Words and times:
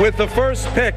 With 0.00 0.16
the 0.16 0.26
first 0.28 0.66
pick, 0.74 0.94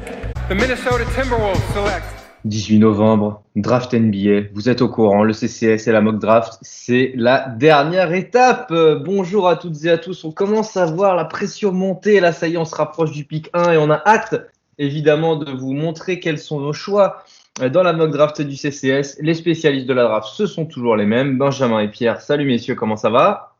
the 0.48 0.54
Minnesota 0.54 1.04
Timberwolves 1.14 1.60
select 1.74 2.06
18 2.46 2.78
novembre, 2.78 3.42
draft 3.54 3.92
NBA. 3.92 4.48
Vous 4.54 4.70
êtes 4.70 4.80
au 4.80 4.88
courant, 4.88 5.24
le 5.24 5.34
CCS 5.34 5.88
et 5.88 5.92
la 5.92 6.00
mock 6.00 6.18
draft, 6.18 6.58
c'est 6.62 7.12
la 7.14 7.46
dernière 7.50 8.14
étape. 8.14 8.72
Bonjour 9.04 9.46
à 9.46 9.56
toutes 9.56 9.84
et 9.84 9.90
à 9.90 9.98
tous. 9.98 10.24
On 10.24 10.32
commence 10.32 10.78
à 10.78 10.86
voir 10.86 11.16
la 11.16 11.26
pression 11.26 11.70
monter. 11.70 12.18
Là, 12.18 12.32
ça 12.32 12.48
y 12.48 12.54
est, 12.54 12.56
on 12.56 12.64
se 12.64 12.74
rapproche 12.74 13.10
du 13.10 13.26
pic 13.26 13.50
1 13.52 13.72
et 13.72 13.76
on 13.76 13.90
a 13.90 14.02
hâte, 14.06 14.36
évidemment, 14.78 15.36
de 15.36 15.52
vous 15.52 15.74
montrer 15.74 16.18
quels 16.18 16.38
sont 16.38 16.60
nos 16.60 16.72
choix 16.72 17.24
dans 17.60 17.82
la 17.82 17.92
mock 17.92 18.10
draft 18.10 18.40
du 18.40 18.56
CCS. 18.56 19.18
Les 19.20 19.34
spécialistes 19.34 19.86
de 19.86 19.92
la 19.92 20.04
draft, 20.04 20.28
ce 20.32 20.46
sont 20.46 20.64
toujours 20.64 20.96
les 20.96 21.04
mêmes. 21.04 21.36
Benjamin 21.36 21.80
et 21.80 21.88
Pierre, 21.88 22.22
salut 22.22 22.46
messieurs, 22.46 22.74
comment 22.74 22.96
ça 22.96 23.10
va? 23.10 23.54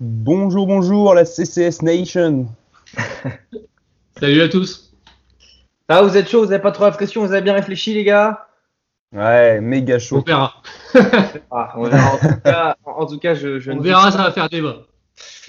Bonjour, 0.00 0.66
bonjour, 0.66 1.14
la 1.14 1.24
CCS 1.24 1.82
Nation. 1.82 2.48
Salut 4.18 4.40
à 4.42 4.48
tous. 4.48 4.92
Ah, 5.88 6.02
vous 6.02 6.16
êtes 6.16 6.28
chaud, 6.30 6.40
vous 6.44 6.50
n'avez 6.50 6.62
pas 6.62 6.72
trop 6.72 6.84
la 6.84 6.90
pression, 6.92 7.24
vous 7.24 7.32
avez 7.32 7.42
bien 7.42 7.52
réfléchi, 7.54 7.94
les 7.94 8.04
gars 8.04 8.46
Ouais, 9.12 9.60
méga 9.60 9.98
chaud. 9.98 10.18
On 10.18 10.20
verra. 10.22 10.62
Ah, 11.50 11.74
on 11.76 11.84
verra. 11.88 12.14
En 12.14 12.18
tout 12.18 12.40
cas, 12.44 12.76
en 12.84 13.06
tout 13.06 13.18
cas 13.18 13.34
je, 13.34 13.58
je 13.60 13.70
On 13.70 13.76
ne 13.76 13.82
verra, 13.82 14.04
doute 14.04 14.12
ça 14.12 14.18
pas- 14.18 14.24
va 14.24 14.32
faire 14.32 14.48
débat. 14.48 14.76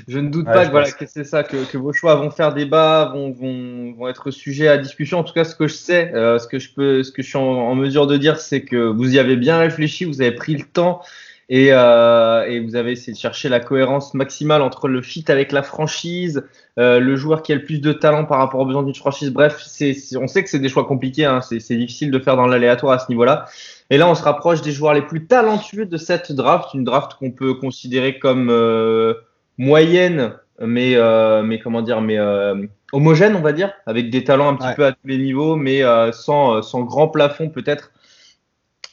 Je 0.08 0.20
ne 0.20 0.30
doute 0.30 0.46
Ouais, 0.46 0.54
pas 0.54 0.66
que, 0.66 0.72
voilà, 0.72 0.92
que 0.92 1.06
c'est 1.08 1.24
ça, 1.24 1.42
que, 1.44 1.66
que 1.72 1.78
vos 1.78 1.92
choix 1.94 2.14
vont 2.16 2.30
faire 2.30 2.54
débat, 2.54 3.12
vont, 3.14 3.32
vont, 3.32 3.94
vont 3.98 4.08
être 4.08 4.30
sujets 4.30 4.68
à 4.68 4.78
discussion. 4.78 5.20
En 5.20 5.24
tout 5.24 5.34
cas, 5.34 5.44
ce 5.46 5.56
que 5.56 5.68
je 5.68 5.74
sais, 5.74 6.12
euh, 6.14 6.38
ce 6.38 6.48
que 6.48 6.60
je 6.60 6.72
peux, 6.74 7.02
ce 7.02 7.12
que 7.12 7.24
je 7.24 7.30
suis 7.30 7.38
en, 7.38 7.42
en 7.44 7.74
mesure 7.76 8.06
de 8.06 8.18
dire, 8.18 8.38
c'est 8.40 8.62
que 8.62 8.76
vous 8.76 9.16
y 9.16 9.20
avez 9.20 9.36
bien 9.38 9.58
réfléchi, 9.58 10.06
vous 10.06 10.22
avez 10.22 10.34
pris 10.34 10.56
le 10.56 10.66
temps 10.66 11.02
et, 11.50 11.68
euh, 11.72 12.44
et 12.48 12.60
vous 12.60 12.76
avez 12.76 12.92
essayé 12.94 13.14
de 13.14 13.18
chercher 13.18 13.50
la 13.50 13.60
cohérence 13.60 14.14
maximale 14.16 14.62
entre 14.64 14.88
le 14.88 15.02
fit 15.02 15.24
avec 15.28 15.52
la 15.52 15.62
franchise, 15.64 16.44
euh, 16.80 17.00
le 17.00 17.16
joueur 17.16 17.44
qui 17.44 17.52
a 17.52 17.56
le 17.56 17.64
plus 17.64 17.80
de 17.80 17.94
talent 17.94 18.26
par 18.26 18.40
rapport 18.40 18.60
aux 18.62 18.66
besoins 18.66 18.84
d'une 18.84 18.96
franchise. 18.96 19.32
Bref, 19.32 19.62
c'est, 19.66 19.94
c'est- 19.94 20.18
on 20.18 20.28
sait 20.28 20.44
que 20.44 20.50
c'est 20.50 20.60
des 20.60 20.70
choix 20.70 20.86
compliqués, 20.88 21.26
hein, 21.26 21.42
c'est, 21.42 21.60
c'est 21.60 21.76
difficile 21.76 22.10
de 22.12 22.20
faire 22.20 22.36
dans 22.36 22.48
l'aléatoire 22.48 22.94
à 22.94 23.00
ce 23.00 23.06
niveau-là. 23.10 23.46
Et 23.92 23.98
là, 23.98 24.08
on 24.10 24.16
se 24.16 24.24
rapproche 24.24 24.62
des 24.62 24.72
joueurs 24.72 24.94
les 24.96 25.04
plus 25.04 25.28
talentueux 25.28 25.86
de 25.86 25.98
cette 25.98 26.32
draft, 26.32 26.74
une 26.74 26.84
draft 26.84 27.14
qu'on 27.20 27.32
peut 27.32 27.54
considérer 27.54 28.18
comme 28.18 28.50
euh, 28.50 29.14
moyenne, 29.58 30.34
mais, 30.60 30.96
euh, 30.96 31.44
mais 31.44 31.60
comment 31.60 31.82
dire, 31.82 32.02
mais 32.02 32.18
euh, 32.18 32.56
homogène, 32.94 33.36
on 33.36 33.42
va 33.42 33.54
dire, 33.54 33.72
avec 33.86 34.10
des 34.10 34.24
talents 34.24 34.50
un 34.50 34.56
petit 34.56 34.68
Ouais. 34.68 34.76
peu 34.76 34.86
à 34.86 34.92
tous 34.94 35.06
les 35.08 35.18
niveaux, 35.18 35.56
mais 35.56 35.84
euh, 35.84 36.12
sans, 36.12 36.62
sans 36.62 36.82
grand 36.82 37.08
plafond 37.10 37.50
peut-être, 37.50 37.92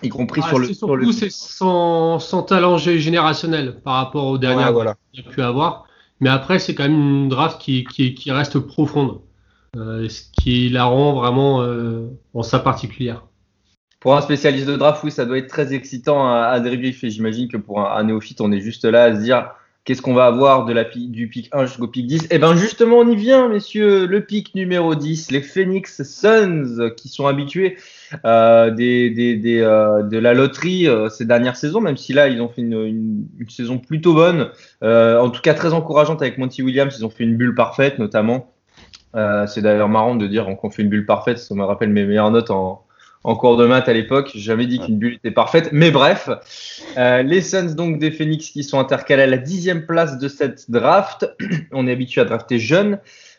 y 0.02 0.08
compris 0.08 0.40
Ah, 0.44 0.48
sur 0.48 0.58
le. 0.58 0.66
c'est 0.66 0.74
sur 0.74 0.96
le- 0.96 1.04
surtout 1.04 1.18
c'est 1.18 1.30
sans, 1.30 2.18
sans 2.18 2.42
talent 2.42 2.76
gé- 2.76 2.98
générationnel 2.98 3.80
par 3.82 3.94
rapport 3.94 4.26
aux 4.26 4.38
dernières 4.38 4.68
Ouais, 4.68 4.72
voilà. 4.72 4.96
qu'il 5.12 5.26
a 5.26 5.30
pu 5.30 5.42
avoir. 5.42 5.84
Mais 6.20 6.28
après, 6.30 6.58
c'est 6.58 6.74
quand 6.74 6.84
même 6.84 6.92
une 6.98 7.28
draft 7.28 7.60
qui, 7.60 7.84
qui, 7.84 8.14
qui 8.14 8.30
reste 8.30 8.58
profonde, 8.60 9.20
euh, 9.76 10.08
ce 10.08 10.22
qui 10.32 10.68
la 10.68 10.84
rend 10.84 11.14
vraiment 11.14 11.62
euh, 11.62 12.06
en 12.34 12.42
sa 12.42 12.58
particulière. 12.60 13.24
Pour 14.00 14.16
un 14.16 14.20
spécialiste 14.20 14.66
de 14.66 14.76
draft, 14.76 15.02
oui, 15.04 15.10
ça 15.12 15.24
doit 15.24 15.38
être 15.38 15.48
très 15.48 15.72
excitant 15.74 16.26
à, 16.28 16.42
à 16.46 16.60
débriefer. 16.60 17.10
J'imagine 17.10 17.48
que 17.48 17.56
pour 17.56 17.80
un, 17.80 17.96
un 17.96 18.04
néophyte, 18.04 18.40
on 18.40 18.50
est 18.52 18.60
juste 18.60 18.84
là 18.84 19.04
à 19.04 19.14
se 19.14 19.20
dire 19.20 19.50
qu'est-ce 19.84 20.00
qu'on 20.00 20.14
va 20.14 20.26
avoir 20.26 20.64
de 20.64 20.72
la, 20.72 20.84
du 20.84 21.28
pic 21.28 21.48
1 21.52 21.66
jusqu'au 21.66 21.88
pic 21.88 22.06
10. 22.06 22.28
Et 22.30 22.38
bien 22.38 22.54
justement, 22.56 22.98
on 22.98 23.08
y 23.08 23.16
vient, 23.16 23.48
messieurs. 23.48 24.06
Le 24.06 24.20
pic 24.24 24.54
numéro 24.54 24.94
10, 24.94 25.30
les 25.30 25.42
Phoenix 25.42 26.02
Suns, 26.02 26.90
qui 26.96 27.08
sont 27.08 27.26
habitués 27.26 27.76
euh, 28.24 28.70
euh, 28.70 30.02
de 30.02 30.18
la 30.18 30.34
loterie 30.34 30.88
euh, 30.88 31.08
ces 31.08 31.24
dernières 31.24 31.56
saisons, 31.56 31.80
même 31.80 31.96
si 31.96 32.12
là, 32.12 32.28
ils 32.28 32.40
ont 32.40 32.48
fait 32.48 32.62
une, 32.62 33.26
une, 33.38 33.50
saison 33.50 33.78
plutôt 33.78 34.14
bonne. 34.14 34.50
En 34.82 35.30
tout 35.30 35.42
cas, 35.42 35.54
très 35.54 35.72
encourageante 35.72 36.22
avec 36.22 36.38
Monty 36.38 36.62
Williams. 36.62 36.94
Ils 36.98 37.04
ont 37.04 37.10
fait 37.10 37.24
une 37.24 37.36
bulle 37.36 37.54
parfaite, 37.54 37.98
notamment. 37.98 38.52
C'est 39.14 39.60
d'ailleurs 39.60 39.88
marrant 39.88 40.14
de 40.14 40.26
dire 40.26 40.46
qu'on 40.60 40.70
fait 40.70 40.82
une 40.82 40.88
bulle 40.88 41.06
parfaite. 41.06 41.38
Ça 41.38 41.54
me 41.54 41.64
rappelle 41.64 41.90
mes 41.90 42.04
meilleures 42.04 42.30
notes 42.30 42.50
en, 42.50 42.84
en 43.24 43.36
cours 43.36 43.56
de 43.56 43.66
maths 43.66 43.88
à 43.88 43.92
l'époque. 43.92 44.30
J'ai 44.34 44.40
jamais 44.40 44.66
dit 44.66 44.80
qu'une 44.80 44.98
bulle 44.98 45.14
était 45.14 45.30
parfaite. 45.30 45.70
Mais 45.72 45.90
bref, 45.90 46.28
euh, 46.98 47.22
les 47.22 47.40
Suns 47.40 47.74
donc 47.74 47.98
des 47.98 48.10
Phoenix 48.10 48.50
qui 48.50 48.64
sont 48.64 48.78
intercalés 48.78 49.22
à 49.22 49.26
la 49.26 49.38
dixième 49.38 49.86
place 49.86 50.18
de 50.18 50.28
cette 50.28 50.70
draft. 50.70 51.30
on 51.72 51.86
est 51.86 51.92
habitué 51.92 52.20
à 52.20 52.24
drafter 52.24 52.58
jeunes. 52.58 52.98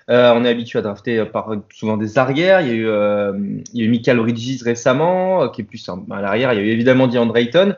Euh, 0.10 0.34
on 0.36 0.44
est 0.44 0.50
habitué 0.50 0.80
à 0.80 0.82
drafter 0.82 1.20
euh, 1.20 1.26
par 1.26 1.50
souvent 1.74 1.98
des 1.98 2.18
arrières. 2.18 2.62
Il 2.62 2.68
y 2.68 2.72
a 2.72 2.74
eu, 2.74 2.88
euh, 2.88 3.34
il 3.74 3.80
y 3.80 3.84
a 3.84 3.86
eu 3.86 3.90
Michael 3.90 4.18
Bridges 4.18 4.62
récemment, 4.64 5.48
qui 5.50 5.62
est 5.62 5.66
plus 5.66 5.88
un- 5.90 6.04
à 6.12 6.22
l'arrière. 6.22 6.54
Il 6.54 6.58
y 6.58 6.62
a 6.62 6.66
eu 6.66 6.70
évidemment 6.72 7.08
DeAndre 7.08 7.38
Ayton. 7.38 7.76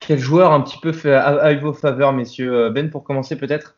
Quel 0.00 0.18
joueur 0.18 0.52
un 0.52 0.60
petit 0.60 0.78
peu 0.80 0.92
fait 0.92 1.14
à, 1.14 1.24
à 1.26 1.54
vos 1.54 1.72
faveurs, 1.72 2.12
messieurs 2.12 2.70
Ben, 2.70 2.90
pour 2.90 3.04
commencer 3.04 3.36
peut-être? 3.36 3.76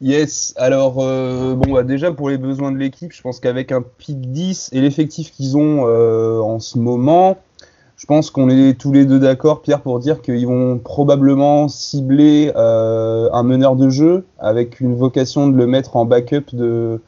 Yes, 0.00 0.54
alors 0.56 0.98
euh, 1.00 1.54
bon 1.56 1.72
bah 1.74 1.82
déjà 1.82 2.12
pour 2.12 2.30
les 2.30 2.38
besoins 2.38 2.70
de 2.70 2.76
l'équipe, 2.78 3.12
je 3.12 3.20
pense 3.20 3.40
qu'avec 3.40 3.72
un 3.72 3.82
pic 3.82 4.30
10 4.30 4.70
et 4.72 4.80
l'effectif 4.80 5.32
qu'ils 5.32 5.56
ont 5.56 5.86
euh, 5.88 6.38
en 6.38 6.60
ce 6.60 6.78
moment, 6.78 7.38
je 7.96 8.06
pense 8.06 8.30
qu'on 8.30 8.48
est 8.48 8.78
tous 8.78 8.92
les 8.92 9.04
deux 9.06 9.18
d'accord, 9.18 9.60
Pierre, 9.60 9.80
pour 9.82 9.98
dire 9.98 10.22
qu'ils 10.22 10.46
vont 10.46 10.78
probablement 10.78 11.66
cibler 11.66 12.52
euh, 12.54 13.28
un 13.32 13.42
meneur 13.42 13.74
de 13.74 13.88
jeu 13.90 14.24
avec 14.38 14.78
une 14.78 14.94
vocation 14.94 15.48
de 15.48 15.56
le 15.56 15.66
mettre 15.66 15.96
en 15.96 16.04
backup 16.04 16.54
de, 16.54 17.00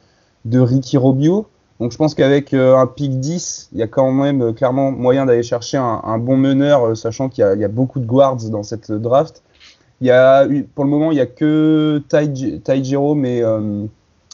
de 0.44 0.58
Ricky 0.58 0.96
Robio. 0.96 1.46
Donc 1.78 1.92
je 1.92 1.96
pense 1.96 2.14
qu'avec 2.14 2.52
euh, 2.54 2.76
un 2.76 2.88
pic 2.88 3.20
10, 3.20 3.70
il 3.72 3.78
y 3.78 3.82
a 3.82 3.86
quand 3.86 4.10
même 4.12 4.42
euh, 4.42 4.52
clairement 4.52 4.90
moyen 4.90 5.26
d'aller 5.26 5.44
chercher 5.44 5.78
un, 5.78 6.00
un 6.04 6.18
bon 6.18 6.36
meneur, 6.36 6.88
euh, 6.88 6.94
sachant 6.96 7.28
qu'il 7.28 7.44
y, 7.56 7.60
y 7.60 7.64
a 7.64 7.68
beaucoup 7.68 8.00
de 8.00 8.06
guards 8.06 8.50
dans 8.50 8.64
cette 8.64 8.90
draft. 8.90 9.42
Il 10.00 10.06
y 10.06 10.10
a, 10.10 10.46
pour 10.74 10.84
le 10.84 10.90
moment, 10.90 11.10
il 11.12 11.18
y 11.18 11.20
a 11.20 11.26
que 11.26 12.02
Ty, 12.08 12.60
Ty 12.60 12.84
Jerome 12.84 13.24
et, 13.24 13.42
euh, 13.42 13.84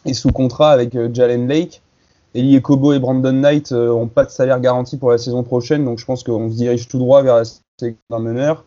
est 0.04 0.14
sous 0.14 0.30
contrat 0.30 0.70
avec 0.70 0.94
euh, 0.94 1.08
Jalen 1.12 1.48
Lake. 1.48 1.82
Eli 2.34 2.56
Ekobo 2.56 2.92
et 2.92 2.98
Brandon 2.98 3.32
Knight 3.32 3.72
n'ont 3.72 4.08
pas 4.08 4.24
de 4.24 4.30
salaire 4.30 4.60
garanti 4.60 4.98
pour 4.98 5.10
la 5.10 5.16
saison 5.18 5.42
prochaine, 5.42 5.84
donc 5.86 5.98
je 5.98 6.04
pense 6.04 6.22
qu'on 6.22 6.50
se 6.50 6.54
dirige 6.56 6.86
tout 6.86 6.98
droit 6.98 7.22
vers 7.22 7.36
la 7.36 7.44
sélection 7.44 7.98
d'un 8.10 8.18
meneur. 8.18 8.64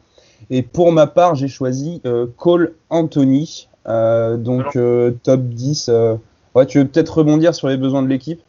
Et 0.49 0.63
pour 0.63 0.91
ma 0.91 1.05
part, 1.05 1.35
j'ai 1.35 1.47
choisi 1.47 2.01
euh, 2.05 2.25
Cole 2.37 2.73
Anthony, 2.89 3.67
euh, 3.87 4.37
donc 4.37 4.75
euh, 4.75 5.11
top 5.23 5.41
10. 5.41 5.89
euh. 5.89 6.15
Ouais, 6.55 6.65
tu 6.65 6.79
veux 6.79 6.87
peut-être 6.87 7.19
rebondir 7.19 7.53
sur 7.53 7.67
les 7.67 7.77
besoins 7.77 8.01
de 8.01 8.07
l'équipe? 8.07 8.41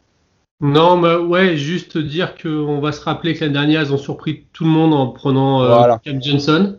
Non, 0.59 0.97
mais 0.97 1.15
ouais, 1.15 1.55
juste 1.57 1.97
dire 1.97 2.35
qu'on 2.41 2.79
va 2.79 2.91
se 2.91 3.01
rappeler 3.01 3.35
que 3.35 3.41
l'année 3.41 3.53
dernière, 3.53 3.81
ils 3.83 3.93
ont 3.93 3.97
surpris 3.97 4.45
tout 4.53 4.63
le 4.63 4.69
monde 4.71 4.93
en 4.93 5.07
prenant 5.07 5.61
euh, 5.61 5.67
Voilà. 5.67 5.99
Cam 6.03 6.21
Johnson, 6.21 6.77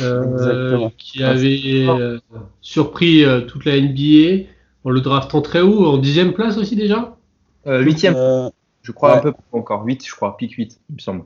euh, 0.00 0.88
qui 0.98 1.22
avait 1.22 1.86
euh, 1.88 2.18
surpris 2.60 3.24
euh, 3.24 3.40
toute 3.42 3.64
la 3.64 3.76
NBA 3.76 4.48
en 4.84 4.90
le 4.90 5.00
draftant 5.00 5.40
très 5.42 5.60
haut, 5.60 5.86
en 5.86 5.98
dixième 5.98 6.32
place 6.32 6.58
aussi 6.58 6.76
déjà? 6.76 7.16
euh, 7.66 7.82
Huitième, 7.82 8.14
Euh, 8.16 8.48
je 8.82 8.92
crois 8.92 9.12
ouais. 9.12 9.18
un 9.18 9.20
peu 9.20 9.32
encore. 9.52 9.84
8, 9.84 10.06
je 10.06 10.12
crois, 10.14 10.36
pic 10.36 10.52
8, 10.52 10.78
il 10.90 10.94
me 10.96 11.00
semble. 11.00 11.24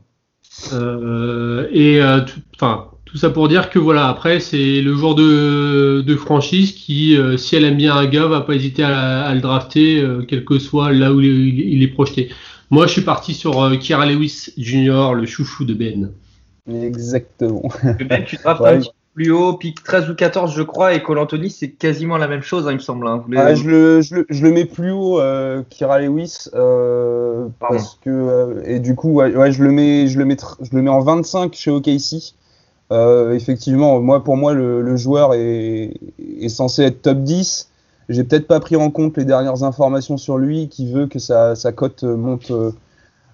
Euh, 0.72 1.68
et 1.72 2.00
euh, 2.02 2.20
tout, 2.20 2.40
enfin, 2.56 2.88
tout 3.04 3.16
ça 3.16 3.30
pour 3.30 3.48
dire 3.48 3.70
que 3.70 3.78
voilà, 3.78 4.08
après 4.08 4.40
c'est 4.40 4.82
le 4.82 4.94
joueur 4.94 5.14
de, 5.14 6.02
de 6.06 6.16
franchise 6.16 6.72
qui, 6.72 7.16
euh, 7.16 7.36
si 7.36 7.56
elle 7.56 7.64
aime 7.64 7.76
bien 7.76 7.94
un 7.96 8.06
gars, 8.06 8.26
va 8.26 8.40
pas 8.42 8.54
hésiter 8.54 8.82
à, 8.82 9.22
à 9.22 9.34
le 9.34 9.40
drafter, 9.40 10.00
euh, 10.00 10.22
quel 10.26 10.44
que 10.44 10.58
soit 10.58 10.92
là 10.92 11.12
où 11.12 11.20
il, 11.20 11.28
est- 11.28 11.72
il 11.72 11.82
est 11.82 11.88
projeté. 11.88 12.30
Moi, 12.70 12.86
je 12.86 12.92
suis 12.92 13.02
parti 13.02 13.34
sur 13.34 13.62
euh, 13.62 13.76
Kira 13.76 14.06
Lewis 14.06 14.50
Jr., 14.56 15.12
le 15.14 15.26
chouchou 15.26 15.64
de 15.64 15.74
Ben. 15.74 16.12
Exactement. 16.68 17.68
Tu 18.26 18.36
draftes 18.36 18.60
Ouais. 18.60 18.68
un 18.70 18.78
petit 18.78 18.88
peu 18.88 18.94
plus 19.14 19.30
haut, 19.32 19.54
pic 19.54 19.82
13 19.82 20.08
ou 20.10 20.14
14, 20.14 20.54
je 20.54 20.62
crois, 20.62 20.94
et 20.94 21.02
Cole 21.02 21.18
Anthony, 21.18 21.50
c'est 21.50 21.70
quasiment 21.70 22.16
la 22.16 22.28
même 22.28 22.42
chose, 22.42 22.66
hein, 22.66 22.70
il 22.70 22.74
me 22.76 22.80
semble. 22.80 23.06
hein. 23.08 23.24
Les- 23.28 23.38
Ah, 23.38 23.54
je, 23.54 23.68
le, 23.68 24.00
je, 24.02 24.14
le, 24.16 24.26
je 24.30 24.42
le 24.44 24.52
mets 24.52 24.64
plus 24.66 24.92
haut, 24.92 25.18
euh, 25.20 25.62
Kira 25.68 25.98
Lewis, 26.00 26.48
euh, 26.54 27.46
parce 27.58 27.98
que 28.04 28.10
euh, 28.10 28.62
et 28.64 28.78
du 28.78 28.94
coup, 28.94 29.10
ouais, 29.12 29.34
ouais, 29.34 29.50
je 29.52 29.62
le 29.64 29.72
mets, 29.72 30.06
je 30.06 30.18
le 30.18 30.24
mets, 30.24 30.36
je 30.60 30.74
le 30.76 30.82
mets 30.82 30.90
en 30.90 31.00
25 31.00 31.54
chez 31.54 31.70
OKC. 31.70 32.34
Euh, 32.92 33.32
effectivement, 33.34 34.00
moi 34.00 34.24
pour 34.24 34.36
moi 34.36 34.52
le, 34.52 34.82
le 34.82 34.96
joueur 34.96 35.34
est, 35.34 35.92
est 36.40 36.48
censé 36.48 36.82
être 36.82 37.02
top 37.02 37.18
10. 37.18 37.68
J'ai 38.08 38.24
peut-être 38.24 38.48
pas 38.48 38.58
pris 38.58 38.74
en 38.74 38.90
compte 38.90 39.16
les 39.16 39.24
dernières 39.24 39.62
informations 39.62 40.16
sur 40.16 40.38
lui, 40.38 40.68
qui 40.68 40.92
veut 40.92 41.06
que 41.06 41.20
sa, 41.20 41.54
sa 41.54 41.70
cote 41.70 42.02
euh, 42.02 42.16
monte 42.16 42.50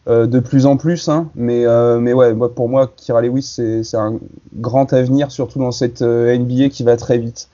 euh, 0.09 0.27
de 0.27 0.41
plus 0.41 0.67
en 0.67 0.77
plus. 0.77 1.09
Hein. 1.09 1.31
Mais, 1.35 1.67
euh, 1.67 1.99
mais 1.99 2.13
ouais, 2.13 2.35
moi, 2.35 2.55
pour 2.55 2.69
moi, 2.69 2.91
Kira 2.97 3.23
Lewis, 3.23 3.43
c'est 3.83 3.97
un 3.97 4.19
grand 4.55 4.93
avenir, 4.93 5.31
surtout 5.31 5.59
dans 5.59 5.73
cette 5.73 6.03
euh, 6.03 6.37
NBA 6.37 6.69
qui 6.69 6.83
va 6.83 6.97
très 6.97 7.19
vite. 7.19 7.49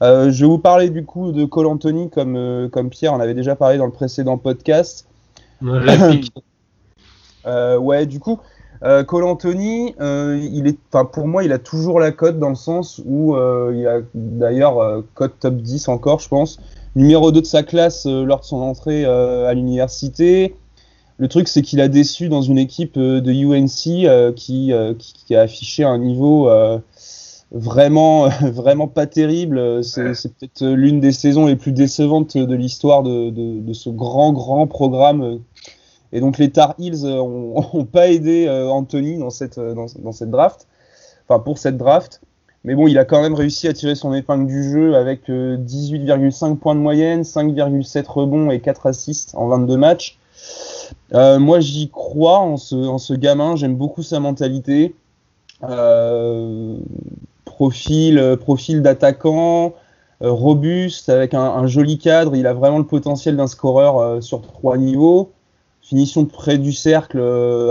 Je 0.00 0.30
vais 0.30 0.46
vous 0.46 0.58
parler 0.58 0.90
du 0.90 1.04
coup 1.04 1.32
de 1.32 1.44
Cole 1.44 1.66
Anthony, 1.66 2.08
comme, 2.08 2.68
comme 2.70 2.88
Pierre 2.88 3.14
en 3.14 3.20
avait 3.20 3.34
déjà 3.34 3.56
parlé 3.56 3.78
dans 3.78 3.86
le 3.86 3.90
précédent 3.90 4.38
podcast. 4.38 5.08
Ouais, 5.60 6.16
du 8.06 8.20
coup, 8.20 8.38
Cole 9.08 9.24
Anthony, 9.24 9.96
il 9.98 10.68
est, 10.68 10.78
pour 11.12 11.26
moi, 11.26 11.42
il 11.42 11.50
a 11.50 11.58
toujours 11.58 11.98
la 11.98 12.12
cote 12.12 12.38
dans 12.38 12.50
le 12.50 12.54
sens 12.54 13.02
où 13.04 13.36
il 13.36 13.86
a 13.88 13.98
d'ailleurs 14.14 15.02
cote 15.14 15.34
top 15.40 15.56
10 15.56 15.88
encore, 15.88 16.20
je 16.20 16.28
pense. 16.28 16.60
Numéro 16.98 17.30
2 17.30 17.42
de 17.42 17.46
sa 17.46 17.62
classe 17.62 18.06
euh, 18.06 18.24
lors 18.24 18.40
de 18.40 18.44
son 18.44 18.56
entrée 18.56 19.04
euh, 19.04 19.48
à 19.48 19.54
l'université. 19.54 20.56
Le 21.20 21.26
truc, 21.26 21.48
c'est 21.48 21.62
qu'il 21.62 21.80
a 21.80 21.88
déçu 21.88 22.28
dans 22.28 22.42
une 22.42 22.58
équipe 22.58 22.96
euh, 22.96 23.20
de 23.20 23.32
UNC 23.32 24.06
euh, 24.06 24.32
qui, 24.32 24.72
euh, 24.72 24.94
qui, 24.94 25.14
qui 25.14 25.34
a 25.34 25.40
affiché 25.40 25.82
un 25.82 25.98
niveau 25.98 26.48
euh, 26.48 26.78
vraiment, 27.50 28.28
vraiment 28.42 28.86
pas 28.86 29.06
terrible. 29.06 29.82
C'est 29.82 30.12
peut-être 30.38 30.64
l'une 30.64 31.00
des 31.00 31.10
saisons 31.10 31.46
les 31.46 31.56
plus 31.56 31.72
décevantes 31.72 32.36
de 32.36 32.54
l'histoire 32.54 33.02
de, 33.02 33.30
de, 33.30 33.72
ce 33.72 33.90
grand, 33.90 34.32
grand 34.32 34.68
programme. 34.68 35.40
Et 36.12 36.20
donc 36.20 36.38
les 36.38 36.50
Tar 36.50 36.76
Heels 36.78 37.04
ont, 37.06 37.84
pas 37.84 38.08
aidé 38.08 38.48
Anthony 38.48 39.18
dans 39.18 39.30
cette, 39.30 39.58
dans, 39.58 39.86
dans, 39.98 40.12
cette 40.12 40.30
draft, 40.30 40.68
enfin 41.28 41.40
pour 41.40 41.58
cette 41.58 41.76
draft. 41.76 42.20
Mais 42.62 42.76
bon, 42.76 42.86
il 42.86 42.96
a 42.96 43.04
quand 43.04 43.20
même 43.20 43.34
réussi 43.34 43.66
à 43.66 43.72
tirer 43.72 43.96
son 43.96 44.14
épingle 44.14 44.46
du 44.46 44.70
jeu 44.70 44.94
avec 44.94 45.28
18,5 45.28 46.56
points 46.56 46.74
de 46.76 46.80
moyenne, 46.80 47.22
5,7 47.22 48.06
rebonds 48.06 48.50
et 48.50 48.60
4 48.60 48.86
assists 48.86 49.34
en 49.34 49.48
22 49.48 49.76
matchs. 49.76 50.18
Euh, 51.14 51.38
moi, 51.38 51.60
j'y 51.60 51.90
crois 51.90 52.38
en 52.38 52.56
ce, 52.56 52.74
en 52.74 52.98
ce 52.98 53.14
gamin. 53.14 53.56
J'aime 53.56 53.76
beaucoup 53.76 54.02
sa 54.02 54.20
mentalité. 54.20 54.94
Euh, 55.64 56.76
profil, 57.44 58.36
profil 58.40 58.82
d'attaquant, 58.82 59.74
euh, 60.22 60.30
robuste, 60.30 61.08
avec 61.08 61.34
un, 61.34 61.66
joli 61.66 61.98
cadre. 61.98 62.36
Il 62.36 62.46
a 62.46 62.54
vraiment 62.54 62.78
le 62.78 62.86
potentiel 62.86 63.36
d'un 63.36 63.46
scoreur 63.46 64.22
sur 64.22 64.42
trois 64.42 64.76
niveaux. 64.76 65.32
Finition 65.82 66.26
près 66.26 66.58
du 66.58 66.72
cercle 66.72 67.18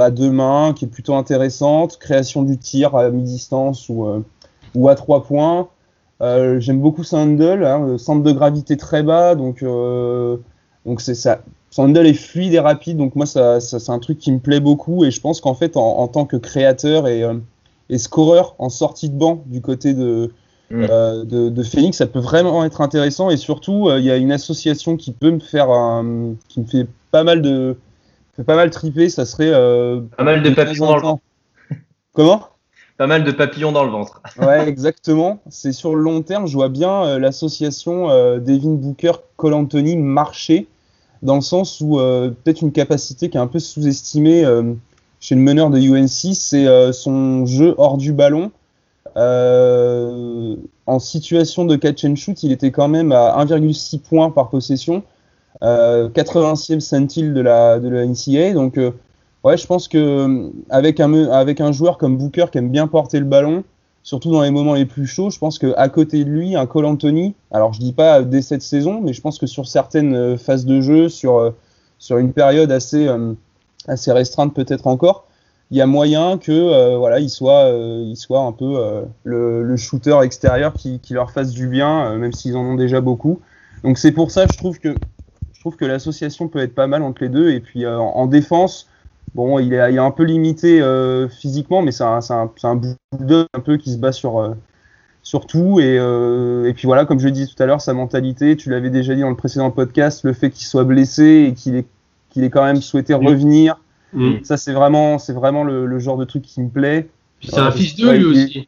à 0.01 0.09
deux 0.09 0.31
mains, 0.31 0.73
qui 0.73 0.85
est 0.85 0.87
plutôt 0.87 1.15
intéressante. 1.15 1.97
Création 1.99 2.41
du 2.41 2.57
tir 2.57 2.95
à 2.95 3.09
mi-distance 3.09 3.89
ou, 3.89 4.07
ou 4.75 4.89
à 4.89 4.95
trois 4.95 5.23
points. 5.23 5.69
J'aime 6.19 6.81
beaucoup 6.81 7.03
sa 7.03 7.17
handle, 7.17 7.63
hein, 7.63 7.97
centre 7.99 8.23
de 8.23 8.31
gravité 8.31 8.75
très 8.75 9.03
bas, 9.03 9.35
donc 9.35 9.63
donc 10.87 11.01
c'est 11.01 11.15
ça, 11.15 11.41
Sandel 11.69 12.07
est 12.07 12.13
fluide 12.13 12.53
et 12.53 12.59
rapide, 12.59 12.97
donc 12.97 13.15
moi 13.15 13.25
ça, 13.25 13.59
c'est 13.59 13.89
un 13.89 13.99
truc 13.99 14.17
qui 14.19 14.31
me 14.31 14.39
plaît 14.39 14.59
beaucoup 14.59 15.03
et 15.05 15.11
je 15.11 15.19
pense 15.19 15.41
qu'en 15.41 15.53
fait 15.53 15.75
en, 15.75 16.07
tant 16.07 16.25
que 16.25 16.37
créateur 16.37 17.07
et, 17.07 17.23
euh, 17.23 17.35
et, 17.89 17.97
scoreur 17.97 18.55
en 18.57 18.69
sortie 18.69 19.09
de 19.09 19.17
banc 19.17 19.43
du 19.45 19.61
côté 19.61 19.93
de, 19.93 20.31
mm. 20.71 20.85
euh, 20.89 21.23
de, 21.25 21.63
Phoenix, 21.63 21.97
ça 21.97 22.07
peut 22.07 22.19
vraiment 22.19 22.63
être 22.63 22.81
intéressant 22.81 23.29
et 23.29 23.37
surtout 23.37 23.89
euh, 23.89 23.99
il 23.99 24.05
y 24.05 24.11
a 24.11 24.17
une 24.17 24.31
association 24.31 24.95
qui 24.95 25.11
peut 25.11 25.31
me 25.31 25.39
faire 25.39 25.67
qui 26.47 26.61
me 26.61 26.65
fait 26.65 26.87
pas 27.11 27.23
mal 27.23 27.41
de 27.41 27.75
fait 28.35 28.43
pas 28.43 28.55
mal 28.55 28.69
triper, 28.69 29.09
ça 29.09 29.25
serait 29.25 29.51
pas 30.17 30.23
mal 30.23 30.41
de 30.41 30.49
papillons 30.51 30.85
dans 30.85 30.95
le 30.95 31.01
ventre. 31.01 31.23
Comment? 32.13 32.43
Pas 32.97 33.07
mal 33.07 33.23
de 33.23 33.31
papillons 33.31 33.71
dans 33.71 33.83
le 33.83 33.91
ventre. 33.91 34.21
ouais, 34.39 34.67
exactement. 34.67 35.39
C'est 35.49 35.73
sur 35.73 35.95
le 35.95 36.01
long 36.01 36.23
terme, 36.23 36.47
je 36.47 36.53
vois 36.53 36.69
bien 36.69 37.19
l'association 37.19 38.07
Devin 38.39 38.71
Booker, 38.71 39.11
Cole 39.35 39.53
Anthony 39.53 39.97
marcher 39.97 40.67
dans 41.27 41.35
le 41.35 41.41
sens 41.41 41.81
où 41.81 41.99
euh, 41.99 42.29
peut-être 42.29 42.61
une 42.61 42.71
capacité 42.71 43.29
qui 43.29 43.35
est 43.37 43.39
un 43.39 43.47
peu 43.47 43.59
sous-estimée 43.59 44.45
euh, 44.45 44.73
chez 45.19 45.35
le 45.35 45.41
meneur 45.41 45.69
de 45.69 45.77
UNC, 45.77 46.33
c'est 46.33 46.65
euh, 46.65 46.93
son 46.93 47.45
jeu 47.45 47.75
hors 47.77 47.97
du 47.97 48.13
ballon. 48.13 48.49
en 49.15 50.99
situation 50.99 51.65
de 51.65 51.75
catch 51.75 52.05
and 52.05 52.15
shoot, 52.15 52.41
il 52.43 52.53
était 52.53 52.71
quand 52.71 52.87
même 52.87 53.11
à 53.11 53.43
1,6 53.43 53.99
points 53.99 54.31
par 54.31 54.49
possession, 54.49 55.03
80e 55.61 56.79
centile 56.79 57.33
de 57.33 57.41
la, 57.41 57.79
de 57.79 57.89
la 57.89 58.05
NCA. 58.05 58.53
Donc, 58.53 58.79
ouais, 59.43 59.57
je 59.57 59.67
pense 59.67 59.89
que 59.89 60.49
avec 60.69 61.01
un, 61.01 61.13
avec 61.29 61.59
un 61.59 61.73
joueur 61.73 61.97
comme 61.97 62.17
Booker 62.17 62.45
qui 62.51 62.59
aime 62.59 62.69
bien 62.69 62.87
porter 62.87 63.19
le 63.19 63.25
ballon, 63.25 63.63
surtout 64.07 64.31
dans 64.31 64.41
les 64.41 64.51
moments 64.51 64.75
les 64.75 64.85
plus 64.85 65.05
chauds. 65.05 65.29
Je 65.31 65.37
pense 65.37 65.59
qu'à 65.59 65.89
côté 65.89 66.23
de 66.23 66.29
lui, 66.29 66.55
un 66.55 66.65
Cole 66.65 66.85
Anthony, 66.85 67.35
alors 67.51 67.73
je 67.73 67.81
dis 67.81 67.91
pas 67.91 68.21
dès 68.21 68.41
cette 68.41 68.61
saison, 68.61 69.01
mais 69.01 69.11
je 69.11 69.19
pense 69.19 69.37
que 69.37 69.47
sur 69.47 69.67
certaines 69.67 70.15
euh, 70.15 70.37
phases 70.37 70.65
de 70.65 70.79
jeu, 70.79 71.09
sur, 71.09 71.39
euh, 71.39 71.51
sur 71.99 72.17
une 72.17 72.31
période 72.31 72.71
assez, 72.71 73.05
euh, 73.05 73.33
assez 73.85 74.13
restreinte 74.13 74.53
peut-être 74.53 74.87
encore, 74.87 75.25
il 75.71 75.77
y 75.77 75.81
a 75.81 75.87
moyen 75.87 76.37
que 76.37 76.95
voilà, 76.95 77.19
il 77.19 77.29
soit, 77.29 77.69
il 77.69 78.15
soit 78.15 78.39
un 78.39 78.53
peu 78.53 79.03
le, 79.25 79.75
shooter 79.75 80.17
extérieur 80.23 80.71
qui, 80.71 81.01
qui, 81.01 81.13
leur 81.13 81.31
fasse 81.31 81.51
du 81.51 81.67
bien, 81.67 82.15
même 82.15 82.31
s'ils 82.31 82.55
en 82.55 82.61
ont 82.61 82.75
déjà 82.75 83.01
beaucoup. 83.01 83.41
Donc 83.83 83.97
c'est 83.97 84.13
pour 84.13 84.31
ça, 84.31 84.45
je 84.49 84.57
trouve 84.57 84.79
que 84.79 84.95
je 85.51 85.59
trouve 85.59 85.75
que 85.75 85.83
l'association 85.83 86.47
peut 86.47 86.59
être 86.59 86.73
pas 86.73 86.87
mal 86.87 87.03
entre 87.03 87.21
les 87.21 87.27
deux. 87.27 87.51
Et 87.51 87.59
puis 87.59 87.85
en 87.85 88.27
défense, 88.27 88.87
Bon, 89.35 89.59
il 89.59 89.73
est, 89.73 89.97
un 89.97 90.11
peu 90.11 90.23
limité 90.23 90.81
euh, 90.81 91.27
physiquement, 91.27 91.81
mais 91.81 91.91
c'est 91.91 92.03
un, 92.03 92.19
un, 92.29 92.51
un 92.63 92.81
un 93.53 93.59
peu 93.59 93.77
qui 93.77 93.91
se 93.91 93.97
bat 93.97 94.11
sur, 94.11 94.39
euh, 94.39 94.55
sur 95.21 95.45
tout. 95.45 95.79
Et, 95.79 95.97
euh, 95.99 96.67
et, 96.67 96.73
puis 96.73 96.87
voilà, 96.87 97.05
comme 97.05 97.19
je 97.19 97.29
dit 97.29 97.47
tout 97.47 97.61
à 97.61 97.65
l'heure, 97.65 97.81
sa 97.81 97.93
mentalité, 97.93 98.55
tu 98.55 98.69
l'avais 98.69 98.89
déjà 98.89 99.13
dit 99.13 99.21
dans 99.21 99.29
le 99.29 99.35
précédent 99.35 99.69
podcast, 99.71 100.23
le 100.23 100.33
fait 100.33 100.49
qu'il 100.49 100.65
soit 100.65 100.85
blessé 100.85 101.47
et 101.49 101.53
qu'il 101.53 101.75
ait, 101.75 101.85
qu'il 102.29 102.43
ait 102.43 102.49
quand 102.49 102.63
même 102.63 102.81
souhaité 102.81 103.13
revenir, 103.13 103.79
mm. 104.13 104.43
ça 104.43 104.57
c'est 104.57 104.73
vraiment, 104.73 105.19
c'est 105.19 105.33
vraiment 105.33 105.63
le, 105.63 105.99
genre 105.99 106.17
de 106.17 106.25
truc 106.25 106.43
qui 106.43 106.61
me 106.61 106.69
plaît. 106.69 107.09
c'est 107.43 107.59
un 107.59 107.71
fils 107.71 107.95
de 107.95 108.09
lui 108.09 108.25
aussi. 108.25 108.67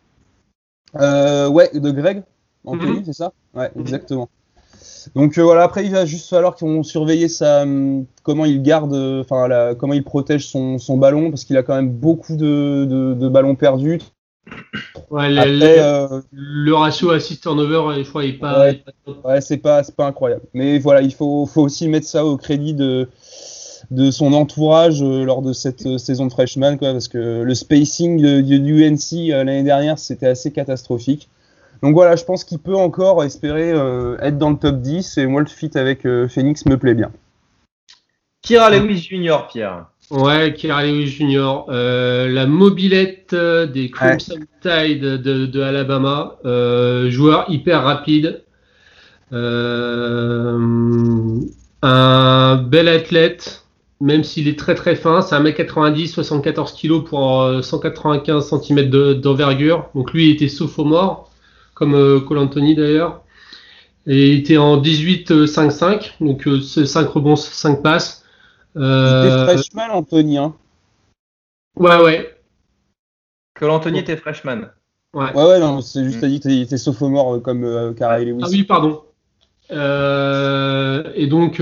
ouais, 0.94 1.70
de 1.74 1.92
Greg, 1.92 2.24
Anthony, 2.66 3.00
mm-hmm. 3.00 3.06
c'est 3.06 3.14
ça? 3.14 3.34
Ouais, 3.56 3.72
exactement. 3.80 4.30
Donc 5.16 5.38
euh, 5.38 5.44
voilà, 5.44 5.64
après 5.64 5.86
il 5.86 5.92
va 5.92 6.06
juste 6.06 6.30
falloir 6.30 6.56
qu'on 6.56 6.84
surveille 6.84 7.30
sa, 7.30 7.64
hum, 7.64 8.06
comment 8.24 8.46
il 8.46 8.62
garde, 8.62 8.94
enfin 8.94 9.74
comment 9.78 9.94
il 9.94 10.04
protège 10.04 10.48
son, 10.48 10.98
ballon 10.98 11.30
parce 11.30 11.46
qu'il 11.46 11.58
a 11.58 11.64
quand 11.64 11.76
même 11.76 11.90
beaucoup 11.90 12.36
de, 12.36 13.28
ballons 13.30 13.56
perdus. 13.56 14.00
Ouais, 15.12 15.28
euh, 15.38 16.22
le 16.32 16.74
ratio 16.74 17.12
assist 17.12 17.44
turnover, 17.44 18.04
je 18.04 18.10
crois, 18.10 18.26
il 18.26 18.40
pas. 18.40 18.72
Ouais, 19.24 19.42
c'est 19.42 19.58
pas, 19.58 19.84
pas 19.84 20.08
incroyable. 20.08 20.42
Mais 20.54 20.80
voilà, 20.80 21.02
il 21.02 21.14
faut, 21.14 21.46
faut 21.46 21.62
aussi 21.62 21.88
mettre 21.88 22.08
ça 22.08 22.26
au 22.26 22.36
crédit 22.36 22.74
de, 22.74 23.08
de 23.92 24.10
son 24.10 24.34
entourage 24.34 25.04
euh, 25.04 25.24
lors 25.24 25.44
de 25.44 25.54
cette 25.54 26.00
saison 26.00 26.26
de 26.26 26.32
freshman, 26.32 26.78
quoi, 26.78 26.94
parce 26.94 27.08
que 27.08 27.44
le 27.44 27.56
spacing 27.56 28.22
de, 28.22 28.42
de 28.42 28.56
UNC 28.56 29.30
l'année 29.30 29.64
dernière, 29.64 30.00
c'était 30.00 30.28
assez 30.28 30.52
catastrophique. 30.52 31.30
Donc 31.82 31.94
voilà, 31.94 32.16
je 32.16 32.26
pense 32.26 32.44
qu'il 32.44 32.60
peut 32.60 32.76
encore 32.76 33.24
espérer 33.24 33.72
euh, 33.72 34.18
être 34.20 34.38
dans 34.38 34.50
le 34.50 34.58
top 34.58 34.82
10 34.82 35.18
et 35.18 35.28
moi 35.28 35.42
le 35.42 35.48
fit 35.48 35.72
avec 35.76 36.06
euh, 36.06 36.28
Phoenix 36.28 36.66
me 36.66 36.78
plaît 36.78 36.94
bien. 36.94 37.12
Kira 38.42 38.70
Lewis 38.70 38.98
Junior, 38.98 39.48
Pierre. 39.48 39.86
Ouais, 40.12 40.54
Kira 40.54 40.84
Lewis 40.84 41.08
Junior. 41.08 41.68
Euh, 41.70 42.28
la 42.28 42.48
mobilette 42.48 43.36
des 43.36 43.92
Crimson 43.92 44.40
Tide 44.62 45.02
de, 45.02 45.62
Alabama. 45.62 46.38
joueur 47.10 47.46
hyper 47.50 47.84
rapide. 47.84 48.44
un 49.32 50.16
bel 52.56 52.88
athlète, 52.88 53.66
même 54.02 54.24
s'il 54.24 54.48
est 54.48 54.58
très 54.58 54.76
très 54.76 54.96
fin. 54.96 55.22
C'est 55.22 55.36
1m90, 55.36 56.08
74 56.08 56.74
kg 56.74 57.04
pour 57.04 57.48
195 57.62 58.50
cm 58.50 58.90
d'envergure. 59.20 59.90
Donc 59.96 60.12
lui, 60.12 60.30
il 60.30 60.32
était 60.32 60.50
sophomore 60.50 61.29
comme 61.80 61.96
euh, 61.96 62.20
Cole 62.20 62.38
Anthony 62.38 62.76
d'ailleurs. 62.76 63.24
Et 64.06 64.34
il 64.34 64.40
était 64.40 64.58
en 64.58 64.82
18-5-5, 64.82 66.14
donc 66.20 66.48
euh, 66.48 66.62
c'est 66.62 66.86
5 66.86 67.08
rebonds, 67.10 67.36
5 67.36 67.82
passes. 67.82 68.26
Euh... 68.76 69.24
Il 69.24 69.28
était 69.28 69.58
freshman, 69.58 69.90
Anthony. 69.92 70.38
Hein. 70.38 70.54
Ouais, 71.78 71.98
ouais. 71.98 72.38
Cole 73.58 73.72
Anthony 73.72 74.00
était 74.00 74.18
freshman. 74.18 74.70
Ouais, 75.14 75.34
ouais, 75.34 75.44
ouais 75.46 75.60
non, 75.60 75.82
c'est 75.82 76.04
juste 76.04 76.22
mm. 76.22 76.28
dit 76.28 76.40
qu'il 76.40 76.62
était 76.62 76.78
sophomore 76.78 77.36
euh, 77.36 77.40
comme 77.40 77.64
euh, 77.64 77.94
Lewis. 78.20 78.42
Ah 78.44 78.48
oui, 78.50 78.64
pardon. 78.64 79.04
et 79.70 81.28
donc, 81.28 81.60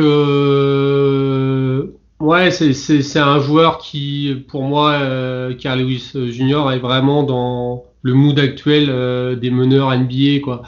ouais, 2.19 2.51
c'est 2.51 3.19
un 3.19 3.39
joueur 3.39 3.77
qui, 3.77 4.45
pour 4.47 4.63
moi, 4.63 4.99
Carl 5.59 5.79
Lewis 5.79 6.11
Jr. 6.13 6.71
est 6.71 6.79
vraiment 6.79 7.23
dans 7.23 7.86
le 8.01 8.13
mood 8.13 8.39
actuel 8.39 8.87
euh, 8.89 9.35
des 9.35 9.51
meneurs 9.51 9.95
NBA, 9.95 10.39
quoi. 10.43 10.63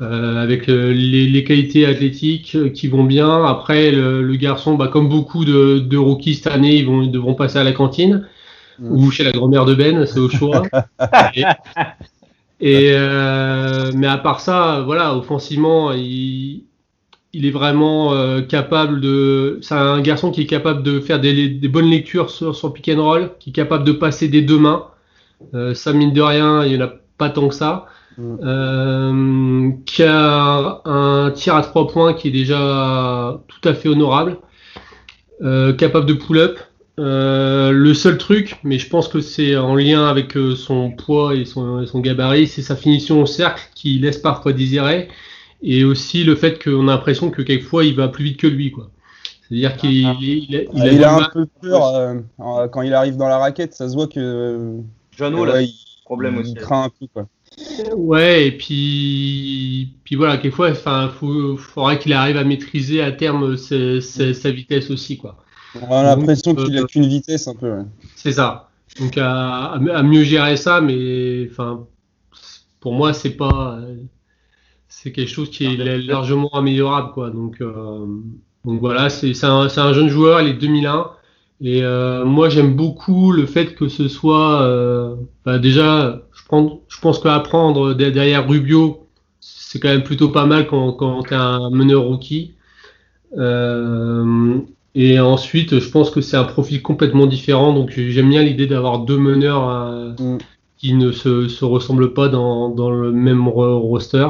Euh, 0.00 0.40
avec 0.40 0.68
euh, 0.68 0.92
les, 0.92 1.42
qualités 1.42 1.84
athlétiques 1.84 2.72
qui 2.72 2.86
vont 2.86 3.02
bien. 3.02 3.44
Après, 3.44 3.90
le, 3.90 4.36
garçon, 4.36 4.74
bah, 4.74 4.86
comme 4.86 5.08
beaucoup 5.08 5.44
de, 5.44 5.80
de, 5.80 5.96
rookies 5.96 6.36
cette 6.36 6.46
année, 6.46 6.76
ils, 6.76 6.86
vont, 6.86 7.04
devront 7.06 7.34
passer 7.34 7.58
à 7.58 7.64
la 7.64 7.72
cantine 7.72 8.28
mm. 8.78 8.92
ou 8.92 9.10
chez 9.10 9.24
la 9.24 9.32
grand-mère 9.32 9.64
de 9.64 9.74
Ben, 9.74 10.06
c'est 10.06 10.20
au 10.20 10.28
choix. 10.28 10.62
et, 12.60 12.92
mais 13.94 14.06
à 14.06 14.18
part 14.18 14.38
ça, 14.38 14.82
voilà, 14.86 15.16
offensivement, 15.16 15.90
il, 15.90 16.62
il 17.32 17.44
est 17.44 17.50
vraiment 17.50 18.40
capable 18.48 19.00
de. 19.00 19.58
C'est 19.62 19.74
un 19.74 20.00
garçon 20.00 20.30
qui 20.30 20.42
est 20.42 20.46
capable 20.46 20.84
de 20.84 21.00
faire 21.00 21.20
des, 21.20 21.48
bonnes 21.68 21.90
lectures 21.90 22.30
sur, 22.30 22.54
sur 22.54 22.72
pick 22.72 22.88
and 22.88 23.02
roll, 23.02 23.30
qui 23.40 23.50
est 23.50 23.52
capable 23.52 23.82
de 23.82 23.92
passer 23.92 24.28
des 24.28 24.42
deux 24.42 24.60
mains. 24.60 24.86
Euh, 25.54 25.74
ça, 25.74 25.92
mine 25.92 26.12
de 26.12 26.20
rien, 26.20 26.64
il 26.64 26.76
n'y 26.76 26.82
en 26.82 26.86
a 26.86 26.92
pas 27.16 27.30
tant 27.30 27.48
que 27.48 27.54
ça. 27.54 27.86
Mm. 28.16 28.36
Euh, 28.42 29.70
qui 29.86 30.02
a 30.02 30.80
un 30.84 31.30
tir 31.30 31.54
à 31.54 31.62
trois 31.62 31.86
points 31.86 32.14
qui 32.14 32.28
est 32.28 32.32
déjà 32.32 33.40
tout 33.46 33.68
à 33.68 33.74
fait 33.74 33.88
honorable, 33.88 34.38
euh, 35.42 35.72
capable 35.72 36.06
de 36.06 36.14
pull-up. 36.14 36.58
le 36.96 37.92
seul 37.94 38.18
truc, 38.18 38.58
mais 38.64 38.78
je 38.78 38.88
pense 38.88 39.06
que 39.06 39.20
c'est 39.20 39.56
en 39.56 39.76
lien 39.76 40.08
avec 40.08 40.36
son 40.56 40.90
poids 40.90 41.34
et 41.36 41.44
son, 41.44 42.00
gabarit, 42.00 42.48
c'est 42.48 42.62
sa 42.62 42.74
finition 42.74 43.22
au 43.22 43.26
cercle 43.26 43.62
qui 43.74 43.98
laisse 44.00 44.18
parfois 44.18 44.52
désirer, 44.52 45.08
et 45.62 45.84
aussi 45.84 46.24
le 46.24 46.34
fait 46.34 46.62
qu'on 46.62 46.88
a 46.88 46.92
l'impression 46.92 47.30
que 47.30 47.42
quelquefois 47.42 47.84
il 47.84 47.94
va 47.94 48.08
plus 48.08 48.24
vite 48.24 48.40
que 48.40 48.48
lui, 48.48 48.72
quoi. 48.72 48.90
C'est-à-dire 49.48 49.76
qu'il 49.76 49.92
il, 50.20 51.04
a, 51.04 51.14
un 51.14 51.28
peu 51.32 51.46
peur 51.62 52.20
quand 52.70 52.82
il 52.82 52.92
arrive 52.92 53.16
dans 53.16 53.28
la 53.28 53.38
raquette, 53.38 53.74
ça 53.74 53.88
se 53.88 53.94
voit 53.94 54.08
que 54.08 54.82
Jeannot, 55.18 55.44
là, 55.44 55.60
il, 55.62 55.74
problème 56.04 56.38
aussi. 56.38 56.54
craint 56.54 56.84
un 56.84 56.88
peu, 56.90 57.06
quoi. 57.12 57.26
Ouais, 57.96 58.46
et 58.46 58.52
puis, 58.52 59.94
puis 60.04 60.14
voilà, 60.16 60.36
quelquefois, 60.38 60.70
enfin, 60.70 61.08
faut, 61.08 61.56
faudrait 61.56 61.98
qu'il 61.98 62.12
arrive 62.12 62.36
à 62.36 62.44
maîtriser 62.44 63.02
à 63.02 63.10
terme 63.12 63.56
sa, 63.56 64.00
sa- 64.00 64.32
sa 64.32 64.50
vitesse 64.50 64.90
aussi, 64.90 65.18
quoi. 65.18 65.36
On 65.82 65.90
a 65.94 66.02
l'impression 66.02 66.54
qu'il 66.54 66.76
a 66.78 66.82
euh, 66.82 66.86
qu'une 66.86 67.06
vitesse 67.06 67.48
un 67.48 67.54
peu. 67.54 67.70
ouais. 67.70 67.84
C'est 68.16 68.32
ça. 68.32 68.70
Donc 69.00 69.18
à, 69.18 69.78
mieux 70.02 70.24
gérer 70.24 70.56
ça, 70.56 70.80
mais 70.80 71.48
enfin, 71.50 71.86
pour 72.80 72.92
moi, 72.94 73.12
c'est 73.12 73.36
pas, 73.36 73.78
euh, 73.82 73.96
c'est 74.88 75.12
quelque 75.12 75.28
chose 75.30 75.50
qui 75.50 75.64
est 75.66 75.76
la- 75.76 75.98
largement 75.98 76.48
améliorable, 76.54 77.12
quoi. 77.12 77.30
Donc, 77.30 77.60
euh, 77.60 78.06
donc 78.64 78.80
voilà, 78.80 79.10
c'est 79.10 79.34
c'est 79.34 79.46
un, 79.46 79.68
c'est 79.68 79.80
un 79.80 79.92
jeune 79.92 80.08
joueur, 80.08 80.40
il 80.40 80.48
est 80.48 80.54
2001, 80.54 81.10
et 81.60 81.82
euh, 81.82 82.24
moi 82.24 82.48
j'aime 82.48 82.74
beaucoup 82.76 83.32
le 83.32 83.46
fait 83.46 83.74
que 83.74 83.88
ce 83.88 84.08
soit, 84.08 84.62
euh, 84.62 85.16
bah, 85.44 85.58
déjà, 85.58 86.22
je 86.34 86.42
pense, 86.48 86.72
je 86.88 87.00
pense 87.00 87.18
qu'apprendre 87.18 87.94
de- 87.94 88.10
derrière 88.10 88.48
Rubio, 88.48 89.08
c'est 89.40 89.80
quand 89.80 89.88
même 89.88 90.04
plutôt 90.04 90.28
pas 90.30 90.46
mal 90.46 90.66
quand, 90.66 90.92
quand 90.92 91.22
t'es 91.24 91.34
un 91.34 91.70
meneur 91.70 92.02
rookie. 92.04 92.54
Euh, 93.36 94.58
et 94.94 95.20
ensuite, 95.20 95.78
je 95.78 95.90
pense 95.90 96.10
que 96.10 96.20
c'est 96.20 96.36
un 96.36 96.44
profil 96.44 96.82
complètement 96.82 97.26
différent. 97.26 97.72
Donc, 97.74 97.90
j'aime 97.90 98.30
bien 98.30 98.42
l'idée 98.42 98.66
d'avoir 98.66 99.00
deux 99.00 99.18
meneurs 99.18 99.68
euh, 99.70 100.12
Mm. 100.18 100.38
qui 100.78 100.94
ne 100.94 101.12
se, 101.12 101.48
se 101.48 101.64
ressemblent 101.64 102.14
pas 102.14 102.28
dans, 102.28 102.70
dans 102.70 102.90
le 102.90 103.12
même 103.12 103.48
ro- 103.48 103.80
roster. 103.80 104.28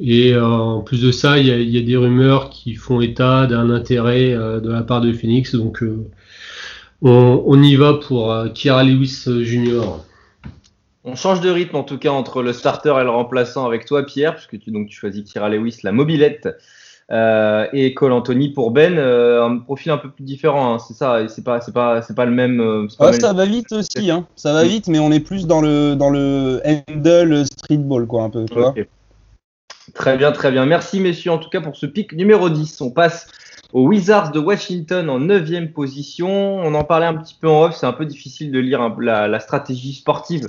Et 0.00 0.34
euh, 0.34 0.46
en 0.46 0.80
plus 0.82 1.02
de 1.02 1.10
ça, 1.12 1.38
il 1.38 1.46
y 1.46 1.70
y 1.72 1.78
a 1.78 1.82
des 1.82 1.96
rumeurs 1.96 2.50
qui 2.50 2.74
font 2.74 3.00
état 3.00 3.46
d'un 3.46 3.70
intérêt 3.70 4.32
euh, 4.34 4.60
de 4.60 4.70
la 4.70 4.82
part 4.82 5.00
de 5.00 5.12
Phoenix. 5.12 5.54
Donc, 5.54 5.82
euh, 5.82 6.06
on, 7.02 7.42
on 7.46 7.62
y 7.62 7.76
va 7.76 7.94
pour 7.94 8.32
euh, 8.32 8.48
Kira 8.48 8.84
Lewis 8.84 9.24
Jr. 9.26 9.82
On 11.04 11.14
change 11.14 11.40
de 11.40 11.50
rythme 11.50 11.76
en 11.76 11.84
tout 11.84 11.98
cas 11.98 12.10
entre 12.10 12.42
le 12.42 12.52
starter 12.52 12.94
et 13.00 13.04
le 13.04 13.10
remplaçant 13.10 13.64
avec 13.64 13.84
toi, 13.84 14.04
Pierre, 14.04 14.34
puisque 14.34 14.58
tu, 14.58 14.70
donc, 14.72 14.88
tu 14.88 14.96
choisis 14.96 15.22
Kira 15.24 15.48
Lewis, 15.48 15.78
la 15.84 15.92
mobilette, 15.92 16.48
euh, 17.12 17.68
et 17.72 17.94
Cole 17.94 18.10
Anthony 18.10 18.48
pour 18.48 18.72
Ben, 18.72 18.98
euh, 18.98 19.44
un 19.44 19.58
profil 19.58 19.92
un 19.92 19.98
peu 19.98 20.10
plus 20.10 20.24
différent. 20.24 20.74
hein, 20.74 20.78
c'est 20.80 20.94
ça, 20.94 21.22
et 21.22 21.28
c'est 21.28 21.44
pas, 21.44 21.60
c'est 21.60 21.72
pas, 21.72 22.02
c'est 22.02 22.16
pas 22.16 22.24
le 22.24 22.32
même. 22.32 22.60
euh, 22.60 22.88
c'est 22.88 22.98
pas 22.98 23.04
le 23.06 23.10
même- 23.12 23.20
ça 23.20 23.32
va 23.32 23.46
vite 23.46 23.70
aussi, 23.70 24.10
hein. 24.10 24.26
Ça 24.34 24.52
va 24.52 24.64
vite, 24.64 24.88
mais 24.88 24.98
on 24.98 25.12
est 25.12 25.20
plus 25.20 25.46
dans 25.46 25.60
le 25.60 25.94
dans 25.94 26.10
le 26.10 26.60
handle 26.66 27.44
streetball, 27.46 28.06
quoi, 28.08 28.24
un 28.24 28.30
peu. 28.30 28.44
Tu 28.46 28.54
vois 28.54 28.70
Ok. 28.70 28.84
Très 29.94 30.16
bien, 30.16 30.32
très 30.32 30.50
bien. 30.50 30.66
Merci 30.66 30.98
messieurs 30.98 31.30
en 31.30 31.38
tout 31.38 31.48
cas 31.48 31.60
pour 31.60 31.76
ce 31.76 31.86
pic 31.86 32.12
numéro 32.12 32.50
10. 32.50 32.80
On 32.80 32.90
passe 32.90 33.28
aux 33.76 33.88
Wizards 33.88 34.30
de 34.32 34.38
Washington 34.38 35.10
en 35.10 35.20
9 35.20 35.70
position. 35.74 36.30
On 36.30 36.72
en 36.72 36.82
parlait 36.82 37.04
un 37.04 37.14
petit 37.14 37.36
peu 37.38 37.46
en 37.46 37.64
off, 37.64 37.76
c'est 37.76 37.84
un 37.84 37.92
peu 37.92 38.06
difficile 38.06 38.50
de 38.50 38.58
lire 38.58 38.96
la, 38.98 39.38
stratégie 39.38 39.92
sportive 39.92 40.46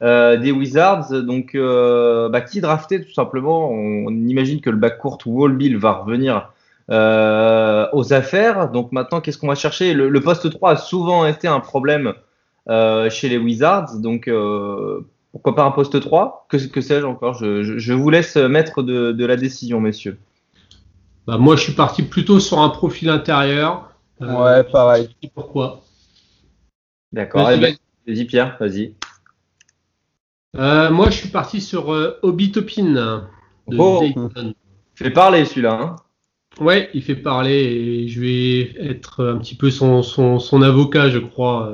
euh, 0.00 0.38
des 0.38 0.50
Wizards. 0.50 1.12
Donc, 1.22 1.54
euh, 1.54 2.30
bah, 2.30 2.40
qui 2.40 2.62
drafter 2.62 3.04
tout 3.04 3.12
simplement? 3.12 3.70
On, 3.70 4.08
imagine 4.08 4.62
que 4.62 4.70
le 4.70 4.78
backcourt 4.78 5.18
Wall 5.26 5.56
Bill 5.56 5.76
va 5.76 5.92
revenir 5.92 6.54
euh, 6.90 7.86
aux 7.92 8.14
affaires. 8.14 8.70
Donc 8.70 8.92
maintenant, 8.92 9.20
qu'est-ce 9.20 9.36
qu'on 9.36 9.48
va 9.48 9.56
chercher? 9.56 9.92
Le, 9.92 10.20
poste 10.22 10.48
3 10.48 10.70
a 10.70 10.76
souvent 10.76 11.26
été 11.26 11.48
un 11.48 11.60
problème 11.60 12.14
chez 12.66 13.28
les 13.28 13.36
Wizards. 13.36 13.98
Donc, 13.98 14.30
pourquoi 15.32 15.54
pas 15.54 15.64
un 15.64 15.70
poste 15.70 16.00
3 16.00 16.46
Que, 16.48 16.80
sais-je 16.80 17.04
encore? 17.04 17.34
Je, 17.34 17.92
vous 17.92 18.08
laisse 18.08 18.36
maître 18.36 18.82
de, 18.82 19.12
de 19.12 19.26
la 19.26 19.36
décision, 19.36 19.80
messieurs. 19.80 20.16
Bah, 21.26 21.38
moi, 21.38 21.56
je 21.56 21.62
suis 21.62 21.72
parti 21.74 22.02
plutôt 22.02 22.40
sur 22.40 22.58
un 22.60 22.68
profil 22.70 23.08
intérieur. 23.10 23.90
Euh, 24.22 24.32
Ouais, 24.34 24.64
pareil. 24.64 25.08
pourquoi 25.34 25.82
D'accord. 27.12 27.44
Vas-y, 27.46 27.56
Eh 27.56 27.60
ben, 27.60 27.76
Vas-y, 28.06 28.24
Pierre, 28.24 28.56
vas-y. 28.60 28.94
Euh, 30.56 30.90
moi, 30.90 31.10
je 31.10 31.16
suis 31.16 31.28
parti 31.28 31.60
sur 31.60 31.92
euh, 31.92 32.18
Obi 32.22 32.50
Toppin 32.52 32.92
de 33.68 33.76
Oh. 33.78 33.98
Dayton. 34.00 34.54
Fais 34.94 35.10
parler 35.10 35.44
celui-là. 35.44 35.72
Hein. 35.80 35.96
Ouais, 36.60 36.90
il 36.92 37.02
fait 37.02 37.14
parler 37.14 37.54
et 37.54 38.08
je 38.08 38.20
vais 38.20 38.60
être 38.90 39.24
un 39.24 39.38
petit 39.38 39.54
peu 39.54 39.70
son, 39.70 40.02
son, 40.02 40.38
son 40.40 40.62
avocat, 40.62 41.08
je 41.08 41.18
crois. 41.18 41.70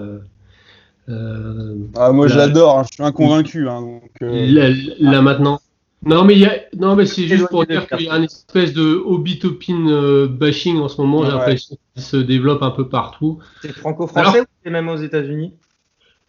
euh, 1.08 1.76
Ah, 1.96 2.12
moi, 2.12 2.28
j'adore. 2.28 2.78
hein, 2.78 2.82
Je 2.84 2.94
suis 2.94 3.02
inconvaincu. 3.02 3.68
Hein, 3.68 3.80
donc, 3.80 4.10
euh, 4.22 4.46
là, 4.46 4.68
là 5.00 5.22
maintenant. 5.22 5.60
Non, 6.06 6.24
mais 6.24 6.34
il 6.34 6.40
y 6.40 6.46
a, 6.46 6.60
non, 6.76 6.94
mais 6.94 7.04
c'est 7.04 7.26
juste 7.26 7.48
pour 7.48 7.66
dire 7.66 7.86
qu'il 7.88 8.02
y 8.02 8.08
a 8.08 8.14
un 8.14 8.22
espèce 8.22 8.72
de 8.72 8.94
Obi 9.04 9.38
Toppin 9.40 9.88
euh, 9.88 10.28
bashing 10.28 10.78
en 10.78 10.88
ce 10.88 11.00
moment. 11.00 11.24
J'ai 11.24 11.32
Ouais. 11.32 11.38
l'impression 11.38 11.76
qu'il 11.94 12.02
se 12.02 12.16
développe 12.16 12.62
un 12.62 12.70
peu 12.70 12.88
partout. 12.88 13.38
C'est 13.60 13.72
franco-français 13.72 14.40
ou 14.42 14.44
c'est 14.62 14.70
même 14.70 14.88
aux 14.88 14.96
États-Unis? 14.96 15.54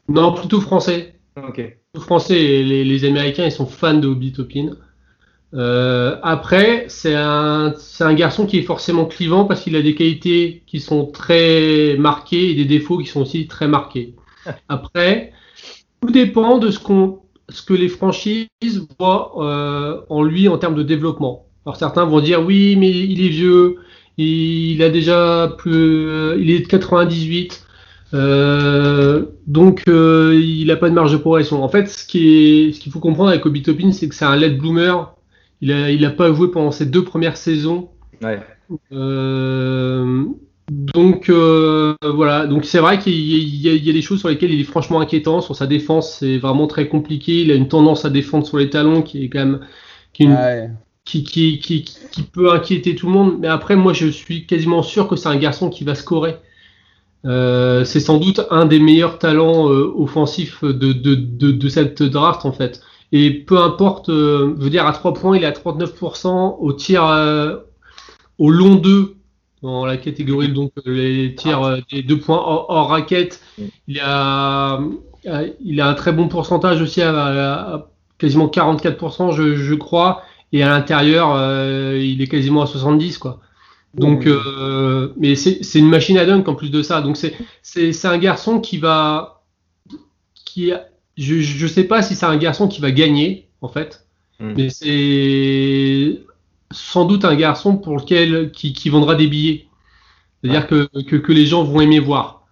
Non, 0.09 0.33
plutôt 0.33 0.61
français. 0.61 1.15
Ok. 1.37 1.57
Les 1.57 2.01
Français 2.01 2.41
et 2.41 2.63
les, 2.63 2.83
les 2.83 3.05
Américains, 3.05 3.45
ils 3.45 3.51
sont 3.51 3.67
fans 3.67 3.93
de 3.93 4.07
Obi 4.07 4.31
Toppin. 4.31 4.71
Euh, 5.53 6.17
après, 6.23 6.85
c'est 6.89 7.15
un, 7.15 7.73
c'est 7.77 8.03
un 8.03 8.13
garçon 8.13 8.45
qui 8.47 8.57
est 8.57 8.63
forcément 8.63 9.05
clivant 9.05 9.45
parce 9.45 9.61
qu'il 9.61 9.75
a 9.75 9.81
des 9.81 9.95
qualités 9.95 10.63
qui 10.67 10.79
sont 10.79 11.05
très 11.05 11.95
marquées 11.97 12.49
et 12.51 12.55
des 12.55 12.65
défauts 12.65 12.97
qui 12.97 13.05
sont 13.05 13.21
aussi 13.21 13.47
très 13.47 13.67
marqués. 13.67 14.15
Après, 14.69 15.31
tout 16.01 16.11
dépend 16.11 16.57
de 16.57 16.71
ce 16.71 16.79
qu'on, 16.79 17.19
ce 17.49 17.61
que 17.61 17.73
les 17.73 17.87
franchises 17.87 18.47
voient 18.99 19.33
euh, 19.37 20.01
en 20.09 20.23
lui 20.23 20.47
en 20.47 20.57
termes 20.57 20.75
de 20.75 20.83
développement. 20.83 21.45
Alors 21.65 21.75
certains 21.75 22.05
vont 22.05 22.21
dire 22.21 22.45
oui, 22.45 22.75
mais 22.77 22.89
il 22.89 23.25
est 23.25 23.29
vieux, 23.29 23.77
il 24.17 24.81
a 24.83 24.89
déjà 24.89 25.53
plus, 25.57 26.39
il 26.39 26.49
est 26.49 26.59
de 26.59 26.67
98. 26.67 27.63
Euh, 28.13 29.25
donc 29.47 29.83
euh, 29.89 30.39
il 30.41 30.67
n'a 30.67 30.77
pas 30.77 30.89
de 30.89 30.93
marge 30.93 31.11
de 31.11 31.17
progression. 31.17 31.63
En 31.63 31.69
fait, 31.69 31.87
ce 31.87 32.05
qui 32.05 32.29
est, 32.29 32.71
ce 32.71 32.79
qu'il 32.79 32.91
faut 32.91 32.99
comprendre 32.99 33.29
avec 33.29 33.45
Obi 33.45 33.61
Toppin, 33.61 33.91
c'est 33.91 34.07
que 34.07 34.15
c'est 34.15 34.25
un 34.25 34.35
late 34.35 34.57
bloomer. 34.57 35.13
Il 35.61 35.71
a, 35.71 35.91
il 35.91 36.05
a 36.05 36.11
pas 36.11 36.31
joué 36.33 36.49
pendant 36.49 36.71
ses 36.71 36.85
deux 36.85 37.03
premières 37.03 37.37
saisons. 37.37 37.89
Ouais. 38.21 38.39
Donc 40.69 41.29
euh, 41.29 41.95
voilà. 42.03 42.45
Donc 42.45 42.65
c'est 42.65 42.79
vrai 42.79 42.99
qu'il 42.99 43.13
y, 43.13 43.57
y 43.61 43.69
a- 43.69 43.73
il 43.73 43.85
y 43.85 43.89
a 43.89 43.93
des 43.93 44.01
choses 44.01 44.19
sur 44.19 44.27
lesquelles 44.29 44.51
il 44.51 44.59
est 44.59 44.63
franchement 44.65 44.99
inquiétant. 44.99 45.39
Sur 45.41 45.55
sa 45.55 45.65
défense, 45.67 46.17
c'est 46.19 46.37
vraiment 46.37 46.67
très 46.67 46.89
compliqué. 46.89 47.41
Il 47.41 47.51
a 47.51 47.55
une 47.55 47.69
tendance 47.69 48.03
à 48.05 48.09
défendre 48.09 48.45
sur 48.45 48.57
les 48.57 48.69
talons 48.69 49.01
qui 49.01 49.23
est 49.23 49.29
quand 49.29 49.39
même 49.39 49.61
ouais. 50.19 50.69
qui, 51.05 51.23
qui, 51.23 51.59
qui, 51.59 51.83
qui 52.11 52.23
peut 52.23 52.51
inquiéter 52.51 52.95
tout 52.95 53.07
le 53.07 53.13
monde. 53.13 53.37
Mais 53.39 53.47
après, 53.47 53.75
moi, 53.75 53.93
je 53.93 54.07
suis 54.07 54.45
quasiment 54.45 54.83
sûr 54.83 55.07
que 55.07 55.15
c'est 55.15 55.29
un 55.29 55.37
garçon 55.37 55.69
qui 55.69 55.83
va 55.83 55.95
scorer. 55.95 56.35
Euh, 57.25 57.85
c'est 57.85 57.99
sans 58.01 58.19
doute 58.19 58.41
un 58.51 58.65
des 58.65 58.79
meilleurs 58.79 59.19
talents 59.19 59.69
euh, 59.71 59.93
offensifs 59.97 60.63
de, 60.63 60.93
de, 60.93 61.15
de, 61.15 61.51
de 61.51 61.69
cette 61.69 62.03
draft, 62.03 62.45
en 62.45 62.53
fait. 62.53 62.81
Et 63.13 63.31
peu 63.31 63.59
importe, 63.59 64.09
euh, 64.09 64.55
je 64.59 64.63
veux 64.63 64.71
dire, 64.71 64.87
à 64.87 64.93
3 64.93 65.13
points, 65.13 65.37
il 65.37 65.43
est 65.43 65.47
à 65.47 65.53
39%, 65.53 66.57
au 66.59 66.73
tir, 66.73 67.05
euh, 67.07 67.57
au 68.37 68.51
long 68.51 68.75
2, 68.75 69.16
dans 69.61 69.85
la 69.85 69.97
catégorie, 69.97 70.49
donc 70.49 70.71
les 70.85 71.35
tirs 71.35 71.63
euh, 71.63 71.77
des 71.91 72.03
deux 72.03 72.19
points 72.19 72.37
hors, 72.37 72.65
hors 72.69 72.89
raquette, 72.89 73.41
il 73.87 73.99
a, 74.01 74.79
euh, 75.25 75.49
il 75.61 75.81
a 75.81 75.87
un 75.87 75.93
très 75.95 76.11
bon 76.13 76.27
pourcentage 76.27 76.81
aussi 76.81 77.01
à, 77.01 77.11
à 77.75 77.87
quasiment 78.17 78.47
44%, 78.47 79.31
je, 79.33 79.55
je 79.55 79.73
crois. 79.75 80.23
Et 80.53 80.63
à 80.63 80.69
l'intérieur, 80.69 81.33
euh, 81.35 81.99
il 82.01 82.21
est 82.21 82.27
quasiment 82.27 82.61
à 82.61 82.67
70, 82.67 83.17
quoi. 83.17 83.39
Donc, 83.93 84.25
Mmh. 84.25 84.29
euh, 84.29 85.13
mais 85.17 85.35
c'est 85.35 85.63
c'est 85.63 85.79
une 85.79 85.89
machine 85.89 86.17
à 86.17 86.25
dunk 86.25 86.47
en 86.49 86.55
plus 86.55 86.71
de 86.71 86.83
ça. 86.83 87.01
Donc 87.01 87.17
c'est 87.17 87.33
c'est 87.63 87.93
c'est 87.93 88.07
un 88.07 88.17
garçon 88.19 88.59
qui 88.61 88.77
va 88.77 89.43
qui 90.45 90.71
a- 90.71 90.87
je 91.17 91.41
je 91.41 91.67
sais 91.67 91.83
pas 91.85 92.01
si 92.01 92.15
c'est 92.15 92.25
un 92.25 92.37
garçon 92.37 92.67
qui 92.67 92.81
va 92.81 92.91
gagner 92.91 93.49
en 93.61 93.67
fait, 93.69 94.07
Mm. 94.39 94.53
mais 94.55 94.69
c'est 94.69 96.19
sans 96.71 97.05
doute 97.05 97.25
un 97.25 97.35
garçon 97.35 97.77
pour 97.77 97.95
lequel 97.97 98.51
qui 98.51 98.73
qui 98.73 98.89
vendra 98.89 99.15
des 99.15 99.27
billets. 99.27 99.65
C'est-à-dire 100.43 100.67
que, 100.67 100.87
que 101.03 101.15
que 101.15 101.31
les 101.31 101.45
gens 101.45 101.63
vont 101.63 101.81
aimer 101.81 101.99
voir. 101.99 102.45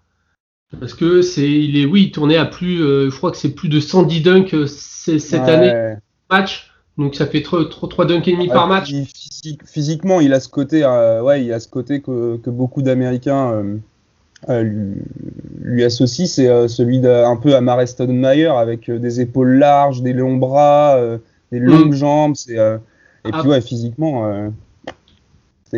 Parce 0.80 0.94
que 0.94 1.22
c'est 1.22 1.50
il 1.50 1.78
est 1.78 1.86
oui, 1.86 2.04
il 2.06 2.12
tournait 2.12 2.38
à 2.38 2.46
plus 2.46 2.82
euh, 2.84 3.10
je 3.10 3.16
crois 3.18 3.32
que 3.32 3.38
c'est 3.38 3.54
plus 3.54 3.70
de 3.70 3.80
110 3.80 4.22
dunks 4.22 4.54
euh, 4.54 4.66
cette 4.68 5.44
Ouais. 5.44 5.50
année 5.50 5.96
match. 6.30 6.72
Donc 6.98 7.16
ça 7.16 7.26
fait 7.28 7.42
3 7.42 7.70
3 7.70 8.06
dunks 8.06 8.28
et 8.28 8.32
demi 8.34 8.48
par 8.48 8.68
match. 8.68 8.90
physique- 8.90 9.62
physiquement, 9.66 10.22
il 10.22 10.34
a 10.34 10.40
ce 10.40 10.48
côté, 10.50 10.84
euh, 10.84 11.22
ouais, 11.22 11.44
il 11.44 11.52
a 11.54 11.60
ce 11.60 11.68
côté 11.68 12.02
que, 12.02 12.38
que 12.38 12.50
beaucoup 12.50 12.82
d'Américains 12.82 13.52
euh, 14.50 14.64
lui, 14.64 14.96
lui 15.62 15.84
associent, 15.84 16.26
c'est 16.26 16.68
celui 16.68 17.00
d'un 17.00 17.36
peu 17.36 17.56
à 17.56 17.62
Mare 17.62 17.88
Stoudemire 17.88 18.56
avec 18.56 18.90
des 18.90 19.22
épaules 19.22 19.56
larges, 19.58 20.02
des 20.02 20.14
longs 20.14 20.38
bras, 20.38 20.98
des 21.52 21.60
longues 21.60 21.94
jambes. 21.94 22.36
C'est 22.36 22.58
et 23.26 23.32
puis 23.32 23.48
ouais, 23.50 23.62
physiquement, 23.62 24.26
euh, 24.26 24.50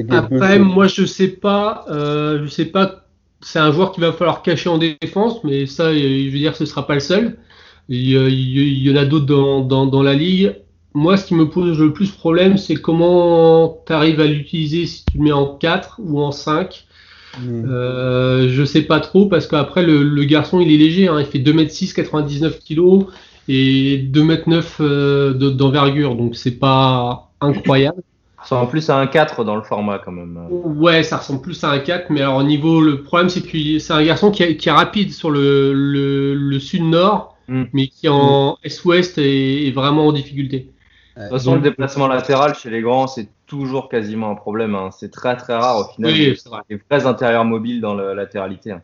Après, 0.10 0.60
moi, 0.60 0.88
je 0.88 1.06
sais 1.06 1.27
pas, 1.30 1.86
euh, 1.89 2.44
je 2.44 2.48
sais 2.50 2.66
pas. 2.66 3.06
C'est 3.42 3.60
un 3.60 3.72
joueur 3.72 3.92
qu'il 3.92 4.04
va 4.04 4.12
falloir 4.13 4.42
cacher 4.42 4.70
en 4.70 4.77
défense, 4.80 5.44
mais 5.44 5.66
ça, 5.68 5.86
euh, 5.86 5.94
je 6.25 6.30
veux 6.32 6.38
dire, 6.39 6.56
ce 6.56 6.66
sera 6.66 6.86
pas 6.88 6.96
le 6.96 7.00
seul. 7.00 7.38
Il, 7.89 8.10
y 8.10 8.18
a- 8.18 8.27
il 8.27 8.80
y 8.88 8.92
en 8.92 8.96
a 8.96 9.06
d'autres 9.06 9.25
dans, 9.27 9.62
dans, 9.62 9.86
dans 9.86 10.04
la 10.04 10.13
ligue. 10.13 10.56
Moi, 10.94 11.16
ce 11.18 11.25
qui 11.25 11.36
me 11.36 11.50
pose 11.50 11.80
le 11.80 11.94
plus 11.94 12.12
problème, 12.12 12.58
c'est 12.58 12.75
comment 12.75 13.84
tu 13.86 13.94
arrives 13.94 14.20
à 14.20 14.25
l'utiliser 14.25 14.86
si 14.88 15.06
tu 15.06 15.18
le 15.20 15.24
mets 15.24 15.32
en 15.32 15.56
4 15.56 16.00
ou 16.04 16.20
en 16.22 16.32
5. 16.32 16.86
Mm. 17.39 17.66
Euh, 17.70 18.50
je 18.50 18.63
sais 18.66 18.82
pas 18.82 19.00
trop 19.00 19.27
parce 19.27 19.48
qu'après 19.48 19.84
le, 19.84 20.04
le 20.04 20.24
garçon 20.25 20.60
il 20.60 20.72
est 20.74 20.77
léger, 20.77 21.08
hein, 21.08 21.20
il 21.20 21.25
fait 21.27 21.39
2m6, 21.39 21.94
99 21.94 22.60
kg, 22.63 23.06
et 23.48 23.98
2m9 24.12 24.63
euh, 24.82 25.34
d'envergure, 25.34 26.16
donc 26.16 26.36
c'est 26.36 26.60
pas 26.60 27.32
incroyable. 27.42 28.01
Ça 28.44 28.56
ressemble 28.56 28.70
plus 28.70 28.89
à 28.89 28.98
un 28.98 29.08
4 29.08 29.44
dans 29.44 29.56
le 29.56 29.62
format 29.62 30.00
quand 30.00 30.12
même. 30.12 30.39
Ouais, 30.50 31.04
ça 31.04 31.18
ressemble 31.18 31.42
plus 31.42 31.62
à 31.63 31.70
un 31.70 31.80
4, 31.80 32.10
mais 32.10 32.22
alors 32.22 32.38
au 32.38 32.44
niveau, 32.44 32.82
le 32.82 33.01
problème 33.01 33.30
c'est 33.30 33.42
que 33.42 33.80
c'est 33.80 33.94
un 33.94 34.04
garçon 34.04 34.32
qui, 34.32 34.44
est 34.44 34.72
rapide 34.72 35.12
sur 35.12 35.32
le, 35.32 35.74
le, 35.74 36.60
sud-nord, 36.60 37.36
mm. 37.48 37.63
mais 37.74 37.88
qui 37.88 38.08
en 38.10 38.58
est-ouest 38.63 39.18
est, 39.18 39.72
vraiment 39.72 40.08
en 40.08 40.12
difficulté. 40.12 40.72
De 41.16 41.24
toute 41.24 41.32
façon, 41.32 41.56
le 41.56 41.62
déplacement 41.62 42.08
latéral 42.08 42.54
chez 42.54 42.70
les 42.70 42.82
grands, 42.82 43.08
c'est 43.08 43.27
toujours 43.48 43.89
quasiment 43.89 44.30
un 44.30 44.36
problème. 44.36 44.75
Hein. 44.75 44.89
C'est 44.92 45.12
très 45.12 45.36
très 45.36 45.56
rare 45.56 45.80
au 45.80 45.94
final. 45.96 46.12
Oui, 46.12 46.38
c'est 46.38 46.48
vrai. 46.48 46.62
Les 46.70 46.80
vrais 46.89 47.08
intérieurs 47.08 47.44
mobiles 47.44 47.82
dans 47.82 47.96
la 47.96 48.13
latéralité. 48.13 48.72
Hein. 48.72 48.84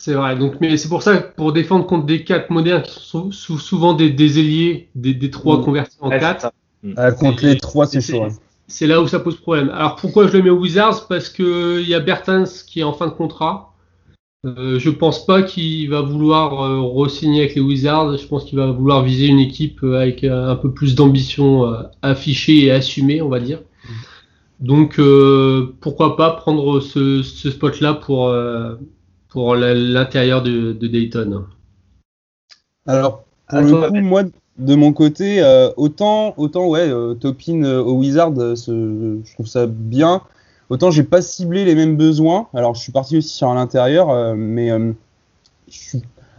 C'est 0.00 0.14
vrai. 0.14 0.36
Donc, 0.36 0.54
mais 0.60 0.76
c'est 0.76 0.88
pour 0.88 1.02
ça 1.02 1.18
que 1.18 1.34
pour 1.34 1.52
défendre 1.52 1.84
contre 1.84 2.06
des 2.06 2.22
4 2.22 2.50
modernes 2.50 2.82
qui 2.82 3.00
sont 3.00 3.32
souvent 3.32 3.94
des, 3.94 4.10
des 4.10 4.38
ailiers, 4.38 4.90
des, 4.94 5.12
des 5.12 5.28
3 5.28 5.58
mm. 5.58 5.64
convertis 5.64 5.96
en 6.00 6.10
4. 6.10 6.52
Ah, 6.96 7.10
contre 7.10 7.44
les 7.44 7.58
3, 7.58 7.86
c'est 7.86 8.00
chaud. 8.00 8.22
Hein. 8.22 8.28
C'est 8.68 8.86
là 8.86 9.02
où 9.02 9.08
ça 9.08 9.18
pose 9.18 9.36
problème. 9.40 9.70
Alors 9.70 9.96
pourquoi 9.96 10.28
je 10.28 10.36
le 10.36 10.44
mets 10.44 10.50
aux 10.50 10.58
Wizards? 10.58 11.08
Parce 11.08 11.28
qu'il 11.28 11.88
y 11.88 11.94
a 11.94 12.00
Bertens 12.00 12.62
qui 12.64 12.78
est 12.78 12.84
en 12.84 12.92
fin 12.92 13.08
de 13.08 13.12
contrat. 13.12 13.74
Euh, 14.46 14.78
je 14.78 14.88
pense 14.88 15.26
pas 15.26 15.42
qu'il 15.42 15.90
va 15.90 16.00
vouloir 16.00 16.62
euh, 16.62 16.80
re-signer 16.80 17.40
avec 17.40 17.56
les 17.56 17.60
Wizards. 17.60 18.18
Je 18.18 18.26
pense 18.28 18.44
qu'il 18.44 18.56
va 18.56 18.70
vouloir 18.70 19.02
viser 19.02 19.26
une 19.26 19.40
équipe 19.40 19.82
euh, 19.82 20.00
avec 20.00 20.22
un 20.22 20.54
peu 20.54 20.70
plus 20.72 20.94
d'ambition 20.94 21.74
affichée 22.02 22.66
et 22.66 22.70
assumée, 22.70 23.20
on 23.20 23.28
va 23.28 23.40
dire. 23.40 23.62
Donc 24.60 25.00
pourquoi 25.80 26.16
pas 26.16 26.30
prendre 26.30 26.78
ce, 26.78 27.22
spot-là 27.22 27.94
pour, 27.94 28.32
pour 29.28 29.54
l'intérieur 29.56 30.42
de, 30.42 30.72
Dayton. 30.72 31.44
Alors 32.86 33.24
pour 33.48 33.60
le 33.60 33.88
coup, 33.88 33.94
moi 33.96 34.22
de 34.58 34.74
mon 34.74 34.92
côté, 34.92 35.40
euh, 35.40 35.70
autant, 35.76 36.34
autant 36.36 36.66
ouais, 36.66 36.88
euh, 36.88 37.14
Topin 37.14 37.62
euh, 37.62 37.80
au 37.80 37.92
Wizard, 37.92 38.34
je 38.34 39.32
trouve 39.34 39.46
ça 39.46 39.66
bien. 39.66 40.22
Autant 40.68 40.90
j'ai 40.90 41.04
pas 41.04 41.22
ciblé 41.22 41.64
les 41.64 41.74
mêmes 41.74 41.96
besoins. 41.96 42.48
Alors 42.54 42.74
je 42.74 42.80
suis 42.80 42.92
parti 42.92 43.16
aussi 43.16 43.34
sur 43.34 43.52
l'intérieur, 43.54 44.34
mais 44.36 44.70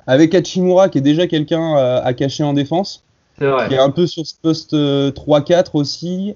avec 0.06 0.36
Hachimura 0.36 0.90
qui 0.90 1.00
est 1.00 1.02
déjà 1.02 1.26
quelqu'un 1.28 1.76
à 1.76 2.14
cacher 2.14 2.44
en 2.44 2.54
défense, 2.54 3.04
qui 3.40 3.46
est 3.46 3.80
un 3.80 3.90
peu 3.90 4.06
sur 4.06 4.28
ce 4.28 4.36
poste 4.40 4.74
3-4 4.74 5.70
aussi, 5.74 6.36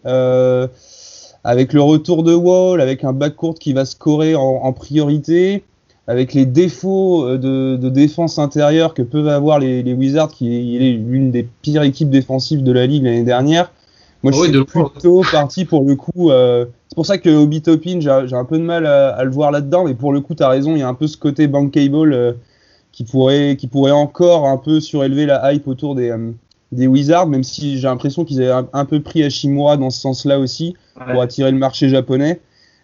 avec 1.44 1.74
le 1.74 1.82
retour 1.82 2.24
de 2.24 2.34
Wall, 2.34 2.82
avec 2.82 3.04
un 3.04 3.14
backcourt 3.14 3.60
qui 3.60 3.74
va 3.74 3.86
scorer 3.86 4.34
en 4.36 4.74
priorité 4.74 5.64
avec 6.08 6.34
les 6.34 6.46
défauts 6.46 7.26
euh, 7.26 7.38
de, 7.78 7.90
défense 7.90 8.40
intérieure 8.40 8.94
que 8.94 9.02
peuvent 9.02 9.28
avoir 9.28 9.60
les, 9.60 9.94
Wizards, 9.94 10.32
qui 10.32 10.76
est 10.76 10.92
l'une 10.92 11.32
des 11.32 11.48
pires 11.62 11.84
équipes 11.84 12.10
défensives 12.10 12.64
de 12.64 12.72
la 12.72 12.86
ligue 12.86 13.04
l'année 13.04 13.24
dernière. 13.24 13.72
Moi, 14.22 14.32
je 14.32 14.38
suis 14.38 14.64
plutôt 14.64 15.22
parti 15.32 15.66
pour 15.66 15.84
le 15.84 15.96
coup. 15.96 16.32
Euh, 16.32 16.66
c'est 16.88 16.96
pour 16.96 17.06
ça 17.06 17.18
que 17.18 17.30
Obi 17.30 17.62
Topin, 17.62 18.00
j'ai 18.00 18.36
un 18.36 18.46
peu 18.46 18.58
de 18.58 18.64
mal 18.64 18.86
à, 18.86 19.24
le 19.24 19.32
voir 19.32 19.52
là-dedans, 19.52 19.86
mais 19.86 19.96
pour 19.96 20.14
le 20.14 20.22
coup, 20.22 20.36
tu 20.36 20.44
as 20.44 20.50
raison, 20.50 20.76
il 20.76 20.80
y 20.80 20.84
a 20.84 20.88
un 20.88 20.94
peu 20.94 21.08
ce 21.08 21.18
côté 21.18 21.48
bankable 21.48 22.14
euh, 22.14 22.34
qui, 22.92 23.04
pourrait, 23.04 23.58
qui 23.58 23.68
pourrait 23.68 23.92
encore 23.92 24.48
un 24.48 24.58
peu 24.58 24.80
surélever 24.80 25.26
la 25.26 25.52
hype 25.52 25.68
autour 25.68 25.96
des, 25.96 26.16
des 26.72 26.88
Wizards, 26.88 27.28
même 27.28 27.44
si 27.44 27.78
j'ai 27.78 27.88
l'impression 27.88 28.24
qu'ils 28.24 28.42
avaient 28.42 28.68
un, 28.72 28.86
peu 28.86 29.02
pris 29.02 29.24
Hashimura 29.24 29.76
dans 29.76 29.90
ce 29.90 30.00
sens-là 30.00 30.40
aussi, 30.40 30.76
pour 31.12 31.22
attirer 31.22 31.52
le 31.52 31.58
marché 31.58 31.90
japonais. 31.90 32.40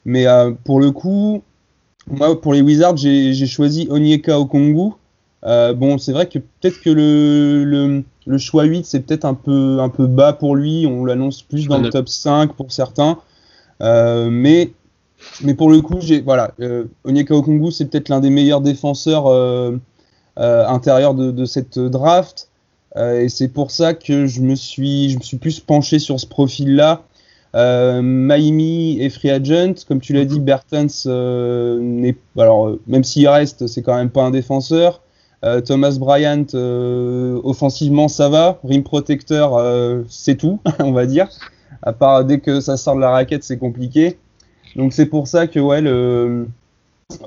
Mais 0.06 0.26
pour 0.66 0.80
le 0.82 0.92
coup, 0.92 1.44
moi, 2.10 2.40
pour 2.40 2.54
les 2.54 2.62
Wizards, 2.62 2.98
j'ai 2.98 3.46
choisi 3.46 3.88
Onyeka 3.90 4.40
Okongu. 4.40 4.92
Euh, 5.46 5.74
bon, 5.74 5.98
c'est 5.98 6.12
vrai 6.12 6.28
que 6.28 6.40
peut-être 6.40 6.82
que 6.82 6.90
le, 6.90 8.04
le, 8.26 8.38
choix 8.38 8.64
8, 8.66 8.86
c'est 8.86 9.00
peut-être 9.02 9.26
un 9.26 9.34
peu, 9.34 9.80
un 9.80 9.90
peu 9.90 10.08
bas 10.08 10.34
pour 10.34 10.56
lui. 10.56 10.86
On 10.86 11.06
l'annonce 11.06 11.42
plus 11.42 11.68
dans 11.68 11.80
le 11.80 11.90
top 11.90 12.10
5 12.10 12.54
pour 12.54 12.72
certains. 12.72 13.18
Euh, 13.82 14.30
mais, 14.30 14.74
mais 15.42 15.54
pour 15.54 15.70
le 15.70 15.82
coup, 15.82 16.00
voilà, 16.26 16.52
euh, 16.60 16.86
Onyeka 17.06 17.36
Okongu, 17.36 17.72
c'est 17.72 17.86
peut-être 17.86 18.10
l'un 18.10 18.20
des 18.20 18.30
meilleurs 18.30 18.62
défenseurs 18.62 19.28
intérieurs 20.36 21.14
de, 21.14 21.32
de, 21.32 21.46
cette 21.46 21.80
draft. 21.80 22.50
et 22.98 23.30
c'est 23.30 23.50
pour 23.50 23.72
ça 23.72 23.94
que 23.94 24.26
je 24.26 24.42
me 24.42 24.56
suis, 24.56 25.12
je 25.12 25.18
me 25.18 25.24
suis 25.24 25.38
plus 25.38 25.60
penché 25.60 26.00
sur 26.00 26.20
ce 26.20 26.26
profil-là. 26.26 27.04
Euh, 27.56 28.02
Maimi 28.02 29.02
est 29.02 29.10
free 29.10 29.32
agent, 29.32 29.74
comme 29.88 30.00
tu 30.00 30.14
l'as 30.14 30.26
dit, 30.26 30.40
Bertens 30.40 31.06
euh, 31.08 31.80
n'est 31.80 32.16
alors 32.38 32.68
euh, 32.68 32.82
même 32.86 33.04
s'il 33.04 33.28
reste, 33.28 33.66
c'est 33.68 33.82
quand 33.82 33.96
même 33.96 34.12
pas 34.12 34.24
un 34.24 34.32
défenseur. 34.32 35.02
Euh, 35.46 35.62
Thomas 35.62 35.96
Bryant, 35.98 36.46
offensivement, 37.44 38.08
ça 38.08 38.30
va. 38.30 38.60
Rim 38.64 38.84
protecteur, 38.84 39.58
c'est 40.10 40.36
tout, 40.36 40.60
on 40.80 40.92
va 40.92 41.06
dire. 41.06 41.30
À 41.82 41.94
part 41.94 42.26
dès 42.26 42.40
que 42.40 42.60
ça 42.60 42.78
sort 42.78 42.96
de 42.96 43.02
la 43.02 43.12
raquette, 43.12 43.44
c'est 43.44 43.58
compliqué. 43.58 44.18
Donc 44.76 44.94
c'est 44.94 45.06
pour 45.06 45.28
ça 45.28 45.48
que 45.48 45.60
ouais, 45.60 45.82
le 45.82 46.48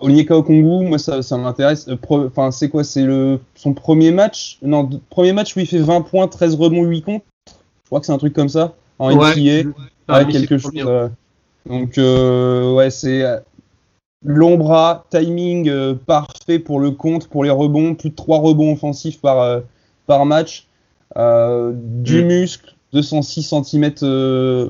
Onyeka 0.03 0.37
Okongu, 0.37 0.87
moi 0.87 0.99
ça, 0.99 1.23
ça 1.23 1.37
m'intéresse. 1.39 1.89
Enfin, 2.09 2.51
c'est 2.53 2.69
quoi? 2.69 2.85
C'est 2.85 3.03
le 3.03 3.41
son 3.55 3.73
premier 3.73 4.13
match? 4.13 4.59
Non, 4.63 4.89
premier 5.11 5.33
match 5.33 5.57
où 5.57 5.61
il 5.61 5.67
fait 5.67 5.79
20 5.79 6.03
points, 6.03 6.29
13 6.29 6.55
rebonds, 6.55 6.85
8 6.85 7.03
comptes. 7.03 7.25
Je 7.49 7.87
crois 7.87 8.01
que 8.01 8.07
c'est 8.07 8.13
un 8.13 8.19
truc 8.19 8.35
comme 8.35 8.49
ça 8.49 8.75
en 8.99 9.17
ouais, 9.17 10.27
quelque 10.31 10.59
chose. 10.59 10.73
Euh, 10.77 11.09
donc, 11.69 11.99
euh, 11.99 12.73
ouais, 12.73 12.91
c'est 12.91 13.23
euh, 13.23 13.39
l'ombra, 14.25 15.05
timing 15.11 15.95
parfait 16.07 16.59
pour 16.59 16.81
le 16.81 16.91
compte, 16.91 17.29
pour 17.29 17.45
les 17.45 17.51
rebonds, 17.51 17.95
plus 17.95 18.11
de 18.11 18.15
3 18.15 18.39
rebonds 18.39 18.73
offensifs 18.73 19.21
par, 19.21 19.61
par 20.07 20.27
match, 20.27 20.67
du 21.17 22.25
mm. 22.25 22.27
muscle, 22.27 22.75
206 22.93 23.55
cm. 23.65 23.85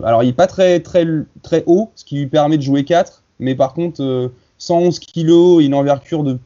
alors, 0.04 0.22
il 0.22 0.26
n'est 0.26 0.32
pas 0.32 0.46
très, 0.46 0.80
très, 0.80 1.06
très 1.42 1.64
haut, 1.66 1.90
ce 1.94 2.04
qui 2.04 2.16
lui 2.16 2.26
permet 2.26 2.56
de 2.56 2.62
jouer 2.62 2.84
4, 2.84 3.22
mais 3.38 3.54
par 3.54 3.74
contre, 3.74 4.30
111 4.58 5.00
kg, 5.00 5.60
une 5.60 5.74
envergure 5.74 6.22
de 6.22 6.38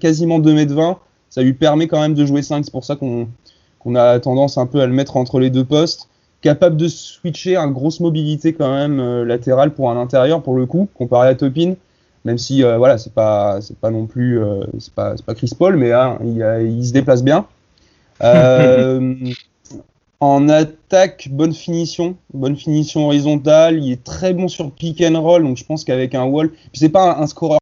quasiment 0.00 0.40
2m20, 0.40 0.96
ça 1.30 1.42
lui 1.42 1.54
permet 1.54 1.86
quand 1.86 2.00
même 2.00 2.14
de 2.14 2.26
jouer 2.26 2.42
5. 2.42 2.64
C'est 2.64 2.70
pour 2.70 2.84
ça 2.84 2.96
qu'on 2.96 3.94
a 3.94 4.18
tendance 4.20 4.58
un 4.58 4.66
peu 4.66 4.80
à 4.80 4.86
le 4.86 4.92
mettre 4.92 5.16
entre 5.16 5.38
les 5.38 5.48
deux 5.48 5.64
postes 5.64 6.08
capable 6.42 6.76
de 6.76 6.88
switcher, 6.88 7.56
une 7.56 7.72
grosse 7.72 8.00
mobilité 8.00 8.52
quand 8.52 8.70
même 8.70 9.00
euh, 9.00 9.24
latérale 9.24 9.72
pour 9.72 9.90
un 9.90 9.98
intérieur 9.98 10.42
pour 10.42 10.54
le 10.54 10.66
coup, 10.66 10.88
comparé 10.92 11.28
à 11.28 11.34
Topin. 11.34 11.76
Même 12.24 12.38
si 12.38 12.62
euh, 12.62 12.76
voilà, 12.76 12.98
c'est 12.98 13.14
pas 13.14 13.60
c'est 13.62 13.78
pas 13.78 13.90
non 13.90 14.06
plus 14.06 14.40
euh, 14.40 14.64
c'est 14.78 14.92
pas, 14.92 15.14
pas 15.26 15.34
Chris 15.34 15.50
Paul, 15.58 15.76
mais 15.76 15.92
hein, 15.92 16.18
il, 16.22 16.44
il, 16.68 16.86
se 16.86 16.92
déplace 16.92 17.24
bien. 17.24 17.46
en 20.20 20.48
attaque, 20.48 21.28
bonne 21.32 21.52
finition, 21.52 22.16
bonne 22.32 22.54
finition 22.56 23.06
horizontale. 23.06 23.82
Il 23.82 23.90
est 23.90 24.04
très 24.04 24.32
bon 24.34 24.46
sur 24.46 24.70
pick 24.70 25.02
and 25.02 25.20
roll, 25.20 25.42
donc 25.42 25.56
je 25.56 25.64
pense 25.64 25.82
qu'avec 25.82 26.14
un 26.14 26.24
wall, 26.24 26.50
puis 26.50 26.70
c'est 26.74 26.90
pas 26.90 27.18
un, 27.18 27.26
scoreur 27.26 27.58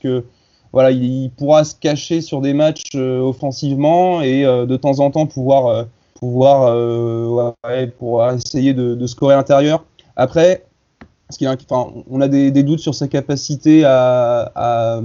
que 0.00 0.24
voilà, 0.72 0.90
il, 0.90 1.30
pourra 1.36 1.64
se 1.64 1.74
cacher 1.74 2.22
sur 2.22 2.40
des 2.40 2.54
matchs 2.54 2.94
offensivement 2.94 4.22
et 4.22 4.44
de 4.44 4.76
temps 4.76 5.00
en 5.00 5.10
temps 5.10 5.26
pouvoir 5.26 5.84
pouvoir 6.20 6.66
euh, 6.68 7.86
pour 7.98 8.24
essayer 8.30 8.74
de, 8.74 9.06
scorer 9.06 9.34
intérieur. 9.34 9.84
Après, 10.14 10.66
enfin, 11.32 11.88
on 12.08 12.20
a 12.20 12.28
des, 12.28 12.62
doutes 12.62 12.78
sur 12.78 12.94
sa 12.94 13.08
capacité 13.08 13.84
à, 13.84 15.00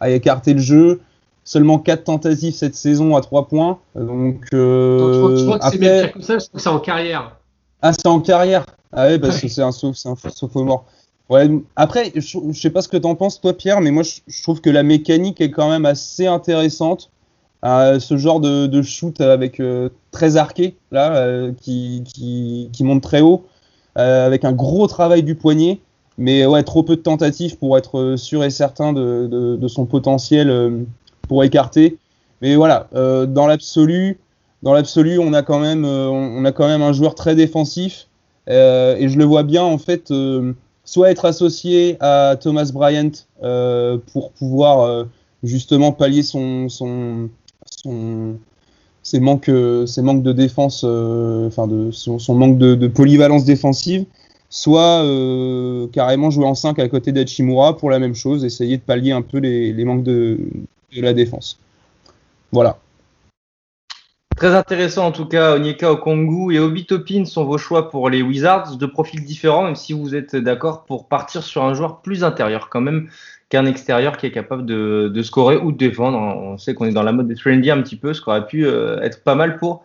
à, 0.00 0.10
écarter 0.10 0.54
le 0.54 0.60
jeu. 0.60 1.00
Seulement 1.46 1.78
4 1.78 2.04
tentatives 2.04 2.54
cette 2.54 2.74
saison 2.74 3.16
à 3.16 3.20
3 3.20 3.48
points. 3.48 3.78
Donc, 3.94 4.44
euh, 4.54 5.36
je 5.36 5.44
crois 5.44 5.58
que 5.58 5.70
c'est 5.70 5.78
bien 5.78 6.08
comme 6.08 6.22
ça, 6.22 6.38
c'est 6.38 6.68
en 6.68 6.78
carrière. 6.78 7.36
Ah, 7.82 7.92
c'est 7.92 8.06
en 8.06 8.20
carrière 8.20 8.64
Ah 8.92 9.08
ouais, 9.08 9.18
parce 9.18 9.40
que 9.40 9.48
c'est 9.48 9.60
un 9.60 9.72
sauf, 9.72 9.96
c'est 9.96 10.08
un 10.08 10.16
sophomore. 10.30 10.86
Ouais, 11.28 11.50
après, 11.76 12.12
je, 12.14 12.38
je 12.50 12.60
sais 12.60 12.70
pas 12.70 12.82
ce 12.82 12.88
que 12.88 12.96
t'en 12.96 13.14
penses, 13.14 13.40
toi, 13.40 13.54
Pierre, 13.54 13.80
mais 13.80 13.90
moi, 13.90 14.02
je, 14.02 14.42
trouve 14.42 14.60
que 14.60 14.70
la 14.70 14.82
mécanique 14.82 15.40
est 15.40 15.50
quand 15.50 15.70
même 15.70 15.86
assez 15.86 16.26
intéressante 16.26 17.10
ce 17.64 18.16
genre 18.16 18.40
de, 18.40 18.82
shoot 18.82 19.20
avec 19.20 19.60
euh, 19.60 19.88
très 20.10 20.36
arqué 20.36 20.76
là, 20.92 21.16
euh, 21.16 21.52
qui, 21.60 22.02
qui, 22.04 22.84
monte 22.84 23.02
très 23.02 23.20
haut, 23.20 23.46
euh, 23.98 24.26
avec 24.26 24.44
un 24.44 24.52
gros 24.52 24.86
travail 24.86 25.22
du 25.22 25.34
poignet, 25.34 25.80
mais 26.18 26.44
ouais, 26.46 26.62
trop 26.62 26.82
peu 26.82 26.96
de 26.96 27.00
tentatives 27.00 27.56
pour 27.56 27.78
être 27.78 28.16
sûr 28.16 28.44
et 28.44 28.50
certain 28.50 28.92
de, 28.92 29.68
son 29.68 29.86
potentiel 29.86 30.84
pour 31.28 31.42
écarter. 31.42 31.98
Mais 32.42 32.56
voilà, 32.56 32.88
dans 32.92 33.46
l'absolu, 33.46 34.18
dans 34.62 34.74
l'absolu, 34.74 35.18
on 35.18 35.32
a 35.32 35.42
quand 35.42 35.58
même, 35.58 35.84
on 35.84 36.44
a 36.44 36.52
quand 36.52 36.68
même 36.68 36.82
un 36.82 36.92
joueur 36.92 37.14
très 37.14 37.34
défensif 37.34 38.08
et 38.46 39.08
je 39.08 39.18
le 39.18 39.24
vois 39.24 39.42
bien 39.42 39.64
en 39.64 39.78
fait, 39.78 40.12
soit 40.84 41.10
être 41.10 41.24
associé 41.24 41.96
à 41.98 42.36
Thomas 42.40 42.70
Bryant 42.72 43.10
pour 44.12 44.30
pouvoir 44.32 45.06
justement 45.42 45.90
pallier 45.90 46.22
son, 46.22 46.68
manques, 47.86 49.50
ses 49.86 50.02
manques 50.02 50.22
de 50.22 50.32
défense, 50.32 50.84
euh, 50.86 51.46
enfin 51.46 51.66
de 51.66 51.90
son, 51.90 52.18
manque 52.34 52.58
de, 52.58 52.86
polyvalence 52.86 53.44
défensive, 53.44 54.04
soit 54.48 55.02
euh, 55.02 55.86
carrément 55.88 56.30
jouer 56.30 56.46
en 56.46 56.54
5 56.54 56.78
à 56.78 56.88
côté 56.88 57.12
d'Achimura 57.12 57.76
pour 57.76 57.90
la 57.90 57.98
même 57.98 58.14
chose, 58.14 58.44
essayer 58.44 58.76
de 58.76 58.82
pallier 58.82 59.12
un 59.12 59.22
peu 59.22 59.38
les, 59.38 59.84
manques 59.84 60.04
de, 60.04 60.38
la 60.92 61.12
défense. 61.12 61.58
Voilà. 62.52 62.78
Très 64.36 64.54
intéressant 64.54 65.06
en 65.06 65.12
tout 65.12 65.26
cas, 65.26 65.54
Onyeka 65.54 65.92
Okongu 65.92 66.54
et 66.54 66.58
Obi 66.58 66.86
Topin 66.86 67.24
sont 67.24 67.44
vos 67.44 67.58
choix 67.58 67.88
pour 67.88 68.10
les 68.10 68.20
Wizards, 68.20 68.76
de 68.76 68.86
profils 68.86 69.24
différents, 69.24 69.62
même 69.62 69.76
si 69.76 69.92
vous 69.92 70.16
êtes 70.16 70.34
d'accord 70.34 70.84
pour 70.84 71.06
partir 71.06 71.44
sur 71.44 71.62
un 71.62 71.74
joueur 71.74 72.00
plus 72.00 72.24
intérieur 72.24 72.68
quand 72.68 72.80
même 72.80 73.08
qu'un 73.54 73.66
extérieur 73.66 74.16
qui 74.16 74.26
est 74.26 74.32
capable 74.32 74.66
de, 74.66 75.22
scorer 75.22 75.56
ou 75.56 75.70
de 75.70 75.76
défendre. 75.76 76.18
On 76.18 76.58
sait 76.58 76.74
qu'on 76.74 76.86
est 76.86 76.92
dans 76.92 77.04
la 77.04 77.12
mode 77.12 77.28
des 77.28 77.36
trendy 77.36 77.70
un 77.70 77.80
petit 77.82 77.94
peu, 77.94 78.12
ce 78.12 78.20
qui 78.20 78.28
aurait 78.28 78.46
pu 78.46 78.66
euh, 78.66 79.00
être 79.00 79.22
pas 79.22 79.36
mal 79.36 79.58
pour 79.58 79.84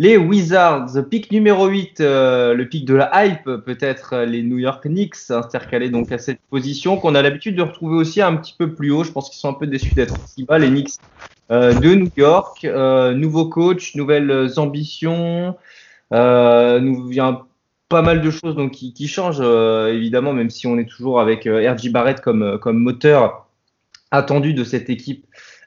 les 0.00 0.16
Wizards. 0.16 0.88
Pick 1.08 1.30
numéro 1.30 1.68
8, 1.68 2.00
euh, 2.00 2.54
le 2.54 2.68
pic 2.68 2.84
de 2.84 2.94
la 2.94 3.24
hype, 3.24 3.44
peut-être 3.44 4.24
les 4.24 4.42
New 4.42 4.58
York 4.58 4.82
Knicks, 4.82 5.30
intercalés 5.30 5.90
donc 5.90 6.10
à 6.10 6.18
cette 6.18 6.40
position 6.50 6.96
qu'on 6.96 7.14
a 7.14 7.22
l'habitude 7.22 7.54
de 7.54 7.62
retrouver 7.62 7.94
aussi 7.94 8.20
un 8.20 8.34
petit 8.34 8.56
peu 8.58 8.74
plus 8.74 8.90
haut. 8.90 9.04
Je 9.04 9.12
pense 9.12 9.30
qu'ils 9.30 9.38
sont 9.38 9.50
un 9.50 9.54
peu 9.54 9.68
déçus 9.68 9.94
d'être 9.94 10.16
aussi 10.24 10.42
bas, 10.42 10.58
les 10.58 10.68
Knicks 10.68 10.94
euh, 11.52 11.72
de 11.72 11.94
New 11.94 12.10
York. 12.16 12.64
Euh, 12.64 13.14
nouveau 13.14 13.48
coach, 13.48 13.94
nouvelles 13.94 14.50
ambitions. 14.56 15.56
Euh, 16.12 16.80
nous 16.80 17.06
vient 17.06 17.42
pas 17.94 18.02
mal 18.02 18.20
de 18.20 18.30
choses 18.30 18.56
donc 18.56 18.72
qui, 18.72 18.92
qui 18.92 19.06
changent 19.06 19.40
évidemment, 19.40 20.32
même 20.32 20.50
si 20.50 20.66
on 20.66 20.76
est 20.78 20.88
toujours 20.88 21.20
avec 21.20 21.44
RJ 21.44 21.92
Barrett 21.92 22.20
comme, 22.20 22.58
comme 22.58 22.78
moteur 22.78 23.46
attendu 24.10 24.52
de 24.52 24.64
cette 24.64 24.90
équipe 24.90 25.26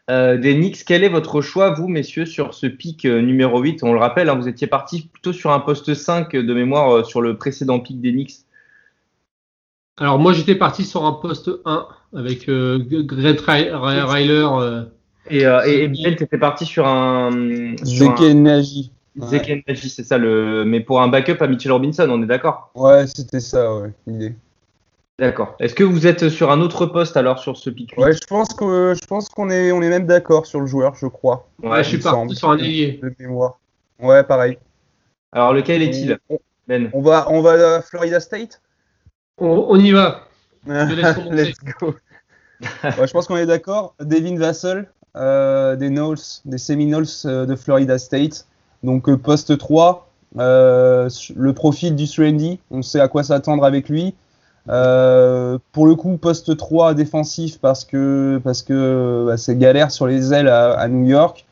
euh, 0.10 0.38
des 0.38 0.56
Knicks. 0.56 0.86
Quel 0.86 1.04
est 1.04 1.10
votre 1.10 1.42
choix, 1.42 1.72
vous, 1.72 1.88
messieurs, 1.88 2.26
sur 2.26 2.54
ce 2.54 2.66
pic 2.66 3.06
euh, 3.06 3.22
numéro 3.22 3.60
8 3.60 3.84
On 3.84 3.94
le 3.94 4.00
rappelle, 4.00 4.30
hein, 4.30 4.36
vous 4.36 4.48
étiez 4.48 4.68
parti 4.68 5.10
plutôt 5.12 5.34
sur 5.34 5.52
un 5.52 5.60
poste 5.60 5.94
5 5.94 6.34
de 6.34 6.54
mémoire 6.54 6.92
euh, 6.92 7.04
sur 7.04 7.22
le 7.22 7.38
précédent 7.38 7.80
pic 7.80 8.00
des 8.00 8.12
Knicks. 8.12 8.38
Alors, 9.98 10.20
moi, 10.20 10.32
j'étais 10.32 10.56
parti 10.56 10.86
sur 10.86 11.06
un 11.06 11.13
poste 11.13 11.50
1 11.66 11.88
avec 12.16 12.48
euh, 12.48 12.80
Greg 12.80 13.40
Ryler. 13.42 14.48
et, 15.30 15.42
et, 15.42 15.88
Ben, 15.88 16.16
tu 16.16 16.24
étais 16.24 16.38
parti 16.38 16.66
sur 16.66 16.88
un. 16.88 17.76
Zeke 17.84 18.34
Nagy. 18.34 18.92
Zeke 19.17 19.63
Nagy, 19.67 19.89
c'est 19.89 20.03
ça, 20.03 20.17
le... 20.17 20.63
mais 20.65 20.80
pour 20.80 21.01
un 21.01 21.08
backup 21.08 21.41
à 21.41 21.47
Mitchell 21.47 21.71
Robinson, 21.71 22.08
on 22.10 22.21
est 22.21 22.27
d'accord? 22.27 22.71
Ouais, 22.75 23.08
c'était 23.08 23.39
ça, 23.39 23.75
ouais, 23.75 23.91
l'idée. 24.06 24.36
D'accord. 25.19 25.56
Est-ce 25.60 25.73
que 25.73 25.84
vous 25.84 26.06
êtes 26.06 26.30
sur 26.30 26.51
un 26.51 26.62
autre 26.62 26.86
poste 26.86 27.17
alors 27.17 27.39
sur 27.39 27.58
ce 27.58 27.71
pic 27.71 27.93
Ouais, 27.97 28.13
je 28.13 28.25
pense 28.27 28.53
que 28.53 28.93
je 28.93 29.03
pense 29.08 29.30
qu'on 29.30 29.49
est 29.49 29.71
on 29.71 29.82
est 29.82 29.89
même 29.89 30.06
d'accord 30.06 30.45
sur 30.45 30.60
le 30.60 30.67
joueur, 30.67 30.93
je 30.93 31.08
crois. 31.08 31.47
Ouais, 31.63 31.84
je 31.84 31.89
suis 31.89 31.97
parti 31.97 32.36
sur 32.36 32.51
un 32.51 32.58
ailier. 32.60 32.99
De 33.01 33.12
mémoire. 33.17 33.58
Ouais, 33.99 34.23
pareil. 34.23 34.60
Alors 35.32 35.53
lequel 35.53 35.82
est-il? 35.82 36.19
Ben 36.67 36.91
On 36.93 37.01
va 37.01 37.25
on 37.32 37.41
va 37.41 37.77
à 37.77 37.82
Florida 37.82 38.19
State? 38.19 38.62
On, 39.39 39.65
on 39.69 39.80
y 39.80 39.91
va. 39.91 40.27
Let's 40.67 41.58
go. 41.80 41.95
ouais, 42.84 43.08
je 43.08 43.12
pense 43.12 43.25
qu'on 43.25 43.38
est 43.38 43.47
d'accord. 43.47 43.95
Devin 43.99 44.38
Vassell 44.38 44.88
euh, 45.17 45.75
des 45.75 45.89
Knowles, 45.89 46.17
des 46.45 46.58
Seminoles 46.58 47.06
euh, 47.25 47.45
de 47.45 47.56
Florida 47.56 47.97
State. 47.97 48.45
Donc 48.84 49.10
euh, 49.10 49.18
poste 49.18 49.58
3. 49.58 50.08
Euh, 50.40 51.10
le 51.36 51.54
profil 51.54 51.96
du 51.96 52.06
3 52.08 52.26
on 52.70 52.82
sait 52.82 53.00
à 53.00 53.08
quoi 53.08 53.24
s'attendre 53.24 53.63
avec 53.63 53.90
lui. 53.90 54.13
Euh, 54.70 55.58
pour 55.72 55.88
le 55.88 55.96
coup, 55.96 56.18
poste 56.18 56.58
3 56.58 56.94
défensif 56.94 57.60
parce 57.60 57.86
que 57.86 58.42
parce 58.44 58.62
que 58.62 59.24
bah, 59.26 59.38
c'est 59.38 59.58
galère 59.58 59.92
sur 59.92 60.08
les 60.08 60.34
ailes 60.34 60.50
à, 60.50 60.88
New 60.88 61.08
York. 61.08 61.46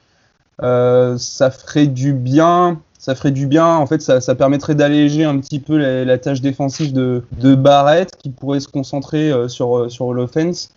Ça 0.60 1.52
ferait 1.52 1.88
du 1.88 2.14
bien. 2.14 2.80
Ça 2.98 3.14
ferait 3.16 3.32
du 3.32 3.46
bien. 3.46 3.68
En 3.68 3.86
fait, 3.86 4.02
ça, 4.02 4.36
permettrait 4.36 4.74
d'alléger 4.74 5.26
un 5.26 5.38
petit 5.40 5.60
peu 5.60 5.78
la, 5.78 6.18
tâche 6.18 6.42
défensive 6.42 6.92
de, 6.92 7.56
Barrett 7.56 8.16
qui 8.18 8.30
pourrait 8.30 8.60
se 8.60 8.68
concentrer 8.68 9.32
sur 9.48 10.14
l'offense. 10.14 10.75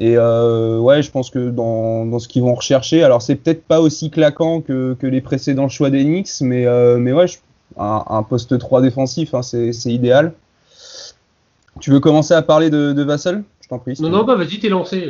Et 0.00 0.16
euh, 0.16 0.78
ouais, 0.78 1.02
je 1.02 1.10
pense 1.10 1.28
que 1.28 1.50
dans, 1.50 2.06
dans 2.06 2.18
ce 2.18 2.26
qu'ils 2.26 2.42
vont 2.42 2.54
rechercher, 2.54 3.04
alors 3.04 3.20
c'est 3.20 3.36
peut-être 3.36 3.62
pas 3.64 3.82
aussi 3.82 4.10
claquant 4.10 4.62
que, 4.62 4.96
que 4.98 5.06
les 5.06 5.20
précédents 5.20 5.68
choix 5.68 5.90
des 5.90 6.04
Knicks, 6.04 6.40
mais, 6.40 6.66
euh, 6.66 6.96
mais 6.96 7.12
ouais, 7.12 7.28
je, 7.28 7.36
un, 7.78 8.02
un, 8.08 8.22
poste 8.22 8.58
3 8.58 8.80
défensif, 8.80 9.34
hein, 9.34 9.42
c'est 9.42 9.70
idéal. 9.84 10.32
Tu 11.80 11.90
veux 11.90 12.00
commencer 12.00 12.32
à 12.32 12.40
parler 12.40 12.70
de, 12.70 12.92
de 12.94 13.02
Vassal? 13.02 13.44
Je 13.60 13.68
t'en 13.68 13.78
prie. 13.78 13.94
Non, 14.00 14.08
non, 14.08 14.24
bah 14.24 14.36
vas-y, 14.36 14.58
t'es 14.58 14.70
lancé. 14.70 15.06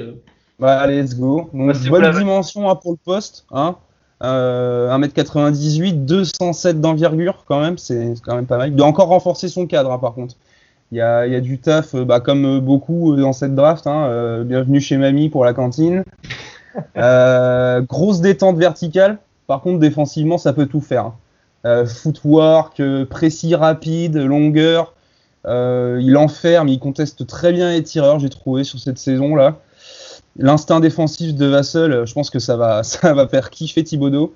Bah, 0.59 0.79
allez, 0.79 1.01
let's 1.01 1.17
go. 1.17 1.49
Donc, 1.55 1.73
bah, 1.73 1.79
bonne 1.89 2.11
dimension 2.19 2.69
hein, 2.69 2.75
pour 2.75 2.91
le 2.91 2.99
poste. 3.03 3.47
Hein. 3.53 3.77
Euh, 4.23 4.95
1m98, 4.99 6.05
207 6.05 6.81
d'envergure 6.81 7.45
quand 7.47 7.61
même, 7.61 7.79
c'est 7.79 8.15
quand 8.23 8.35
même 8.35 8.47
pas 8.47 8.59
mal. 8.59 8.71
Il 8.71 8.77
doit 8.77 8.87
encore 8.87 9.09
renforcer 9.09 9.49
son 9.49 9.67
cadre 9.67 9.93
hein, 9.93 9.99
par 9.99 10.15
contre. 10.15 10.35
Il 10.93 10.99
y, 10.99 11.01
a, 11.01 11.27
il 11.27 11.33
y 11.33 11.37
a, 11.37 11.41
du 11.41 11.59
taf, 11.59 11.95
bah, 11.95 12.19
comme 12.19 12.59
beaucoup 12.59 13.15
dans 13.15 13.33
cette 13.33 13.55
draft. 13.55 13.87
Hein. 13.87 14.07
Euh, 14.09 14.43
bienvenue 14.43 14.81
chez 14.81 14.97
Mamie 14.97 15.29
pour 15.29 15.45
la 15.45 15.55
cantine. 15.55 16.05
Euh, 16.97 17.81
grosse 17.81 18.21
détente 18.21 18.57
verticale. 18.57 19.19
Par 19.49 19.61
contre, 19.61 19.81
défensivement, 19.81 20.39
ça 20.39 20.53
peut 20.53 20.67
tout 20.67 20.81
faire. 20.81 21.11
Euh, 21.67 21.85
footwork, 21.85 22.81
précis, 23.11 23.57
rapide, 23.57 24.17
longueur. 24.17 24.95
Euh, 25.47 25.99
il 26.01 26.17
enferme, 26.17 26.69
il 26.69 26.79
conteste 26.79 27.27
très 27.27 27.53
bien 27.53 27.71
les 27.71 27.83
tireurs, 27.83 28.21
j'ai 28.21 28.29
trouvé 28.29 28.63
sur 28.63 28.79
cette 28.79 28.99
saison 28.99 29.35
là. 29.35 29.57
L'instinct 30.37 30.81
défensif 30.81 31.35
de 31.35 31.47
Vassel, 31.47 32.07
je 32.07 32.13
pense 32.13 32.31
que 32.31 32.39
ça 32.39 32.57
va, 32.57 32.83
ça 32.85 33.15
va 33.15 33.27
faire 33.27 33.51
kiffer 33.51 33.83
Thibodeau. 33.83 34.35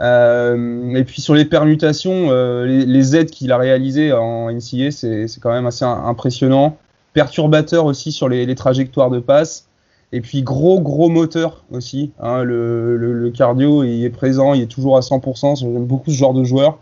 Euh, 0.00 0.94
et 0.94 1.04
puis 1.04 1.22
sur 1.22 1.34
les 1.34 1.44
permutations, 1.44 2.28
euh, 2.30 2.66
les, 2.66 2.84
les, 2.84 3.16
aides 3.16 3.30
qu'il 3.30 3.50
a 3.52 3.56
réalisées 3.56 4.12
en 4.12 4.50
NCA, 4.50 4.90
c'est 4.90 5.26
quand 5.40 5.52
même 5.52 5.66
assez 5.66 5.84
impressionnant. 5.84 6.76
Perturbateur 7.14 7.86
aussi 7.86 8.12
sur 8.12 8.28
les, 8.28 8.44
les, 8.44 8.54
trajectoires 8.54 9.10
de 9.10 9.20
passe. 9.20 9.68
Et 10.12 10.20
puis 10.20 10.42
gros 10.42 10.80
gros 10.80 11.08
moteur 11.08 11.64
aussi. 11.72 12.12
Hein, 12.20 12.42
le, 12.42 12.96
le, 12.96 13.12
le, 13.12 13.30
cardio 13.30 13.82
il 13.84 14.04
est 14.04 14.10
présent, 14.10 14.54
il 14.54 14.62
est 14.62 14.70
toujours 14.70 14.96
à 14.96 15.00
100%. 15.00 15.58
J'aime 15.60 15.86
beaucoup 15.86 16.10
ce 16.10 16.16
genre 16.16 16.34
de 16.34 16.44
joueur. 16.44 16.78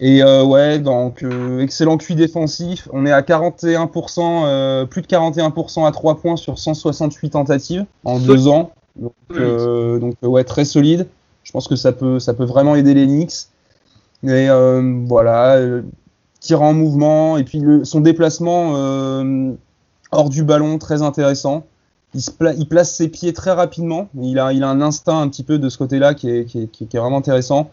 Et 0.00 0.22
euh, 0.22 0.42
ouais, 0.42 0.78
donc 0.78 1.24
excellent 1.60 1.98
QI 1.98 2.16
défensif. 2.16 2.88
On 2.92 3.04
est 3.04 3.12
à 3.12 3.20
41%, 3.20 4.44
euh, 4.46 4.86
plus 4.86 5.02
de 5.02 5.06
41% 5.06 5.86
à 5.86 5.92
3 5.92 6.16
points 6.16 6.36
sur 6.36 6.58
168 6.58 7.30
tentatives 7.30 7.84
en 8.04 8.14
solide. 8.14 8.26
deux 8.26 8.48
ans. 8.48 8.72
Donc, 8.96 9.12
donc 10.00 10.14
ouais, 10.22 10.44
très 10.44 10.64
solide. 10.64 11.06
Je 11.44 11.52
pense 11.52 11.68
que 11.68 11.76
ça 11.76 11.92
peut, 11.92 12.18
ça 12.18 12.34
peut 12.34 12.44
vraiment 12.44 12.74
aider 12.74 12.94
les 12.94 13.06
Knicks. 13.06 13.48
Et 14.24 14.48
voilà, 15.06 15.58
tir 16.38 16.62
en 16.62 16.72
mouvement 16.74 17.36
et 17.36 17.44
puis 17.44 17.60
son 17.82 18.00
déplacement 18.00 18.72
hors 20.12 20.28
du 20.28 20.44
ballon 20.44 20.78
très 20.78 21.02
intéressant. 21.02 21.64
Il, 22.14 22.68
place 22.68 22.94
ses 22.94 23.08
pieds 23.08 23.32
très 23.32 23.52
rapidement. 23.52 24.08
Il 24.20 24.38
a, 24.38 24.52
il 24.52 24.62
a 24.62 24.68
un 24.68 24.82
instinct 24.82 25.18
un 25.18 25.28
petit 25.28 25.42
peu 25.42 25.58
de 25.58 25.68
ce 25.68 25.78
côté-là 25.78 26.14
qui 26.14 26.28
est, 26.28 26.44
qui, 26.44 26.64
est, 26.64 26.66
qui 26.68 26.84
est 26.84 27.00
vraiment 27.00 27.18
intéressant. 27.18 27.70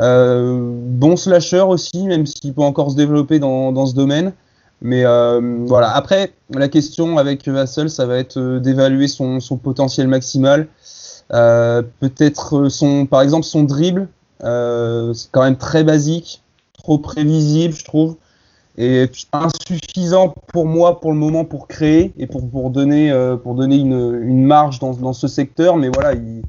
Euh, 0.00 0.58
bon 0.72 1.16
slasher 1.16 1.60
aussi, 1.62 2.06
même 2.06 2.26
s'il 2.26 2.54
peut 2.54 2.62
encore 2.62 2.90
se 2.90 2.96
développer 2.96 3.38
dans, 3.38 3.72
dans 3.72 3.86
ce 3.86 3.94
domaine. 3.94 4.32
Mais 4.80 5.04
euh, 5.04 5.64
voilà. 5.66 5.94
Après, 5.94 6.32
la 6.50 6.68
question 6.68 7.18
avec 7.18 7.46
Vassel, 7.48 7.90
ça 7.90 8.06
va 8.06 8.18
être 8.18 8.58
d'évaluer 8.58 9.08
son, 9.08 9.40
son, 9.40 9.56
potentiel 9.56 10.08
maximal. 10.08 10.68
Euh, 11.32 11.82
Peut-être 12.00 12.68
son, 12.68 13.06
par 13.06 13.22
exemple, 13.22 13.44
son 13.44 13.64
dribble. 13.64 14.08
Euh, 14.44 15.12
c'est 15.14 15.30
quand 15.32 15.42
même 15.42 15.56
très 15.56 15.84
basique, 15.84 16.42
trop 16.74 16.98
prévisible, 16.98 17.74
je 17.74 17.84
trouve, 17.84 18.16
et 18.76 19.10
insuffisant 19.32 20.32
pour 20.52 20.66
moi 20.66 21.00
pour 21.00 21.10
le 21.10 21.18
moment 21.18 21.44
pour 21.44 21.66
créer 21.66 22.12
et 22.18 22.28
pour, 22.28 22.48
pour 22.48 22.70
donner, 22.70 23.10
euh, 23.10 23.36
pour 23.36 23.56
donner 23.56 23.76
une, 23.76 24.20
une 24.22 24.44
marge 24.44 24.78
dans, 24.78 24.92
dans 24.92 25.12
ce 25.12 25.26
secteur. 25.26 25.76
Mais 25.76 25.88
voilà, 25.88 26.14
il, 26.14 26.42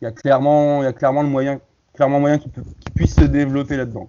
il 0.00 0.04
y 0.04 0.06
a 0.06 0.10
clairement, 0.10 0.82
il 0.82 0.86
y 0.86 0.88
a 0.88 0.92
clairement 0.92 1.22
le 1.22 1.28
moyen 1.28 1.60
clairement 1.96 2.20
moyen 2.20 2.38
qu'il 2.38 2.52
qu 2.52 2.60
puisse 2.94 3.14
se 3.16 3.24
développer 3.24 3.76
là-dedans. 3.76 4.06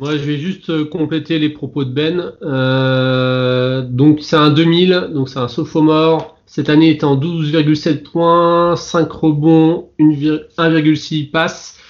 Moi, 0.00 0.16
je 0.16 0.24
vais 0.24 0.38
juste 0.38 0.88
compléter 0.90 1.38
les 1.38 1.50
propos 1.50 1.84
de 1.84 1.92
Ben. 1.92 2.32
Euh, 2.42 3.82
donc, 3.82 4.20
c'est 4.22 4.36
un 4.36 4.50
2000, 4.50 5.10
donc 5.12 5.28
c'est 5.28 5.38
un 5.38 5.48
sophomore. 5.48 6.33
Cette 6.54 6.68
année, 6.68 6.96
en 7.02 7.16
12,7 7.16 8.04
points, 8.04 8.76
5 8.76 9.10
rebonds, 9.10 9.88
1,6 9.98 11.32
passes. 11.32 11.80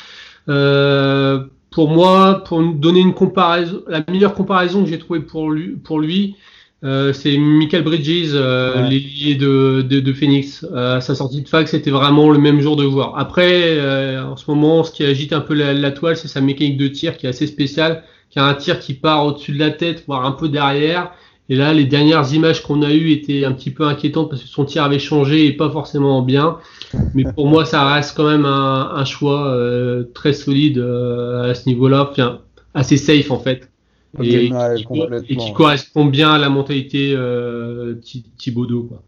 Euh, 0.48 1.44
pour 1.70 1.90
moi, 1.90 2.42
pour 2.46 2.62
donner 2.62 3.00
une 3.00 3.12
comparaison, 3.12 3.82
la 3.86 4.02
meilleure 4.08 4.32
comparaison 4.32 4.82
que 4.82 4.88
j'ai 4.88 4.98
trouvée 4.98 5.20
pour 5.20 5.50
lui, 5.50 5.76
pour 5.76 6.00
lui 6.00 6.36
euh, 6.82 7.12
c'est 7.12 7.36
Michael 7.36 7.82
Bridges, 7.82 8.30
euh, 8.32 8.74
ouais. 8.74 8.88
l'ailier 8.88 9.34
de, 9.34 9.84
de, 9.86 10.00
de, 10.00 10.12
Phoenix. 10.14 10.64
Euh, 10.72 10.98
sa 11.00 11.14
sortie 11.14 11.42
de 11.42 11.48
fac, 11.48 11.68
c'était 11.68 11.90
vraiment 11.90 12.30
le 12.30 12.38
même 12.38 12.60
jour 12.60 12.76
de 12.76 12.84
voir. 12.84 13.18
Après, 13.18 13.76
euh, 13.76 14.24
en 14.24 14.36
ce 14.36 14.50
moment, 14.50 14.82
ce 14.82 14.92
qui 14.92 15.04
agite 15.04 15.34
un 15.34 15.40
peu 15.40 15.52
la, 15.52 15.74
la 15.74 15.90
toile, 15.90 16.16
c'est 16.16 16.28
sa 16.28 16.40
mécanique 16.40 16.78
de 16.78 16.88
tir 16.88 17.18
qui 17.18 17.26
est 17.26 17.28
assez 17.28 17.46
spéciale, 17.46 18.02
qui 18.30 18.38
a 18.38 18.46
un 18.46 18.54
tir 18.54 18.80
qui 18.80 18.94
part 18.94 19.26
au-dessus 19.26 19.52
de 19.52 19.58
la 19.58 19.72
tête, 19.72 20.04
voire 20.06 20.24
un 20.24 20.32
peu 20.32 20.48
derrière. 20.48 21.12
Et 21.50 21.56
là, 21.56 21.74
les 21.74 21.84
dernières 21.84 22.32
images 22.32 22.62
qu'on 22.62 22.82
a 22.82 22.92
eues 22.92 23.10
étaient 23.10 23.44
un 23.44 23.52
petit 23.52 23.70
peu 23.70 23.84
inquiétantes 23.84 24.30
parce 24.30 24.42
que 24.42 24.48
son 24.48 24.64
tir 24.64 24.82
avait 24.82 24.98
changé 24.98 25.46
et 25.46 25.52
pas 25.52 25.70
forcément 25.70 26.22
bien. 26.22 26.58
Mais 27.12 27.24
pour 27.24 27.48
moi, 27.48 27.64
ça 27.66 27.86
reste 27.92 28.16
quand 28.16 28.26
même 28.26 28.46
un, 28.46 28.92
un 28.94 29.04
choix 29.04 29.48
euh, 29.48 30.04
très 30.14 30.32
solide 30.32 30.78
à 30.78 31.54
ce 31.54 31.68
niveau-là, 31.68 32.08
enfin, 32.10 32.40
assez 32.72 32.96
safe 32.96 33.30
en 33.30 33.38
fait. 33.38 33.68
Et, 34.22 34.52
ouais, 34.52 34.76
qui, 34.76 35.32
et, 35.32 35.36
qui, 35.36 35.52
correspond 35.52 36.04
bien 36.04 36.32
à 36.32 36.38
la 36.38 36.48
mentalité 36.48 37.14
euh, 37.16 37.96
Thibaudot. 38.38 38.84
Quoi. 38.84 39.02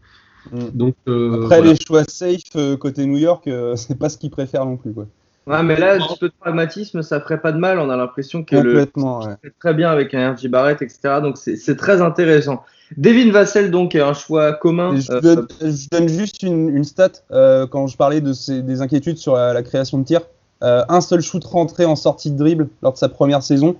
Mm. 0.51 0.69
Donc, 0.73 0.95
euh, 1.07 1.43
Après, 1.43 1.57
voilà. 1.59 1.73
les 1.73 1.77
choix 1.85 2.03
safe 2.03 2.41
euh, 2.55 2.75
côté 2.75 3.05
New 3.05 3.17
York, 3.17 3.49
c'est 3.75 3.97
pas 3.97 4.09
ce 4.09 4.17
qu'ils 4.17 4.31
préfèrent 4.31 4.65
non 4.65 4.77
plus. 4.77 4.93
Quoi. 4.93 5.07
Ouais, 5.47 5.63
mais 5.63 5.77
là, 5.77 5.93
un 5.93 5.97
petit 5.99 6.19
peu 6.19 6.27
de 6.27 6.33
pragmatisme, 6.39 7.01
ça 7.01 7.19
ferait 7.21 7.39
pas 7.39 7.51
de 7.53 7.57
mal. 7.57 7.79
On 7.79 7.89
a 7.89 7.95
l'impression 7.95 8.43
que 8.43 8.55
le 8.55 8.63
Complètement, 8.71 9.19
ouais. 9.19 9.35
fait 9.41 9.53
très 9.59 9.73
bien 9.73 9.89
avec 9.89 10.13
un 10.13 10.33
RJ 10.33 10.47
Barrett, 10.49 10.81
etc. 10.81 10.99
Donc 11.21 11.37
c'est 11.37 11.75
très 11.77 12.01
intéressant. 12.01 12.63
Devin 12.95 13.31
Vassell, 13.31 13.69
donc, 13.71 13.95
est 13.95 14.01
un 14.01 14.13
choix 14.13 14.53
commun. 14.53 14.95
Je, 14.97 15.11
Euh, 15.11 15.19
donne- 15.21 15.47
je 15.61 15.87
donne 15.89 16.07
juste 16.07 16.41
une, 16.43 16.69
une 16.75 16.83
stat 16.85 17.09
euh, 17.31 17.65
quand 17.67 17.87
je 17.87 17.97
parlais 17.97 18.21
de 18.21 18.31
ces- 18.33 18.61
des 18.61 18.81
inquiétudes 18.81 19.17
sur 19.17 19.35
la, 19.35 19.53
la 19.53 19.63
création 19.63 19.97
de 19.97 20.03
tir. 20.05 20.21
Euh, 20.63 20.83
un 20.89 21.01
seul 21.01 21.21
shoot 21.21 21.43
rentré 21.43 21.85
en 21.85 21.95
sortie 21.95 22.31
de 22.31 22.37
dribble 22.37 22.67
lors 22.81 22.93
de 22.93 22.97
sa 22.97 23.09
première 23.09 23.43
saison. 23.43 23.75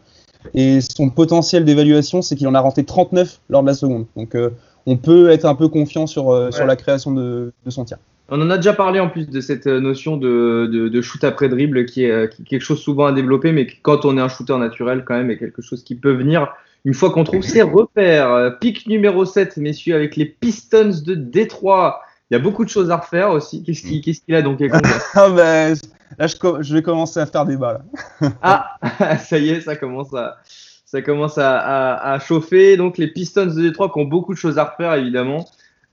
Et 0.54 0.80
son 0.82 1.10
potentiel 1.10 1.66
d'évaluation, 1.66 2.22
c'est 2.22 2.36
qu'il 2.36 2.48
en 2.48 2.54
a 2.56 2.60
rentré 2.60 2.84
39 2.84 3.40
lors 3.50 3.62
de 3.64 3.68
la 3.68 3.74
seconde. 3.74 4.06
Donc 4.16 4.36
euh, 4.36 4.52
on 4.86 4.96
peut 4.98 5.30
être 5.32 5.46
un 5.46 5.56
peu 5.56 5.68
confiant 5.68 6.06
sur, 6.08 6.32
euh, 6.32 6.52
sur 6.52 6.66
la 6.66 6.76
création 6.76 7.12
de, 7.12 7.52
de 7.66 7.70
son 7.70 7.84
tir. 7.86 7.98
On 8.30 8.42
en 8.42 8.50
a 8.50 8.58
déjà 8.58 8.74
parlé 8.74 9.00
en 9.00 9.10
plus 9.10 9.30
de 9.30 9.40
cette 9.42 9.68
euh, 9.68 9.80
notion 9.80 10.18
de, 10.18 10.70
de, 10.72 10.90
de 10.90 11.02
shoot 11.02 11.24
après 11.24 11.48
dribble 11.50 11.86
qui 11.86 12.04
est, 12.04 12.12
euh, 12.12 12.28
qui 12.28 12.42
est 12.42 12.46
quelque 12.46 12.62
chose 12.64 12.80
souvent 12.82 13.06
à 13.06 13.12
développer, 13.14 13.52
mais 13.54 13.68
qui, 13.68 13.78
quand 13.82 14.04
on 14.06 14.18
est 14.18 14.22
un 14.22 14.28
shooter 14.28 14.58
naturel, 14.58 15.04
quand 15.06 15.16
même, 15.16 15.32
est 15.32 15.38
quelque 15.38 15.62
chose 15.62 15.84
qui 15.84 15.96
peut 15.96 16.12
venir 16.14 16.48
une 16.86 16.94
fois 16.94 17.10
qu'on 17.12 17.24
trouve 17.24 17.42
ses 17.44 17.62
repères. 17.62 18.32
Euh, 18.32 18.50
Pic 18.50 18.88
numéro 18.88 19.26
7, 19.26 19.58
messieurs, 19.58 19.96
avec 19.96 20.16
les 20.16 20.26
Pistons 20.26 20.92
de 21.06 21.16
Détroit. 21.16 22.02
Il 22.30 22.34
y 22.34 22.38
a 22.38 22.40
beaucoup 22.40 22.66
de 22.66 22.70
choses 22.70 22.92
à 22.92 22.98
refaire 22.98 23.32
aussi. 23.32 23.64
Qu'est-ce 23.64 23.82
qu'il 23.84 24.02
qu'est-ce 24.02 24.22
qu'il 24.22 24.36
a 24.36 24.42
donc 24.42 24.62
Ah 25.14 25.30
ben, 25.30 25.76
là, 26.20 26.28
je, 26.28 26.36
je 26.62 26.74
vais 26.74 26.82
commencer 26.82 27.20
à 27.22 27.26
faire 27.26 27.46
débat. 27.46 27.82
Là. 28.22 28.30
Ah, 28.42 28.76
ça 29.20 29.38
y 29.38 29.50
est, 29.50 29.62
ça 29.62 29.76
commence 29.78 30.14
à, 30.14 30.38
ça 30.86 31.02
commence 31.02 31.38
à, 31.38 31.58
à- 31.60 32.14
à 32.14 32.20
chauffer. 32.20 32.76
Donc 32.76 32.98
les 32.98 33.08
Pistons 33.08 33.46
de 33.46 33.62
Détroit 33.62 33.90
qui 33.94 34.00
ont 34.00 34.06
beaucoup 34.06 34.34
de 34.34 34.40
choses 34.40 34.58
à 34.58 34.66
refaire, 34.66 34.94
évidemment. 34.96 35.46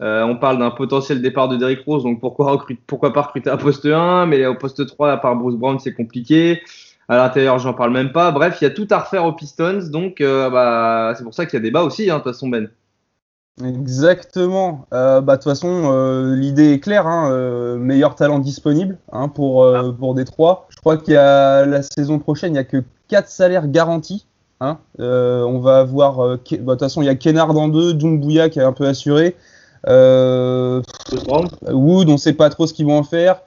Euh, 0.04 0.22
on 0.24 0.36
parle 0.36 0.58
d'un 0.58 0.70
potentiel 0.70 1.22
départ 1.22 1.48
de 1.48 1.56
Derrick 1.56 1.80
Rose, 1.86 2.02
donc 2.04 2.20
pourquoi, 2.20 2.52
recrute- 2.52 2.80
pourquoi 2.86 3.12
pas 3.12 3.22
recruter 3.22 3.48
un 3.50 3.56
poste 3.56 3.86
1, 3.86 4.26
mais 4.26 4.44
au 4.46 4.54
poste 4.54 4.86
3, 4.86 5.10
à 5.12 5.16
part 5.16 5.34
Bruce 5.34 5.56
Brown, 5.56 5.78
c'est 5.80 5.94
compliqué. 5.94 6.60
À 7.08 7.16
l'intérieur, 7.16 7.58
j'en 7.58 7.74
parle 7.74 7.92
même 7.92 8.12
pas. 8.12 8.30
Bref, 8.30 8.58
il 8.60 8.64
y 8.64 8.66
a 8.66 8.70
tout 8.70 8.86
à 8.90 8.98
refaire 8.98 9.24
aux 9.24 9.32
Pistons, 9.32 9.80
donc 9.90 10.20
euh, 10.20 10.50
bah, 10.50 11.14
c'est 11.16 11.24
pour 11.24 11.34
ça 11.34 11.46
qu'il 11.46 11.58
y 11.58 11.60
a 11.60 11.62
débat 11.62 11.82
aussi, 11.82 12.10
hein, 12.10 12.18
de 12.18 12.22
toute 12.22 12.32
façon, 12.32 12.48
Ben. 12.48 12.68
Exactement. 13.64 14.86
Euh, 14.92 15.20
bah, 15.20 15.36
de 15.36 15.42
toute 15.42 15.50
façon, 15.50 15.90
euh, 15.92 16.34
l'idée 16.34 16.72
est 16.72 16.80
claire. 16.80 17.06
Hein, 17.06 17.30
euh, 17.30 17.76
meilleur 17.76 18.14
talent 18.14 18.38
disponible 18.38 18.98
hein, 19.12 19.28
pour, 19.28 19.62
euh, 19.62 19.92
pour 19.92 20.14
Détroit. 20.14 20.66
Je 20.70 20.76
crois 20.76 20.96
qu'il 20.96 21.14
y 21.14 21.16
a 21.16 21.64
la 21.64 21.82
saison 21.82 22.18
prochaine, 22.18 22.50
il 22.50 22.54
n'y 22.54 22.58
a 22.58 22.64
que 22.64 22.82
4 23.08 23.28
salaires 23.28 23.68
garantis. 23.68 24.26
Hein. 24.60 24.78
On 24.98 25.58
va 25.60 25.78
avoir. 25.80 26.16
bah, 26.16 26.36
De 26.36 26.56
toute 26.70 26.80
façon, 26.80 27.02
il 27.02 27.06
y 27.06 27.08
a 27.08 27.14
Kennard 27.14 27.56
en 27.56 27.68
deux, 27.68 27.94
Doumbouya 27.94 28.48
qui 28.48 28.58
est 28.58 28.62
un 28.62 28.72
peu 28.72 28.86
assuré. 28.86 29.36
Euh. 29.88 30.83
Wood, 31.70 32.09
on 32.09 32.12
ne 32.12 32.16
sait 32.16 32.33
pas 32.33 32.51
trop 32.51 32.66
ce 32.66 32.75
qu'ils 32.75 32.87
vont 32.87 32.99
en 32.99 33.05
faire. 33.05 33.40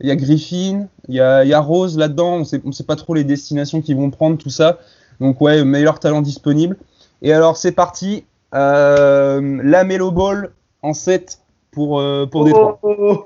Il 0.00 0.08
y 0.08 0.12
a 0.12 0.16
Griffin, 0.16 0.86
il 1.08 1.14
y 1.16 1.20
a, 1.20 1.44
il 1.44 1.48
y 1.48 1.54
a 1.54 1.60
Rose 1.60 1.98
là-dedans. 1.98 2.36
On 2.36 2.44
sait, 2.44 2.60
on 2.64 2.72
sait 2.72 2.84
pas 2.84 2.96
trop 2.96 3.14
les 3.14 3.24
destinations 3.24 3.80
qu'ils 3.80 3.96
vont 3.96 4.10
prendre, 4.10 4.38
tout 4.38 4.50
ça. 4.50 4.78
Donc, 5.20 5.40
ouais, 5.40 5.64
meilleur 5.64 5.98
talent 5.98 6.22
disponible. 6.22 6.76
Et 7.22 7.32
alors, 7.32 7.56
c'est 7.56 7.72
parti. 7.72 8.24
Euh, 8.54 9.60
la 9.62 9.84
Melo 9.84 10.10
Ball 10.10 10.50
en 10.82 10.94
7 10.94 11.40
pour, 11.70 12.00
euh, 12.00 12.26
pour 12.26 12.44
Détroit. 12.44 12.78
Oh. 12.82 13.24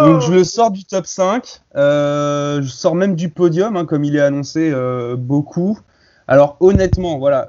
Donc, 0.00 0.20
je 0.22 0.32
le 0.32 0.44
sors 0.44 0.70
du 0.70 0.84
top 0.84 1.06
5. 1.06 1.62
Euh, 1.76 2.62
je 2.62 2.68
sors 2.68 2.94
même 2.94 3.14
du 3.14 3.28
podium, 3.28 3.76
hein, 3.76 3.84
comme 3.84 4.04
il 4.04 4.16
est 4.16 4.20
annoncé 4.20 4.70
euh, 4.72 5.16
beaucoup. 5.16 5.78
Alors, 6.28 6.56
honnêtement, 6.58 7.18
voilà, 7.18 7.48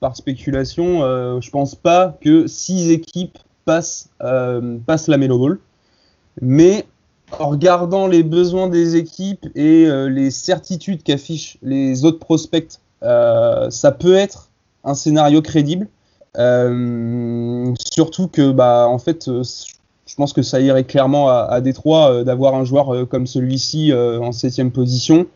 par 0.00 0.16
spéculation, 0.16 1.00
je 1.40 1.50
pense 1.50 1.74
pas 1.74 2.14
que 2.20 2.46
6 2.46 2.90
équipes 2.90 3.38
euh, 3.68 4.78
passent 4.86 5.08
la 5.08 5.18
Melo 5.18 5.38
Ball. 5.38 5.58
Mais 6.40 6.86
en 7.38 7.48
regardant 7.48 8.06
les 8.06 8.22
besoins 8.22 8.68
des 8.68 8.96
équipes 8.96 9.46
et 9.54 9.86
euh, 9.86 10.08
les 10.08 10.30
certitudes 10.30 11.02
qu'affichent 11.02 11.58
les 11.62 12.04
autres 12.04 12.18
prospects, 12.18 12.78
euh, 13.02 13.70
ça 13.70 13.92
peut 13.92 14.14
être 14.14 14.50
un 14.84 14.94
scénario 14.94 15.42
crédible. 15.42 15.88
Surtout 16.34 18.28
que, 18.28 18.52
bah, 18.52 18.86
en 18.88 18.98
fait, 18.98 19.26
je 19.26 20.14
pense 20.16 20.32
que 20.32 20.42
ça 20.42 20.60
irait 20.60 20.84
clairement 20.84 21.28
à, 21.28 21.46
à 21.50 21.60
Détroit 21.60 22.24
d'avoir 22.24 22.54
un 22.54 22.64
joueur 22.64 23.06
comme 23.08 23.26
celui-ci 23.26 23.92
en 23.92 24.32
septième 24.32 24.72
position. 24.72 25.26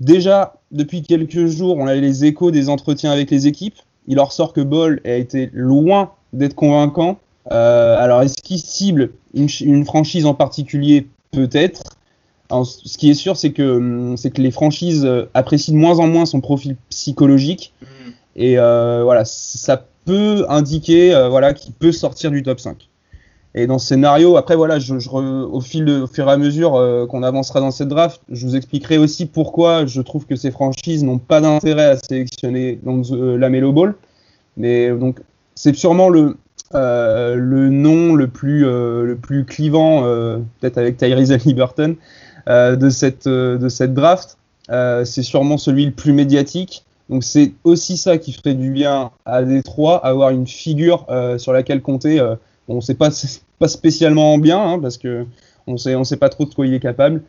Déjà, 0.00 0.54
depuis 0.72 1.02
quelques 1.02 1.46
jours, 1.46 1.76
on 1.76 1.86
a 1.86 1.94
les 1.94 2.24
échos 2.24 2.50
des 2.50 2.68
entretiens 2.68 3.12
avec 3.12 3.30
les 3.30 3.46
équipes. 3.46 3.76
Il 4.06 4.18
en 4.20 4.24
ressort 4.24 4.52
que 4.52 4.60
Ball 4.60 5.00
a 5.04 5.14
été 5.14 5.50
loin 5.52 6.12
d'être 6.32 6.54
convaincant. 6.54 7.18
Euh, 7.50 7.96
alors, 7.98 8.22
est-ce 8.22 8.40
qu'il 8.42 8.58
cible 8.58 9.10
une, 9.34 9.48
ch- 9.48 9.60
une 9.62 9.84
franchise 9.84 10.26
en 10.26 10.34
particulier? 10.34 11.06
Peut-être. 11.30 11.82
Ce 12.64 12.98
qui 12.98 13.08
est 13.10 13.14
sûr, 13.14 13.36
c'est 13.38 13.52
que, 13.52 13.62
hum, 13.78 14.16
c'est 14.18 14.30
que 14.30 14.42
les 14.42 14.50
franchises 14.50 15.04
euh, 15.06 15.24
apprécient 15.32 15.72
de 15.72 15.78
moins 15.78 15.98
en 15.98 16.06
moins 16.06 16.26
son 16.26 16.40
profil 16.40 16.76
psychologique. 16.90 17.72
Et 18.36 18.58
euh, 18.58 19.02
voilà, 19.04 19.24
ça 19.24 19.86
peut 20.04 20.44
indiquer 20.48 21.14
euh, 21.14 21.28
voilà, 21.28 21.54
qu'il 21.54 21.72
peut 21.72 21.92
sortir 21.92 22.30
du 22.30 22.42
top 22.42 22.60
5. 22.60 22.88
Et 23.54 23.66
dans 23.66 23.78
ce 23.78 23.88
scénario, 23.88 24.36
après, 24.38 24.56
voilà, 24.56 24.78
je, 24.78 24.98
je 24.98 25.10
au, 25.10 25.60
fil 25.60 25.84
de- 25.84 26.00
au 26.00 26.06
fur 26.06 26.26
et 26.28 26.32
à 26.32 26.36
mesure 26.38 26.74
euh, 26.74 27.06
qu'on 27.06 27.22
avancera 27.22 27.60
dans 27.60 27.70
cette 27.70 27.88
draft, 27.88 28.22
je 28.30 28.46
vous 28.46 28.56
expliquerai 28.56 28.96
aussi 28.96 29.26
pourquoi 29.26 29.84
je 29.84 30.00
trouve 30.00 30.24
que 30.24 30.36
ces 30.36 30.50
franchises 30.50 31.04
n'ont 31.04 31.18
pas 31.18 31.40
d'intérêt 31.42 31.84
à 31.84 31.96
sélectionner 31.98 32.78
donc, 32.82 33.06
euh, 33.10 33.36
la 33.36 33.50
Melo 33.50 33.72
Ball. 33.72 33.94
Mais 34.56 34.88
euh, 34.88 34.96
donc, 34.96 35.20
c'est 35.54 35.76
sûrement 35.76 36.08
le, 36.08 36.36
euh, 36.74 37.34
le 37.36 37.68
nom 37.68 38.14
le 38.14 38.26
plus, 38.28 38.64
euh, 38.66 39.04
le 39.04 39.16
plus 39.16 39.44
clivant, 39.44 40.04
euh, 40.06 40.38
peut-être 40.60 40.78
avec 40.78 40.96
Tyrese 40.96 41.32
Halliburton, 41.32 41.96
de, 42.48 42.90
cette, 42.90 43.28
de 43.28 43.68
cette 43.68 43.92
draft. 43.94 44.38
C'est 44.68 45.22
sûrement 45.22 45.58
celui 45.58 45.84
le 45.84 45.92
plus 45.92 46.12
médiatique. 46.12 46.84
Donc 47.10 47.22
c'est 47.22 47.52
aussi 47.64 47.98
ça 47.98 48.16
qui 48.16 48.32
ferait 48.32 48.54
du 48.54 48.70
bien 48.70 49.10
à 49.26 49.42
Détroit, 49.42 50.04
avoir 50.04 50.30
une 50.30 50.46
figure 50.46 51.06
sur 51.36 51.52
laquelle 51.52 51.82
compter. 51.82 52.18
Bon, 52.68 52.80
c'est 52.80 52.94
pas 52.94 53.10
pas 53.58 53.68
spécialement 53.68 54.38
bien 54.38 54.60
hein, 54.60 54.78
parce 54.80 54.98
que 54.98 55.24
on 55.66 55.76
sait 55.76 55.94
on 55.94 56.02
pas 56.18 56.28
trop 56.28 56.44
de 56.44 56.54
quoi 56.54 56.66
il 56.66 56.74
est 56.74 56.80
capable. 56.80 57.22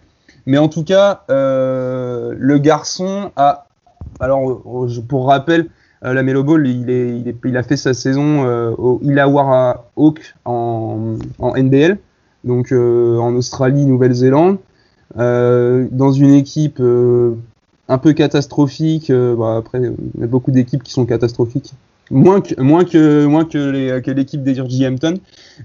Mais 0.46 0.58
en 0.58 0.68
tout 0.68 0.84
cas, 0.84 1.24
euh, 1.30 2.36
le 2.38 2.58
garçon 2.58 3.32
a 3.36 3.68
alors 4.20 4.52
euh, 4.52 5.02
pour 5.08 5.28
rappel, 5.28 5.70
euh, 6.04 6.14
la 6.14 6.24
Melo 6.24 6.44
Ball, 6.44 6.68
il, 6.68 7.58
a 7.58 7.64
fait 7.64 7.78
sa 7.78 7.94
saison 7.94 8.44
au 8.78 9.00
Illawarra 9.04 9.86
Hawk 9.96 10.36
en, 10.46 11.16
NBL, 11.40 11.98
donc 12.44 12.72
en 12.74 13.36
Australie, 13.36 13.86
Nouvelle-Zélande, 13.86 14.58
dans 15.16 16.12
une 16.12 16.34
équipe 16.34 16.82
un 16.82 17.98
peu 17.98 18.14
catastrophique. 18.14 19.12
bah, 19.12 19.56
après, 19.58 19.80
il 19.82 20.22
y 20.22 20.24
a 20.24 20.28
beaucoup 20.28 20.52
d'équipes 20.52 20.84
qui 20.84 20.92
sont 20.92 21.06
catastrophiques. 21.06 21.74
Moins 22.14 22.42
que, 22.42 22.62
moins 22.62 22.86
que, 22.86 23.26
moins 23.26 23.44
que, 23.44 24.12
l'équipe 24.12 24.44
des. 24.44 24.60
Hampton. 24.86 25.16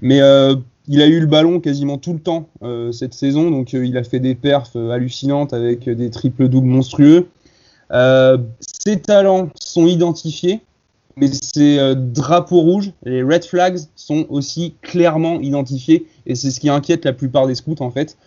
Mais 0.01 0.19
euh, 0.19 0.55
il 0.91 1.03
a 1.03 1.05
eu 1.05 1.19
le 1.19 1.27
ballon 1.27 1.59
quasiment 1.59 1.99
tout 1.99 2.13
le 2.13 2.19
temps 2.19 2.49
euh, 2.63 2.91
cette 2.91 3.13
saison. 3.13 3.51
Donc 3.51 3.75
euh, 3.75 3.85
il 3.85 3.95
a 3.95 4.03
fait 4.03 4.19
des 4.19 4.33
perfs 4.33 4.75
hallucinantes 4.75 5.53
avec 5.53 5.87
des 5.87 6.09
triples-doubles 6.09 6.67
monstrueux. 6.67 7.27
Euh, 7.91 8.39
ses 8.59 8.99
talents 8.99 9.49
sont 9.61 9.85
identifiés. 9.85 10.61
Mais 11.15 11.27
ses 11.27 11.95
drapeaux 11.97 12.61
rouges, 12.61 12.93
les 13.03 13.21
red 13.21 13.43
flags, 13.43 13.77
sont 13.97 14.25
aussi 14.29 14.75
clairement 14.81 15.41
identifiés. 15.41 16.05
Et 16.25 16.33
c'est 16.33 16.49
ce 16.49 16.61
qui 16.61 16.69
inquiète 16.69 17.03
la 17.03 17.11
plupart 17.11 17.45
des 17.45 17.55
scouts 17.55 17.75
en 17.81 17.91
fait. 17.91 18.17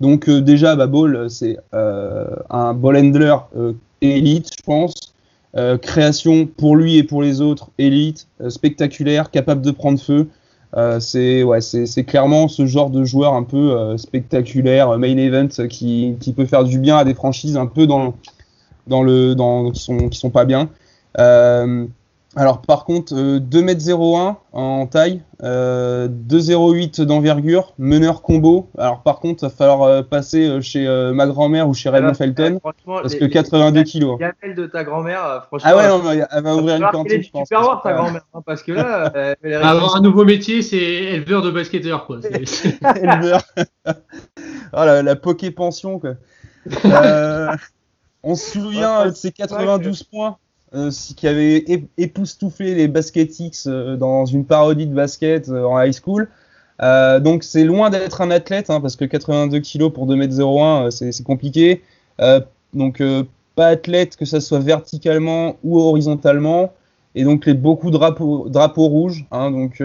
Donc 0.00 0.30
déjà, 0.30 0.76
bah, 0.76 0.88
c'est 1.28 1.56
un 1.72 2.72
ball 2.74 2.96
handler 2.98 3.36
élite, 4.00 4.50
je 4.56 4.62
pense. 4.62 5.15
Euh, 5.56 5.78
création 5.78 6.46
pour 6.46 6.76
lui 6.76 6.98
et 6.98 7.02
pour 7.02 7.22
les 7.22 7.40
autres, 7.40 7.70
élite, 7.78 8.28
euh, 8.42 8.50
spectaculaire, 8.50 9.30
capable 9.30 9.62
de 9.62 9.70
prendre 9.70 9.98
feu. 9.98 10.28
Euh, 10.76 11.00
c'est 11.00 11.42
ouais, 11.44 11.60
clairement 12.06 12.48
ce 12.48 12.66
genre 12.66 12.90
de 12.90 13.04
joueur 13.04 13.32
un 13.32 13.44
peu 13.44 13.96
spectaculaire, 13.96 14.98
main 14.98 15.16
event, 15.16 15.48
qui, 15.70 16.16
qui 16.20 16.32
peut 16.34 16.44
faire 16.44 16.64
du 16.64 16.78
bien 16.78 16.98
à 16.98 17.04
des 17.04 17.14
franchises 17.14 17.56
un 17.56 17.66
peu 17.66 17.86
dans, 17.86 18.14
dans 18.86 19.02
le 19.02 19.34
dans 19.34 19.70
qui 19.70 19.82
sont 19.82 20.10
qui 20.10 20.18
sont 20.18 20.30
pas 20.30 20.44
bien. 20.44 20.68
Euh, 22.36 22.40
alors 22.40 22.60
par 22.62 22.84
contre, 22.84 23.14
euh, 23.14 23.38
2m01 23.40 24.36
en 24.52 24.86
taille, 24.86 25.22
euh, 25.42 26.08
2,08 26.08 27.02
d'envergure, 27.02 27.72
meneur 27.78 28.22
combo. 28.22 28.68
Alors 28.78 29.02
par 29.02 29.20
contre, 29.20 29.44
il 29.44 29.46
va 29.46 29.50
falloir 29.50 29.82
euh, 29.82 30.02
passer 30.02 30.46
euh, 30.48 30.60
chez 30.60 30.86
euh, 30.86 31.12
ma 31.12 31.26
grand-mère 31.26 31.68
ou 31.68 31.74
chez 31.74 31.88
Raymond 31.88 32.14
Felton, 32.14 32.58
Franchement, 32.60 33.00
parce 33.02 33.12
les- 33.14 33.18
que 33.20 33.24
les- 33.24 33.30
82 33.30 33.82
kilos. 33.84 34.18
les 34.20 34.26
gamelles 34.42 34.56
de 34.56 34.66
ta 34.66 34.84
grand-mère, 34.84 35.24
euh, 35.24 35.40
franchement. 35.40 35.70
Ah 35.72 35.76
ouais, 35.76 35.88
non, 35.88 36.02
mais 36.04 36.22
elle 36.30 36.42
va 36.42 36.54
ouvrir 36.56 36.76
une 36.76 36.90
cantine, 36.90 37.22
je 37.22 37.30
pense. 37.30 37.48
Tupperware, 37.48 37.82
ta 37.82 37.90
parce 37.90 37.94
que- 37.94 38.02
grand-mère, 38.02 38.22
hein, 38.34 38.40
parce 38.44 38.62
que 38.62 38.72
là, 38.72 39.12
euh, 39.16 39.34
elle 39.42 39.52
est 39.52 39.54
Avoir 39.56 39.96
un 39.96 40.00
nouveau 40.00 40.24
métier, 40.24 40.62
c'est 40.62 40.76
éleveur 40.76 41.42
de 41.42 41.50
basketteur, 41.50 42.06
quoi. 42.06 42.18
Éleveur. 42.96 43.42
oh, 43.86 43.92
la, 44.72 45.02
la 45.02 45.16
poké 45.16 45.50
pension, 45.50 45.98
quoi. 45.98 46.14
Euh, 46.84 47.48
on 48.22 48.34
se 48.34 48.50
souvient 48.58 49.06
de 49.06 49.12
ces 49.12 49.30
92 49.30 50.02
points 50.02 50.36
euh, 50.76 50.90
qui 51.16 51.26
avaient 51.26 51.58
ép- 51.60 51.86
époustouflé 51.96 52.74
les 52.74 52.86
Basketix 52.88 53.66
euh, 53.66 53.96
dans 53.96 54.26
une 54.26 54.44
parodie 54.44 54.86
de 54.86 54.94
basket 54.94 55.48
euh, 55.48 55.64
en 55.64 55.80
high 55.82 55.92
school. 55.94 56.28
Donc 56.78 57.42
c'est 57.42 57.64
loin 57.64 57.88
d'être 57.88 58.20
un 58.20 58.30
athlète, 58.30 58.68
hein, 58.68 58.80
parce 58.82 58.96
que 58.96 59.06
82 59.06 59.60
kg 59.60 59.88
pour 59.88 60.06
2m01, 60.06 60.86
euh, 60.86 60.90
c'est 60.90 61.24
compliqué. 61.24 61.82
Donc 62.74 63.02
pas 63.54 63.68
athlète, 63.68 64.16
que 64.16 64.26
ça 64.26 64.40
soit 64.40 64.58
verticalement 64.58 65.56
ou 65.64 65.80
horizontalement. 65.80 66.72
Et 67.14 67.24
donc 67.24 67.46
les 67.46 67.54
beaucoup 67.54 67.90
de 67.90 67.96
drapeaux, 67.96 68.48
drapeaux 68.50 68.88
rouges. 68.88 69.24
Hein, 69.30 69.50
donc 69.50 69.82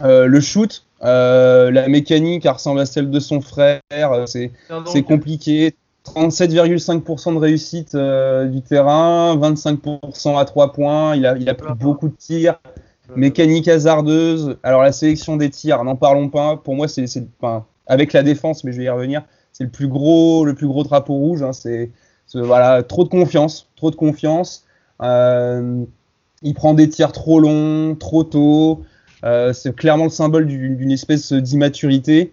le 0.00 0.40
shoot, 0.40 0.84
la 1.02 1.88
mécanique, 1.88 2.46
elle 2.46 2.52
ressemble 2.52 2.80
à 2.80 2.86
celle 2.86 3.10
de 3.10 3.20
son 3.20 3.42
frère. 3.42 3.80
c'est 4.26 4.50
compliqué. 5.02 5.74
37,5% 6.04 7.34
de 7.34 7.38
réussite 7.38 7.96
du 7.96 8.62
terrain, 8.62 9.36
25% 9.36 10.38
à 10.38 10.44
3 10.44 10.72
points. 10.72 11.16
Il 11.16 11.26
a, 11.26 11.54
pris 11.54 11.74
beaucoup 11.74 12.08
de 12.08 12.14
tirs. 12.14 12.60
Mécanique 13.16 13.68
hasardeuse. 13.68 14.56
Alors 14.62 14.82
la 14.82 14.92
sélection 14.92 15.36
des 15.36 15.50
tirs, 15.50 15.82
n'en 15.84 15.96
parlons 15.96 16.28
pas. 16.28 16.56
Pour 16.56 16.74
moi, 16.74 16.88
c'est 16.88 17.04
avec 17.86 18.12
la 18.12 18.22
défense, 18.22 18.64
mais 18.64 18.72
je 18.72 18.78
vais 18.78 18.84
y 18.84 18.88
revenir. 18.88 19.22
C'est 19.52 19.64
le 19.64 19.70
plus 19.70 19.88
gros, 19.88 20.44
le 20.44 20.54
plus 20.54 20.66
gros 20.66 20.84
drapeau 20.84 21.14
rouge. 21.14 21.42
Hein. 21.42 21.52
c'est 21.52 21.90
voilà, 22.34 22.82
trop 22.82 23.04
de 23.04 23.08
confiance, 23.08 23.68
trop 23.76 23.90
de 23.90 23.96
confiance. 23.96 24.64
Euh, 25.02 25.84
il 26.42 26.54
prend 26.54 26.74
des 26.74 26.88
tirs 26.88 27.12
trop 27.12 27.40
longs, 27.40 27.96
trop 27.96 28.24
tôt. 28.24 28.82
Euh, 29.24 29.52
c'est 29.52 29.74
clairement 29.74 30.04
le 30.04 30.10
symbole 30.10 30.46
d'une 30.46 30.90
espèce 30.90 31.32
d'immaturité. 31.32 32.32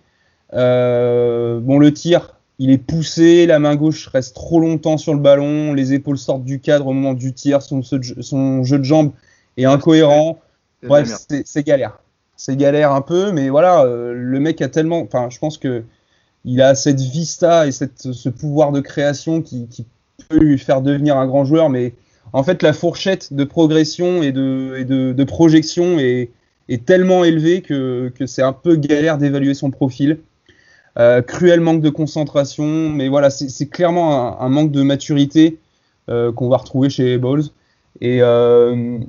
Euh, 0.54 1.60
bon, 1.60 1.80
le 1.80 1.94
tir, 1.94 2.37
il 2.60 2.72
est 2.72 2.78
poussé, 2.78 3.46
la 3.46 3.60
main 3.60 3.76
gauche 3.76 4.08
reste 4.08 4.36
trop 4.36 4.60
longtemps 4.60 4.98
sur 4.98 5.14
le 5.14 5.20
ballon, 5.20 5.74
les 5.74 5.94
épaules 5.94 6.18
sortent 6.18 6.44
du 6.44 6.60
cadre 6.60 6.88
au 6.88 6.94
moment 6.94 7.14
du 7.14 7.34
tir, 7.34 7.62
son, 7.62 7.82
son 7.84 8.64
jeu 8.64 8.80
de 8.80 8.84
jambes 8.84 9.12
est 9.58 9.66
incohérent. 9.66 10.40
Bref, 10.84 11.10
c'est 11.46 11.66
galère. 11.66 12.00
C'est 12.36 12.56
galère 12.56 12.92
un 12.92 13.02
peu, 13.02 13.32
mais 13.32 13.50
voilà, 13.50 13.84
euh, 13.84 14.14
le 14.14 14.40
mec 14.40 14.62
a 14.62 14.70
tellement. 14.70 15.02
Enfin, 15.02 15.30
je 15.30 15.40
pense 15.40 15.58
que 15.58 15.84
il 16.46 16.62
a 16.62 16.76
cette 16.76 17.00
vista 17.00 17.68
et 17.68 17.72
cette, 17.72 18.14
ce 18.14 18.30
pouvoir 18.30 18.72
de 18.72 18.80
création 18.80 19.42
qui, 19.42 19.68
peut 20.30 20.40
lui 20.40 20.58
faire 20.58 20.82
devenir 20.82 21.16
un 21.18 21.28
grand 21.28 21.46
joueur, 21.46 21.70
mais 21.70 21.94
en 22.34 22.44
fait, 22.44 22.64
la 22.64 22.74
fourchette 22.74 23.34
de 23.34 23.44
progression 23.44 24.24
et 24.24 24.32
de, 24.32 24.76
et 24.78 24.84
de, 24.84 25.24
projection 25.24 26.00
est, 26.00 26.32
est, 26.70 26.86
tellement 26.86 27.24
élevée 27.24 27.62
que, 27.62 28.12
que 28.16 28.26
c'est 28.26 28.42
un 28.42 28.54
peu 28.54 28.76
galère 28.76 29.20
d'évaluer 29.20 29.54
son 29.54 29.70
profil. 29.70 30.20
Euh, 31.00 31.22
cruel 31.22 31.60
manque 31.60 31.82
de 31.82 31.90
concentration, 31.90 32.66
mais 32.90 33.08
voilà, 33.08 33.30
c'est 33.30 33.70
clairement 33.70 34.42
un, 34.42 34.50
manque 34.50 34.72
de 34.72 34.82
maturité 34.82 35.60
euh, 36.10 36.32
qu'on 36.32 36.50
va 36.50 36.58
retrouver 36.58 36.90
chez 36.90 37.18
Balls. 37.18 37.44
Et, 38.02 38.20
euh, 38.22 39.00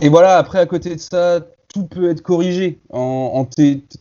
et 0.00 0.08
voilà, 0.08 0.38
après, 0.38 0.58
à 0.58 0.66
côté 0.66 0.94
de 0.94 1.00
ça, 1.00 1.40
tout 1.72 1.84
peut 1.84 2.10
être 2.10 2.22
corrigé. 2.22 2.78
En, 2.90 3.46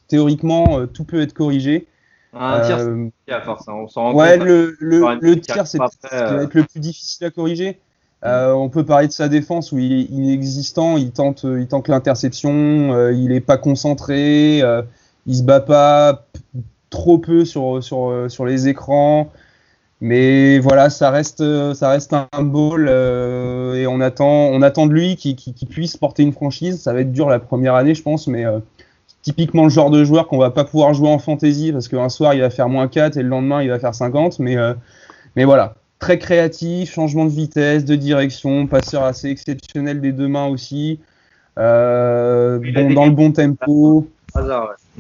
théoriquement, 0.08 0.80
euh, 0.80 0.86
tout 0.86 1.04
peut 1.04 1.22
être 1.22 1.34
corrigé. 1.34 1.88
Un 2.34 2.62
tir, 2.62 2.78
euh, 2.78 3.08
c'est 3.28 3.34
à 3.34 3.42
force, 3.42 3.68
hein. 3.68 3.74
on 3.74 3.88
s'en 3.88 4.04
rend 4.04 4.14
ouais, 4.14 4.38
le, 4.38 4.78
le, 4.80 5.40
tir, 5.40 5.66
c'est 5.66 5.80
être 5.82 6.34
le 6.36 6.48
plus 6.48 6.80
difficile 6.80 7.26
à 7.26 7.32
corriger. 7.32 7.80
Euh, 8.24 8.52
on 8.52 8.70
peut 8.70 8.86
parler 8.86 9.08
de 9.08 9.14
sa 9.14 9.30
défense 9.30 9.72
où 9.72 9.80
il 9.80 9.94
est 9.94 10.04
inexistant, 10.04 10.98
il 10.98 11.12
tente, 11.12 11.44
il 11.44 11.68
tente 11.68 11.88
l'interception, 11.88 13.10
il 13.10 13.30
n'est 13.30 13.40
pas 13.40 13.58
concentré, 13.58 14.62
il 15.26 15.36
se 15.36 15.42
bat 15.42 15.60
pas 15.60 16.28
trop 16.90 17.18
peu 17.18 17.46
sur, 17.46 17.84
sur, 17.84 18.26
sur 18.30 18.46
les 18.46 18.68
écrans. 18.68 19.32
Mais 20.02 20.60
voilà, 20.60 20.90
ça 20.90 21.12
reste, 21.12 21.44
ça 21.74 21.90
reste 21.90 22.14
un 22.14 22.44
ball 22.44 22.88
euh, 22.90 23.74
et 23.76 23.86
on 23.86 24.00
attend, 24.00 24.48
on 24.48 24.62
attend 24.62 24.86
de 24.86 24.94
lui 24.94 25.18
qu'il 25.18 25.68
puisse 25.68 25.98
porter 25.98 26.24
une 26.24 26.32
franchise. 26.32 26.82
Ça 26.82 26.94
va 26.94 27.02
être 27.02 27.12
dur 27.12 27.30
la 27.30 27.40
première 27.40 27.76
année, 27.76 27.96
je 27.96 28.02
pense, 28.02 28.28
mais 28.28 28.46
euh, 28.46 28.60
typiquement 29.24 29.64
le 29.64 29.70
genre 29.70 29.90
de 29.90 30.06
joueur 30.06 30.28
qu'on 30.28 30.38
va 30.38 30.52
pas 30.52 30.64
pouvoir 30.64 30.94
jouer 30.94 31.10
en 31.10 31.20
fantasy 31.20 31.74
parce 31.74 31.90
qu'un 31.90 32.08
soir 32.08 32.34
il 32.34 32.40
va 32.40 32.50
faire 32.50 32.70
moins 32.70 32.88
4 32.88 33.18
et 33.18 33.24
le 33.24 33.30
lendemain 33.30 33.62
il 33.62 33.70
va 33.70 33.78
faire 33.78 33.94
50. 33.94 34.40
Mais, 34.40 34.56
euh, 34.56 34.74
mais 35.36 35.44
voilà, 35.44 35.76
très 36.00 36.18
créatif, 36.18 36.94
changement 36.94 37.26
de 37.26 37.32
vitesse, 37.32 37.84
de 37.84 37.96
direction, 37.96 38.68
passeur 38.68 39.04
assez 39.04 39.30
exceptionnel 39.30 40.00
des 40.00 40.14
deux 40.14 40.30
mains 40.30 40.48
aussi, 40.48 41.02
bon, 41.58 42.94
dans 42.94 43.06
le 43.06 43.12
bon 43.12 43.34
tempo. 43.34 44.08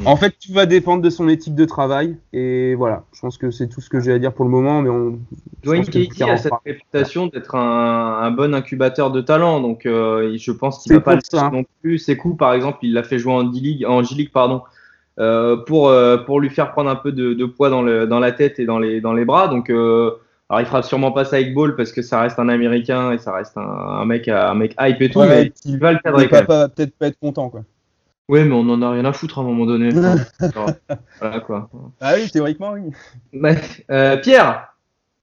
En 0.05 0.15
fait, 0.15 0.31
tout 0.31 0.53
va 0.53 0.65
dépendre 0.65 1.01
de 1.01 1.09
son 1.09 1.27
éthique 1.27 1.55
de 1.55 1.65
travail. 1.65 2.17
Et 2.33 2.75
voilà, 2.75 3.03
je 3.13 3.21
pense 3.21 3.37
que 3.37 3.51
c'est 3.51 3.67
tout 3.67 3.81
ce 3.81 3.89
que 3.89 3.99
j'ai 3.99 4.11
à 4.11 4.19
dire 4.19 4.33
pour 4.33 4.45
le 4.45 4.51
moment. 4.51 4.81
Mais 4.81 4.89
on, 4.89 5.19
Dwayne 5.63 5.85
Casey 5.85 6.29
a 6.29 6.37
cette 6.37 6.53
réputation 6.65 7.27
d'être 7.27 7.55
un, 7.55 8.31
bon 8.31 8.53
incubateur 8.53 9.11
de 9.11 9.21
talent. 9.21 9.61
Donc, 9.61 9.85
euh, 9.85 10.35
je 10.37 10.51
pense 10.51 10.83
qu'il 10.83 10.93
va 10.93 11.01
pas 11.01 11.15
le 11.15 11.51
non 11.51 11.63
plus. 11.81 11.97
Ses 11.97 12.17
coups, 12.17 12.37
par 12.37 12.53
exemple, 12.53 12.79
il 12.83 12.93
l'a 12.93 13.03
fait 13.03 13.19
jouer 13.19 13.33
en 13.33 13.51
G-League, 13.51 13.85
en 13.85 14.03
G-League 14.03 14.31
pardon, 14.31 14.63
euh, 15.19 15.57
pour, 15.57 15.89
euh, 15.89 16.17
pour 16.17 16.39
lui 16.39 16.49
faire 16.49 16.71
prendre 16.71 16.89
un 16.89 16.95
peu 16.95 17.11
de, 17.11 17.45
poids 17.45 17.69
dans, 17.69 17.81
le, 17.81 18.07
dans 18.07 18.19
la 18.19 18.31
tête 18.31 18.59
et 18.59 18.65
dans 18.65 18.79
les, 18.79 19.01
dans 19.01 19.13
les 19.13 19.25
bras. 19.25 19.47
Donc, 19.47 19.69
alors, 19.69 20.61
il 20.61 20.65
fera 20.65 20.81
sûrement 20.81 21.11
pas 21.11 21.25
ça 21.25 21.35
avec 21.35 21.53
Ball 21.53 21.75
parce 21.75 21.91
que 21.91 22.01
ça 22.01 22.21
reste 22.21 22.39
un 22.39 22.49
Américain 22.49 23.11
et 23.11 23.17
ça 23.17 23.33
reste 23.33 23.57
un, 23.57 24.05
mec, 24.05 24.27
un 24.27 24.55
mec 24.55 24.75
hype 24.79 25.01
et 25.01 25.09
tout. 25.09 25.21
mais 25.21 25.51
il 25.65 25.77
va 25.77 25.93
le 25.93 25.99
cadrer. 25.99 26.23
Il 26.23 26.29
va 26.29 26.69
peut-être 26.69 26.97
pas 26.97 27.07
être 27.07 27.19
content, 27.19 27.49
quoi. 27.49 27.61
Ouais, 28.29 28.45
mais 28.45 28.53
on 28.53 28.69
en 28.69 28.79
a 28.83 28.91
rien 28.91 29.05
à 29.05 29.11
foutre 29.11 29.39
à 29.39 29.41
un 29.41 29.43
moment 29.43 29.65
donné. 29.65 29.89
voilà 31.19 31.39
quoi. 31.39 31.67
Ah 31.99 32.13
oui, 32.15 32.29
théoriquement, 32.29 32.73
oui. 32.73 33.55
Euh, 33.89 34.17
Pierre 34.17 34.67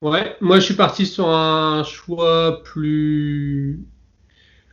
Ouais, 0.03 0.37
moi 0.41 0.59
je 0.59 0.65
suis 0.65 0.75
parti 0.75 1.07
sur 1.07 1.31
un 1.31 1.85
choix 1.85 2.63
plus 2.65 3.87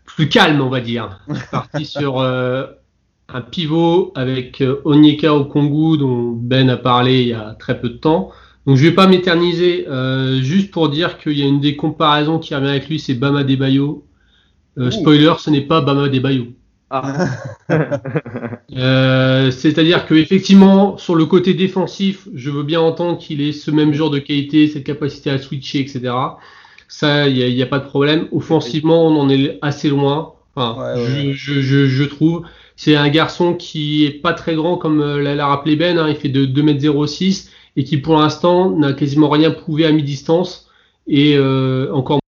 plus 0.04 0.30
calme, 0.30 0.62
on 0.62 0.70
va 0.70 0.82
dire. 0.82 1.20
Je 1.30 1.36
suis 1.36 1.48
parti 1.52 1.86
sur 2.00 2.22
euh, 2.22 2.66
un 3.30 3.42
pivot 3.42 4.12
avec 4.16 4.62
euh, 4.62 4.82
Onyeka 4.84 5.36
Okongu 5.36 6.00
dont 6.00 6.32
Ben 6.32 6.72
a 6.72 6.78
parlé 6.78 7.22
il 7.22 7.28
y 7.28 7.34
a 7.34 7.56
très 7.60 7.80
peu 7.80 7.90
de 7.90 7.98
temps. 7.98 8.32
Donc 8.66 8.78
je 8.78 8.84
vais 8.84 8.96
pas 8.96 9.06
m'éterniser, 9.06 9.86
juste 10.42 10.72
pour 10.72 10.90
dire 10.90 11.20
qu'il 11.20 11.38
y 11.38 11.44
a 11.44 11.46
une 11.46 11.60
des 11.60 11.76
comparaisons 11.76 12.40
qui 12.40 12.56
revient 12.56 12.70
avec 12.70 12.88
lui, 12.90 12.98
c'est 12.98 13.14
Bama 13.14 13.44
Debayo. 13.44 14.08
spoiler, 14.90 15.34
ce 15.38 15.52
n'est 15.52 15.62
pas 15.62 15.82
Bama 15.82 16.10
Debayo. 16.10 16.48
Ah. 16.94 17.28
Euh, 18.76 19.52
c'est-à-dire 19.52 20.08
que 20.08 20.16
effectivement, 20.16 20.98
sur 20.98 21.14
le 21.14 21.28
côté 21.28 21.54
défensif, 21.54 22.28
je 22.34 22.50
veux 22.50 22.64
bien 22.64 22.82
entendre 22.82 23.20
qu'il 23.20 23.40
ait 23.42 23.52
ce 23.52 23.70
même 23.70 23.94
genre 23.94 24.10
de 24.10 24.18
qualité, 24.18 24.68
cette 24.68 24.84
capacité 24.84 25.30
à 25.30 25.38
switcher, 25.38 25.80
etc. 25.80 26.12
Ça, 26.88 27.28
il 27.28 27.54
n'y 27.54 27.62
a, 27.62 27.68
pas 27.68 27.78
de 27.78 27.86
problème. 27.86 28.28
Offensivement, 28.32 29.06
on 29.06 29.20
en 29.20 29.30
est 29.30 29.60
assez 29.62 29.90
loin. 29.90 30.34
Je, 30.58 32.04
trouve. 32.06 32.46
C'est 32.76 32.96
un 32.96 33.10
garçon 33.10 33.54
qui 33.54 34.06
est 34.06 34.22
pas 34.22 34.34
très 34.34 34.56
grand, 34.56 34.78
comme 34.78 35.02
euh, 35.02 35.22
l'a 35.22 35.46
rappelé 35.46 35.76
Ben. 35.76 36.00
Hein. 36.00 36.10
il 36.10 36.16
fait 36.16 36.30
de 36.30 36.46
2m06 36.46 37.50
et 37.76 37.84
qui, 37.84 37.98
pour 37.98 38.18
l'instant, 38.18 38.72
n'a 38.72 38.94
quasiment 38.94 39.30
rien 39.30 39.52
prouvé 39.52 39.86
à 39.86 39.92
mi-distance 39.92 40.68
et 41.06 41.36
euh, 41.38 41.94
encore 41.94 42.16
moins. 42.16 42.23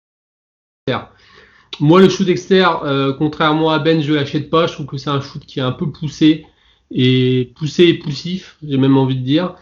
Moi, 1.81 1.99
le 1.99 2.09
shoot 2.09 2.29
externe, 2.29 2.77
euh, 2.85 3.11
contrairement 3.11 3.71
à 3.71 3.79
Ben, 3.79 4.03
je 4.03 4.13
l'achète 4.13 4.51
pas. 4.51 4.67
Je 4.67 4.73
trouve 4.73 4.85
que 4.85 4.97
c'est 4.97 5.09
un 5.09 5.19
shoot 5.19 5.43
qui 5.43 5.59
est 5.59 5.63
un 5.63 5.71
peu 5.71 5.91
poussé 5.91 6.45
et 6.91 7.51
poussé 7.55 7.85
et 7.85 7.93
poussif, 7.95 8.57
j'ai 8.63 8.77
même 8.77 8.97
envie 8.97 9.15
de 9.15 9.23
dire. 9.23 9.55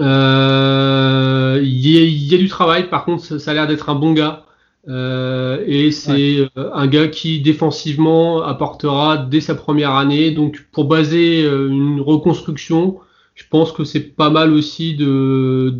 Euh, 0.00 1.60
il 1.62 1.88
y, 1.88 2.34
a 2.34 2.38
du 2.38 2.48
travail, 2.48 2.90
par 2.90 3.04
contre, 3.04 3.38
ça 3.38 3.50
a 3.50 3.54
l'air 3.54 3.68
d'être 3.68 3.88
un 3.88 3.94
bon 3.94 4.12
gars. 4.12 4.44
Euh, 4.88 5.62
et 5.66 5.92
c'est 5.92 6.48
un 6.56 6.86
gars 6.88 7.08
qui 7.08 7.40
défensivement 7.40 8.42
apportera 8.42 9.16
dès 9.16 9.40
sa 9.40 9.54
première 9.54 9.94
année. 9.94 10.32
Donc 10.32 10.66
pour 10.72 10.86
baser 10.86 11.42
une 11.42 12.00
reconstruction, 12.00 12.98
je 13.36 13.44
pense 13.48 13.70
que 13.70 13.84
c'est 13.84 14.00
pas 14.00 14.30
mal 14.30 14.52
aussi 14.52 14.96
de 14.96 15.72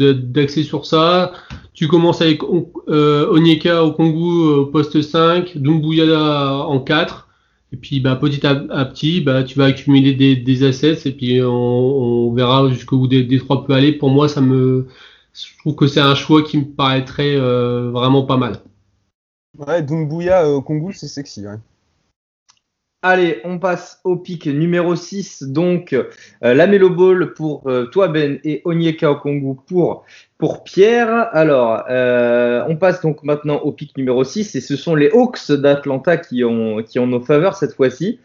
sur 0.46 0.86
ça. 0.86 1.32
Tu 1.72 1.88
commences 1.88 2.20
avec 2.20 2.42
euh, 2.88 3.28
Onyeka 3.30 3.82
au 3.82 3.92
Congo 3.92 4.60
au 4.60 4.66
poste 4.66 5.00
5, 5.00 5.56
Dumbuya 5.56 6.66
en 6.66 6.80
4. 6.80 7.28
Et 7.72 7.76
puis 7.76 8.00
bah, 8.00 8.14
petit 8.14 8.46
à, 8.46 8.54
petit, 8.54 9.22
bah, 9.22 9.42
tu 9.42 9.58
vas 9.58 9.64
accumuler 9.64 10.12
des, 10.12 10.36
des 10.36 10.62
assets 10.64 11.08
et 11.08 11.12
puis 11.12 11.42
on, 11.42 11.48
on 11.48 12.32
verra 12.32 12.68
jusqu'où 12.68 13.08
trois 13.38 13.64
peut 13.66 13.72
aller. 13.72 13.92
Pour 13.92 14.10
moi, 14.10 14.28
ça 14.28 14.42
me, 14.42 14.86
je 15.32 15.58
trouve 15.58 15.74
que 15.74 15.86
c'est 15.86 16.00
un 16.00 16.14
choix 16.14 16.42
qui 16.42 16.58
me 16.58 16.64
paraîtrait 16.64 17.36
euh, 17.36 17.90
vraiment 17.90 18.22
pas 18.22 18.36
mal. 18.36 18.61
Ouais, 19.59 19.82
Dumbuya 19.82 20.48
au 20.50 20.61
Congo, 20.61 20.92
c'est 20.92 21.09
sexy. 21.09 21.46
Ouais. 21.46 21.57
Allez, 23.03 23.40
on 23.44 23.59
passe 23.59 24.01
au 24.05 24.16
pic 24.16 24.47
numéro 24.47 24.97
6. 24.97 25.44
Donc, 25.44 25.92
euh, 25.92 26.05
la 26.40 26.66
Melo 26.66 26.90
Ball 26.90 27.34
pour 27.34 27.62
euh, 27.68 27.84
toi, 27.86 28.09
Ben, 28.09 28.40
et 28.42 28.62
Onyeka 28.64 29.11
Okongu 29.11 29.55
pour, 29.68 30.05
pour 30.38 30.64
Pierre. 30.64 31.28
Alors, 31.32 31.84
euh, 31.90 32.64
on 32.68 32.76
passe 32.76 33.03
donc 33.03 33.22
maintenant 33.22 33.59
au 33.59 33.70
pic 33.70 33.97
numéro 33.97 34.24
6. 34.24 34.57
Et 34.57 34.61
ce 34.61 34.76
sont 34.76 34.94
les 34.94 35.11
Hawks 35.11 35.53
d'Atlanta 35.53 36.16
qui 36.16 36.42
ont, 36.42 36.82
qui 36.82 36.99
ont 36.99 37.07
nos 37.07 37.20
faveurs 37.20 37.55
cette 37.57 37.74
fois-ci. 37.74 38.18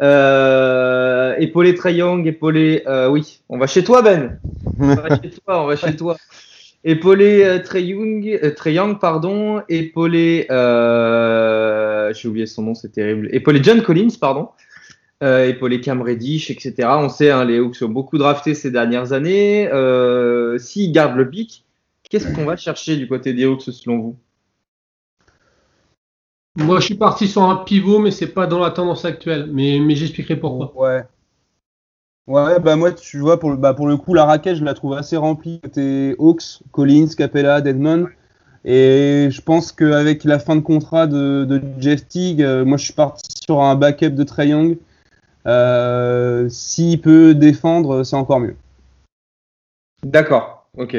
épaulé 0.00 1.74
Young, 1.86 2.26
épaulé. 2.26 2.84
oui, 3.10 3.40
on 3.48 3.58
va 3.58 3.66
chez 3.66 3.82
toi, 3.82 4.02
Ben. 4.02 4.38
On 4.78 4.94
va 4.94 5.08
chez 5.20 5.30
toi, 5.30 5.62
on 5.62 5.66
va 5.66 5.76
chez 5.76 5.96
toi. 5.96 6.16
Épaulé 6.84 7.42
euh, 7.44 7.58
Trey 7.62 7.82
Young, 7.84 8.38
euh, 8.42 8.94
pardon, 8.94 9.62
épaulé, 9.68 10.46
euh, 10.50 12.12
j'ai 12.14 12.28
oublié 12.28 12.46
son 12.46 12.62
nom, 12.62 12.74
c'est 12.74 12.90
terrible. 12.92 13.28
Épaulé 13.32 13.60
John 13.62 13.82
Collins, 13.82 14.16
pardon. 14.20 14.50
euh, 15.22 15.48
épauler 15.48 15.80
Cam 15.80 16.00
Reddish, 16.02 16.50
etc. 16.50 16.88
On 17.00 17.08
sait, 17.08 17.30
hein, 17.30 17.44
les 17.44 17.58
Hawks 17.58 17.82
ont 17.82 17.88
beaucoup 17.88 18.18
drafté 18.18 18.54
ces 18.54 18.70
dernières 18.70 19.12
années. 19.12 19.68
Euh, 19.72 20.58
S'ils 20.58 20.92
gardent 20.92 21.16
le 21.16 21.28
pic, 21.28 21.64
qu'est-ce 22.08 22.28
qu'on 22.32 22.44
va 22.44 22.56
chercher 22.56 22.96
du 22.96 23.08
côté 23.08 23.32
des 23.34 23.44
Hawks 23.44 23.62
selon 23.62 23.98
vous? 23.98 24.16
Moi, 26.56 26.80
je 26.80 26.86
suis 26.86 26.94
parti 26.96 27.26
sur 27.28 27.42
un 27.42 27.56
pivot, 27.56 28.00
mais 28.00 28.10
c'est 28.10 28.34
pas 28.34 28.46
dans 28.46 28.58
la 28.58 28.70
tendance 28.70 29.04
actuelle. 29.04 29.48
Mais, 29.52 29.78
mais 29.80 29.94
j'expliquerai 29.96 30.36
pourquoi. 30.36 30.72
Ouais. 30.76 31.02
Ouais, 32.28 32.60
bah 32.60 32.76
moi, 32.76 32.92
tu 32.92 33.20
vois, 33.20 33.40
pour 33.40 33.50
le, 33.50 33.56
bah, 33.56 33.72
pour 33.72 33.88
le 33.88 33.96
coup, 33.96 34.12
la 34.12 34.26
raquette, 34.26 34.56
je 34.56 34.64
la 34.64 34.74
trouve 34.74 34.92
assez 34.92 35.16
remplie. 35.16 35.60
Côté 35.60 36.14
Hawks, 36.18 36.60
Collins, 36.72 37.08
Capella, 37.16 37.62
Deadman. 37.62 38.06
Et 38.66 39.28
je 39.30 39.40
pense 39.40 39.72
qu'avec 39.72 40.24
la 40.24 40.38
fin 40.38 40.54
de 40.54 40.60
contrat 40.60 41.06
de, 41.06 41.46
de 41.46 41.62
Jeff 41.80 42.06
Teague, 42.06 42.42
euh, 42.42 42.66
moi, 42.66 42.76
je 42.76 42.84
suis 42.84 42.92
parti 42.92 43.30
sur 43.42 43.62
un 43.62 43.74
backup 43.76 44.10
de 44.10 44.24
Trae 44.24 44.48
Young. 44.48 44.76
Euh, 45.46 46.50
S'il 46.50 47.00
peut 47.00 47.34
défendre, 47.34 48.04
c'est 48.04 48.16
encore 48.16 48.40
mieux. 48.40 48.56
D'accord, 50.02 50.68
ok. 50.76 50.96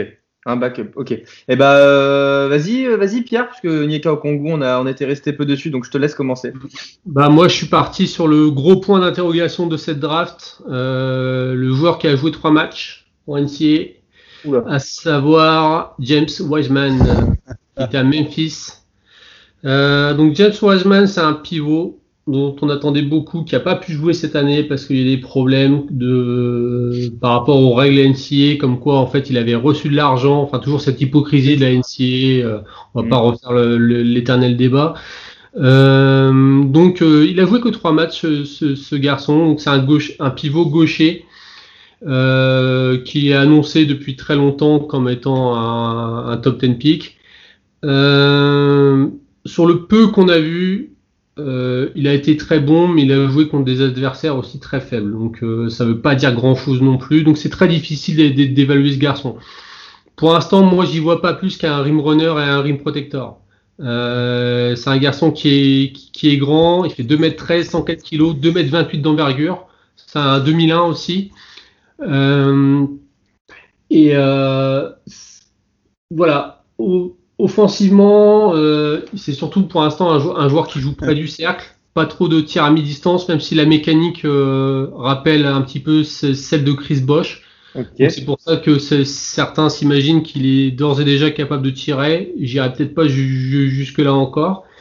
Un 0.50 0.56
backup, 0.56 0.94
ok. 0.96 1.12
Et 1.12 1.26
eh 1.48 1.56
bah, 1.56 1.78
euh, 1.78 2.48
vas-y, 2.50 2.88
euh, 2.88 2.98
vas-y 2.98 3.22
Pierre, 3.22 3.48
parce 3.48 3.62
que 3.62 3.86
Nieka 3.86 4.16
Congo, 4.16 4.50
on, 4.50 4.62
a, 4.62 4.82
on 4.82 4.88
était 4.88 5.06
resté 5.06 5.32
peu 5.32 5.46
dessus, 5.46 5.70
donc 5.70 5.86
je 5.86 5.92
te 5.92 5.98
laisse 6.00 6.16
commencer. 6.16 6.54
Bah 7.06 7.30
moi, 7.30 7.48
je 7.48 7.54
suis 7.54 7.68
parti 7.68 8.08
sur 8.08 8.28
le 8.28 8.50
gros 8.50 8.78
point 8.78 9.00
d'interrogation 9.00 9.68
de 9.68 9.78
cette 9.78 10.00
draft, 10.00 10.62
euh, 10.68 11.54
le 11.54 11.72
joueur 11.72 12.00
qui 12.00 12.08
a 12.08 12.16
joué 12.16 12.32
trois 12.32 12.50
matchs 12.50 13.06
pour 13.26 13.38
NCA, 13.38 13.92
Oula. 14.44 14.64
à 14.68 14.80
savoir 14.80 15.96
James 16.00 16.30
Wiseman, 16.40 17.38
qui 17.78 17.84
était 17.84 17.98
à 17.98 18.04
Memphis. 18.04 18.72
Euh, 19.66 20.16
donc 20.16 20.36
James 20.36 20.54
Wiseman, 20.60 21.06
c'est 21.06 21.22
un 21.22 21.34
pivot 21.34 21.99
dont 22.30 22.56
on 22.62 22.70
attendait 22.70 23.02
beaucoup, 23.02 23.44
qui 23.44 23.56
n'a 23.56 23.60
pas 23.60 23.76
pu 23.76 23.92
jouer 23.94 24.14
cette 24.14 24.36
année 24.36 24.64
parce 24.64 24.86
qu'il 24.86 24.98
y 24.98 25.02
a 25.02 25.16
des 25.16 25.22
problèmes 25.22 25.84
de 25.90 27.12
par 27.20 27.32
rapport 27.32 27.60
aux 27.60 27.74
règles 27.74 28.00
NCA, 28.00 28.58
comme 28.60 28.80
quoi 28.80 28.98
en 29.00 29.08
fait 29.08 29.30
il 29.30 29.38
avait 29.38 29.56
reçu 29.56 29.90
de 29.90 29.96
l'argent, 29.96 30.42
enfin 30.42 30.60
toujours 30.60 30.82
cette 30.82 31.02
hypocrisie 31.02 31.58
de 31.58 31.62
la 31.62 31.72
NCA, 31.74 32.46
euh, 32.46 32.60
on 32.94 33.02
va 33.02 33.06
Mm. 33.06 33.10
pas 33.10 33.18
refaire 33.18 33.52
l'éternel 33.80 34.58
débat. 34.58 34.94
Euh, 35.58 36.64
donc 36.64 37.02
euh, 37.02 37.26
il 37.28 37.40
a 37.40 37.46
joué 37.46 37.60
que 37.60 37.70
trois 37.70 37.92
matchs 37.92 38.22
ce, 38.22 38.96
garçon, 38.96 39.48
donc 39.48 39.62
c'est 39.62 39.70
un 39.72 39.80
gauche, 39.84 40.14
un 40.20 40.30
pivot 40.30 40.66
gaucher 40.68 41.26
euh, 42.08 42.98
qui 43.04 43.30
est 43.30 43.34
annoncé 43.34 43.86
depuis 43.86 44.16
très 44.16 44.36
longtemps 44.36 44.80
comme 44.80 45.10
étant 45.10 45.56
un, 45.56 46.30
un 46.30 46.38
top 46.38 46.64
10 46.64 46.76
pick. 46.76 47.18
Euh, 47.86 49.08
sur 49.46 49.66
le 49.66 49.86
peu 49.86 50.08
qu'on 50.08 50.28
a 50.30 50.40
vu, 50.40 50.89
euh, 51.40 51.90
il 51.96 52.08
a 52.08 52.14
été 52.14 52.38
très 52.38 52.60
bon, 52.60 52.88
mais 52.88 53.04
il 53.04 53.12
a 53.12 53.28
joué 53.30 53.48
contre 53.48 53.66
des 53.66 53.82
adversaires 53.82 54.38
aussi 54.38 54.60
très 54.60 54.82
faibles. 54.82 55.12
Donc 55.12 55.44
euh, 55.44 55.70
ça 55.70 55.86
veut 55.86 56.02
pas 56.02 56.16
dire 56.16 56.34
grand 56.34 56.56
chose 56.56 56.82
non 56.82 56.98
plus. 56.98 57.24
Donc 57.24 57.38
c'est 57.38 57.50
très 57.50 57.68
difficile 57.68 58.18
d'é- 58.18 58.32
d'é- 58.32 58.48
d'évaluer 58.48 58.94
ce 58.94 58.98
garçon. 59.00 59.38
Pour 60.16 60.34
l'instant, 60.34 60.64
moi 60.64 60.86
j'y 60.86 61.00
vois 61.00 61.22
pas 61.22 61.34
plus 61.34 61.58
qu'un 61.58 61.80
rim 61.82 62.00
runner 62.02 62.34
et 62.38 62.50
un 62.50 62.62
rim 62.62 62.78
protector. 62.78 63.42
Euh, 63.82 64.76
c'est 64.76 64.90
un 64.90 64.98
garçon 64.98 65.32
qui 65.32 65.94
est, 66.24 66.38
grand, 66.38 66.86
il 66.86 66.92
fait 66.92 67.04
2m13, 67.04 67.70
104 67.70 68.04
kg, 68.04 68.34
2m28 68.34 69.02
d'envergure. 69.02 69.68
C'est 69.96 70.20
un 70.20 70.40
2001 70.40 70.82
aussi. 70.84 71.32
Et 73.90 74.14
voilà, 76.12 76.64
offensivement, 77.40 78.54
euh, 78.56 79.02
c'est 79.16 79.34
surtout 79.34 79.64
pour 79.68 79.82
l'instant 79.82 80.12
un, 80.12 80.20
jou- 80.20 80.34
un 80.36 80.50
joueur 80.50 80.68
qui 80.68 80.80
joue 80.80 80.96
près 80.96 81.16
du 81.16 81.28
cercle, 81.28 81.66
pas 81.94 82.06
trop 82.06 82.28
de 82.28 82.42
tirs 82.42 82.64
à 82.66 82.72
mi-distance, 82.72 83.28
même 83.30 83.40
si 83.40 83.56
la 83.56 83.66
mécanique 83.66 84.26
euh, 84.26 84.88
rappelle 84.96 85.46
un 85.46 85.62
petit 85.62 85.80
peu 85.80 86.04
ce- 86.04 86.34
celle 86.34 86.64
de 86.64 86.74
Chris 86.74 87.02
Bosch. 87.02 87.44
C'est 88.10 88.26
pour 88.26 88.40
ça 88.40 88.58
que 88.58 88.78
certains 89.06 89.70
s'imaginent 89.70 90.24
qu'il 90.24 90.46
est 90.46 90.72
d'ores 90.72 91.02
et 91.02 91.06
déjà 91.06 91.32
capable 91.32 91.64
de 91.64 91.70
tirer. 91.72 92.34
J'irai 92.40 92.74
peut-être 92.74 92.96
pas 92.96 93.08
ju- 93.08 93.28
ju- 93.50 93.70
jusque-là 93.72 94.14
encore. 94.14 94.66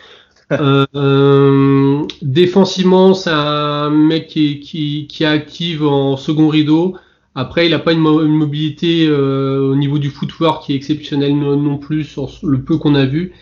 Euh, 0.50 0.86
euh, 0.94 2.02
défensivement, 2.22 3.12
c'est 3.14 3.30
un 3.30 3.90
mec 3.90 4.28
qui, 4.28 4.60
qui, 4.60 5.06
qui 5.06 5.24
est 5.24 5.26
actif 5.26 5.82
en 5.82 6.16
second 6.16 6.48
rideau. 6.48 6.96
Après, 7.34 7.66
il 7.66 7.70
n'a 7.70 7.78
pas 7.78 7.92
une, 7.92 8.00
mo- 8.00 8.22
une 8.24 8.34
mobilité 8.34 9.06
euh, 9.08 9.60
au 9.70 9.76
niveau 9.76 9.98
du 9.98 10.10
footwork 10.10 10.64
qui 10.64 10.72
est 10.72 10.76
exceptionnelle 10.76 11.36
non, 11.38 11.56
non 11.56 11.78
plus 11.78 12.04
sur 12.04 12.30
le 12.42 12.60
peu 12.62 12.78
qu'on 12.78 12.94
a 12.94 13.06
vu. 13.06 13.32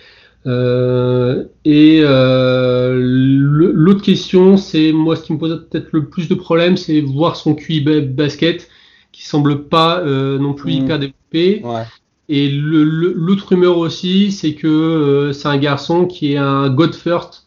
Euh, 0.46 1.44
et 1.64 2.00
euh, 2.04 2.94
l'autre 3.00 4.02
question, 4.02 4.56
c'est 4.56 4.92
moi 4.92 5.16
ce 5.16 5.22
qui 5.22 5.32
me 5.32 5.38
pose 5.38 5.66
peut-être 5.70 5.88
le 5.92 6.08
plus 6.08 6.28
de 6.28 6.34
problèmes, 6.34 6.76
c'est 6.76 7.00
voir 7.00 7.36
son 7.36 7.54
QI 7.54 7.80
ba- 7.80 8.00
basket 8.00 8.68
qui 9.12 9.24
semble 9.26 9.64
pas 9.68 10.00
euh, 10.00 10.38
non 10.38 10.52
plus 10.54 10.72
Mm. 10.72 10.76
hyper 10.76 10.98
développé. 10.98 11.62
Ouais. 11.64 11.82
Et 12.28 12.50
l'autre 12.50 13.48
rumeur 13.50 13.78
aussi, 13.78 14.32
c'est 14.32 14.54
que 14.54 14.66
euh, 14.66 15.32
c'est 15.32 15.48
un 15.48 15.58
garçon 15.58 16.06
qui 16.06 16.32
est 16.32 16.36
un 16.38 16.68
God 16.70 16.94
first, 16.94 17.46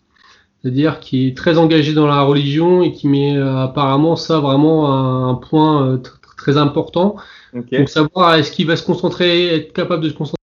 c'est-à-dire 0.62 1.00
qui 1.00 1.28
est 1.28 1.38
très 1.38 1.58
engagé 1.58 1.94
dans 1.94 2.08
la 2.08 2.22
religion 2.22 2.82
et 2.84 2.92
qui 2.94 3.08
met 3.08 3.38
euh, 3.38 3.58
apparemment 3.64 4.16
ça 4.16 4.40
vraiment 4.40 4.94
un, 4.94 5.30
un 5.30 5.36
point 5.36 5.86
euh, 5.88 5.98
tr- 5.98 6.18
très 6.40 6.58
important. 6.58 7.16
Ok. 7.54 7.72
Donc 7.72 7.90
savoir 7.90 8.36
est-ce 8.36 8.52
qu'il 8.52 8.68
va 8.68 8.76
se 8.76 8.84
concentrer, 8.84 9.32
être 9.56 9.74
capable 9.74 10.04
de 10.04 10.10
se 10.10 10.14
concentrer 10.14 10.44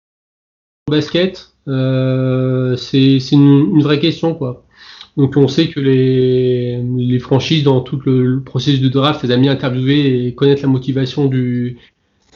au 0.87 0.91
basket, 0.91 1.33
euh, 1.67 2.75
c'est 2.75 3.31
une, 3.31 3.75
une 3.75 3.83
vraie 3.83 3.99
question 3.99 4.33
quoi. 4.35 4.65
Donc 5.15 5.37
on 5.37 5.47
sait 5.47 5.67
que 5.69 5.79
les, 5.79 6.81
les 7.11 7.19
franchises 7.19 7.63
dans 7.63 7.81
tout 7.81 7.99
le, 8.05 8.15
le 8.35 8.41
processus 8.41 8.81
de 8.81 8.89
draft 8.89 9.21
les 9.23 9.31
a 9.31 9.37
mis 9.37 9.47
à 9.47 9.51
interviewer 9.51 10.27
et 10.27 10.33
connaître 10.33 10.63
la 10.63 10.67
motivation 10.69 11.27
du, 11.27 11.77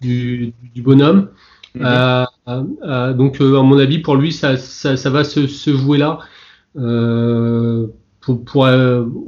du, 0.03 0.53
du 0.75 0.81
bonhomme. 0.81 1.29
Mhm. 1.75 1.85
Euh, 1.85 2.25
euh, 2.47 3.13
donc 3.13 3.41
euh, 3.41 3.59
à 3.59 3.63
mon 3.63 3.77
avis 3.79 3.99
pour 3.99 4.15
lui 4.15 4.31
ça, 4.31 4.57
ça, 4.57 4.95
ça 4.95 5.09
va 5.09 5.23
se, 5.23 5.47
se 5.47 5.71
jouer 5.75 5.97
là 5.97 6.19
euh, 6.77 7.87
pour, 8.21 8.43
pour, 8.45 8.61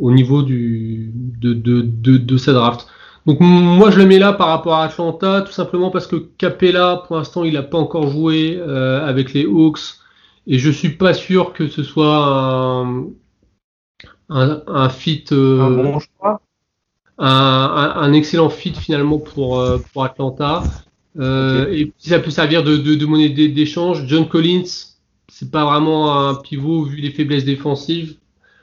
au 0.08 0.12
niveau 0.12 0.44
du, 0.44 1.12
de, 1.42 1.54
de, 1.54 1.82
de, 1.82 2.18
de 2.18 2.38
sa 2.38 2.54
draft. 2.54 2.88
Donc 3.30 3.42
moi 3.42 3.92
je 3.92 4.00
le 4.00 4.08
mets 4.08 4.18
là 4.18 4.34
par 4.34 4.48
rapport 4.48 4.74
à 4.74 4.86
Atlanta 4.86 5.42
tout 5.46 5.52
simplement 5.52 5.92
parce 5.92 6.08
que 6.08 6.16
Capella 6.16 7.04
pour 7.06 7.16
l'instant 7.18 7.44
il 7.44 7.54
n'a 7.54 7.62
pas 7.62 7.78
encore 7.78 8.10
joué 8.10 8.58
euh, 8.58 9.06
avec 9.06 9.34
les 9.34 9.46
Hawks 9.46 9.82
et 10.48 10.58
je 10.58 10.72
suis 10.72 10.90
pas 10.90 11.14
sûr 11.14 11.54
que 11.54 11.68
ce 11.68 11.84
soit 11.84 12.18
un, 12.26 13.04
un, 14.30 14.64
un 14.66 14.90
fit 14.90 15.26
euh, 15.32 15.62
Un 15.62 15.70
bon 15.70 16.00
choix. 16.00 16.42
un, 17.20 17.94
un- 17.98 18.14
excellent 18.14 18.50
fit 18.50 18.74
finalement 18.74 19.20
pour, 19.20 19.60
euh, 19.60 19.78
pour 19.94 20.04
Atlanta. 20.04 20.64
Euh, 21.20 21.68
Et 21.72 21.86
puis 21.86 22.10
ça 22.10 22.18
peut 22.18 22.32
servir 22.32 22.64
de, 22.64 22.78
de, 22.78 22.96
de 22.96 23.06
monnaie 23.06 23.30
d'é- 23.30 23.50
d'échange. 23.50 24.06
John 24.08 24.28
Collins, 24.28 24.64
c'est 25.28 25.52
pas 25.52 25.66
vraiment 25.66 26.28
un 26.30 26.34
pivot 26.34 26.84
vu 26.84 26.98
les 26.98 27.12
faiblesses 27.12 27.46
défensives 27.46 28.16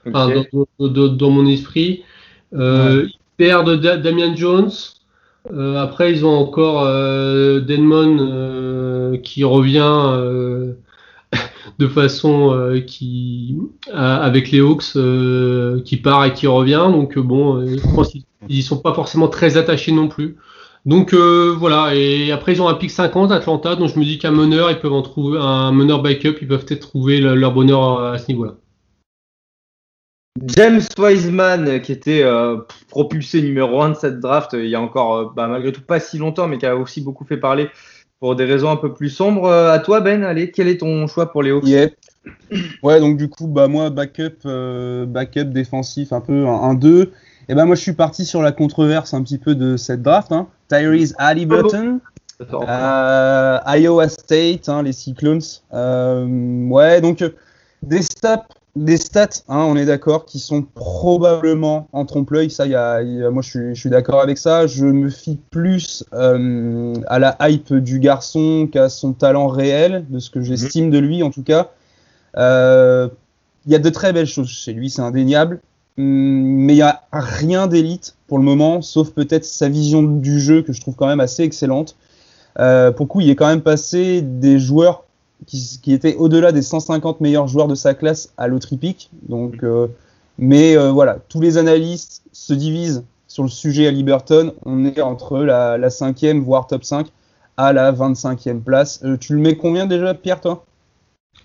Ok. 0.07 0.13
enfin, 0.17 0.35
dans, 0.53 0.67
dans- 0.81 0.89
dans- 0.89 1.09
dans 1.15 1.31
mon 1.31 1.47
esprit. 1.47 2.03
Euh, 2.55 3.07
Ils 3.39 3.45
perdent 3.47 3.81
Da- 3.81 3.97
Damian 3.97 4.35
Jones. 4.37 4.71
Euh, 5.53 5.77
après, 5.77 6.13
ils 6.13 6.25
ont 6.25 6.35
encore 6.37 6.83
euh, 6.85 7.61
Denmon 7.61 8.17
euh, 8.21 9.17
qui 9.19 9.45
revient 9.45 9.81
euh, 9.85 10.73
de 11.79 11.87
façon 11.87 12.83
qui 12.87 13.57
avec 13.93 14.51
les 14.51 14.61
Hawks 14.61 14.97
qui 15.85 15.97
part 15.99 16.25
et 16.25 16.33
qui 16.33 16.47
revient. 16.47 16.87
Donc 16.91 17.19
bon, 17.19 17.65
je 17.67 17.81
pense 17.95 18.11
qu'ils 18.11 18.25
ils 18.49 18.59
y 18.59 18.63
sont 18.63 18.79
pas 18.79 18.95
forcément 18.95 19.29
très 19.29 19.57
attachés 19.57 19.93
non 19.93 20.09
plus. 20.09 20.37
Donc 20.87 21.15
voilà. 21.15 21.95
Et 21.95 22.33
après, 22.33 22.53
ils 22.55 22.63
ont 22.63 22.69
un 22.69 22.75
pick 22.75 22.91
50 22.91 23.33
Atlanta, 23.33 23.77
donc 23.77 23.91
je 23.95 23.99
me 23.99 24.05
dis 24.05 24.19
qu'un 24.19 24.31
meneur, 24.31 24.71
ils 24.71 24.79
peuvent 24.79 24.93
en 24.93 25.03
trouver 25.03 25.39
un 25.41 25.73
meneur 25.73 26.03
backup, 26.03 26.37
ils 26.41 26.49
peuvent 26.49 26.65
peut-être 26.65 26.81
trouver 26.89 27.21
le- 27.21 27.35
leur 27.35 27.53
bonheur 27.53 28.01
à 28.01 28.19
ce 28.19 28.29
niveau-là. 28.31 28.55
James 30.45 30.83
Wiseman, 30.99 31.69
euh, 31.69 31.79
qui 31.79 31.93
était 31.93 32.23
euh, 32.23 32.59
propulsé 32.89 33.43
numéro 33.43 33.81
1 33.81 33.91
de 33.91 33.95
cette 33.95 34.21
draft 34.21 34.55
euh, 34.55 34.65
il 34.65 34.71
y 34.71 34.75
a 34.75 34.81
encore, 34.81 35.17
euh, 35.17 35.25
bah, 35.35 35.49
malgré 35.49 35.73
tout, 35.73 35.83
pas 35.83 36.01
si 36.01 36.19
longtemps, 36.19 36.49
mais 36.49 36.59
qui 36.59 36.67
a 36.67 36.77
aussi 36.77 37.01
beaucoup 37.01 37.25
fait 37.25 37.37
parler 37.37 37.69
pour 38.21 38.37
des 38.37 38.45
raisons 38.45 38.71
un 38.71 38.77
peu 38.77 38.93
plus 38.95 39.11
sombres. 39.11 39.51
À 39.51 39.79
toi, 39.79 40.01
Ben, 40.01 40.25
allez, 40.25 40.51
quel 40.51 40.69
est 40.69 40.79
ton 40.79 41.07
choix 41.07 41.31
pour 41.31 41.43
les 41.43 41.51
Hawks? 41.51 41.67
Yep. 41.67 41.95
Ouais, 42.83 43.01
donc 43.01 43.17
du 43.17 43.29
coup, 43.29 43.47
bah 43.47 43.69
moi, 43.69 43.91
backup, 43.91 44.39
euh, 44.47 45.07
backup 45.07 45.45
défensif, 45.45 46.13
un 46.13 46.21
peu 46.21 46.47
un 46.47 46.75
1-2. 46.75 47.11
Et 47.49 47.55
ben 47.55 47.65
moi, 47.65 47.77
je 47.77 47.81
suis 47.81 47.93
parti 47.93 48.25
sur 48.25 48.43
la 48.43 48.53
controverse 48.53 49.15
un 49.15 49.23
petit 49.23 49.39
peu 49.39 49.55
de 49.55 49.77
cette 49.77 50.03
draft. 50.03 50.33
Hein. 50.33 50.49
Tyrese 50.69 51.15
Halliburton, 51.19 52.01
euh, 52.41 53.59
Iowa 53.67 54.09
State, 54.09 54.69
hein, 54.69 54.83
les 54.83 54.93
Cyclones. 54.93 55.43
Euh, 55.73 56.67
ouais, 56.69 57.01
donc 57.01 57.25
des 57.83 58.03
stats, 58.03 58.47
des 58.77 58.97
stats, 58.99 59.43
hein, 59.49 59.65
on 59.69 59.75
est 59.77 59.87
d'accord, 59.87 60.25
qui 60.27 60.39
sont 60.39 60.63
probablement 60.63 61.89
en 61.93 62.05
trompe-l'œil. 62.05 62.51
Ça, 62.51 62.67
y 62.67 62.75
a, 62.75 63.03
y 63.03 63.25
a- 63.25 63.31
moi, 63.31 63.43
je 63.43 63.49
suis, 63.51 63.75
je 63.75 63.81
suis 63.81 63.91
d'accord 63.91 64.21
avec 64.21 64.39
ça. 64.39 64.67
Je 64.67 64.85
me 64.87 65.09
fie 65.11 65.39
plus 65.51 66.05
euh, 66.13 66.95
à 67.09 67.19
la 67.19 67.37
hype 67.41 67.73
du 67.75 67.99
garçon 67.99 68.69
qu'à 68.71 68.89
son 68.89 69.13
talent 69.15 69.49
réel, 69.49 70.05
de 70.11 70.19
ce 70.19 70.31
que 70.31 70.43
j'estime 70.43 70.91
de 70.91 70.99
lui 70.99 71.23
en 71.23 71.31
tout 71.31 71.43
cas. 71.43 71.71
Euh, 72.37 73.09
Il 73.67 73.73
y 73.73 73.75
a 73.75 73.79
de 73.81 73.91
très 73.91 74.13
belles 74.13 74.27
choses 74.27 74.49
chez 74.49 74.73
lui, 74.73 74.91
c'est 74.91 75.03
indéniable. 75.03 75.61
mais 75.97 76.75
il 76.75 76.77
n'y 76.77 76.83
a 76.83 77.03
rien 77.13 77.67
d'élite 77.69 78.17
pour 78.29 78.37
le 78.39 78.45
moment, 78.45 78.83
sauf 78.83 79.11
peut-être 79.11 79.45
sa 79.47 79.69
vision 79.71 80.03
du 80.03 80.39
jeu 80.41 80.61
que 80.63 80.73
je 80.75 80.81
trouve 80.83 80.95
quand 80.95 81.07
même 81.07 81.21
assez 81.21 81.43
excellente. 81.43 81.97
Euh, 82.59 82.93
pour 82.93 83.07
le 83.07 83.09
coup, 83.09 83.21
il 83.23 83.31
est 83.31 83.35
quand 83.37 83.47
même 83.49 83.63
passé 83.63 84.21
des 84.23 84.59
joueurs 84.59 85.05
qui, 85.47 85.79
qui 85.83 85.93
étaient 85.93 86.17
au-delà 86.17 86.53
des 86.53 86.63
150 86.63 87.21
meilleurs 87.21 87.49
joueurs 87.49 87.69
de 87.69 87.75
sa 87.75 87.95
classe 87.95 88.33
à 88.37 88.49
l'Autripic. 88.49 89.11
Donc, 89.29 89.63
euh, 89.63 89.89
mais 90.39 90.77
euh, 90.77 90.91
voilà, 90.91 91.19
tous 91.29 91.41
les 91.41 91.59
analystes 91.59 92.23
se 92.33 92.53
divisent 92.53 93.05
sur 93.29 93.43
le 93.43 93.49
sujet 93.49 93.87
à 93.87 93.91
Liberton. 93.91 94.55
On 94.65 94.85
est 94.85 95.01
entre 95.01 95.39
la, 95.39 95.79
la 95.79 95.91
cinquième, 95.91 96.43
voire 96.43 96.67
top 96.67 96.85
5, 96.85 97.09
à 97.57 97.73
la 97.73 97.93
25e 97.93 98.61
place. 98.61 99.01
Euh, 99.05 99.17
tu 99.17 99.35
le 99.35 99.41
mets 99.41 99.57
combien 99.57 99.87
déjà, 99.87 100.15
Pierre, 100.15 100.41
toi? 100.41 100.65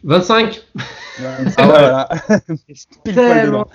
25 0.04 0.62
Ah 1.58 1.68
voilà. 1.68 2.10
Pile 3.04 3.16
poil 3.16 3.46
devant. 3.46 3.66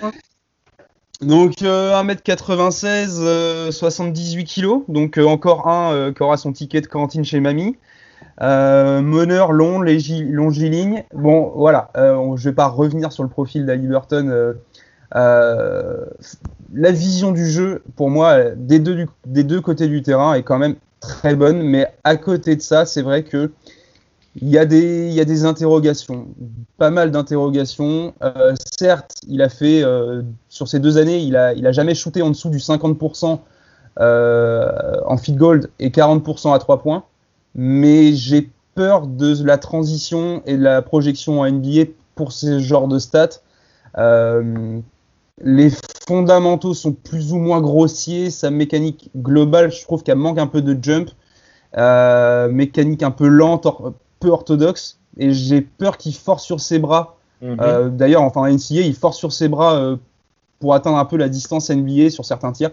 Donc 1.23 1.63
euh, 1.63 1.95
1m96, 2.03 3.17
euh, 3.21 3.71
78 3.71 4.45
kg, 4.45 4.83
donc 4.89 5.19
euh, 5.19 5.25
encore 5.25 5.67
un 5.67 5.93
euh, 5.95 6.13
qui 6.13 6.23
aura 6.23 6.37
son 6.37 6.53
ticket 6.53 6.83
de 6.83 6.87
cantine 6.87 7.25
chez 7.25 7.41
mamie. 7.41 7.77
Euh, 8.43 9.01
meneur 9.01 9.53
long, 9.53 9.81
longiligne. 9.81 11.05
Bon, 11.15 11.53
voilà, 11.55 11.91
euh, 11.97 12.37
je 12.37 12.49
vais 12.49 12.55
pas 12.55 12.69
revenir 12.69 13.13
sur 13.13 13.23
le 13.23 13.29
profil 13.29 13.67
d'Aliberton. 13.67 14.29
Euh, 14.29 14.53
euh, 15.15 16.05
la 16.75 16.91
vision 16.91 17.33
du 17.33 17.49
jeu, 17.49 17.83
pour 17.97 18.11
moi, 18.11 18.51
des 18.51 18.79
deux, 18.79 19.61
côtés 19.61 19.89
du 19.89 20.03
terrain 20.03 20.35
est 20.35 20.43
quand 20.43 20.59
même 20.59 20.77
très 21.01 21.35
bonne, 21.35 21.63
mais 21.63 21.87
à 22.05 22.17
côté 22.17 22.57
de 22.57 22.63
ça, 22.63 22.85
c'est 22.85 23.03
vrai 23.03 23.23
que 23.23 23.51
il 24.43 24.51
y, 24.51 24.59
a 24.59 24.67
des, 24.67 25.45
interrogations, 25.47 26.29
pas 26.77 26.91
mal 26.91 27.11
d'interrogations. 27.11 28.13
Certes, 28.79 29.15
il 29.27 29.41
a 29.41 29.49
fait, 29.49 29.83
sur 30.51 30.69
ces 30.69 30.79
deux 30.79 30.99
années, 30.99 31.21
il 31.21 31.37
a, 31.37 31.55
il 31.55 31.67
a 31.67 31.73
jamais 31.73 31.95
shooté 31.95 32.21
en 32.21 32.29
dessous 32.29 32.51
du 32.51 32.59
50% 32.59 33.39
euh, 33.99 35.01
en 35.07 35.17
feed 35.17 35.37
gold 35.37 35.71
et 35.79 35.89
40% 35.89 36.55
à 36.55 36.59
3 36.59 36.83
points. 36.83 37.05
Mais 37.57 38.13
j'ai 38.13 38.51
peur 38.75 39.07
de 39.07 39.43
la 39.45 39.57
transition 39.59 40.43
et 40.47 40.57
de 40.57 40.63
la 40.63 40.83
projection 40.83 41.41
en 41.41 41.51
NBA 41.51 41.91
pour 42.15 42.33
ce 42.33 42.59
genre 42.61 42.87
de 42.87 42.99
stats. 42.99 43.41
Euh, 43.99 44.79
les 45.43 45.71
fondamentaux 46.07 46.75
sont 46.75 46.93
plus 46.93 47.33
ou 47.33 47.39
moins 47.39 47.61
grossiers. 47.61 48.31
Sa 48.31 48.51
mécanique 48.51 49.11
globale, 49.17 49.73
je 49.73 49.83
trouve 49.83 50.03
qu'elle 50.03 50.19
manque 50.19 50.39
un 50.39 50.47
peu 50.47 50.61
de 50.63 50.77
jump. 50.83 51.11
Euh, 51.79 52.49
mécanique 52.49 53.03
un 53.03 53.11
peu 53.11 53.27
lente, 53.27 53.67
or- 53.67 53.93
peu 54.21 54.29
orthodoxe. 54.29 54.99
Et 55.19 55.33
j'ai 55.33 55.63
peur 55.63 55.97
qu'il 55.97 56.15
force 56.15 56.45
sur 56.45 56.61
ses 56.61 56.79
bras. 56.79 57.17
Mhm. 57.41 57.57
Euh, 57.61 57.89
D'ailleurs, 57.89 58.23
enfin, 58.23 58.43
en 58.43 58.47
NCA, 58.47 58.81
il 58.83 58.95
force 58.95 59.17
sur 59.17 59.33
ses 59.33 59.49
bras 59.49 59.97
pour 60.59 60.75
atteindre 60.75 60.99
un 60.99 61.05
peu 61.07 61.17
la 61.17 61.29
distance 61.31 61.71
NBA 61.71 62.11
sur 62.11 62.25
certains 62.25 62.53
tirs. 62.53 62.71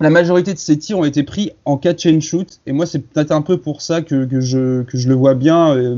La 0.00 0.10
majorité 0.10 0.54
de 0.54 0.58
ses 0.58 0.78
tirs 0.78 0.98
ont 0.98 1.04
été 1.04 1.22
pris 1.22 1.52
en 1.66 1.76
catch 1.76 2.06
and 2.06 2.20
shoot. 2.20 2.60
Et 2.66 2.72
moi, 2.72 2.86
c'est 2.86 3.00
peut-être 3.00 3.32
un 3.32 3.42
peu 3.42 3.58
pour 3.58 3.82
ça 3.82 4.00
que, 4.02 4.24
que 4.24 4.40
je, 4.40 4.82
que 4.82 4.96
je 4.96 5.08
le 5.08 5.14
vois 5.14 5.34
bien. 5.34 5.76
euh, 5.76 5.96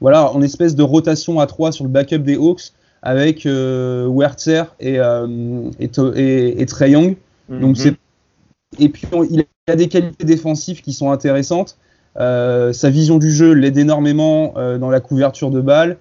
voilà, 0.00 0.32
en 0.32 0.40
espèce 0.40 0.74
de 0.76 0.82
rotation 0.82 1.40
à 1.40 1.46
3 1.46 1.72
sur 1.72 1.84
le 1.84 1.90
backup 1.90 2.18
des 2.20 2.36
Hawks 2.36 2.72
avec 3.02 3.44
euh, 3.46 4.06
Werther 4.08 4.64
et, 4.78 4.98
euh, 4.98 5.68
et, 5.78 5.88
To- 5.88 6.14
et, 6.14 6.54
et 6.58 6.66
Trae 6.66 6.88
Young. 6.90 7.16
Mhm. 7.48 7.60
Donc 7.60 7.76
c'est 7.76 7.94
et 8.78 8.88
puis 8.88 9.06
on- 9.12 9.24
il 9.24 9.44
a 9.68 9.76
des 9.76 9.88
qualités 9.88 10.24
défensives 10.24 10.80
qui 10.80 10.92
sont 10.92 11.10
intéressantes. 11.10 11.76
Euh, 12.18 12.72
sa 12.72 12.88
vision 12.90 13.18
du 13.18 13.30
jeu 13.32 13.52
l'aide 13.52 13.76
énormément 13.78 14.54
euh, 14.56 14.78
dans 14.78 14.90
la 14.90 15.00
couverture 15.00 15.50
de 15.50 15.60
balles. 15.60 15.96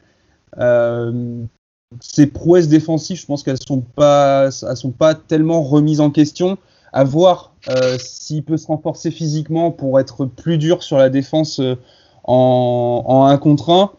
Ses 2.02 2.28
prouesses 2.28 2.68
défensives, 2.68 3.20
je 3.20 3.26
pense 3.26 3.42
qu'elles 3.44 3.62
sont 3.68 3.82
pas, 3.82 4.50
elles 4.70 4.78
sont 4.78 4.92
pas 4.92 5.16
tellement 5.16 5.64
remises 5.64 6.00
en 6.02 6.12
question. 6.12 6.58
À 6.92 7.04
voir 7.04 7.54
euh, 7.70 7.98
s'il 8.00 8.44
peut 8.44 8.58
se 8.58 8.68
renforcer 8.68 9.12
physiquement 9.12 9.72
pour 9.72 10.00
être 10.00 10.26
plus 10.26 10.58
dur 10.58 10.82
sur 10.82 10.98
la 10.98 11.10
défense 11.10 11.60
euh, 11.60 11.76
en, 12.24 13.04
en 13.06 13.26
1 13.26 13.38
contre 13.38 13.70
1. 13.70 13.92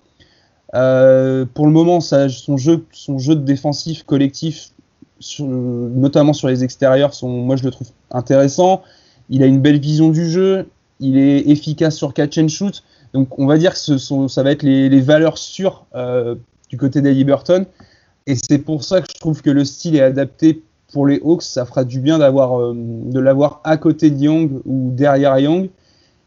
Euh, 0.75 1.47
pour 1.53 1.67
le 1.67 1.73
moment, 1.73 2.01
son, 2.01 2.57
jeu, 2.57 2.85
de 3.09 3.35
défensif 3.35 4.05
collectif, 4.05 4.71
notamment 5.41 6.33
sur 6.33 6.49
les 6.49 6.65
extérieurs, 6.65 7.13
moi 7.23 7.57
je 7.57 7.65
le 7.65 7.71
trouve 7.71 7.89
intéressant. 8.11 8.83
Il 9.29 9.43
a 9.43 9.47
une 9.47 9.61
belle 9.61 9.79
vision 9.79 10.11
du 10.11 10.29
jeu, 10.29 10.69
il 10.99 11.19
est 11.19 11.49
efficace 11.49 11.97
sur 11.97 12.15
catch 12.15 12.39
and 12.39 12.49
shoot. 12.49 12.83
Donc 13.15 13.39
on 13.39 13.47
va 13.47 13.59
dire 13.59 13.75
que 13.75 13.99
ça 14.29 14.43
va 14.43 14.53
être 14.53 14.63
les, 14.63 15.01
valeurs 15.01 15.39
sûres 15.39 15.87
du 16.69 16.77
côté 16.77 17.03
des 17.03 17.13
Liberton. 17.15 17.67
Et 18.27 18.37
c'est 18.37 18.59
pour 18.59 18.85
ça 18.85 19.01
que 19.01 19.09
je 19.13 19.19
trouve 19.19 19.43
que 19.43 19.51
le 19.51 19.65
style 19.65 19.97
est 19.97 20.03
adapté 20.03 20.63
pour 20.93 21.07
les 21.07 21.21
Hawks. 21.25 21.43
Ça 21.43 21.65
fera 21.65 21.85
du 21.85 22.01
bien 22.01 22.21
euh, 22.21 22.73
de 22.75 23.21
l'avoir 23.21 23.61
à 23.65 23.77
côté 23.77 24.11
de 24.11 24.17
Young 24.17 24.61
ou 24.65 24.91
derrière 24.93 25.39
Young. 25.39 25.71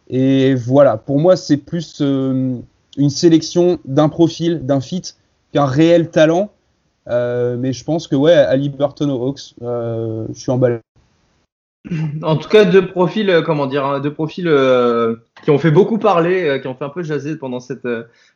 Et 0.10 0.56
voilà, 0.56 0.98
pour 0.98 1.20
moi, 1.20 1.36
c'est 1.36 1.58
plus 1.58 2.00
euh, 2.02 2.56
une 2.98 3.10
sélection 3.10 3.80
d'un 3.86 4.10
profil, 4.10 4.66
d'un 4.66 4.82
fit, 4.82 5.04
qu'un 5.54 5.66
réel 5.66 6.10
talent. 6.10 6.52
Euh, 7.10 7.58
mais 7.58 7.74
je 7.74 7.84
pense 7.84 8.08
que 8.08 8.16
ouais, 8.16 8.34
à 8.34 8.56
Liberton 8.56 9.10
aux 9.10 9.28
Hawks, 9.28 9.56
je 9.62 10.34
suis 10.34 10.52
emballé. 10.52 10.80
En 12.22 12.38
tout 12.38 12.48
cas, 12.48 12.64
deux 12.64 12.88
profils, 12.88 13.44
comment 13.46 13.66
dire, 13.66 13.86
hein, 13.86 14.00
deux 14.00 14.14
profils 14.14 14.50
qui 15.44 15.50
ont 15.52 15.58
fait 15.58 15.72
beaucoup 15.72 15.98
parler, 15.98 16.60
qui 16.62 16.68
ont 16.70 16.76
fait 16.76 16.86
un 16.86 16.90
peu 16.90 17.04
jaser 17.04 17.36
pendant 17.36 17.60
cette 17.60 17.86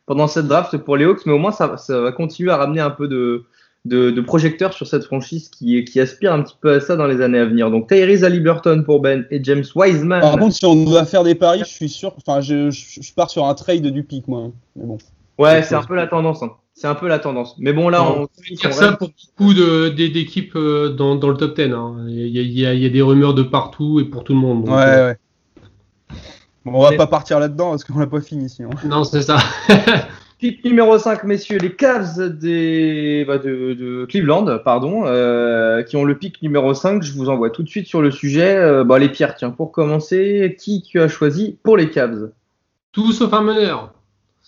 pendant 0.04 0.26
cette 0.26 0.48
draft 0.48 0.76
pour 0.76 0.98
les 0.98 1.06
Hawks, 1.06 1.24
mais 1.24 1.32
au 1.32 1.38
moins 1.38 1.52
ça 1.52 1.76
va 1.88 2.12
continuer 2.12 2.50
à 2.50 2.58
ramener 2.58 2.80
un 2.80 2.90
peu 2.90 3.08
de 3.08 3.46
de, 3.84 4.10
de 4.10 4.20
projecteurs 4.20 4.72
sur 4.74 4.86
cette 4.86 5.04
franchise 5.04 5.48
qui 5.48 5.82
qui 5.84 6.00
aspire 6.00 6.32
un 6.32 6.42
petit 6.42 6.56
peu 6.60 6.72
à 6.74 6.80
ça 6.80 6.96
dans 6.96 7.06
les 7.06 7.20
années 7.20 7.38
à 7.38 7.44
venir. 7.46 7.70
Donc 7.70 7.88
Tyrese 7.88 8.24
Haliburton 8.24 8.82
pour 8.84 9.00
Ben 9.00 9.24
et 9.30 9.42
James 9.42 9.64
Wiseman. 9.74 10.20
Par 10.20 10.36
contre, 10.38 10.54
si 10.56 10.66
on 10.66 10.84
doit 10.84 11.04
faire 11.04 11.24
des 11.24 11.34
paris, 11.34 11.60
je 11.60 11.64
suis 11.70 11.88
sûr. 11.88 12.12
Enfin, 12.18 12.40
je, 12.40 12.70
je, 12.70 13.00
je 13.00 13.14
pars 13.14 13.30
sur 13.30 13.46
un 13.46 13.54
trade 13.54 13.86
du 13.86 14.02
pic, 14.02 14.26
moi. 14.28 14.50
Mais 14.76 14.84
bon. 14.84 14.98
ouais, 15.38 15.62
c'est 15.62 15.74
un 15.74 15.82
peu 15.82 15.94
la 15.94 16.06
tendance. 16.06 16.42
hein. 16.42 16.50
C'est 16.74 16.86
un 16.86 16.94
peu 16.94 17.08
la 17.08 17.18
tendance. 17.18 17.56
Mais 17.58 17.72
bon, 17.72 17.88
là, 17.88 18.04
on, 18.04 18.22
on 18.22 18.28
dire 18.54 18.72
ça 18.72 18.92
pour 18.92 19.08
beaucoup 19.38 19.52
de- 19.52 19.88
des- 19.88 20.08
d'équipes 20.10 20.54
euh, 20.54 20.90
dans, 20.90 21.16
dans 21.16 21.28
le 21.28 21.36
top 21.36 21.56
10. 21.56 21.72
hein. 21.72 21.96
Il 22.08 22.28
y, 22.28 22.38
a, 22.38 22.42
il 22.42 22.52
y 22.58 22.66
a- 22.66 22.74
il 22.74 22.80
y 22.80 22.86
a 22.86 22.88
des 22.88 23.02
rumeurs 23.02 23.34
de 23.34 23.42
partout 23.42 23.98
et 23.98 24.04
pour 24.04 24.22
tout 24.22 24.32
le 24.34 24.38
monde. 24.38 24.64
donc, 24.64 24.76
Ouais, 24.76 24.82
euh, 24.86 25.08
ouais. 25.08 25.16
Bon, 26.64 26.72
on 26.74 26.82
va 26.82 26.92
pas 26.96 27.06
partir 27.06 27.40
là-dedans 27.40 27.70
parce 27.70 27.82
qu'on 27.84 27.98
l'a 27.98 28.06
pas 28.06 28.20
fini 28.20 28.48
sinon. 28.48 28.70
Non, 28.84 29.02
c'est 29.02 29.22
ça. 29.22 29.38
Pick 30.38 30.64
numéro 30.64 30.96
5, 30.96 31.24
messieurs, 31.24 31.58
les 31.58 31.74
Cavs 31.74 32.38
des, 32.38 33.24
bah, 33.26 33.38
de, 33.38 33.74
de 33.74 34.04
Cleveland, 34.08 34.58
pardon, 34.64 35.02
euh, 35.04 35.82
qui 35.82 35.96
ont 35.96 36.04
le 36.04 36.16
pick 36.16 36.40
numéro 36.42 36.74
5. 36.74 37.02
Je 37.02 37.12
vous 37.12 37.28
envoie 37.28 37.50
tout 37.50 37.64
de 37.64 37.68
suite 37.68 37.88
sur 37.88 38.02
le 38.02 38.12
sujet. 38.12 38.54
Euh, 38.56 38.84
bah, 38.84 39.00
les 39.00 39.08
pierres, 39.08 39.34
tiens, 39.34 39.50
pour 39.50 39.72
commencer, 39.72 40.56
qui 40.60 40.82
tu 40.82 41.00
as 41.00 41.08
choisi 41.08 41.58
pour 41.64 41.76
les 41.76 41.90
Cavs? 41.90 42.30
Tout 42.92 43.10
sauf 43.12 43.32
un 43.32 43.42
meneur. 43.42 43.92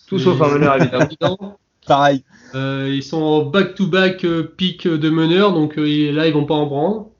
Tout 0.06 0.20
sauf 0.20 0.40
un 0.42 0.48
meneur, 0.54 0.76
évidemment. 1.02 1.58
Pareil. 1.86 2.22
Euh, 2.54 2.88
ils 2.92 3.02
sont 3.02 3.20
en 3.22 3.42
back-to-back 3.46 4.24
pick 4.56 4.86
de 4.86 5.10
meneur, 5.10 5.52
donc 5.52 5.76
euh, 5.76 6.12
là 6.12 6.28
ils 6.28 6.32
vont 6.34 6.44
pas 6.44 6.54
en 6.54 6.66
prendre. 6.66 7.10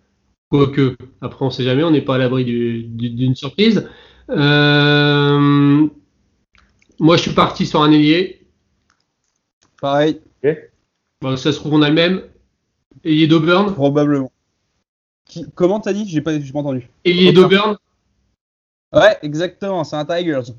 Quoique, 0.48 0.96
après 1.20 1.44
on 1.44 1.50
sait 1.50 1.62
jamais, 1.64 1.82
on 1.82 1.90
n'est 1.90 2.02
pas 2.02 2.16
à 2.16 2.18
l'abri 2.18 2.44
du- 2.44 2.82
du- 2.84 3.10
d'une 3.10 3.34
surprise. 3.34 3.88
Euh, 4.30 5.86
moi 6.98 7.16
je 7.16 7.22
suis 7.22 7.30
parti 7.32 7.66
sur 7.66 7.82
un 7.82 7.90
ailier. 7.90 8.39
Pareil, 9.80 10.20
Bon, 11.22 11.36
ça 11.36 11.52
se 11.52 11.58
trouve 11.58 11.74
on 11.74 11.82
a 11.82 11.88
le 11.88 11.94
même. 11.94 12.22
Ailier 13.04 13.26
d'Auburn. 13.26 13.74
probablement. 13.74 14.32
Qui- 15.26 15.46
Comment 15.54 15.80
t'as 15.80 15.92
dit? 15.92 16.08
J'ai 16.08 16.20
pas, 16.22 16.32
pas 16.32 16.58
entendu. 16.58 16.88
Ailier 17.04 17.32
d'Auburn. 17.32 17.76
Ouais, 18.92 19.16
exactement, 19.22 19.84
c'est 19.84 19.96
un 19.96 20.04
Tigers. 20.04 20.52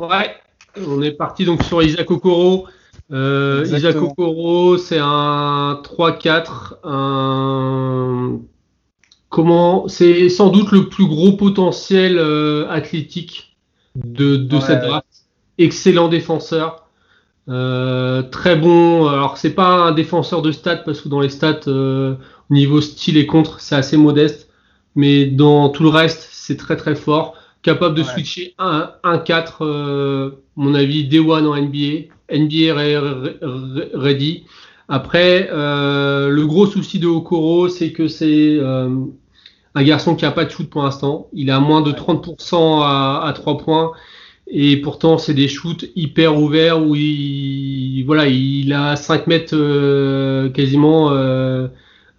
Ouais. 0.00 0.34
On 0.76 1.00
est 1.02 1.12
parti 1.12 1.44
donc 1.44 1.62
sur 1.62 1.82
Isaac 1.82 2.10
Okoro. 2.10 2.66
Euh, 3.10 3.64
Isaac. 3.66 3.96
Okoro, 3.96 4.76
c'est 4.76 4.98
un 5.00 5.80
3-4, 5.82 6.74
un 6.84 8.40
comment 9.30 9.88
c'est 9.88 10.28
sans 10.28 10.48
doute 10.50 10.72
le 10.72 10.88
plus 10.88 11.06
gros 11.06 11.32
potentiel 11.32 12.18
euh, 12.18 12.68
athlétique 12.68 13.56
de, 13.94 14.36
de 14.36 14.54
Ouais, 14.56 14.60
cette 14.62 14.82
draft. 14.82 15.06
Excellent 15.58 16.08
défenseur, 16.08 16.87
euh, 17.48 18.22
très 18.22 18.56
bon. 18.56 19.08
Alors 19.08 19.36
c'est 19.38 19.54
pas 19.54 19.68
un 19.86 19.92
défenseur 19.92 20.42
de 20.42 20.52
stats 20.52 20.76
parce 20.78 21.00
que 21.00 21.08
dans 21.08 21.20
les 21.20 21.28
stats 21.30 21.60
euh, 21.68 22.14
au 22.50 22.54
niveau 22.54 22.80
style 22.80 23.16
et 23.16 23.26
contre 23.26 23.60
c'est 23.60 23.74
assez 23.76 23.96
modeste, 23.96 24.50
mais 24.94 25.26
dans 25.26 25.68
tout 25.70 25.82
le 25.82 25.88
reste 25.88 26.28
c'est 26.32 26.56
très 26.56 26.76
très 26.76 26.94
fort. 26.94 27.34
Capable 27.62 27.94
de 27.96 28.02
Ouais. 28.02 28.06
switcher 28.12 28.54
1-4, 28.58 29.62
euh, 29.62 30.30
mon 30.56 30.74
avis, 30.74 31.08
Day 31.08 31.18
One 31.18 31.46
en 31.46 31.56
NBA, 31.56 32.08
NBA 32.30 32.74
re- 32.74 33.00
re- 33.00 33.38
re- 33.40 33.88
ready. 33.94 34.44
Après, 34.88 35.48
euh, 35.52 36.28
le 36.28 36.46
gros 36.46 36.66
souci 36.66 36.98
de 36.98 37.06
Okoro, 37.08 37.68
c'est 37.68 37.92
que 37.92 38.06
c'est 38.08 38.56
euh, 38.58 38.88
un 39.74 39.82
garçon 39.82 40.14
qui 40.16 40.24
a 40.24 40.30
pas 40.32 40.44
de 40.44 40.50
shoot 40.50 40.68
pour 40.68 40.82
l'instant. 40.82 41.28
Il 41.32 41.50
a 41.50 41.60
moins 41.60 41.82
de 41.82 41.92
30% 41.92 42.82
à, 42.82 43.22
à 43.24 43.32
3 43.32 43.58
points. 43.58 43.92
Et 44.50 44.78
pourtant, 44.78 45.18
c'est 45.18 45.34
des 45.34 45.48
shoots 45.48 45.86
hyper 45.94 46.40
ouverts 46.40 46.82
où 46.82 46.94
il, 46.94 48.02
voilà, 48.06 48.26
il 48.26 48.72
a 48.72 48.96
5 48.96 49.26
mètres 49.26 49.54
euh, 49.54 50.48
quasiment 50.48 51.10
euh, 51.12 51.68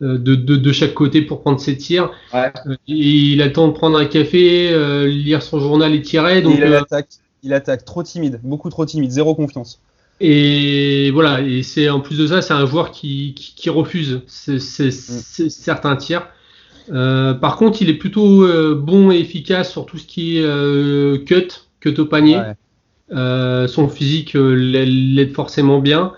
de, 0.02 0.36
de, 0.36 0.56
de, 0.56 0.72
chaque 0.72 0.94
côté 0.94 1.24
pour 1.24 1.42
prendre 1.42 1.60
ses 1.60 1.76
tirs. 1.76 2.12
Ouais. 2.34 2.52
il 2.88 3.42
a 3.42 3.48
le 3.48 3.54
temps 3.54 3.68
de 3.68 3.74
prendre 3.74 3.98
un 3.98 4.06
café, 4.06 4.72
lire 5.08 5.42
son 5.42 5.60
journal 5.60 5.94
et 5.94 6.02
tirer. 6.02 6.42
Donc, 6.42 6.56
il, 6.58 6.74
attaque, 6.74 7.10
il 7.42 7.54
attaque 7.54 7.84
trop 7.84 8.04
timide, 8.04 8.40
beaucoup 8.44 8.70
trop 8.70 8.86
timide, 8.86 9.10
zéro 9.10 9.34
confiance. 9.34 9.82
Et 10.22 11.12
voilà, 11.12 11.42
et 11.42 11.64
c'est 11.64 11.90
en 11.90 12.02
plus 12.02 12.18
de 12.18 12.28
ça, 12.28 12.42
c'est 12.42 12.54
un 12.54 12.66
joueur 12.66 12.92
qui, 12.92 13.34
qui, 13.36 13.56
qui 13.56 13.70
refuse 13.70 14.22
c'est 14.28 14.60
certains 14.60 15.96
tirs. 15.96 16.28
Euh, 16.92 17.34
par 17.34 17.58
contre, 17.58 17.82
il 17.82 17.90
est 17.90 17.96
plutôt 17.96 18.44
euh, 18.44 18.76
bon 18.76 19.12
et 19.12 19.20
efficace 19.20 19.72
sur 19.72 19.86
tout 19.86 19.98
ce 19.98 20.06
qui 20.06 20.38
est 20.38 20.44
euh, 20.44 21.18
cut, 21.20 21.48
cut 21.80 21.96
au 22.00 22.06
panier. 22.06 22.38
Ouais. 22.38 23.68
son 23.68 23.90
physique 23.90 24.34
l'aide 24.34 25.34
forcément 25.34 25.80
bien. 25.80 26.14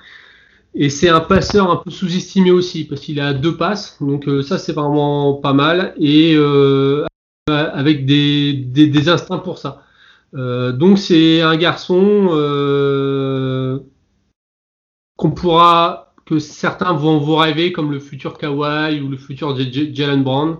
Et 0.73 0.89
c'est 0.89 1.09
un 1.09 1.19
passeur 1.19 1.69
un 1.69 1.75
peu 1.75 1.91
sous-estimé 1.91 2.51
aussi, 2.51 2.85
parce 2.85 3.01
qu'il 3.01 3.19
a 3.19 3.33
deux 3.33 3.57
passes, 3.57 3.97
donc 3.99 4.25
ça 4.41 4.57
c'est 4.57 4.71
vraiment 4.71 5.33
pas 5.33 5.51
mal, 5.51 5.93
et 5.97 6.37
avec 7.47 8.05
des, 8.05 8.53
des, 8.53 8.87
des, 8.87 9.09
instincts 9.09 9.39
pour 9.39 9.57
ça. 9.57 9.83
donc 10.33 10.97
c'est 10.97 11.41
un 11.41 11.57
garçon 11.57 12.29
qu'on 15.21 15.31
pourra, 15.31 16.11
que 16.25 16.39
certains 16.39 16.93
vont 16.93 17.19
vous 17.19 17.35
rêver 17.35 17.71
comme 17.71 17.91
le 17.91 17.99
futur 17.99 18.37
Kawhi 18.37 19.01
ou 19.01 19.09
le 19.09 19.17
futur 19.17 19.55
Jalen 19.55 20.23
Brown. 20.23 20.57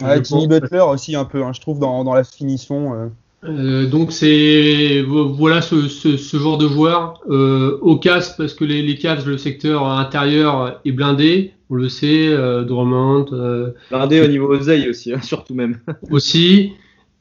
Ouais, 0.00 0.22
Timmy 0.22 0.46
Butler 0.46 0.80
aussi 0.80 1.16
un 1.16 1.24
peu, 1.26 1.44
hein, 1.44 1.52
je 1.52 1.60
trouve, 1.60 1.80
dans, 1.80 2.04
dans 2.04 2.14
la 2.14 2.24
finition. 2.24 2.94
Euh. 2.94 3.08
Euh, 3.44 3.86
donc 3.86 4.12
c'est 4.12 5.02
voilà 5.02 5.62
ce, 5.62 5.88
ce, 5.88 6.18
ce, 6.18 6.36
genre 6.36 6.58
de 6.58 6.68
joueur 6.68 7.22
euh, 7.30 7.78
au 7.80 7.96
casse 7.96 8.36
parce 8.36 8.52
que 8.52 8.64
les, 8.64 8.82
les 8.82 8.98
Cavs 8.98 9.26
le 9.26 9.38
secteur 9.38 9.86
intérieur 9.86 10.78
est 10.84 10.92
blindé 10.92 11.54
on 11.70 11.76
le 11.76 11.88
sait 11.88 12.28
euh, 12.28 12.64
Drummond 12.64 13.26
euh, 13.32 13.70
blindé 13.90 14.20
au 14.20 14.26
niveau 14.26 14.52
oseille 14.52 14.88
aussi 14.88 15.12
hein, 15.12 15.22
surtout 15.22 15.54
même. 15.54 15.78
aussi. 16.10 16.72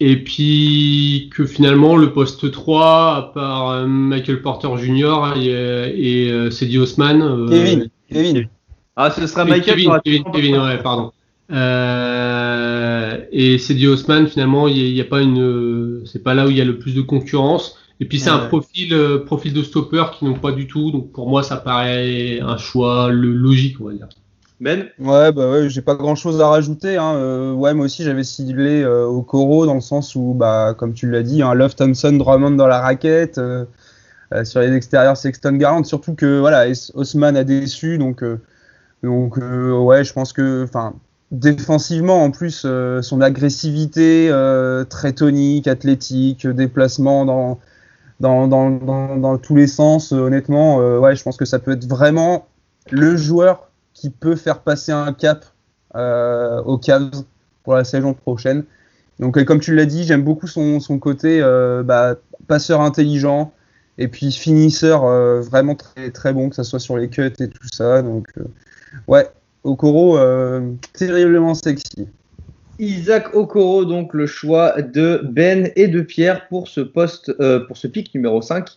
Et 0.01 0.23
puis 0.23 1.29
que 1.35 1.45
finalement 1.45 1.97
le 1.97 2.11
poste 2.13 2.49
3 2.51 3.15
à 3.15 3.31
part 3.33 3.69
euh, 3.69 3.85
Michael 3.85 4.41
Porter 4.41 4.69
Jr 4.77 5.33
et, 5.37 6.27
et 6.27 6.51
Cedi 6.51 6.77
Osman 6.77 7.47
Kevin 7.49 7.89
Kevin. 8.11 8.47
Ah 8.95 9.11
ce 9.11 9.27
sera 9.27 9.45
Michael 9.45 9.75
Kevin, 9.75 9.99
Kevin, 10.03 10.23
Kevin 10.33 10.57
ouais 10.57 10.81
pardon 10.81 11.11
et 11.49 13.57
Cedi 13.57 13.87
Osman 13.87 14.27
finalement 14.27 14.67
il 14.67 14.93
n'y 14.93 15.01
a, 15.01 15.03
a, 15.03 15.07
pas 15.07 15.21
une 15.21 16.03
c'est 16.05 16.23
pas 16.23 16.33
là 16.33 16.45
où 16.45 16.49
il 16.49 16.57
y 16.57 16.61
a 16.61 16.65
le 16.65 16.77
plus 16.77 16.93
de 16.93 17.01
concurrence 17.01 17.77
et 17.99 18.05
puis 18.05 18.19
c'est 18.19 18.29
ouais. 18.29 18.35
un 18.35 18.47
profil 18.47 18.95
profil 19.25 19.53
de 19.53 19.63
stopper 19.63 20.03
qui 20.17 20.25
n'ont 20.25 20.35
pas 20.35 20.51
du 20.51 20.67
tout 20.67 20.91
donc 20.91 21.11
pour 21.11 21.27
moi 21.27 21.43
ça 21.43 21.57
paraît 21.57 22.39
un 22.39 22.57
choix 22.57 23.09
le, 23.09 23.33
logique 23.33 23.77
on 23.81 23.85
va 23.85 23.93
dire 23.93 24.07
ben? 24.59 24.89
Ouais, 24.99 25.31
bah 25.31 25.49
ouais, 25.49 25.69
j'ai 25.69 25.81
pas 25.81 25.95
grand 25.95 26.15
chose 26.15 26.41
à 26.41 26.49
rajouter. 26.49 26.97
Hein. 26.97 27.15
Euh, 27.15 27.53
ouais, 27.53 27.73
moi 27.73 27.85
aussi 27.85 28.03
j'avais 28.03 28.25
ciblé 28.25 28.81
euh, 28.81 29.05
au 29.05 29.21
Coro 29.21 29.65
dans 29.65 29.73
le 29.73 29.81
sens 29.81 30.15
où, 30.15 30.33
bah, 30.33 30.73
comme 30.77 30.93
tu 30.93 31.09
l'as 31.09 31.23
dit, 31.23 31.41
hein, 31.41 31.53
Love 31.53 31.75
Thompson, 31.75 32.11
Drummond 32.11 32.51
dans 32.51 32.67
la 32.67 32.81
raquette. 32.81 33.37
Euh, 33.37 33.65
sur 34.43 34.59
les 34.59 34.71
extérieurs, 34.73 35.17
Sexton 35.17 35.53
Garland. 35.53 35.83
Surtout 35.85 36.13
que 36.13 36.39
voilà, 36.39 36.71
Osman 36.93 37.35
a 37.35 37.43
déçu. 37.43 37.97
Donc, 37.97 38.23
donc 39.01 39.37
ouais, 39.37 40.03
je 40.03 40.13
pense 40.13 40.33
que. 40.33 40.65
Enfin, 40.65 40.93
défensivement 41.31 42.23
en 42.23 42.31
plus, 42.31 42.65
son 43.01 43.21
agressivité 43.21 44.31
très 44.89 45.13
tonique, 45.13 45.67
athlétique, 45.67 46.47
déplacement 46.47 47.25
dans. 47.25 47.59
Dans, 48.21 48.49
dans, 48.49 48.69
dans, 48.69 49.37
tous 49.37 49.55
les 49.55 49.67
sens, 49.67 50.11
honnêtement, 50.11 50.99
ouais, 50.99 51.15
je 51.15 51.23
pense 51.23 51.37
que 51.37 51.45
ça 51.45 51.57
peut 51.57 51.71
être 51.71 51.85
vraiment 51.85 52.47
le 52.91 53.15
joueur 53.15 53.69
qui 53.93 54.09
peut 54.09 54.35
faire 54.35 54.59
passer 54.59 54.91
un 54.91 55.13
cap 55.13 55.45
euh, 55.95 56.61
aux 56.63 56.77
Cavs 56.77 57.23
pour 57.63 57.73
la 57.75 57.83
saison 57.83 58.13
prochaine. 58.13 58.63
Donc, 59.19 59.37
euh, 59.37 59.43
comme 59.43 59.59
tu 59.59 59.75
l'as 59.75 59.85
dit, 59.85 60.05
j'aime 60.05 60.23
beaucoup 60.23 60.47
son, 60.47 60.79
son 60.79 60.99
côté 60.99 61.41
euh, 61.41 61.83
bah, 61.83 62.15
passeur 62.47 62.81
intelligent 62.81 63.51
et 63.97 64.07
puis 64.07 64.31
finisseur 64.31 65.03
euh, 65.03 65.41
vraiment 65.41 65.75
très, 65.75 66.11
très 66.11 66.31
bon, 66.31 66.49
que 66.49 66.55
ce 66.55 66.63
soit 66.63 66.79
sur 66.79 66.97
les 66.97 67.09
cuts 67.09 67.33
et 67.39 67.49
tout 67.49 67.67
ça. 67.73 68.01
Donc, 68.01 68.27
euh, 68.37 68.45
ouais, 69.07 69.29
Okoro, 69.63 70.17
terriblement 70.93 71.53
sexy. 71.53 72.07
Isaac 72.79 73.35
Okoro, 73.35 73.83
donc 73.85 74.13
le 74.13 74.25
choix 74.25 74.81
de 74.81 75.21
Ben 75.23 75.71
et 75.75 75.87
de 75.87 76.01
Pierre 76.01 76.47
pour 76.47 76.67
ce 76.67 76.81
poste, 76.81 77.33
pour 77.67 77.77
ce 77.77 77.87
pic 77.87 78.13
numéro 78.15 78.41
5 78.41 78.69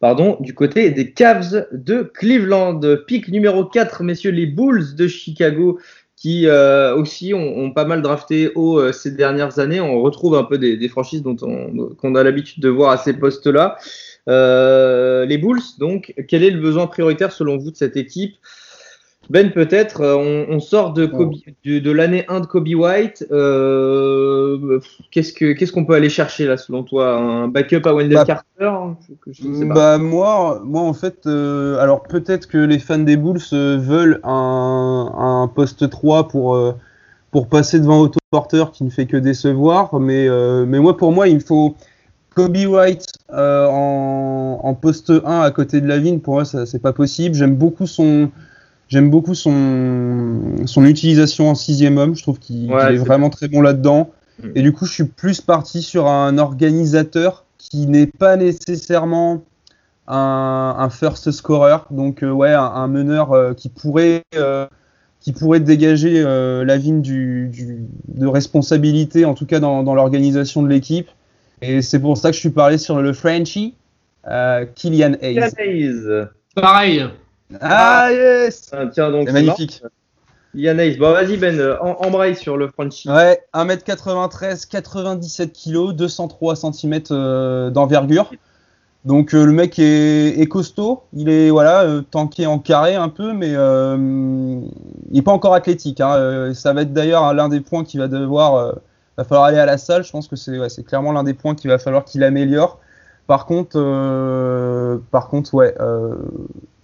pardon, 0.00 0.36
du 0.40 0.54
côté 0.54 0.90
des 0.90 1.12
Cavs 1.12 1.66
de 1.72 2.02
Cleveland. 2.02 2.80
Pic 3.06 3.28
numéro 3.28 3.64
4, 3.64 4.02
messieurs, 4.02 4.30
les 4.30 4.46
Bulls 4.46 4.94
de 4.94 5.08
Chicago 5.08 5.78
qui 6.16 6.46
euh, 6.46 6.96
aussi 6.96 7.34
ont, 7.34 7.70
pas 7.70 7.84
mal 7.84 8.00
drafté 8.00 8.50
euh, 8.56 8.90
ces 8.90 9.10
dernières 9.10 9.58
années. 9.58 9.80
On 9.80 10.00
retrouve 10.00 10.34
un 10.34 10.44
peu 10.44 10.58
des, 10.58 10.88
franchises 10.88 11.22
dont 11.22 11.36
on, 11.42 11.90
qu'on 11.94 12.14
a 12.14 12.22
l'habitude 12.22 12.62
de 12.62 12.68
voir 12.70 12.90
à 12.90 12.96
ces 12.96 13.12
postes-là. 13.12 13.76
Euh, 14.28 15.26
les 15.26 15.38
Bulls, 15.38 15.60
donc, 15.78 16.14
quel 16.26 16.42
est 16.42 16.50
le 16.50 16.60
besoin 16.60 16.86
prioritaire 16.86 17.32
selon 17.32 17.58
vous 17.58 17.70
de 17.70 17.76
cette 17.76 17.96
équipe? 17.96 18.34
Ben 19.28 19.50
peut-être, 19.50 20.02
on, 20.04 20.46
on, 20.54 20.60
sort 20.60 20.92
de, 20.92 21.06
Kobe, 21.06 21.34
de, 21.64 21.78
de 21.78 21.90
l'année 21.90 22.24
1 22.28 22.40
de 22.40 22.46
Kobe 22.46 22.68
White. 22.68 23.26
Euh, 23.32 24.78
qu'est-ce 25.10 25.32
que 25.32 25.52
qu'est-ce 25.52 25.72
qu'on 25.72 25.84
peut 25.84 25.94
aller 25.94 26.08
chercher 26.08 26.46
là 26.46 26.56
selon 26.56 26.84
toi? 26.84 27.16
Un 27.16 27.48
backup 27.48 27.82
à 27.86 27.92
Wendell 27.92 28.14
bah, 28.14 28.24
Carter 28.24 28.72
je, 29.26 29.32
je 29.32 29.52
sais 29.52 29.66
pas. 29.66 29.74
Bah 29.74 29.98
moi, 29.98 30.60
moi 30.64 30.82
en 30.82 30.92
fait, 30.92 31.26
euh, 31.26 31.78
alors 31.78 32.04
peut-être 32.04 32.46
que 32.46 32.58
les 32.58 32.78
fans 32.78 32.98
des 32.98 33.16
Bulls 33.16 33.40
veulent 33.50 34.20
un, 34.22 35.12
un 35.16 35.48
poste 35.48 35.90
3 35.90 36.28
pour 36.28 36.54
euh, 36.54 36.72
pour 37.32 37.48
passer 37.48 37.80
devant 37.80 38.00
Otto 38.02 38.20
Porter 38.30 38.64
qui 38.72 38.84
ne 38.84 38.90
fait 38.90 39.06
que 39.06 39.16
décevoir, 39.16 39.98
mais 39.98 40.28
mais 40.66 40.78
moi 40.78 40.96
pour 40.96 41.10
moi 41.10 41.26
il 41.26 41.40
faut 41.40 41.74
Kobe 42.34 42.56
White 42.56 43.12
en, 43.32 44.60
en 44.62 44.74
poste 44.74 45.10
1 45.10 45.40
à 45.40 45.50
côté 45.50 45.80
de 45.80 45.88
Lavine. 45.88 46.20
Pour 46.20 46.34
moi 46.34 46.44
ça 46.44 46.64
c'est 46.64 46.78
pas 46.78 46.92
possible. 46.92 47.34
J'aime 47.34 47.56
beaucoup 47.56 47.88
son 47.88 48.30
J'aime 48.88 49.10
beaucoup 49.10 49.34
son, 49.34 50.64
son 50.66 50.84
utilisation 50.84 51.50
en 51.50 51.54
sixième 51.54 51.98
homme. 51.98 52.14
Je 52.14 52.22
trouve 52.22 52.38
qu'il 52.38 52.72
ouais, 52.72 52.88
qu 52.88 52.94
est, 52.94 52.96
vraiment 52.96 53.30
très 53.30 53.48
bon 53.48 53.60
là-dedans. 53.60 54.10
Mmh. 54.42 54.48
Et 54.54 54.62
du 54.62 54.72
coup, 54.72 54.86
je 54.86 54.92
suis 54.92 55.04
plus 55.04 55.40
parti 55.40 55.82
sur 55.82 56.06
un 56.06 56.38
organisateur 56.38 57.44
qui 57.58 57.86
n'est 57.86 58.06
pas 58.06 58.36
nécessairement 58.36 59.42
un, 60.06 60.76
un, 60.78 60.90
first 60.90 61.30
scorer. 61.32 61.78
Donc, 61.90 62.22
euh, 62.22 62.30
ouais, 62.30 62.52
un, 62.52 62.62
un 62.62 62.86
meneur 62.86 63.32
euh, 63.32 63.54
qui 63.54 63.68
pourrait 63.68 64.22
euh, 64.36 64.66
qui 65.26 65.32
pourrait 65.32 65.58
dégager 65.58 66.22
euh, 66.24 66.64
la 66.64 66.76
vigne 66.78 67.02
du, 67.02 67.48
du, 67.48 67.80
de 68.06 68.26
responsabilité, 68.28 69.24
en 69.24 69.34
tout 69.34 69.44
cas 69.44 69.58
dans, 69.58 69.82
dans 69.82 69.96
l'organisation 69.96 70.62
de 70.62 70.68
l'équipe. 70.68 71.08
Et 71.62 71.82
c'est 71.82 71.98
pour 71.98 72.16
ça 72.16 72.30
que 72.30 72.36
je 72.36 72.40
suis 72.40 72.50
parlé 72.50 72.78
sur 72.78 73.02
le 73.02 73.12
Frenchie, 73.12 73.74
euh, 74.28 74.64
Kylian 74.76 75.14
Hayes. 75.20 75.34
Kylian 75.34 75.48
Hayes. 75.58 76.26
Pareil. 76.54 77.06
Ah 77.60 78.08
yes 78.12 78.70
ah, 78.72 78.86
Tiens 78.86 79.10
donc 79.10 79.28
c'est 79.28 79.32
magnifique. 79.32 79.82
Yannis, 80.54 80.96
bon 80.96 81.12
vas-y 81.12 81.36
Ben, 81.36 81.58
euh, 81.58 81.76
embraye 81.80 82.34
sur 82.34 82.56
le 82.56 82.68
Frenchie. 82.68 83.10
Ouais, 83.10 83.42
1m93, 83.52 84.66
97 84.68 85.52
kg, 85.52 85.92
203 85.92 86.56
cm 86.56 87.02
euh, 87.10 87.70
d'envergure. 87.70 88.30
Donc 89.06 89.34
euh, 89.34 89.46
le 89.46 89.52
mec 89.52 89.78
est, 89.78 90.40
est, 90.40 90.46
costaud, 90.46 91.04
il 91.12 91.28
est 91.28 91.50
voilà 91.50 91.82
euh, 91.82 92.02
tanké 92.02 92.44
en 92.46 92.58
carré 92.58 92.96
un 92.96 93.08
peu, 93.08 93.32
mais 93.32 93.52
euh, 93.54 93.96
il 93.96 95.14
n'est 95.14 95.22
pas 95.22 95.30
encore 95.30 95.54
athlétique. 95.54 96.00
Hein. 96.00 96.52
Ça 96.54 96.72
va 96.72 96.82
être 96.82 96.92
d'ailleurs 96.92 97.32
l'un 97.32 97.48
des 97.48 97.60
points 97.60 97.84
qui 97.84 97.98
va 97.98 98.08
devoir, 98.08 98.74
va 99.16 99.24
falloir 99.24 99.44
aller 99.44 99.58
à 99.58 99.66
la 99.66 99.78
salle. 99.78 100.02
Je 100.02 100.10
pense 100.10 100.26
que 100.26 100.34
c'est 100.34 100.58
ouais, 100.58 100.66
clairement 100.84 101.12
l'un 101.12 101.22
des 101.22 101.34
points 101.34 101.54
qu'il 101.54 101.70
va 101.70 101.78
falloir 101.78 102.04
qu'il 102.04 102.24
améliore. 102.24 102.80
Par 103.26 103.46
contre, 103.46 105.00
par 105.10 105.28
contre, 105.28 105.54
ouais, 105.54 105.74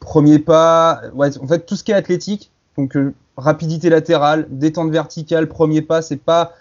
premier 0.01 0.39
pas, 0.39 1.03
en 1.19 1.47
fait 1.47 1.65
tout 1.65 1.77
ce 1.77 1.85
qui 1.85 1.93
est 1.93 1.95
athlétique, 1.95 2.51
donc 2.77 2.97
euh, 2.97 3.15
rapidité 3.37 3.89
latérale, 3.91 4.47
détente 4.51 4.91
verticale, 4.91 5.49
premier 5.49 5.83
pas, 5.83 6.03
c'est 6.03 6.17
pas 6.17 6.53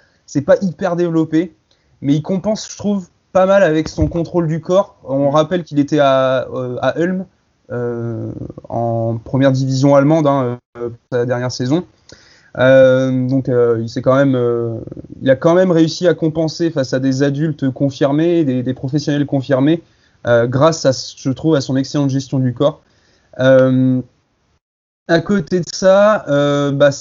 pas 0.45 0.55
hyper 0.61 0.95
développé, 0.95 1.53
mais 2.01 2.13
il 2.15 2.21
compense, 2.21 2.71
je 2.71 2.77
trouve, 2.77 3.09
pas 3.33 3.45
mal 3.45 3.63
avec 3.63 3.89
son 3.89 4.07
contrôle 4.07 4.47
du 4.47 4.61
corps. 4.61 4.95
On 5.03 5.29
rappelle 5.29 5.63
qu'il 5.63 5.79
était 5.79 5.99
à, 5.99 6.47
euh, 6.53 6.77
Ulm 6.95 7.25
euh, 7.71 8.31
en 8.69 9.17
première 9.17 9.51
division 9.51 9.95
allemande 9.95 10.27
hein, 10.27 10.57
la 11.11 11.25
dernière 11.25 11.51
saison. 11.51 11.85
Euh, 12.57 13.27
donc 13.27 13.49
quand 14.03 14.15
même, 14.15 14.81
il 15.21 15.29
a 15.29 15.35
quand 15.35 15.53
même 15.53 15.71
réussi 15.71 16.07
à 16.07 16.13
compenser 16.13 16.69
face 16.69 16.93
à 16.93 16.99
des 16.99 17.23
adultes 17.23 17.69
confirmés, 17.71 18.43
des, 18.43 18.73
professionnels 18.73 19.25
confirmés, 19.25 19.81
grâce 20.25 20.85
à, 20.85 20.91
je 20.91 21.29
trouve, 21.31 21.55
à 21.55 21.61
son 21.61 21.75
excellente 21.75 22.09
gestion 22.09 22.39
du 22.39 22.53
corps. 22.53 22.81
Euh, 23.39 24.01
à 25.11 25.19
côté 25.19 25.59
de 25.59 25.65
ça, 25.73 26.25
euh, 26.29 26.71
bah 26.71 26.91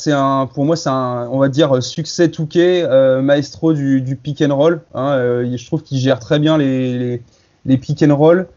pour 0.53 0.65
moi, 0.65 0.75
c'est 0.75 0.89
un, 0.89 1.29
on 1.31 1.39
va 1.39 1.49
dire, 1.49 1.81
succès 1.81 2.29
Touquet, 2.29 2.83
euh, 2.83 3.23
maestro 3.23 3.73
du, 3.73 4.19
pick 4.21 4.43
and 4.43 4.55
roll. 4.55 4.81
Hein, 4.95 5.11
euh, 5.13 5.57
je 5.57 5.67
trouve 5.67 5.83
qu'il 5.83 5.99
gère 5.99 6.19
très 6.19 6.41
bien 6.41 6.59
les, 6.59 7.23
les, 7.67 7.79
pick 7.79 8.03
and 8.03 8.17
roll. 8.17 8.49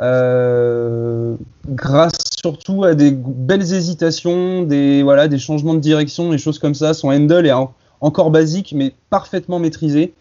Euh, 0.00 1.34
grâce, 1.66 2.29
surtout 2.42 2.84
à 2.84 2.94
des 2.94 3.10
belles 3.10 3.74
hésitations, 3.74 4.62
des, 4.62 5.04
changements 5.38 5.74
de 5.74 5.80
direction, 5.80 6.30
des 6.30 6.38
choses 6.38 6.58
comme 6.58 6.74
ça. 6.74 6.94
Son 6.94 7.08
handle 7.08 7.46
est 7.46 7.52
encore 8.00 8.30
basique, 8.30 8.72
mais 8.74 8.94
parfaitement 9.10 9.58
maîtrisé. 9.58 10.14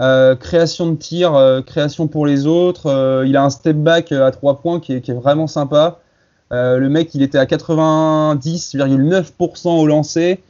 Euh, 0.00 0.34
création 0.36 0.90
de 0.90 0.96
tir, 0.96 1.34
euh, 1.34 1.60
création 1.60 2.06
pour 2.06 2.24
les 2.24 2.46
autres. 2.46 2.86
Euh, 2.86 3.26
il 3.26 3.36
a 3.36 3.44
un 3.44 3.50
step 3.50 3.76
back 3.76 4.12
à 4.12 4.30
3 4.30 4.60
points 4.60 4.80
qui 4.80 4.94
est, 4.94 5.10
vraiment 5.10 5.48
sympa. 5.48 5.98
le 6.50 6.88
mec, 6.88 7.14
il 7.14 7.20
était 7.22 7.38
à 7.38 7.44
90,9% 7.44 9.68
au 9.68 9.86
lancer. 9.86 10.40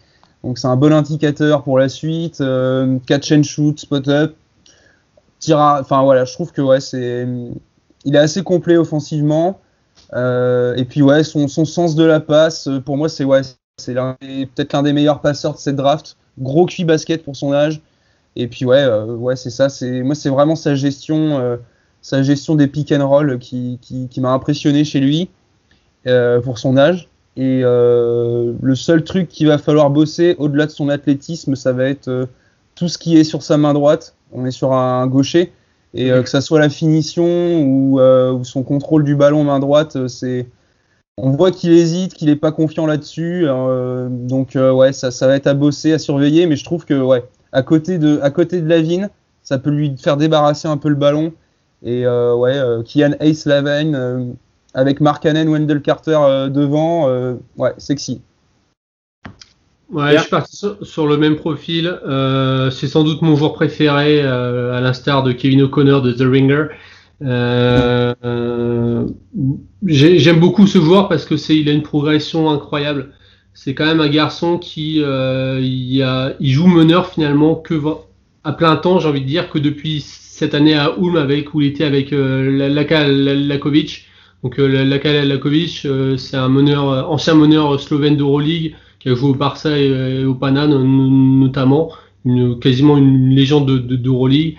Donc 0.44 0.58
c'est 0.58 0.68
un 0.68 0.76
bon 0.76 0.92
indicateur 0.92 1.64
pour 1.64 1.78
la 1.78 1.88
suite. 1.88 2.42
catch 3.06 3.32
and 3.32 3.42
shoot, 3.42 3.80
spot 3.80 4.06
up. 4.08 4.36
Tire 5.40 5.58
Enfin 5.58 6.02
voilà, 6.02 6.24
je 6.24 6.32
trouve 6.34 6.52
que 6.52 6.62
ouais. 6.62 6.78
Il 8.04 8.14
est 8.14 8.18
assez 8.18 8.42
complet 8.42 8.76
offensivement. 8.76 9.58
Et 10.14 10.84
puis 10.88 11.02
ouais, 11.02 11.22
son, 11.24 11.48
sens 11.48 11.94
de 11.94 12.04
la 12.04 12.20
passe, 12.20 12.68
pour 12.84 12.96
moi, 12.96 13.08
c'est 13.08 13.24
ouais, 13.24 13.42
c'est 13.78 13.94
peut-être 13.94 14.72
l'un 14.72 14.82
des 14.82 14.92
meilleurs 14.92 15.20
passeurs 15.20 15.54
de 15.54 15.58
cette 15.58 15.76
draft. 15.76 16.16
Gros 16.38 16.66
QI 16.66 16.84
basket 16.84 17.24
pour 17.24 17.36
son 17.36 17.52
âge. 17.52 17.80
Et 18.36 18.46
puis 18.46 18.64
ouais, 18.64 18.82
euh, 18.82 19.06
ouais 19.06 19.36
c'est 19.36 19.50
ça. 19.50 19.68
C'est 19.68 20.02
moi, 20.02 20.14
c'est 20.14 20.28
vraiment 20.28 20.56
sa 20.56 20.74
gestion, 20.74 21.38
euh, 21.38 21.56
sa 22.02 22.22
gestion 22.22 22.54
des 22.54 22.66
pick 22.66 22.92
and 22.92 23.06
roll 23.06 23.38
qui, 23.38 23.78
qui, 23.80 24.20
m'a 24.20 24.30
impressionné 24.30 24.84
chez 24.84 25.00
lui 25.00 25.30
euh, 26.06 26.40
pour 26.40 26.58
son 26.58 26.76
âge. 26.76 27.08
Et 27.36 27.60
le 27.60 28.74
seul 28.74 29.04
truc 29.04 29.28
qu'il 29.28 29.46
va 29.46 29.58
falloir 29.58 29.90
bosser 29.90 30.34
au-delà 30.38 30.66
de 30.66 30.72
son 30.72 30.88
athlétisme, 30.88 31.54
ça 31.54 31.72
va 31.72 31.84
être 31.84 32.28
tout 32.74 32.88
ce 32.88 32.98
qui 32.98 33.16
est 33.16 33.22
sur 33.22 33.44
sa 33.44 33.56
main 33.56 33.74
droite. 33.74 34.16
On 34.32 34.44
est 34.44 34.50
sur 34.50 34.72
un, 34.72 35.06
gaucher. 35.06 35.52
Et 36.00 36.10
que 36.10 36.28
ça 36.28 36.40
soit 36.40 36.60
la 36.60 36.68
finition 36.68 37.60
ou, 37.60 38.00
son 38.44 38.62
contrôle 38.62 39.02
du 39.02 39.16
ballon 39.16 39.42
main 39.42 39.58
droite, 39.58 40.06
c'est 40.06 40.46
on 41.16 41.30
voit 41.30 41.50
qu'il 41.50 41.72
hésite, 41.72 42.14
qu'il 42.14 42.28
n'est 42.28 42.36
pas 42.36 42.52
confiant 42.52 42.86
là-dessus. 42.86 43.46
donc 44.08 44.52
ouais, 44.54 44.92
ça, 44.92 45.10
ça, 45.10 45.26
va 45.26 45.34
être 45.34 45.48
à 45.48 45.54
bosser, 45.54 45.92
à 45.92 45.98
surveiller. 45.98 46.46
Mais 46.46 46.54
je 46.54 46.64
trouve 46.64 46.84
que 46.84 46.94
ouais, 46.94 47.24
à 47.52 47.62
côté 47.62 47.98
de, 47.98 48.20
à 48.22 48.30
côté 48.30 48.60
de 48.60 48.68
Lavine, 48.68 49.10
ça 49.42 49.58
peut 49.58 49.70
lui 49.70 49.96
faire 49.96 50.16
débarrasser 50.16 50.68
un 50.68 50.76
peu 50.76 50.88
le 50.88 50.94
ballon. 50.94 51.32
Et 51.82 52.04
euh, 52.06 52.34
ouais, 52.34 52.56
euh, 52.56 52.82
Kian 52.82 53.12
Ace 53.20 53.46
Lavine 53.46 53.94
euh, 53.94 54.24
avec 54.74 55.00
Mark 55.00 55.22
Cannon, 55.22 55.50
Wendell 55.50 55.80
Carter 55.80 56.48
devant, 56.50 57.08
ouais, 57.56 57.72
sexy. 57.78 58.20
Ouais, 59.90 60.14
je 60.16 60.20
suis 60.20 60.30
parti 60.30 60.66
sur, 60.82 61.06
le 61.06 61.16
même 61.16 61.36
profil. 61.36 61.98
c'est 62.70 62.88
sans 62.88 63.04
doute 63.04 63.22
mon 63.22 63.36
joueur 63.36 63.54
préféré, 63.54 64.20
à 64.22 64.80
l'instar 64.80 65.22
de 65.22 65.32
Kevin 65.32 65.62
O'Connor 65.62 66.02
de 66.02 66.12
The 66.12 66.24
Ringer. 66.30 66.66
J'aime 69.86 70.40
beaucoup 70.40 70.66
ce 70.66 70.78
joueur 70.78 71.08
parce 71.08 71.24
que 71.24 71.36
c'est, 71.36 71.56
il 71.56 71.68
a 71.68 71.72
une 71.72 71.82
progression 71.82 72.50
incroyable 72.50 73.12
c'est 73.60 73.74
quand 73.74 73.86
même 73.86 74.00
un 74.00 74.08
garçon 74.08 74.56
qui 74.56 75.02
euh, 75.02 75.58
il, 75.60 76.00
a, 76.00 76.34
il, 76.38 76.52
joue 76.52 76.68
meneur 76.68 77.08
finalement 77.08 77.56
que 77.56 77.74
à 78.44 78.52
plein 78.52 78.76
temps, 78.76 79.00
j'ai 79.00 79.08
envie 79.08 79.20
de 79.20 79.26
dire 79.26 79.50
que 79.50 79.58
depuis 79.58 80.00
cette 80.00 80.54
année 80.54 80.74
à 80.74 80.94
Ulm 80.96 81.16
avec 81.16 81.54
où 81.54 81.60
il 81.60 81.66
était 81.66 81.82
avec 81.82 82.12
euh, 82.12 82.68
Laka 82.68 83.08
Lakovic. 83.08 84.06
Donc 84.44 84.60
euh, 84.60 84.84
Laka 84.84 85.24
Lakovic, 85.24 85.82
euh, 85.86 86.16
c'est 86.16 86.36
un 86.36 86.48
meneur 86.48 87.10
ancien 87.10 87.34
meneur 87.34 87.80
slovène 87.80 88.16
d'Euroleague 88.16 88.76
qui 88.98 89.08
a 89.08 89.14
joué 89.14 89.30
au 89.30 89.34
Barça 89.34 89.78
et, 89.78 90.24
au 90.24 90.34
Pana 90.34 90.66
notamment, 90.66 91.90
une, 92.24 92.58
quasiment 92.58 92.96
une 92.96 93.30
légende 93.30 93.70
d'Euroleague. 93.86 94.56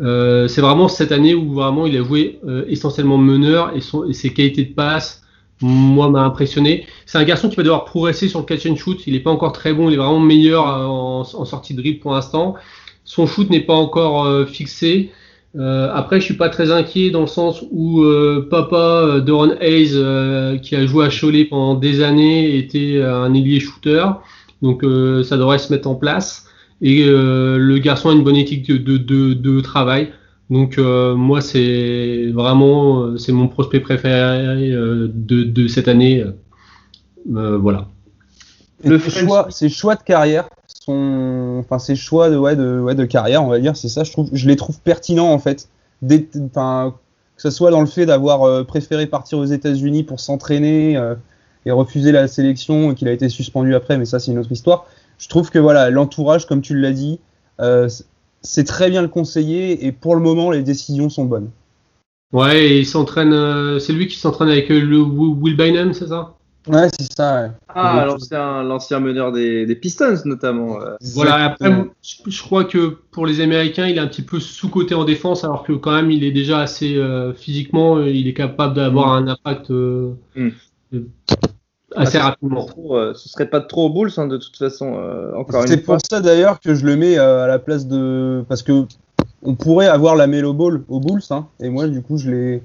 De, 0.00 0.46
c'est 0.48 0.60
vraiment 0.60 0.88
cette 0.88 1.12
année 1.12 1.34
où 1.34 1.52
vraiment 1.52 1.86
il 1.86 1.96
a 1.96 2.02
joué 2.02 2.40
essentiellement 2.66 3.18
meneur 3.18 3.72
et, 3.76 3.80
son, 3.80 4.04
et 4.08 4.12
ses 4.12 4.32
qualités 4.32 4.64
de 4.64 4.74
passe 4.74 5.24
moi, 5.60 6.10
m'a 6.10 6.22
impressionné. 6.22 6.86
C'est 7.06 7.18
un 7.18 7.24
garçon 7.24 7.48
qui 7.48 7.56
va 7.56 7.62
devoir 7.62 7.84
progresser 7.84 8.28
sur 8.28 8.40
le 8.40 8.44
catch 8.44 8.66
and 8.66 8.76
shoot. 8.76 9.06
Il 9.06 9.14
n'est 9.14 9.20
pas 9.20 9.30
encore 9.30 9.52
très 9.52 9.72
bon, 9.72 9.88
il 9.88 9.94
est 9.94 9.98
vraiment 9.98 10.20
meilleur 10.20 10.68
euh, 10.68 10.84
en, 10.86 11.24
sortie 11.24 11.74
de 11.74 11.80
dribble 11.80 12.00
pour 12.00 12.12
l'instant. 12.12 12.54
Son 13.04 13.26
shoot 13.26 13.48
n'est 13.50 13.60
pas 13.60 13.74
encore 13.74 14.24
euh, 14.24 14.46
fixé. 14.46 15.10
Euh, 15.56 15.88
après, 15.94 16.20
je 16.20 16.24
suis 16.24 16.34
pas 16.34 16.48
très 16.48 16.72
inquiet 16.72 17.10
dans 17.10 17.20
le 17.20 17.26
sens 17.26 17.64
où 17.70 18.02
euh, 18.02 18.46
papa 18.50 19.20
Doran 19.20 19.50
Hayes, 19.60 19.94
qui 20.62 20.76
a 20.76 20.86
joué 20.86 21.06
à 21.06 21.10
Cholet 21.10 21.44
pendant 21.44 21.74
des 21.74 22.02
années, 22.02 22.56
était 22.56 23.02
un 23.02 23.32
ailier 23.34 23.60
shooter. 23.60 24.04
Donc 24.62 24.82
ça 25.24 25.36
devrait 25.36 25.58
se 25.58 25.72
mettre 25.72 25.88
en 25.88 25.94
place. 25.94 26.46
Et 26.80 27.04
le 27.06 27.78
garçon 27.78 28.10
a 28.10 28.12
une 28.12 28.24
bonne 28.24 28.36
éthique 28.36 28.66
de, 28.66 28.76
de, 28.76 28.96
de, 28.96 29.34
de 29.34 29.60
travail. 29.60 30.08
Donc 30.50 30.78
euh, 30.78 31.14
moi 31.14 31.40
c'est 31.40 32.30
vraiment 32.32 33.02
euh, 33.02 33.16
c'est 33.16 33.32
mon 33.32 33.48
prospect 33.48 33.80
préféré 33.80 34.70
euh, 34.72 35.08
de, 35.10 35.66
cette 35.68 35.88
année. 35.88 36.24
voilà. 37.26 37.88
Le 38.84 38.98
choix, 38.98 39.46
ses 39.50 39.68
choix 39.68 39.96
de 39.96 40.02
carrière 40.02 40.48
sont, 40.66 41.58
enfin 41.60 41.78
ses 41.78 41.96
choix 41.96 42.30
de 42.30 42.36
ouais 42.36 42.56
de 42.56 42.80
ouais 42.80 42.94
de 42.94 43.04
carrière 43.04 43.42
on 43.42 43.48
va 43.48 43.58
dire 43.58 43.76
c'est 43.76 43.88
ça 43.88 44.04
je 44.04 44.12
trouve 44.12 44.28
je 44.32 44.46
les 44.46 44.56
trouve 44.56 44.78
pertinents 44.80 45.32
en 45.32 45.38
fait. 45.38 45.68
Enfin 46.46 46.94
que 47.36 47.42
ce 47.42 47.50
soit 47.50 47.70
dans 47.70 47.80
le 47.80 47.86
fait 47.86 48.06
d'avoir 48.06 48.64
préféré 48.66 49.06
partir 49.06 49.38
aux 49.38 49.44
États-Unis 49.44 50.04
pour 50.04 50.20
s'entraîner 50.20 51.00
et 51.66 51.70
refuser 51.70 52.12
la 52.12 52.28
sélection 52.28 52.94
qu'il 52.94 53.08
a 53.08 53.12
été 53.12 53.28
suspendu 53.28 53.74
après 53.74 53.96
mais 53.96 54.04
ça 54.04 54.18
c'est 54.18 54.30
une 54.30 54.38
autre 54.38 54.52
histoire. 54.52 54.86
Je 55.18 55.28
trouve 55.28 55.50
que 55.50 55.58
voilà 55.58 55.90
l'entourage 55.90 56.46
comme 56.46 56.60
tu 56.60 56.78
l'as 56.78 56.92
dit 56.92 57.20
c'est 58.44 58.64
très 58.64 58.90
bien 58.90 59.02
le 59.02 59.08
conseiller 59.08 59.86
et 59.86 59.92
pour 59.92 60.14
le 60.14 60.20
moment, 60.20 60.50
les 60.50 60.62
décisions 60.62 61.08
sont 61.08 61.24
bonnes. 61.24 61.50
Ouais, 62.32 62.78
il 62.78 62.86
s'entraîne. 62.86 63.32
Euh, 63.32 63.78
c'est 63.78 63.92
lui 63.92 64.06
qui 64.06 64.18
s'entraîne 64.18 64.50
avec 64.50 64.70
euh, 64.70 64.80
le 64.80 65.00
Will 65.00 65.56
Bynum, 65.56 65.94
c'est 65.94 66.08
ça? 66.08 66.34
Ouais, 66.66 66.88
c'est 66.98 67.12
ça. 67.14 67.50
Ah, 67.68 68.00
alors 68.00 68.18
c'est 68.20 68.34
l'ancien 68.36 69.00
meneur 69.00 69.32
des, 69.32 69.78
Pistons 69.80 70.22
notamment. 70.24 70.80
Euh. 70.80 70.96
Voilà. 71.14 71.44
Après, 71.44 71.70
je, 72.02 72.42
crois 72.42 72.64
que 72.64 72.96
pour 73.10 73.26
les 73.26 73.40
Américains, 73.40 73.86
il 73.86 73.96
est 73.96 74.00
un 74.00 74.06
petit 74.06 74.22
peu 74.22 74.40
sous-coté 74.40 74.94
en 74.94 75.04
défense, 75.04 75.44
alors 75.44 75.62
que 75.62 75.72
quand 75.72 75.92
même, 75.92 76.10
il 76.10 76.24
est 76.24 76.32
déjà 76.32 76.60
assez 76.60 76.98
physiquement, 77.36 78.00
il 78.00 78.26
est 78.28 78.34
capable 78.34 78.74
d'avoir 78.74 79.08
mm. 79.08 79.24
un 79.24 79.28
impact. 79.28 79.70
Mm 79.70 80.50
assez 81.96 82.18
ah, 82.18 82.24
rapidement. 82.24 82.68
Euh, 82.90 83.14
ce 83.14 83.28
serait 83.28 83.48
pas 83.48 83.60
trop 83.60 83.90
Bulls 83.90 84.12
hein, 84.16 84.26
de 84.26 84.36
toute 84.36 84.56
façon. 84.56 84.96
Euh, 84.96 85.34
encore 85.36 85.66
C'est 85.66 85.78
pour 85.78 85.98
ça 86.10 86.20
d'ailleurs 86.20 86.60
que 86.60 86.74
je 86.74 86.86
le 86.86 86.96
mets 86.96 87.18
euh, 87.18 87.44
à 87.44 87.46
la 87.46 87.58
place 87.58 87.86
de 87.86 88.44
parce 88.48 88.62
que 88.62 88.84
on 89.42 89.54
pourrait 89.54 89.88
avoir 89.88 90.16
la 90.16 90.26
Melo 90.26 90.54
Ball 90.54 90.82
aux 90.88 91.00
Bulls 91.00 91.22
hein, 91.30 91.46
et 91.60 91.68
moi 91.68 91.86
du 91.86 92.02
coup 92.02 92.16
je 92.16 92.30
l'ai. 92.30 92.62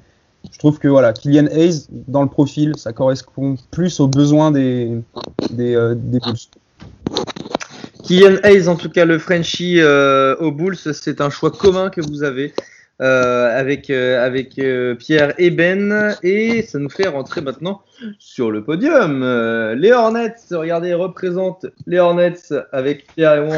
Je 0.51 0.57
trouve 0.57 0.79
que 0.79 0.87
voilà, 0.87 1.13
Kylian 1.13 1.47
Hayes 1.47 1.87
dans 2.07 2.21
le 2.23 2.29
profil, 2.29 2.73
ça 2.77 2.93
correspond 2.93 3.55
plus 3.71 3.99
aux 3.99 4.07
besoins 4.07 4.51
des 4.51 5.01
des, 5.51 5.93
des 5.95 6.19
Bulls. 6.19 6.37
Hayes, 8.43 8.67
en 8.67 8.75
tout 8.75 8.89
cas 8.89 9.05
le 9.05 9.19
Frenchie 9.19 9.81
aux 9.81 10.51
Bulls, 10.51 10.77
c'est 10.77 11.21
un 11.21 11.29
choix 11.29 11.51
commun 11.51 11.89
que 11.89 12.01
vous 12.01 12.23
avez. 12.23 12.53
Euh, 13.01 13.57
avec, 13.57 13.89
euh, 13.89 14.25
avec 14.25 14.59
euh, 14.59 14.93
Pierre 14.93 15.33
et 15.37 15.51
Ben. 15.51 16.17
Et 16.21 16.63
ça 16.63 16.79
nous 16.79 16.89
fait 16.89 17.07
rentrer 17.07 17.39
maintenant 17.39 17.81
sur 18.17 18.51
le 18.51 18.61
podium. 18.61 19.21
les 19.77 19.93
Hornets, 19.93 20.35
regardez, 20.51 20.93
représentent 20.93 21.65
les 21.87 21.99
Hornets 21.99 22.33
avec 22.73 23.07
Pierre 23.07 23.35
et 23.35 23.41
moi. 23.41 23.55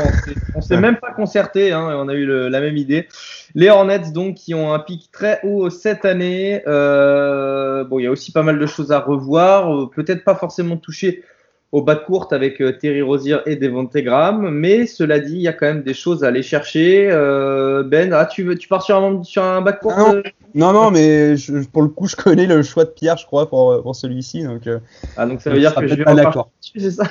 On 0.53 0.61
s'est 0.61 0.79
même 0.79 0.97
pas 0.97 1.11
concerté, 1.11 1.71
hein, 1.71 1.89
on 1.95 2.07
a 2.07 2.13
eu 2.13 2.27
la 2.49 2.61
même 2.61 2.77
idée. 2.77 3.07
Les 3.55 3.69
Hornets, 3.69 4.11
donc, 4.11 4.35
qui 4.35 4.53
ont 4.53 4.73
un 4.73 4.79
pic 4.79 5.11
très 5.11 5.39
haut 5.43 5.71
cette 5.71 6.05
année. 6.05 6.61
bon, 6.65 7.99
il 7.99 8.03
y 8.03 8.07
a 8.07 8.11
aussi 8.11 8.31
pas 8.31 8.43
mal 8.43 8.59
de 8.59 8.65
choses 8.67 8.91
à 8.91 8.99
revoir. 8.99 9.89
Peut-être 9.89 10.23
pas 10.23 10.35
forcément 10.35 10.77
toucher 10.77 11.23
au 11.71 11.81
bas 11.81 11.95
de 11.95 12.01
courte 12.01 12.33
avec 12.33 12.61
euh, 12.61 12.73
Terry 12.73 13.01
Rozier 13.01 13.37
et 13.45 13.55
Devonte 13.55 13.95
Graham. 13.95 14.49
Mais 14.49 14.85
cela 14.85 15.19
dit, 15.19 15.35
il 15.35 15.41
y 15.41 15.47
a 15.47 15.53
quand 15.53 15.67
même 15.67 15.83
des 15.83 15.93
choses 15.93 16.23
à 16.23 16.27
aller 16.27 16.43
chercher. 16.43 17.09
Euh, 17.09 17.83
ben, 17.83 18.11
ah, 18.13 18.25
tu, 18.25 18.43
veux, 18.43 18.57
tu 18.57 18.67
pars 18.67 18.83
sur 18.83 18.97
un, 18.97 19.23
sur 19.23 19.43
un 19.43 19.61
bas 19.61 19.71
de 19.71 19.79
courte 19.79 19.97
non. 19.97 20.15
Euh 20.15 20.23
non, 20.53 20.91
mais 20.91 21.35
pour 21.71 21.81
le 21.81 21.87
coup, 21.87 22.07
je 22.07 22.15
connais 22.17 22.45
le 22.45 22.61
choix 22.61 22.83
de 22.83 22.89
Pierre, 22.89 23.15
je 23.15 23.25
crois, 23.25 23.47
pour, 23.47 23.81
pour 23.81 23.95
celui-ci. 23.95 24.43
Donc, 24.43 24.67
ah, 25.15 25.25
donc 25.25 25.41
ça 25.41 25.49
veut 25.49 25.59
dire 25.59 25.73
que 25.73 25.87
je 25.87 25.95
vais 25.95 26.03
pas 26.03 26.13
d'accord. 26.13 26.51
C'est 26.59 26.91
ça? 26.91 27.05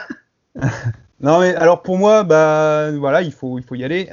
Non, 1.22 1.40
mais 1.40 1.54
alors 1.54 1.82
pour 1.82 1.98
moi, 1.98 2.22
bah, 2.22 2.90
voilà, 2.92 3.20
il 3.20 3.30
faut, 3.30 3.58
il 3.58 3.62
faut 3.62 3.74
y 3.74 3.84
aller. 3.84 4.08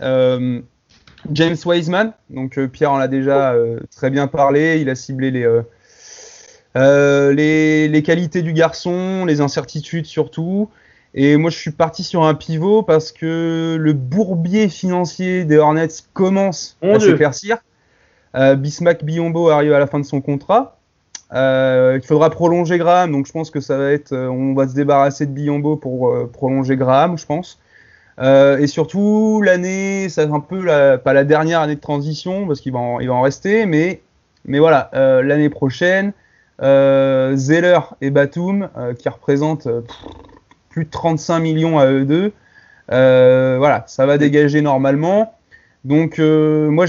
James 1.31 1.55
Wiseman, 1.65 2.11
donc 2.29 2.59
Pierre 2.67 2.91
en 2.91 2.97
a 2.97 3.07
déjà 3.07 3.55
très 3.95 4.09
bien 4.09 4.27
parlé. 4.27 4.79
Il 4.81 4.89
a 4.89 4.95
ciblé 4.95 5.31
les 5.31 5.47
euh, 6.77 7.33
les, 7.33 8.03
qualités 8.03 8.41
du 8.41 8.53
garçon, 8.53 9.25
les 9.25 9.41
incertitudes 9.41 10.05
surtout. 10.05 10.69
Et 11.13 11.35
moi, 11.37 11.49
je 11.49 11.57
suis 11.57 11.71
parti 11.71 12.03
sur 12.03 12.23
un 12.23 12.35
pivot 12.35 12.83
parce 12.83 13.11
que 13.11 13.77
le 13.79 13.93
bourbier 13.93 14.69
financier 14.69 15.45
des 15.45 15.57
Hornets 15.57 15.87
commence 16.13 16.77
à 16.83 16.99
s'éclaircir. 16.99 17.57
Euh, 18.35 18.55
Bismack 18.55 19.03
Biombo 19.03 19.49
arrive 19.49 19.73
à 19.73 19.79
la 19.79 19.87
fin 19.87 19.99
de 19.99 20.05
son 20.05 20.21
contrat. 20.21 20.77
Euh, 21.33 21.97
il 22.01 22.05
faudra 22.05 22.29
prolonger 22.29 22.77
Graham, 22.77 23.11
donc 23.11 23.25
je 23.25 23.31
pense 23.31 23.49
que 23.49 23.59
ça 23.59 23.77
va 23.77 23.91
être, 23.91 24.13
on 24.13 24.53
va 24.53 24.67
se 24.67 24.75
débarrasser 24.75 25.25
de 25.25 25.31
Biombo 25.31 25.75
pour 25.75 26.13
prolonger 26.31 26.77
Graham, 26.77 27.17
je 27.17 27.25
pense. 27.25 27.59
et 28.21 28.67
surtout, 28.67 29.41
l'année, 29.41 30.07
c'est 30.09 30.21
un 30.21 30.39
peu 30.39 30.65
pas 31.03 31.13
la 31.13 31.23
dernière 31.23 31.61
année 31.61 31.75
de 31.75 31.81
transition 31.81 32.45
parce 32.45 32.61
qu'il 32.61 32.73
va, 32.73 32.79
en, 32.79 32.99
il 32.99 33.07
va 33.07 33.15
en 33.15 33.21
rester, 33.21 33.65
mais, 33.65 34.01
mais 34.45 34.59
voilà, 34.59 34.91
l'année 34.93 35.49
prochaine, 35.49 36.13
Euh, 36.13 36.26
Zeller 36.59 37.79
et 38.01 38.09
Batum, 38.09 38.69
euh, 38.77 38.93
qui 38.93 39.09
représentent 39.09 39.67
euh, 39.67 39.81
plus 40.69 40.85
de 40.85 40.89
35 40.89 41.39
millions 41.39 41.79
à 41.79 41.87
eux 41.87 42.05
deux. 42.05 42.33
Euh, 42.91 43.55
voilà, 43.57 43.83
ça 43.87 44.05
va 44.05 44.17
dégager 44.17 44.61
normalement. 44.61 45.33
Donc, 45.83 46.19
euh, 46.19 46.69
moi, 46.69 46.85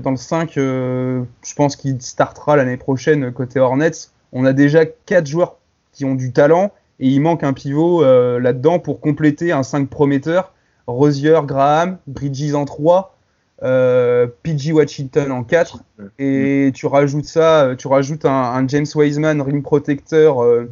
dans 0.00 0.10
le 0.10 0.16
5, 0.16 0.58
euh, 0.58 1.22
je 1.42 1.54
pense 1.54 1.76
qu'il 1.76 2.00
startera 2.02 2.56
l'année 2.56 2.76
prochaine 2.76 3.32
côté 3.32 3.60
Hornets. 3.60 4.10
On 4.32 4.44
a 4.44 4.52
déjà 4.52 4.84
quatre 4.84 5.26
joueurs 5.26 5.56
qui 5.92 6.04
ont 6.04 6.14
du 6.14 6.32
talent 6.32 6.72
et 7.00 7.08
il 7.08 7.20
manque 7.20 7.44
un 7.44 7.52
pivot 7.52 8.04
euh, 8.04 8.38
là-dedans 8.40 8.78
pour 8.78 9.00
compléter 9.00 9.52
un 9.52 9.62
5 9.62 9.88
prometteur. 9.88 10.52
Rosier, 10.86 11.38
Graham, 11.44 11.98
Bridges 12.06 12.54
en 12.54 12.64
3, 12.64 13.16
euh, 13.62 14.26
PG 14.42 14.72
Washington 14.72 15.30
en 15.32 15.44
4. 15.44 15.78
Et 16.18 16.72
tu 16.74 16.86
rajoutes 16.86 17.26
ça, 17.26 17.64
euh, 17.64 17.76
tu 17.76 17.86
rajoutes 17.88 18.24
un, 18.24 18.30
un 18.30 18.66
James 18.68 18.86
Wiseman 18.94 19.40
rim 19.40 19.62
protecteur 19.62 20.42
euh, 20.42 20.70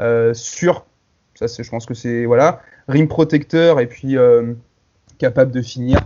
euh, 0.00 0.32
sûr. 0.34 0.86
Ça, 1.34 1.48
c'est, 1.48 1.62
je 1.64 1.70
pense 1.70 1.86
que 1.86 1.94
c'est 1.94 2.24
voilà, 2.26 2.60
rim 2.88 3.08
protecteur 3.08 3.80
et 3.80 3.86
puis 3.86 4.16
capable 5.18 5.52
de 5.52 5.62
finir. 5.62 5.98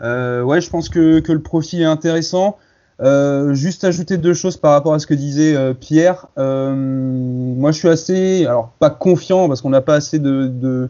Ouais, 0.00 0.60
je 0.60 0.70
pense 0.70 0.88
que, 0.88 1.20
que 1.20 1.32
le 1.32 1.42
profil 1.42 1.82
est 1.82 1.84
intéressant. 1.84 2.58
Juste 3.00 3.84
ajouter 3.84 4.18
deux 4.18 4.34
choses 4.34 4.56
par 4.56 4.72
rapport 4.72 4.94
à 4.94 4.98
ce 5.00 5.06
que 5.06 5.14
disait 5.14 5.74
Pierre. 5.74 6.26
Moi, 6.36 7.72
je 7.72 7.78
suis 7.78 7.88
assez, 7.88 8.46
alors 8.46 8.70
pas 8.78 8.90
confiant 8.90 9.48
parce 9.48 9.62
qu'on 9.62 9.70
n'a 9.70 9.80
pas 9.80 9.94
assez 9.94 10.18
de, 10.20 10.46
de- 10.46 10.88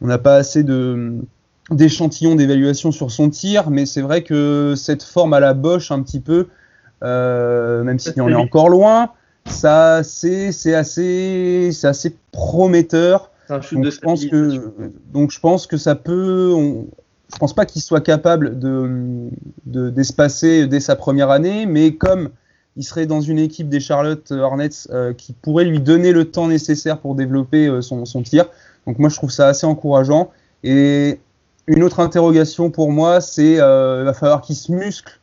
on 0.00 0.06
n'a 0.06 0.18
pas 0.18 0.36
assez 0.36 0.62
de 0.62 1.14
d'échantillons 1.70 2.34
d'évaluation 2.36 2.92
sur 2.92 3.10
son 3.10 3.28
tir, 3.30 3.70
mais 3.70 3.86
c'est 3.86 4.00
vrai 4.02 4.22
que 4.22 4.74
cette 4.76 5.02
forme 5.02 5.32
à 5.32 5.40
la 5.40 5.52
Bosch 5.54 5.90
un 5.90 6.02
petit 6.02 6.20
peu, 6.20 6.46
euh, 7.02 7.82
même 7.82 7.98
si 7.98 8.20
on 8.20 8.28
est 8.28 8.34
encore 8.34 8.68
loin, 8.68 9.10
ça 9.46 10.02
c'est 10.02 10.52
c'est 10.52 10.74
assez 10.74 11.70
c'est 11.72 11.88
assez 11.88 12.16
prometteur. 12.32 13.30
C'est 13.48 13.54
un 13.54 13.60
shoot 13.60 13.76
Donc 13.78 13.84
de 13.84 13.90
je 13.90 14.00
pense 14.00 14.24
que 14.24 14.82
donc 15.12 15.30
je 15.30 15.40
pense 15.40 15.66
que 15.66 15.76
ça 15.76 15.94
peut. 15.94 16.52
on- 16.54 16.86
je 17.32 17.38
pense 17.38 17.54
pas 17.54 17.66
qu'il 17.66 17.82
soit 17.82 18.00
capable 18.00 18.58
de 18.58 19.28
de- 19.66 19.90
d'espacer 19.90 20.68
dès 20.68 20.78
sa 20.80 20.94
première 20.94 21.30
année, 21.30 21.66
mais 21.66 21.94
comme 21.94 22.30
il 22.76 22.84
serait 22.84 23.06
dans 23.06 23.20
une 23.20 23.38
équipe 23.40 23.68
des 23.68 23.80
Charlotte 23.80 24.30
Hornets 24.30 24.68
euh, 24.90 25.12
qui 25.12 25.32
pourrait 25.32 25.64
lui 25.64 25.80
donner 25.80 26.12
le 26.12 26.26
temps 26.26 26.46
nécessaire 26.46 26.98
pour 26.98 27.14
développer 27.16 27.66
euh, 27.66 27.80
son, 27.82 28.04
son 28.04 28.22
tir. 28.22 28.44
Donc 28.86 28.98
moi 29.00 29.08
je 29.08 29.16
trouve 29.16 29.30
ça 29.30 29.48
assez 29.48 29.66
encourageant. 29.66 30.30
Et 30.62 31.18
une 31.66 31.82
autre 31.82 32.00
interrogation 32.00 32.70
pour 32.70 32.92
moi, 32.92 33.20
c'est 33.20 33.60
euh, 33.60 34.00
il 34.00 34.04
va 34.04 34.14
falloir 34.14 34.40
qu'il 34.40 34.56
se 34.56 34.72
muscle 34.72 35.20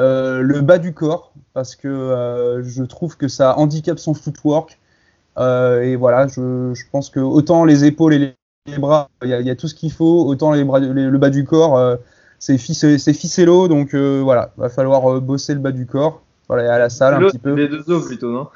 euh, 0.00 0.40
le 0.42 0.60
bas 0.60 0.78
du 0.78 0.92
corps 0.92 1.32
parce 1.54 1.76
que 1.76 1.88
euh, 1.88 2.62
je 2.64 2.82
trouve 2.84 3.16
que 3.16 3.28
ça 3.28 3.58
handicape 3.58 3.98
son 3.98 4.14
footwork. 4.14 4.78
Euh, 5.38 5.82
et 5.82 5.96
voilà, 5.96 6.26
je, 6.28 6.72
je 6.74 6.84
pense 6.90 7.10
que 7.10 7.20
autant 7.20 7.64
les 7.64 7.84
épaules 7.84 8.14
et 8.14 8.34
les, 8.66 8.78
bras, 8.78 9.10
il 9.22 9.28
y, 9.28 9.34
a- 9.34 9.40
il 9.40 9.46
y 9.46 9.50
a 9.50 9.56
tout 9.56 9.68
ce 9.68 9.74
qu'il 9.74 9.92
faut, 9.92 10.24
autant 10.26 10.52
les 10.52 10.64
bras, 10.64 10.80
les- 10.80 10.88
le 11.10 11.18
bas 11.18 11.30
du 11.30 11.44
corps, 11.44 11.98
c'est 12.38 12.58
fice- 12.58 12.96
c'est 12.98 13.12
ficello. 13.12 13.68
Donc 13.68 13.94
voilà, 13.94 14.52
va 14.56 14.68
falloir 14.68 15.20
bosser 15.20 15.54
le 15.54 15.60
bas 15.60 15.72
du 15.72 15.86
corps. 15.86 16.22
Voilà, 16.48 16.64
et 16.64 16.68
à 16.68 16.78
la 16.78 16.90
salle 16.90 17.14
un 17.14 17.22
petit 17.26 17.38
peu. 17.38 17.54
Les 17.54 17.68
deux 17.68 17.90
os 17.90 18.06
plutôt, 18.06 18.30
non? 18.32 18.48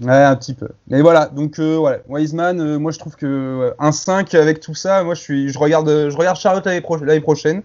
Ouais, 0.00 0.12
un 0.22 0.36
petit 0.36 0.54
peu. 0.54 0.68
Mais 0.86 1.00
voilà, 1.02 1.26
donc 1.26 1.58
euh, 1.58 1.76
voilà, 1.76 1.98
Wiseman, 2.08 2.60
euh, 2.60 2.78
moi 2.78 2.92
je 2.92 2.98
trouve 2.98 3.16
que 3.16 3.26
euh, 3.26 3.74
un 3.80 3.90
5 3.92 4.32
avec 4.34 4.60
tout 4.60 4.74
ça, 4.74 5.02
moi 5.02 5.14
je 5.14 5.20
suis, 5.20 5.48
je 5.48 5.58
regarde, 5.58 5.88
je 5.88 6.16
regarde 6.16 6.36
Charlotte 6.38 6.64
l'année 6.66 6.80
pro- 6.80 6.96
l'année 6.98 7.20
prochaine, 7.20 7.62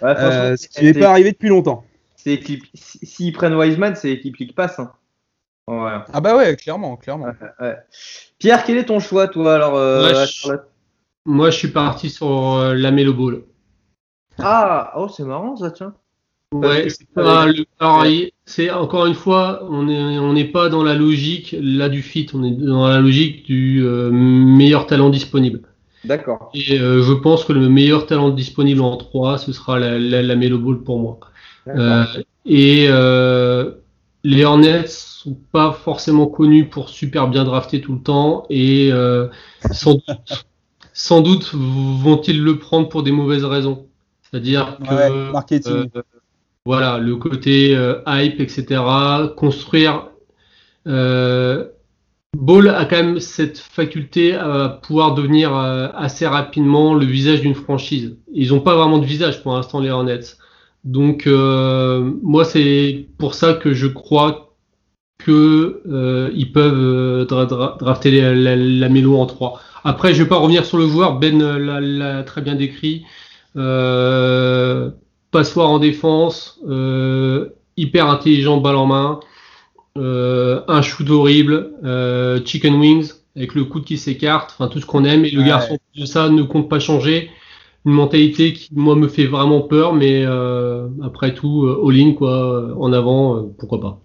Ouais, 0.00 0.14
franchement, 0.14 0.30
euh, 0.30 0.56
ce 0.56 0.66
qui 0.68 0.82
n'est 0.84 0.94
pas 0.94 1.10
arrivé 1.10 1.32
depuis 1.32 1.48
longtemps. 1.50 1.84
c'est 2.16 2.40
S'ils 2.74 3.32
prennent 3.34 3.54
Wiseman, 3.54 3.94
c'est 3.96 4.10
équipe 4.10 4.36
League 4.38 4.54
Pass. 4.54 4.78
Hein. 4.78 4.92
Ouais. 5.68 5.92
Ah 6.12 6.20
bah 6.20 6.36
ouais, 6.36 6.56
clairement, 6.56 6.96
clairement. 6.96 7.26
Ouais. 7.60 7.76
Pierre, 8.38 8.64
quel 8.64 8.78
est 8.78 8.86
ton 8.86 8.98
choix, 8.98 9.28
toi, 9.28 9.54
alors 9.54 9.76
euh, 9.76 10.10
Ouais, 10.10 10.16
à 10.18 10.24
je- 10.24 10.32
Charlotte? 10.32 10.68
Moi, 11.24 11.50
je 11.50 11.58
suis 11.58 11.68
parti 11.68 12.10
sur 12.10 12.26
euh, 12.56 12.74
la 12.74 12.90
Melo 12.90 13.14
Ball. 13.14 13.42
Ah, 14.38 14.92
oh, 14.96 15.06
c'est 15.08 15.22
marrant 15.22 15.54
ça, 15.56 15.70
tiens. 15.70 15.94
Ouais, 16.52 16.86
pas 17.14 17.46
le- 17.46 17.64
alors, 17.80 18.06
il- 18.06 18.30
c'est 18.44 18.70
encore 18.70 19.06
une 19.06 19.14
fois, 19.14 19.66
on 19.70 19.88
est 19.88 20.18
on 20.18 20.32
n'est 20.34 20.44
pas 20.44 20.68
dans 20.68 20.82
la 20.84 20.94
logique 20.94 21.56
là 21.60 21.88
du 21.88 22.02
fit, 22.02 22.26
on 22.34 22.44
est 22.44 22.50
dans 22.50 22.86
la 22.88 23.00
logique 23.00 23.44
du 23.46 23.82
euh, 23.84 24.10
meilleur 24.10 24.86
talent 24.86 25.10
disponible. 25.10 25.62
D'accord. 26.04 26.50
Et 26.54 26.78
euh, 26.78 27.02
je 27.02 27.12
pense 27.12 27.44
que 27.44 27.52
le 27.52 27.68
meilleur 27.68 28.06
talent 28.06 28.30
disponible 28.30 28.80
en 28.82 28.96
3, 28.96 29.38
ce 29.38 29.52
sera 29.52 29.78
la, 29.78 29.98
la, 29.98 30.22
la 30.22 30.36
Melo 30.36 30.58
Ball 30.58 30.82
pour 30.82 30.98
moi. 30.98 31.20
Euh, 31.68 32.04
et 32.44 32.86
euh, 32.88 33.72
les 34.24 34.44
Hornets 34.44 34.86
sont 34.88 35.36
pas 35.52 35.72
forcément 35.72 36.26
connus 36.26 36.68
pour 36.68 36.88
super 36.88 37.28
bien 37.28 37.44
drafter 37.44 37.80
tout 37.80 37.94
le 37.94 38.00
temps 38.02 38.46
et 38.50 38.90
euh, 38.92 39.28
sans 39.70 39.94
doute, 39.94 40.04
sans 40.92 41.20
doute 41.20 41.50
vont-ils 41.54 42.42
le 42.42 42.58
prendre 42.58 42.88
pour 42.88 43.02
des 43.02 43.12
mauvaises 43.12 43.44
raisons. 43.44 43.86
C'est-à-dire 44.22 44.78
que 44.78 44.94
Ouais, 44.94 45.32
marketing. 45.32 45.88
euh, 45.96 46.02
voilà, 46.64 46.98
le 46.98 47.16
côté 47.16 47.76
euh, 47.76 48.00
hype, 48.06 48.40
etc. 48.40 48.82
Construire. 49.36 50.08
Euh, 50.86 51.66
Ball 52.36 52.68
a 52.70 52.84
quand 52.86 52.96
même 52.96 53.20
cette 53.20 53.58
faculté 53.58 54.34
à 54.34 54.80
pouvoir 54.82 55.14
devenir 55.14 55.54
euh, 55.56 55.88
assez 55.94 56.26
rapidement 56.26 56.94
le 56.94 57.04
visage 57.04 57.42
d'une 57.42 57.54
franchise. 57.54 58.16
Ils 58.32 58.50
n'ont 58.50 58.60
pas 58.60 58.76
vraiment 58.76 58.98
de 58.98 59.04
visage 59.06 59.42
pour 59.42 59.54
l'instant, 59.54 59.80
les 59.80 59.90
Hornets. 59.90 60.20
Donc, 60.84 61.26
moi, 61.26 62.44
c'est 62.44 63.06
pour 63.18 63.34
ça 63.34 63.54
que 63.54 63.72
je 63.74 63.86
crois 63.86 64.56
que 65.18 65.82
ils 66.34 66.52
peuvent 66.52 67.26
dra- 67.26 67.46
dra- 67.46 67.76
drafter 67.78 68.10
la, 68.34 68.56
la, 68.56 68.88
en 68.88 69.26
3. 69.26 69.60
Après, 69.84 70.14
je 70.14 70.22
vais 70.22 70.28
pas 70.28 70.38
revenir 70.38 70.64
sur 70.64 70.78
le 70.78 70.88
joueur. 70.88 71.18
Ben 71.20 71.38
l'a- 71.40 72.22
très 72.24 72.40
bien 72.40 72.54
décrit. 72.56 73.04
Passoire 75.32 75.68
en 75.70 75.80
défense, 75.80 76.60
euh, 76.68 77.48
hyper 77.76 78.08
intelligent 78.08 78.58
balle 78.58 78.76
en 78.76 78.86
main, 78.86 79.20
euh, 79.98 80.60
un 80.68 80.82
shoot 80.82 81.10
horrible, 81.10 81.72
euh, 81.84 82.40
chicken 82.44 82.76
wings 82.76 83.10
avec 83.34 83.54
le 83.54 83.64
coude 83.64 83.84
qui 83.84 83.98
s'écarte, 83.98 84.52
enfin 84.52 84.68
tout 84.68 84.78
ce 84.80 84.86
qu'on 84.86 85.04
aime. 85.04 85.24
Et 85.24 85.30
le 85.32 85.42
Ouais. 85.42 85.48
garçon 85.48 85.78
de 85.96 86.04
ça 86.06 86.28
ne 86.28 86.42
compte 86.44 86.68
pas 86.68 86.78
changer. 86.78 87.30
Une 87.84 87.92
mentalité 87.92 88.52
qui 88.52 88.68
moi 88.74 88.94
me 88.94 89.08
fait 89.08 89.26
vraiment 89.26 89.62
peur, 89.62 89.92
mais 89.94 90.22
euh, 90.24 90.86
après 91.02 91.34
tout, 91.34 91.66
all-in 91.84 92.12
quoi, 92.12 92.74
en 92.78 92.92
avant, 92.92 93.36
euh, 93.38 93.42
pourquoi 93.58 93.80
pas. 93.80 94.00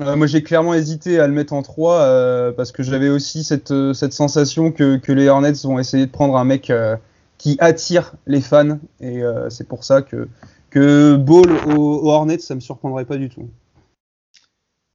Euh, 0.00 0.16
moi, 0.16 0.26
j'ai 0.26 0.42
clairement 0.42 0.72
hésité 0.72 1.18
à 1.20 1.26
le 1.26 1.34
mettre 1.34 1.52
en 1.52 1.62
3 1.62 1.96
euh, 2.00 2.52
parce 2.52 2.72
que 2.72 2.82
j'avais 2.82 3.10
aussi 3.10 3.44
cette, 3.44 3.74
cette 3.92 4.14
sensation 4.14 4.72
que, 4.72 4.96
que 4.96 5.12
les 5.12 5.28
Hornets 5.28 5.52
vont 5.64 5.78
essayer 5.78 6.06
de 6.06 6.10
prendre 6.10 6.36
un 6.38 6.44
mec 6.44 6.72
qui 7.42 7.56
attire 7.58 8.12
les 8.26 8.40
fans. 8.40 8.78
Et 9.00 9.22
euh, 9.22 9.50
c'est 9.50 9.66
pour 9.66 9.82
ça 9.82 10.00
que, 10.02 10.28
que 10.70 11.16
Ball 11.16 11.50
aux, 11.66 12.00
aux 12.04 12.08
Hornets, 12.10 12.38
ça 12.38 12.54
me 12.54 12.60
surprendrait 12.60 13.04
pas 13.04 13.16
du 13.16 13.28
tout. 13.28 13.48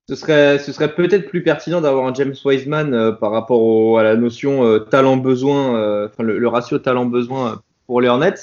Ce 0.10 0.16
serait, 0.16 0.58
ce 0.60 0.72
serait 0.72 0.96
peut-être 0.96 1.28
plus 1.28 1.44
pertinent 1.44 1.82
d'avoir 1.82 2.08
un 2.08 2.14
James 2.14 2.34
Wiseman 2.46 2.94
euh, 2.94 3.12
par 3.12 3.32
rapport 3.32 3.62
au- 3.62 3.98
à 3.98 4.04
la 4.04 4.16
notion 4.16 4.64
euh, 4.64 4.80
talent-besoin, 4.80 5.76
euh, 5.76 6.08
enfin 6.08 6.24
le, 6.24 6.40
le 6.40 6.48
ratio 6.48 6.80
talent-besoin 6.80 7.62
pour 7.88 8.00
les 8.00 8.08
Hornets. 8.08 8.36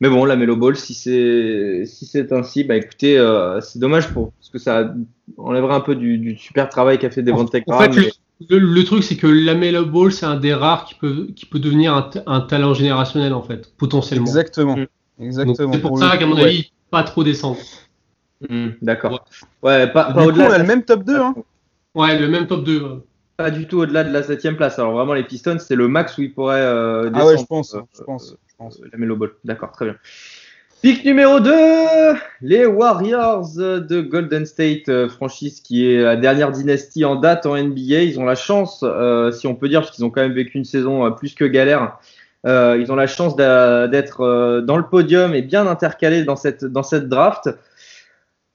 Mais 0.00 0.08
bon, 0.08 0.24
la 0.24 0.34
Melo 0.34 0.56
Ball, 0.56 0.76
si 0.76 0.94
c'est 0.94 1.84
si 1.86 2.06
c'est 2.06 2.32
ainsi, 2.32 2.64
bah 2.64 2.74
écoutez, 2.74 3.16
euh, 3.18 3.60
c'est 3.60 3.78
dommage 3.78 4.08
pour 4.12 4.32
parce 4.32 4.48
que 4.50 4.58
ça 4.58 4.92
enlèverait 5.36 5.74
un 5.74 5.80
peu 5.80 5.94
du, 5.94 6.18
du 6.18 6.36
super 6.36 6.68
travail 6.68 6.98
qu'a 6.98 7.10
fait 7.10 7.22
Devontae 7.22 7.60
En 7.68 7.72
Graham. 7.74 7.92
fait, 7.92 8.10
le- 8.48 8.58
le 8.58 8.84
truc, 8.84 9.02
c'est 9.04 9.16
que 9.16 9.26
Lamelo 9.26 9.84
Ball, 9.86 10.12
c'est 10.12 10.26
un 10.26 10.36
des 10.36 10.54
rares 10.54 10.84
qui 10.86 10.94
peut, 10.94 11.28
qui 11.36 11.46
peut 11.46 11.58
devenir 11.58 11.94
un, 11.94 12.10
un 12.26 12.40
talent 12.40 12.74
générationnel, 12.74 13.34
en 13.34 13.42
fait, 13.42 13.72
potentiellement. 13.76 14.26
Exactement. 14.26 14.76
Mm. 14.76 14.86
Exactement. 15.22 15.72
C'est 15.74 15.80
pour, 15.80 15.98
ça 15.98 16.16
qu'à 16.16 16.26
mon 16.26 16.36
ouais. 16.36 16.44
avis, 16.44 16.72
pas 16.90 17.02
trop 17.02 17.22
descendre. 17.24 17.58
D'accord. 18.80 19.24
Ouais, 19.62 19.86
pas, 19.92 20.08
Du 20.08 20.14
pas 20.14 20.22
coup, 20.22 20.28
au-delà. 20.30 20.48
on 20.48 20.52
a 20.52 20.58
le 20.58 20.64
même 20.64 20.82
top 20.84 21.04
2. 21.04 21.16
Hein. 21.20 21.34
Ouais, 21.94 22.18
le 22.18 22.28
même 22.28 22.46
top 22.46 22.64
2. 22.64 22.82
euh. 22.82 22.96
Pas 23.36 23.50
du 23.50 23.66
tout 23.66 23.78
au-delà 23.78 24.04
de 24.04 24.12
la 24.12 24.22
septième 24.22 24.56
place. 24.56 24.78
Alors 24.78 24.92
vraiment, 24.92 25.14
les 25.14 25.24
Pistons, 25.24 25.58
c'est 25.58 25.76
le 25.76 25.88
max 25.88 26.16
où 26.18 26.22
ils 26.22 26.32
pourraient 26.32 26.60
euh, 26.60 27.10
Ah 27.14 27.24
ouais, 27.26 27.32
je 27.32 27.42
descendre, 27.42 27.48
pense. 27.48 27.74
euh, 27.74 27.80
Je 27.98 28.02
pense. 28.02 28.36
Je 28.48 28.54
pense. 28.56 28.80
Euh, 28.80 28.88
la 28.92 28.98
Melo 28.98 29.16
Ball. 29.16 29.30
D'accord, 29.44 29.72
très 29.72 29.86
bien. 29.86 29.96
Pick 30.82 31.04
numéro 31.04 31.40
2, 31.40 31.52
les 32.40 32.64
Warriors 32.64 33.50
de 33.54 34.00
Golden 34.00 34.46
State, 34.46 34.88
euh, 34.88 35.10
franchise 35.10 35.60
qui 35.60 35.86
est 35.86 36.00
la 36.00 36.16
dernière 36.16 36.52
dynastie 36.52 37.04
en 37.04 37.16
date 37.16 37.44
en 37.44 37.54
NBA. 37.54 38.00
Ils 38.00 38.18
ont 38.18 38.24
la 38.24 38.34
chance, 38.34 38.82
euh, 38.82 39.30
si 39.30 39.46
on 39.46 39.54
peut 39.54 39.68
dire, 39.68 39.80
parce 39.82 39.90
qu'ils 39.90 40.06
ont 40.06 40.10
quand 40.10 40.22
même 40.22 40.32
vécu 40.32 40.56
une 40.56 40.64
saison 40.64 41.04
euh, 41.04 41.10
plus 41.10 41.34
que 41.34 41.44
galère, 41.44 41.98
ils 42.46 42.86
ont 42.88 42.96
la 42.96 43.06
chance 43.06 43.36
d'être 43.36 44.62
dans 44.62 44.78
le 44.78 44.84
podium 44.84 45.34
et 45.34 45.42
bien 45.42 45.66
intercalés 45.66 46.24
dans 46.24 46.36
cette, 46.36 46.64
dans 46.64 46.82
cette 46.82 47.10
draft. 47.10 47.50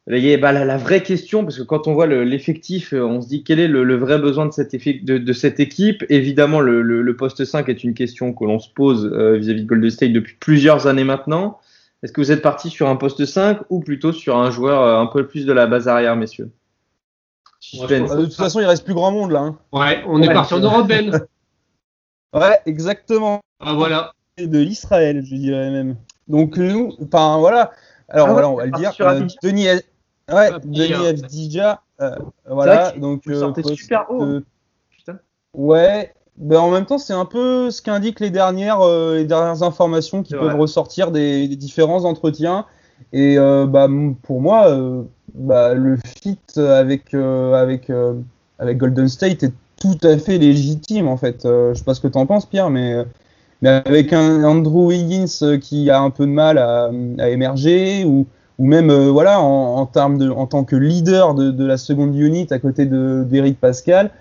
A, 0.10 0.38
bah, 0.38 0.52
la, 0.52 0.78
vraie 0.78 1.04
question, 1.04 1.44
parce 1.44 1.60
que 1.60 1.64
quand 1.64 1.88
on 1.88 1.94
voit 1.94 2.08
le- 2.08 2.24
l'effectif, 2.24 2.94
on 2.94 3.22
se 3.22 3.28
dit 3.28 3.44
quel 3.44 3.60
est 3.60 3.68
le, 3.68 3.96
vrai 3.96 4.18
besoin 4.18 4.48
de 4.48 4.52
cette, 4.52 4.76
de, 4.76 5.34
cette 5.34 5.60
équipe. 5.60 6.04
Évidemment, 6.10 6.60
le, 6.60 7.16
poste 7.16 7.46
5 7.46 7.70
est 7.70 7.84
une 7.84 7.94
question 7.94 8.34
que 8.34 8.44
l'on 8.46 8.58
se 8.58 8.70
pose 8.74 9.06
vis-à-vis 9.06 9.62
de 9.62 9.68
Golden 9.68 9.92
State 9.92 10.14
depuis 10.14 10.36
plusieurs 10.40 10.88
années 10.88 11.04
maintenant. 11.04 11.60
Est-ce 12.06 12.14
que 12.14 12.22
vous 12.22 12.32
êtes 12.32 12.44
parti 12.44 12.70
sur 12.70 12.88
un 12.88 12.98
poste 12.98 13.26
5 13.26 13.62
ou 13.72 13.80
plutôt 13.80 14.12
sur 14.14 14.38
un 14.38 14.52
joueur 14.52 14.80
euh, 14.84 15.00
un 15.02 15.08
peu 15.08 15.26
plus 15.26 15.48
de 15.48 15.52
la 15.52 15.66
base 15.66 15.88
arrière, 15.88 16.16
messieurs? 16.16 16.52
Suspense. 17.60 18.16
De 18.16 18.26
toute 18.26 18.36
façon, 18.36 18.60
il 18.60 18.66
reste 18.68 18.86
plus 18.86 18.94
grand 18.94 19.10
monde 19.12 19.32
là. 19.32 19.40
hein. 19.40 19.58
Ouais, 19.72 20.04
on 20.06 20.22
est 20.22 20.32
parti 20.32 20.54
en 20.54 20.60
Europe, 20.60 20.88
Ben. 20.88 21.26
Ouais, 22.34 22.60
exactement. 22.68 23.40
Ah 23.60 23.74
voilà. 23.74 24.14
Et 24.38 24.46
de 24.46 24.60
l'Israël, 24.60 25.26
je 25.26 25.34
dirais 25.36 25.72
même. 25.72 25.96
Donc 26.28 26.58
nous, 26.58 26.94
enfin 27.02 27.40
voilà. 27.40 27.72
Alors 28.08 28.28
Ah 28.28 28.32
voilà, 28.34 28.50
on 28.50 28.56
va 28.56 28.66
le 28.68 28.72
dire. 28.74 28.92
Euh. 29.00 29.26
Denis, 29.42 29.66
El- 29.66 29.82
ouais, 30.32 30.54
Abidjan. 30.54 30.84
Denis 31.00 31.08
Avdija, 31.08 31.82
euh, 32.02 32.16
voilà. 32.46 32.92
Donc 32.92 33.26
euh, 33.28 33.52
super 33.76 34.06
haut. 34.12 34.22
euh, 34.22 34.46
Putain. 34.92 35.18
Ouais. 35.56 36.14
Ben, 36.38 36.60
en 36.60 36.70
même 36.70 36.86
temps, 36.86 36.98
c'est 36.98 37.14
un 37.14 37.26
peu 37.26 37.72
ce 37.72 37.82
qu'indiquent 37.82 38.20
les 38.20 38.30
dernières, 38.30 38.82
euh, 38.82 39.16
les 39.16 39.26
dernières 39.26 39.64
informations 39.64 40.22
qui 40.22 40.34
peuvent 40.34 40.44
vrai. 40.44 40.54
ressortir 40.54 41.12
des, 41.12 41.48
des 41.48 41.56
différents 41.56 42.04
entretiens. 42.04 42.66
Et 43.14 43.38
euh, 43.38 43.66
bah, 43.66 43.88
pour 44.24 44.42
moi, 44.42 44.68
euh, 44.68 45.04
bah, 45.34 45.74
le 45.74 45.98
fit 45.98 46.38
avec, 46.58 47.14
euh, 47.14 47.54
avec, 47.54 47.90
avec 48.60 48.78
Golden 48.78 49.08
State 49.08 49.44
est 49.44 49.54
tout 49.80 49.98
à 50.04 50.18
fait 50.18 50.38
légitime 50.38 51.08
en 51.08 51.18
fait. 51.18 51.42
Je 51.44 51.74
sais 51.74 51.84
pas 51.84 51.94
ce 51.94 52.02
que 52.02 52.08
tu 52.08 52.18
en 52.18 52.26
penses, 52.26 52.46
Pierre, 52.46 52.70
mais, 52.70 52.96
mais 53.62 53.70
avec 53.86 54.14
un 54.14 54.44
Andrew 54.44 54.88
Wiggins 54.88 55.26
euh, 55.42 55.58
qui 55.58 55.90
a 55.90 56.02
un 56.02 56.10
peu 56.10 56.26
de 56.26 56.32
mal 56.32 56.58
à, 56.58 56.90
à 57.20 57.30
émerger 57.30 58.06
ou, 58.06 58.26
ou 58.60 58.66
même 58.66 58.92
voilà 59.10 59.42
en, 59.42 59.76
en, 59.78 59.86
termes 59.86 60.18
de, 60.18 60.30
en 60.30 60.48
tant 60.48 60.64
que 60.64 60.76
leader 60.76 61.34
de, 61.34 61.52
de 61.52 61.66
la 61.66 61.78
seconde 61.78 62.16
unit 62.16 62.48
à 62.52 62.60
côté 62.60 62.86
de 62.86 63.26
d'Eric 63.28 63.60
Pascal. 63.60 64.12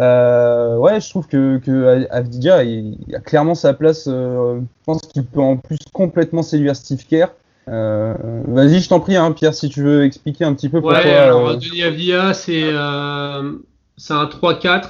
Euh, 0.00 0.76
ouais, 0.76 1.00
je 1.00 1.08
trouve 1.10 1.26
que, 1.26 1.58
que 1.58 2.06
Avdija, 2.10 2.62
il, 2.62 2.98
il 3.08 3.16
a 3.16 3.20
clairement 3.20 3.54
sa 3.54 3.74
place. 3.74 4.06
euh, 4.06 4.60
je 4.60 4.84
pense 4.84 5.02
qu'il 5.02 5.24
peut 5.24 5.40
en 5.40 5.56
plus 5.56 5.78
complètement 5.92 6.42
séduire 6.42 6.76
Steve 6.76 7.04
Kerr. 7.06 7.28
Euh, 7.68 8.14
Vas-y, 8.46 8.80
je 8.80 8.88
t'en 8.88 9.00
prie, 9.00 9.16
hein, 9.16 9.32
Pierre, 9.32 9.54
si 9.54 9.68
tu 9.68 9.82
veux 9.82 10.04
expliquer 10.04 10.44
un 10.44 10.54
petit 10.54 10.68
peu 10.68 10.80
pourquoi. 10.80 11.00
Ouais, 11.00 11.14
alors 11.14 11.48
euh, 11.48 11.56
Denis 11.56 11.82
Avdia, 11.82 12.32
c'est 12.32 12.62
euh, 12.64 13.52
c'est 13.96 14.14
un 14.14 14.24
3-4. 14.26 14.82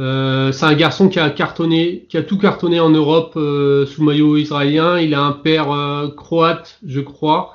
Euh, 0.00 0.52
c'est 0.52 0.64
un 0.64 0.74
garçon 0.74 1.08
qui 1.08 1.18
a 1.18 1.28
cartonné, 1.28 2.06
qui 2.08 2.16
a 2.16 2.22
tout 2.22 2.38
cartonné 2.38 2.78
en 2.80 2.88
Europe 2.90 3.32
euh, 3.36 3.84
sous 3.84 4.02
maillot 4.04 4.36
israélien. 4.36 4.98
Il 4.98 5.12
a 5.14 5.20
un 5.22 5.32
père 5.32 5.70
euh, 5.72 6.08
croate, 6.16 6.78
je 6.86 7.00
crois, 7.00 7.54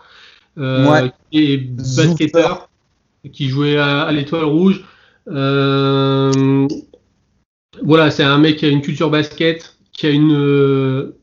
euh, 0.57 0.89
Ouais. 0.89 1.11
qui 1.31 1.53
est 1.53 1.57
basketteur, 1.57 2.69
qui 3.31 3.47
jouait 3.47 3.77
à, 3.77 4.01
à 4.01 4.11
l'Étoile 4.11 4.43
Rouge. 4.43 4.83
Euh, 5.27 6.67
voilà, 7.81 8.11
c'est 8.11 8.23
un 8.23 8.37
mec 8.37 8.57
qui 8.57 8.65
a 8.65 8.69
une 8.69 8.81
culture 8.81 9.09
basket, 9.09 9.75
qui 9.91 10.07
a 10.07 10.09
une, 10.11 10.33
euh, 10.33 11.15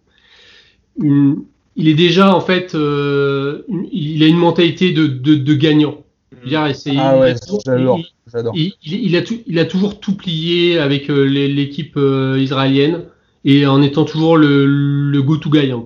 une 0.99 1.45
il 1.77 1.89
est 1.89 1.95
déjà 1.95 2.35
en 2.35 2.41
fait, 2.41 2.75
euh, 2.75 3.63
une- 3.69 3.87
il 3.93 4.23
a 4.23 4.27
une 4.27 4.37
mentalité 4.37 4.93
de, 4.93 5.07
de, 5.07 5.35
de 5.35 5.55
gagnant. 5.55 6.05
Je 6.33 6.37
veux 6.45 6.49
dire, 6.49 6.67
et 6.67 6.75
c'est- 6.75 6.91
Ah 6.97 7.17
il, 7.17 7.21
ouais, 7.21 7.31
a 7.31 7.39
toujours, 7.39 7.63
j'adore. 7.65 8.01
il- 8.83 9.17
a 9.17 9.23
tout- 9.23 9.41
il 9.47 9.59
a 9.59 9.65
toujours 9.65 10.01
tout 10.01 10.17
plié 10.17 10.79
avec 10.79 11.09
euh, 11.11 11.25
l'équipe 11.25 11.97
euh, 11.97 12.39
israélienne 12.39 13.05
et 13.45 13.67
en 13.67 13.81
étant 13.83 14.05
toujours 14.05 14.37
le, 14.37 14.67
le 14.67 15.23
go-to 15.23 15.49
guy. 15.51 15.71
hein. 15.71 15.85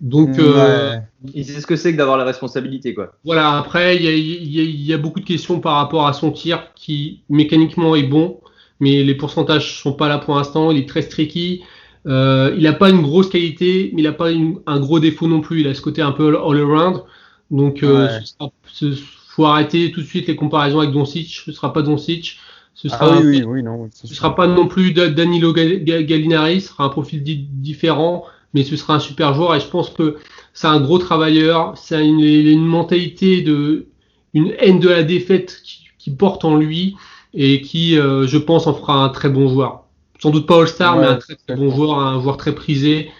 Donc 0.00 0.38
euh, 0.38 0.90
Ouais. 0.92 1.02
Il 1.34 1.44
sait 1.44 1.60
ce 1.60 1.66
que 1.66 1.76
c'est 1.76 1.92
que 1.92 1.98
d'avoir 1.98 2.16
la 2.16 2.24
responsabilité, 2.24 2.94
quoi. 2.94 3.12
voilà, 3.24 3.58
après, 3.58 3.96
il 3.96 4.02
y 4.02 4.08
a, 4.08 4.12
il 4.12 4.50
y 4.52 4.60
a- 4.60 4.62
il 4.62 4.82
y 4.82 4.92
a 4.94 4.98
beaucoup 4.98 5.20
de 5.20 5.24
questions 5.26 5.60
par 5.60 5.74
rapport 5.74 6.06
à 6.06 6.12
son 6.14 6.30
tir 6.30 6.72
qui 6.74 7.22
mécaniquement 7.28 7.94
est 7.94 8.04
bon, 8.04 8.40
mais 8.80 9.02
les 9.02 9.14
pourcentages 9.14 9.80
sont 9.82 9.92
pas 9.92 10.08
là 10.08 10.18
pour 10.18 10.36
l'instant. 10.36 10.70
Il 10.70 10.78
est 10.78 10.88
très 10.88 11.02
streaky. 11.02 11.62
Euh, 12.06 12.54
il 12.56 12.62
n'a 12.62 12.72
pas 12.72 12.88
une 12.88 13.02
grosse 13.02 13.28
qualité, 13.28 13.90
mais 13.94 14.00
il 14.00 14.04
n'a 14.04 14.12
pas 14.12 14.30
une- 14.30 14.60
un 14.66 14.80
gros 14.80 14.98
défaut 15.00 15.28
non 15.28 15.42
plus. 15.42 15.60
Il 15.60 15.68
a 15.68 15.74
ce 15.74 15.82
côté 15.82 16.00
un 16.00 16.12
peu 16.12 16.28
all-around. 16.38 17.02
Donc, 17.50 17.82
euh, 17.82 18.06
Ouais. 18.06 18.20
ce 18.24 18.32
sera- 18.38 18.50
ce- 18.66 19.02
faut 19.28 19.44
arrêter 19.44 19.90
tout 19.92 20.00
de 20.00 20.06
suite 20.06 20.26
les 20.26 20.36
comparaisons 20.36 20.78
avec 20.80 20.92
Doncic. 20.92 21.42
Ce 21.44 21.52
sera 21.52 21.72
pas 21.74 21.82
Doncic. 21.82 22.38
Ce 22.74 22.88
sera, 22.88 23.10
Ah 23.10 23.16
un- 23.16 23.20
oui, 23.20 23.38
oui, 23.38 23.42
oui, 23.44 23.62
non. 23.62 23.90
c'est 23.92 24.02
ce 24.02 24.14
sûr. 24.14 24.16
sera 24.16 24.34
pas 24.34 24.46
non 24.46 24.66
plus 24.66 24.92
Da- 24.92 25.10
Danilo 25.10 25.52
Ga- 25.52 25.76
Ga- 25.76 26.02
Gallinari. 26.02 26.62
Ce 26.62 26.68
sera 26.68 26.84
un 26.84 26.88
profil 26.88 27.22
di- 27.22 27.46
différent, 27.52 28.24
mais 28.54 28.64
ce 28.64 28.76
sera 28.76 28.94
un 28.94 29.00
super 29.00 29.34
joueur. 29.34 29.54
Et 29.54 29.60
je 29.60 29.66
pense 29.66 29.90
que 29.90 30.16
c'est 30.60 30.66
un 30.66 30.80
gros 30.80 30.98
travailleur. 30.98 31.72
C'est 31.78 32.06
une, 32.06 32.66
mentalité 32.66 33.40
de, 33.40 33.86
une 34.34 34.52
haine 34.58 34.78
de 34.78 34.90
la 34.90 35.02
défaite 35.02 35.62
qui, 35.64 35.86
qui 35.98 36.10
porte 36.10 36.44
en 36.44 36.56
lui 36.56 36.96
et 37.32 37.62
qui, 37.62 37.98
euh, 37.98 38.26
je 38.26 38.36
pense, 38.36 38.66
en 38.66 38.74
fera 38.74 39.02
un 39.02 39.08
très 39.08 39.30
bon 39.30 39.48
joueur. 39.48 39.84
Sans 40.18 40.28
doute 40.28 40.46
pas 40.46 40.60
All-Star, 40.60 40.96
Ouais, 40.96 41.00
mais 41.00 41.06
un 41.06 41.16
très, 41.16 41.36
très 41.36 41.56
bon 41.56 41.70
joueur, 41.70 41.98
un 41.98 42.20
joueur 42.20 42.36
très 42.36 42.54
prisé. 42.54 43.10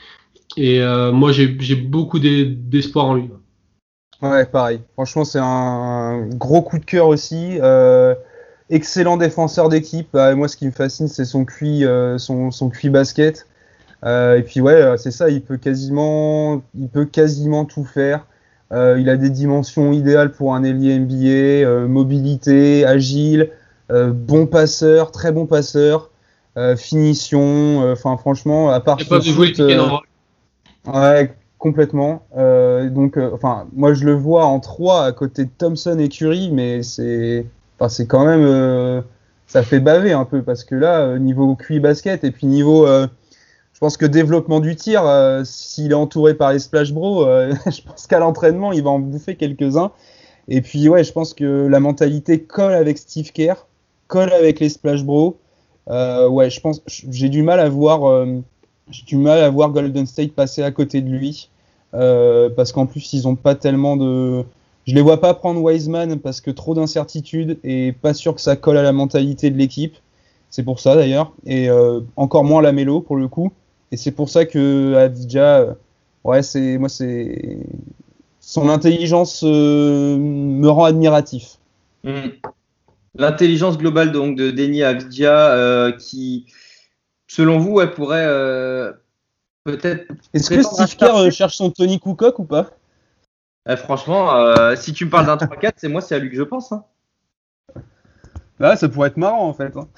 Et 0.58 0.82
euh, 0.82 1.12
moi, 1.12 1.32
j'ai 1.32 1.46
beaucoup 1.76 2.18
d'e- 2.18 2.44
d'espoir 2.44 3.06
en 3.06 3.14
lui. 3.14 3.30
Ouais, 4.20 4.44
pareil. 4.44 4.80
Franchement, 4.92 5.24
c'est 5.24 5.40
un 5.40 6.26
gros 6.26 6.60
coup 6.60 6.78
de 6.78 6.84
cœur 6.84 7.06
aussi. 7.06 7.56
Euh, 7.62 8.14
excellent 8.68 9.16
défenseur 9.16 9.70
d'équipe. 9.70 10.14
Ah, 10.14 10.34
moi, 10.34 10.46
ce 10.46 10.58
qui 10.58 10.66
me 10.66 10.72
fascine, 10.72 11.08
c'est 11.08 11.24
son 11.24 11.46
QI, 11.46 11.86
son, 12.18 12.50
son 12.50 12.68
QI 12.68 12.90
basket. 12.90 13.46
Euh, 14.04 14.38
et 14.38 14.42
puis 14.42 14.60
ouais, 14.60 14.74
euh, 14.74 14.96
c'est 14.96 15.10
ça. 15.10 15.28
Il 15.28 15.42
peut 15.42 15.56
quasiment, 15.56 16.62
il 16.78 16.88
peut 16.88 17.04
quasiment 17.04 17.64
tout 17.64 17.84
faire. 17.84 18.26
Euh, 18.72 18.98
il 19.00 19.08
a 19.08 19.16
des 19.16 19.30
dimensions 19.30 19.92
idéales 19.92 20.32
pour 20.32 20.54
un 20.54 20.62
ailier 20.62 20.98
NBA. 20.98 21.66
euh, 21.66 21.88
mobilité, 21.88 22.84
agile, 22.86 23.50
bon 23.90 24.46
passeur, 24.46 25.10
très 25.10 25.32
bon 25.32 25.46
passeur, 25.46 26.10
finition. 26.76 27.90
Enfin, 27.90 28.16
franchement, 28.16 28.70
à 28.70 28.80
part 28.80 28.96
Capable 28.98 29.24
de 29.24 29.30
jouer 29.30 29.54
shoot. 29.54 29.70
Ouais, 30.86 31.34
complètement. 31.58 32.22
Donc, 32.36 33.18
enfin, 33.32 33.66
moi 33.74 33.92
je 33.92 34.04
le 34.04 34.14
vois 34.14 34.46
en 34.46 34.60
3 34.60 35.04
à 35.04 35.12
côté 35.12 35.44
de 35.44 35.50
Thompson 35.58 35.98
et 35.98 36.08
Curry, 36.08 36.50
mais 36.52 36.84
c'est, 36.84 37.46
enfin, 37.78 37.88
c'est 37.88 38.06
quand 38.06 38.24
même, 38.24 39.02
ça 39.48 39.64
fait 39.64 39.80
baver 39.80 40.12
un 40.12 40.24
peu 40.24 40.42
parce 40.42 40.62
que 40.62 40.76
là, 40.76 41.18
niveau 41.18 41.56
QI 41.56 41.80
basket 41.80 42.22
et 42.22 42.30
puis 42.30 42.46
niveau, 42.46 42.86
je 43.80 43.86
pense 43.86 43.96
que 43.96 44.04
développement 44.04 44.60
du 44.60 44.76
tir, 44.76 45.06
euh, 45.06 45.40
s'il 45.42 45.92
est 45.92 45.94
entouré 45.94 46.34
par 46.34 46.52
les 46.52 46.58
Splash 46.58 46.92
Bros, 46.92 47.24
euh, 47.24 47.54
je 47.64 47.80
pense 47.80 48.06
qu'à 48.06 48.18
l'entraînement 48.18 48.72
il 48.72 48.82
va 48.82 48.90
en 48.90 48.98
bouffer 48.98 49.36
quelques-uns. 49.36 49.90
Et 50.48 50.60
puis 50.60 50.86
ouais, 50.90 51.02
je 51.02 51.10
pense 51.12 51.32
que 51.32 51.66
la 51.66 51.80
mentalité 51.80 52.42
colle 52.42 52.74
avec 52.74 52.98
Steve 52.98 53.32
Kerr, 53.32 53.66
colle 54.06 54.34
avec 54.34 54.60
les 54.60 54.68
Splash 54.68 55.02
Bros. 55.02 55.38
Euh, 55.88 56.28
ouais, 56.28 56.50
je 56.50 56.60
pense, 56.60 56.82
j'ai 56.86 57.30
du 57.30 57.42
mal 57.42 57.58
à 57.58 57.70
voir. 57.70 58.26
j'ai 58.90 59.04
du 59.06 59.16
mal 59.16 59.42
à 59.42 59.48
voir 59.48 59.70
Golden 59.70 60.04
State 60.04 60.32
passer 60.32 60.62
à 60.62 60.70
côté 60.72 61.00
de 61.00 61.08
lui. 61.08 61.48
Parce 61.92 62.72
qu'en 62.72 62.84
plus, 62.84 63.14
ils 63.14 63.26
ont 63.26 63.34
pas 63.34 63.54
tellement 63.54 63.96
de. 63.96 64.44
Je 64.86 64.94
les 64.94 65.00
vois 65.00 65.22
pas 65.22 65.32
prendre 65.32 65.58
Wiseman 65.62 66.18
parce 66.18 66.42
que 66.42 66.50
trop 66.50 66.74
d'incertitudes 66.74 67.58
et 67.64 67.92
pas 67.92 68.12
sûr 68.12 68.34
que 68.34 68.42
ça 68.42 68.56
colle 68.56 68.76
à 68.76 68.82
la 68.82 68.92
mentalité 68.92 69.50
de 69.50 69.56
l'équipe. 69.56 69.94
C'est 70.50 70.64
pour 70.64 70.80
ça 70.80 70.96
d'ailleurs. 70.96 71.32
Et 71.46 71.70
encore 72.16 72.44
moins 72.44 72.60
la 72.60 72.72
mélo 72.72 73.00
pour 73.00 73.16
le 73.16 73.26
coup. 73.26 73.50
Et 73.92 73.96
c'est 73.96 74.12
pour 74.12 74.28
ça 74.28 74.46
que 74.46 74.94
Adija, 74.94 75.58
euh, 75.58 75.74
ouais, 76.24 76.42
c'est 76.42 76.78
moi 76.78 76.88
c'est 76.88 77.66
son 78.40 78.68
intelligence 78.68 79.42
euh, 79.44 80.16
me 80.16 80.68
rend 80.68 80.84
admiratif. 80.84 81.58
Mm. 82.04 82.28
L'intelligence 83.16 83.76
globale 83.76 84.12
donc 84.12 84.36
de 84.36 84.50
Denis 84.50 84.84
Avdia 84.84 85.52
euh, 85.52 85.92
qui, 85.92 86.46
selon 87.26 87.58
vous, 87.58 87.72
ouais, 87.72 87.90
pourrait 87.90 88.24
euh, 88.26 88.92
peut-être. 89.64 90.06
Est-ce 90.32 90.50
que 90.50 90.62
Steve 90.62 90.96
Kerr 90.96 91.30
cherche 91.32 91.56
son 91.56 91.70
Tony 91.70 91.98
Kukoc 91.98 92.38
ou 92.38 92.44
pas? 92.44 92.70
Eh, 93.68 93.76
franchement, 93.76 94.34
euh, 94.36 94.74
si 94.76 94.92
tu 94.92 95.04
me 95.04 95.10
parles 95.10 95.26
d'un 95.26 95.36
3-4, 95.36 95.72
c'est 95.76 95.88
moi, 95.88 96.00
c'est 96.00 96.14
à 96.14 96.18
lui 96.18 96.30
que 96.30 96.36
je 96.36 96.42
pense. 96.42 96.72
hein. 96.72 96.84
Là, 98.58 98.76
ça 98.76 98.88
pourrait 98.88 99.08
être 99.08 99.16
marrant 99.16 99.48
en 99.48 99.54
fait. 99.54 99.76
hein. 99.76 99.88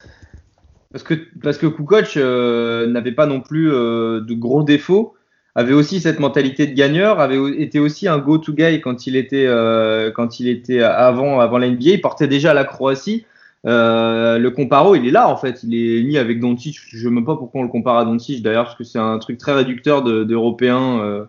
Parce 0.93 1.03
que, 1.05 1.15
parce 1.43 1.59
que 1.59 1.67
Kukoc 1.67 2.17
euh, 2.17 2.87
n'avait 2.87 3.13
pas 3.13 3.27
non 3.27 3.41
plus 3.41 3.73
euh, 3.73 4.21
de 4.21 4.35
gros 4.35 4.63
défauts, 4.63 5.15
avait 5.55 5.73
aussi 5.75 6.01
cette 6.01 6.19
mentalité 6.21 6.67
de 6.67 6.75
gagneur, 6.75 7.19
avait 7.21 7.39
été 7.61 7.79
aussi 7.81 8.09
un 8.09 8.19
go-to 8.19 8.53
guy 8.53 8.81
quand 8.81 9.07
il 9.07 9.17
était, 9.17 9.47
euh, 9.47 10.11
quand 10.11 10.41
il 10.41 10.49
était 10.49 10.83
avant, 10.83 11.41
avant 11.41 11.59
la 11.59 11.69
NBA. 11.69 11.91
Il 11.91 12.01
portait 12.01 12.29
déjà 12.29 12.55
la 12.55 12.65
Croatie. 12.65 13.25
Euh, 13.65 14.39
le 14.39 14.51
comparo, 14.51 14.95
il 14.97 15.07
est 15.07 15.11
là 15.11 15.29
en 15.29 15.37
fait. 15.37 15.61
Il 15.63 15.75
est 15.75 16.03
mis 16.03 16.19
avec 16.19 16.41
Doncic. 16.41 16.79
Je 16.89 16.97
ne 16.97 17.03
sais 17.03 17.11
même 17.11 17.25
pas 17.25 17.37
pourquoi 17.37 17.61
on 17.61 17.65
le 17.65 17.71
compare 17.71 17.97
à 17.97 18.05
Doncic 18.05 18.43
d'ailleurs, 18.43 18.65
parce 18.65 18.77
que 18.77 18.85
c'est 18.85 18.99
un 18.99 19.19
truc 19.19 19.39
très 19.39 19.53
réducteur 19.55 20.03
de- 20.03 20.25
d'Européens. 20.25 21.01
euh. 21.01 21.25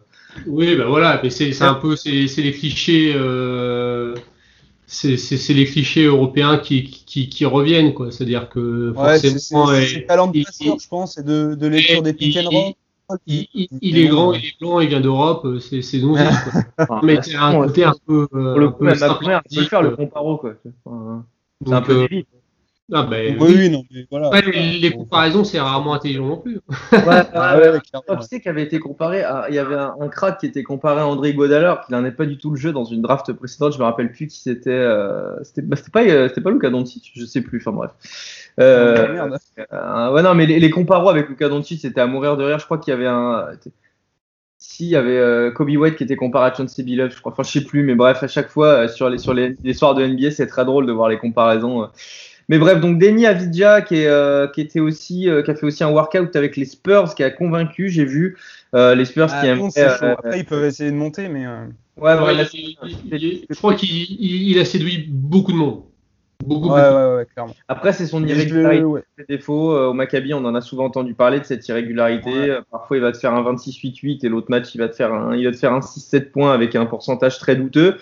Oui, 0.47 0.75
ben 0.75 0.85
voilà, 0.87 1.19
mais 1.21 1.29
c'est 1.29 1.61
un 1.61 1.75
peu, 1.75 1.95
c'est 1.95 2.27
c'est 2.27 2.41
les 2.41 2.53
clichés, 2.53 3.13
euh, 3.15 4.15
c'est 4.87 5.17
c'est- 5.17 5.37
c'est 5.37 5.53
les 5.53 5.65
clichés 5.65 6.05
européens 6.05 6.57
qui, 6.57 6.83
qui, 6.83 7.29
qui 7.29 7.45
reviennent, 7.45 7.93
quoi. 7.93 8.11
C'est-à-dire 8.11 8.49
que 8.49 8.91
Ouais, 8.95 9.17
c'est 9.19 9.29
c'est- 9.39 9.55
forcément, 9.55 9.67
c'est 9.67 10.05
talents 10.05 10.27
de 10.27 10.37
il- 10.37 10.45
passeur, 10.45 10.75
il- 10.75 10.79
je 10.79 10.87
pense, 10.87 11.17
et 11.17 11.23
de, 11.23 11.55
de 11.55 11.67
lecture 11.67 12.01
des 12.03 12.13
pick 12.13 12.37
and 12.37 12.49
roll. 12.49 12.73
il, 13.27 13.47
il- 13.53 13.67
il 13.81 13.97
est 13.97 14.07
grand, 14.07 14.33
il 14.33 14.45
est 14.45 14.59
blanc, 14.59 14.79
il 14.79 14.89
vient 14.89 15.01
d'Europe, 15.01 15.45
euh, 15.45 15.59
c'est 15.59 15.81
c'est 15.81 15.99
non 15.99 16.15
Enfin, 16.77 17.01
Mais 17.03 17.21
c'est 17.21 17.35
un 17.35 17.53
côté 17.61 17.83
un 17.83 17.93
peu, 18.05 18.27
Pour 18.27 18.59
le 18.59 18.67
euh, 18.67 18.71
coup, 18.71 18.83
un 18.83 18.87
même 18.87 18.93
peu 18.95 18.99
ma 18.99 19.09
première, 19.15 19.43
tu 19.49 19.55
peux 19.59 19.65
sympathique, 19.65 19.69
faire 19.69 19.81
le 19.81 19.95
comparo 19.95 20.37
quoi. 20.37 20.53
Enfin, 20.85 21.25
C'est 21.65 21.73
un 21.73 21.81
donc, 21.81 21.87
peu 21.87 21.93
euh, 22.03 22.07
Ah, 22.95 23.03
ben, 23.09 23.35
Oui, 23.39 23.55
oui, 23.57 23.69
non, 23.69 23.83
mais 23.91 24.05
voilà. 24.11 24.29
Ouais, 24.29 24.41
les, 24.41 24.77
les 24.79 24.91
comparaisons, 24.91 25.43
c'est 25.43 25.59
rarement 25.59 25.93
intelligent 25.95 26.27
non 26.27 26.37
plus. 26.37 26.59
Ouais, 26.91 27.23
Ah 27.33 27.57
ouais, 27.57 27.69
ouais, 27.71 27.79
clairement. 27.81 28.21
Tu 28.21 28.27
sais 28.27 28.39
qu'il 28.39 28.49
avait 28.51 28.63
été 28.63 28.79
comparé 28.79 29.23
à, 29.23 29.47
il 29.49 29.55
y 29.55 29.59
avait 29.59 29.75
un, 29.75 29.95
un 29.99 30.07
crack 30.09 30.39
qui 30.39 30.45
était 30.45 30.63
comparé 30.63 31.01
à 31.01 31.07
André 31.07 31.33
Godaleur, 31.33 31.81
qui 31.85 31.91
n'en 31.91 32.05
est 32.05 32.11
pas 32.11 32.25
du 32.27 32.37
tout 32.37 32.51
le 32.51 32.55
jeu 32.55 32.71
dans 32.71 32.83
une 32.85 33.01
draft 33.01 33.33
précédente. 33.33 33.73
Je 33.73 33.79
me 33.79 33.83
rappelle 33.83 34.11
plus 34.11 34.27
qui 34.27 34.39
c'était. 34.39 34.69
euh, 34.69 35.35
c'était 35.43 35.63
bah, 35.63 35.75
c'était 35.75 35.91
pas, 35.91 36.03
euh, 36.03 36.27
c'était 36.29 36.41
pas 36.41 36.51
Luka 36.51 36.69
Doncic, 36.69 37.11
je 37.15 37.25
sais 37.25 37.41
plus. 37.41 37.59
Enfin 37.59 37.71
bref. 37.71 37.91
Euh, 38.59 39.07
Ah, 39.09 39.11
merde. 39.11 39.37
euh, 39.73 40.11
ouais 40.13 40.21
non 40.21 40.35
mais 40.35 40.45
les, 40.45 40.59
les 40.59 40.69
comparos 40.69 41.09
avec 41.09 41.27
Luka 41.27 41.49
Doncic 41.49 41.81
c'était 41.81 42.01
à 42.01 42.07
mourir 42.07 42.37
de 42.37 42.43
rire. 42.43 42.59
Je 42.59 42.65
crois 42.65 42.77
qu'il 42.77 42.91
y 42.91 42.95
avait 42.95 43.07
un. 43.07 43.47
Si, 44.57 44.85
il 44.85 44.89
y 44.91 44.95
avait 44.95 45.17
euh, 45.17 45.51
Kobe 45.51 45.69
White 45.71 45.97
qui 45.97 46.05
était 46.05 46.15
comparé 46.15 46.49
à 46.49 46.53
Chauncey 46.53 46.83
Billups, 46.83 47.11
je 47.13 47.19
crois. 47.19 47.33
Enfin, 47.33 47.43
je 47.43 47.51
sais 47.51 47.65
plus, 47.65 47.83
mais 47.83 47.95
bref, 47.95 48.23
à 48.23 48.27
chaque 48.29 48.47
fois 48.47 48.67
euh, 48.67 48.87
sur 48.87 49.09
les 49.09 49.17
sur 49.17 49.33
les, 49.33 49.57
les 49.61 49.73
soirs 49.73 49.93
de 49.93 50.05
NBA, 50.05 50.31
c'est 50.31 50.47
très 50.47 50.63
drôle 50.63 50.85
de 50.85 50.93
voir 50.93 51.09
les 51.09 51.17
comparaisons. 51.17 51.83
euh. 51.83 51.87
Mais 52.53 52.59
bref, 52.59 52.79
donc 52.79 52.99
Denny 52.99 53.25
Avidja 53.25 53.81
qui 53.81 53.95
est 53.95 54.05
euh, 54.05 54.45
qui 54.47 54.61
était 54.61 54.79
aussi 54.79 55.27
euh, 55.27 55.41
qui 55.41 55.49
a 55.49 55.55
fait 55.55 55.65
aussi 55.65 55.83
un 55.83 55.89
workout 55.89 56.35
avec 56.35 56.55
les 56.55 56.65
Spurs, 56.65 57.15
qui 57.15 57.23
a 57.23 57.31
convaincu, 57.31 57.89
j'ai 57.89 58.05
vu 58.05 58.37
euh, 58.75 58.93
les 58.93 59.05
Spurs 59.05 59.29
Ah, 59.31 59.41
qui 59.41 59.71
c'est 59.71 59.89
chaud. 59.97 60.05
Après, 60.05 60.37
ils 60.37 60.45
peuvent 60.45 60.63
essayer 60.63 60.91
de 60.91 60.95
monter, 60.95 61.29
mais. 61.29 61.47
euh, 61.47 61.65
ouais, 61.97 62.13
Ouais, 62.13 62.21
ouais, 62.21 62.33
il 62.35 62.39
a- 62.39 62.43
là, 62.43 62.49
il- 62.53 62.77
il- 63.11 63.45
je 63.49 63.55
crois 63.57 63.73
qu'il 63.73 63.89
il- 63.89 64.51
il 64.51 64.59
a 64.59 64.65
séduit 64.65 65.03
beaucoup 65.09 65.51
de 65.51 65.57
monde. 65.57 65.81
Beaucoup, 66.45 66.69
Ouais, 66.69 66.79
beaucoup. 66.83 66.95
ouais, 66.95 67.15
ouais, 67.15 67.25
clairement. 67.33 67.55
Après, 67.67 67.91
c'est 67.91 68.05
son 68.05 68.23
irrégularité, 68.23 68.83
ses 69.17 69.25
défauts. 69.27 69.71
Euh, 69.75 69.87
au 69.87 69.93
Maccabi, 69.93 70.35
on 70.35 70.45
en 70.45 70.53
a 70.53 70.61
souvent 70.61 70.85
entendu 70.85 71.15
parler 71.15 71.39
de 71.39 71.45
cette 71.45 71.67
irrégularité. 71.69 72.29
Ouais. 72.51 72.57
Parfois, 72.69 72.97
il 72.97 72.99
va 72.99 73.11
te 73.11 73.17
faire 73.17 73.33
un 73.33 73.41
26-8-8 73.41 74.23
et 74.23 74.29
l'autre 74.29 74.47
match, 74.51 74.75
il 74.75 74.77
va 74.77 74.89
te 74.89 74.95
faire 74.95 75.11
un, 75.11 75.35
il 75.35 75.43
va 75.45 75.51
te 75.51 75.57
faire 75.57 75.73
un 75.73 75.81
6-7 75.81 76.31
points 76.31 76.53
avec 76.53 76.75
un 76.75 76.85
pourcentage 76.85 77.39
très 77.39 77.55
douteux. 77.55 77.95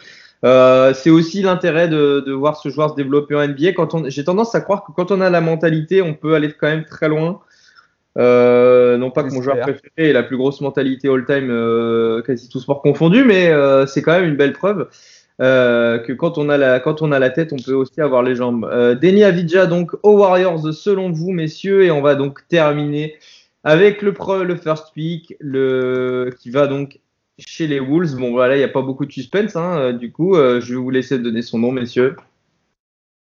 Euh, 0.43 0.93
c'est 0.93 1.09
aussi 1.09 1.41
l'intérêt 1.41 1.87
de, 1.87 2.23
de 2.25 2.33
voir 2.33 2.57
ce 2.57 2.69
joueur 2.69 2.89
se 2.91 2.95
développer 2.95 3.35
en 3.35 3.47
NBA. 3.47 3.73
Quand 3.73 3.93
on, 3.93 4.09
j'ai 4.09 4.23
tendance 4.23 4.55
à 4.55 4.61
croire 4.61 4.83
que 4.83 4.91
quand 4.91 5.11
on 5.11 5.21
a 5.21 5.29
la 5.29 5.41
mentalité, 5.41 6.01
on 6.01 6.13
peut 6.13 6.33
aller 6.33 6.51
quand 6.51 6.67
même 6.67 6.85
très 6.85 7.09
loin. 7.09 7.41
Euh, 8.17 8.97
non 8.97 9.09
pas 9.09 9.23
que 9.23 9.33
mon 9.33 9.41
joueur 9.41 9.59
préféré 9.61 10.09
ait 10.09 10.13
la 10.13 10.23
plus 10.23 10.35
grosse 10.35 10.59
mentalité 10.59 11.07
all-time, 11.07 11.49
euh, 11.49 12.21
quasi 12.21 12.49
tout 12.49 12.59
sport 12.59 12.81
confondu, 12.81 13.23
mais 13.23 13.53
c'est 13.87 14.01
quand 14.01 14.13
même 14.13 14.25
une 14.25 14.35
belle 14.35 14.53
preuve 14.53 14.89
que 15.39 16.13
quand 16.13 16.37
on 16.37 16.49
a 16.49 16.57
la 16.57 16.79
quand 16.79 17.01
on 17.01 17.11
a 17.11 17.19
la 17.19 17.29
tête, 17.29 17.53
on 17.53 17.57
peut 17.57 17.73
aussi 17.73 17.99
avoir 18.01 18.23
les 18.23 18.35
jambes. 18.35 18.69
Euh, 18.71 18.95
Denny 18.95 19.23
Avidja 19.23 19.65
donc 19.65 19.91
aux 20.03 20.17
Warriors 20.19 20.73
selon 20.73 21.11
vous 21.11 21.31
messieurs 21.31 21.83
et 21.83 21.91
on 21.91 22.01
va 22.01 22.15
donc 22.15 22.47
terminer 22.47 23.15
avec 23.63 24.01
le 24.01 24.13
le 24.43 24.55
first 24.55 24.93
pick 24.93 25.35
le 25.39 26.31
qui 26.39 26.49
va 26.49 26.67
donc 26.67 26.99
chez 27.47 27.67
les 27.67 27.79
Wolves. 27.79 28.15
Bon 28.15 28.31
voilà, 28.31 28.55
il 28.55 28.59
n'y 28.59 28.63
a 28.63 28.69
pas 28.69 28.81
beaucoup 28.81 29.05
de 29.05 29.11
suspense 29.11 29.55
hein, 29.55 29.77
euh, 29.77 29.93
du 29.93 30.11
coup, 30.11 30.35
euh, 30.35 30.59
je 30.61 30.73
vais 30.73 30.79
vous 30.79 30.89
laisser 30.89 31.19
donner 31.19 31.41
son 31.41 31.59
nom 31.59 31.71
messieurs. 31.71 32.15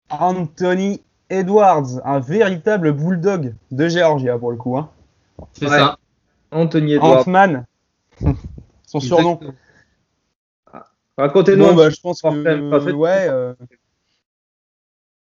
Anthony 0.10 1.02
Edwards, 1.30 2.00
un 2.06 2.20
véritable 2.20 2.94
bulldog 2.94 3.54
de 3.72 3.88
Géorgia 3.88 4.38
pour 4.38 4.52
le 4.52 4.58
coup. 4.58 4.78
Hein. 4.78 4.90
C'est 5.54 5.66
Ouais. 5.70 5.78
ça. 5.78 5.98
Anthony 6.52 6.94
Edwards. 6.94 7.28
Ant-Man, 7.28 7.66
son 8.88 9.00
surnom. 9.00 9.40
Racontez-nous. 11.18 11.66
Bon, 11.66 11.76
bah, 11.76 11.90
je 11.90 12.00
pense 12.00 12.22
que. 12.22 12.44
Fait- 12.44 12.92
ouais. 12.92 13.28
euh, 13.30 13.54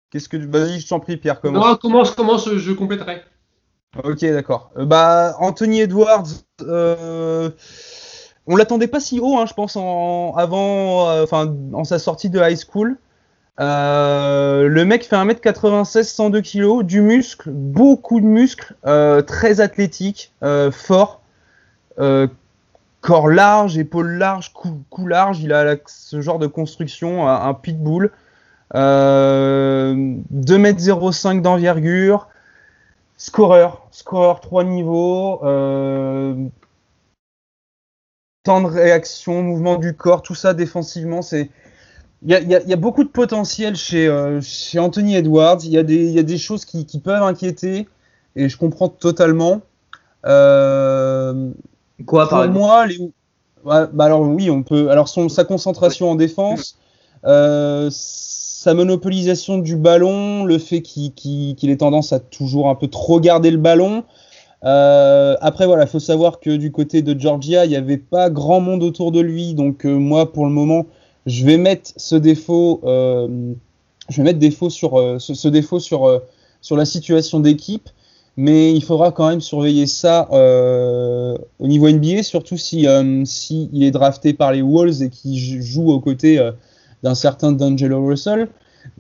Qu'est-ce 0.10 0.30
que. 0.30 0.38
Vas-y, 0.38 0.80
je 0.80 0.88
t'en 0.88 1.00
prie, 1.00 1.18
Pierre, 1.18 1.42
comment 1.42 1.60
Non, 1.60 1.76
commence, 1.76 2.12
commence, 2.12 2.50
je 2.50 2.72
compléterai. 2.72 3.22
Ok, 4.04 4.22
d'accord. 4.22 4.72
Euh, 4.78 4.86
bah, 4.86 5.36
Anthony 5.40 5.82
Edwards, 5.82 6.26
euh, 6.62 7.52
on 8.48 8.56
l'attendait 8.56 8.88
pas 8.88 9.00
si 9.00 9.20
haut, 9.20 9.38
hein, 9.38 9.46
je 9.46 9.54
pense, 9.54 9.76
en, 9.76 10.34
avant, 10.36 11.10
euh, 11.10 11.24
enfin, 11.24 11.54
en 11.74 11.84
sa 11.84 12.00
sortie 12.00 12.30
de 12.30 12.40
high 12.40 12.58
school. 12.58 12.98
Euh, 13.60 14.68
le 14.68 14.86
mec 14.86 15.04
fait 15.06 15.16
1m96, 15.16 16.04
102 16.04 16.42
kg, 16.42 16.84
du 16.84 17.02
muscle, 17.02 17.50
beaucoup 17.52 18.20
de 18.20 18.26
muscles, 18.26 18.76
euh, 18.86 19.22
très 19.22 19.62
athlétique, 19.62 20.34
euh, 20.44 20.72
fort, 20.72 21.22
euh, 22.00 22.28
corps 23.02 23.30
large, 23.30 23.78
épaules 23.78 24.18
larges, 24.18 24.52
cou, 24.54 24.82
cou 24.90 25.08
large. 25.08 25.40
Il 25.42 25.54
a 25.54 25.76
ce 25.86 26.22
genre 26.22 26.40
de 26.40 26.48
construction, 26.48 27.28
un, 27.28 27.48
un 27.48 27.54
pitbull. 27.54 28.12
Euh, 28.76 30.16
2m05 30.34 31.42
d'envergure. 31.42 32.28
Scoreur, 33.18 33.88
scoreur 33.92 34.42
3 34.42 34.64
niveaux, 34.64 35.40
temps 38.44 38.62
de 38.62 38.68
réaction, 38.68 39.42
mouvement 39.44 39.78
du 39.78 39.96
corps, 39.96 40.22
tout 40.22 40.36
ça 40.36 40.54
défensivement, 40.54 41.22
c'est 41.22 41.50
il 42.26 42.32
y 42.34 42.36
y 42.36 42.70
y 42.70 42.74
a 42.74 42.78
beaucoup 42.78 43.04
de 43.04 43.10
potentiel 43.10 43.76
chez, 43.76 44.08
euh, 44.08 44.42
chez 44.42 44.80
Anthony 44.80 45.16
Edwards. 45.16 45.60
Il 45.64 45.72
y 45.72 45.78
a 45.78 45.84
des, 45.84 46.06
il 46.08 46.14
y 46.14 46.20
a 46.20 46.24
des 46.24 46.38
choses 46.38 46.66
qui, 46.66 46.86
qui 46.86 47.00
peuvent 47.00 47.24
inquiéter 47.24 47.88
et 48.36 48.50
je 48.50 48.58
comprends 48.58 48.90
totalement. 48.90 49.62
Euh, 50.26 51.52
Quoi 52.06 52.30
par 52.30 52.40
pour 52.40 52.44
exemple 52.46 52.60
moi, 52.60 52.88
les... 52.88 53.12
bah 53.66 54.06
alors 54.06 54.22
oui, 54.22 54.50
on 54.50 54.64
peut. 54.64 54.90
Alors 54.90 55.08
son, 55.08 55.30
sa 55.30 55.44
concentration 55.46 56.12
en 56.12 56.16
défense, 56.16 56.78
euh, 57.26 57.90
sa 57.92 58.74
monopolisation 58.74 59.58
du 59.58 59.76
ballon, 59.76 60.46
le 60.46 60.58
fait 60.58 60.82
qu'il 60.82 61.14
qu'il- 61.14 61.56
qu'il 61.56 61.70
ait 61.70 61.78
tendance 61.78 62.14
à 62.14 62.20
toujours 62.20 62.70
un 62.70 62.76
peu 62.76 62.88
trop 62.88 63.20
garder 63.20 63.52
le 63.52 63.58
ballon. 63.58 64.04
Euh, 64.66 65.36
après 65.42 65.66
voilà, 65.66 65.84
il 65.84 65.90
faut 65.90 66.00
savoir 66.00 66.40
que 66.40 66.56
du 66.56 66.72
côté 66.72 67.02
de 67.02 67.20
Georgia, 67.20 67.66
il 67.66 67.70
n'y 67.70 67.76
avait 67.76 67.98
pas 67.98 68.30
grand 68.30 68.62
monde 68.62 68.84
autour 68.84 69.12
de 69.12 69.20
lui, 69.20 69.54
donc 69.54 69.86
euh, 69.86 69.98
moi 69.98 70.32
pour 70.32 70.46
le 70.46 70.52
moment, 70.52 70.86
je 71.26 71.46
vais 71.46 71.58
mettre 71.58 71.92
ce 71.98 72.16
défaut, 72.16 72.80
euh, 72.86 73.28
je 74.10 74.18
vais 74.18 74.24
mettre 74.24 74.40
défaut 74.40 74.70
sur 74.70 75.20
ce, 75.20 75.48
défaut 75.48 75.80
sur 75.80 76.22
sur 76.62 76.78
la 76.78 76.86
situation 76.86 77.40
d'équipe 77.40 77.90
mais 78.36 78.74
il 78.74 78.84
faudra 78.84 79.12
quand 79.12 79.30
même 79.30 79.42
surveiller 79.42 79.86
ça 79.86 80.28
au 80.32 81.68
niveau 81.68 81.90
NBA, 81.90 82.24
surtout 82.24 82.58
si, 82.58 82.88
si 83.26 83.70
est 83.80 83.92
drafté 83.92 84.34
par 84.34 84.52
les 84.52 84.64
Wolves 84.64 85.04
et 85.04 85.10
qu'il 85.10 85.62
joue 85.62 85.92
aux 85.92 86.00
côtés 86.00 86.42
d'un 87.04 87.14
certain 87.14 87.52
D'Angelo 87.52 88.04
Russell. 88.04 88.48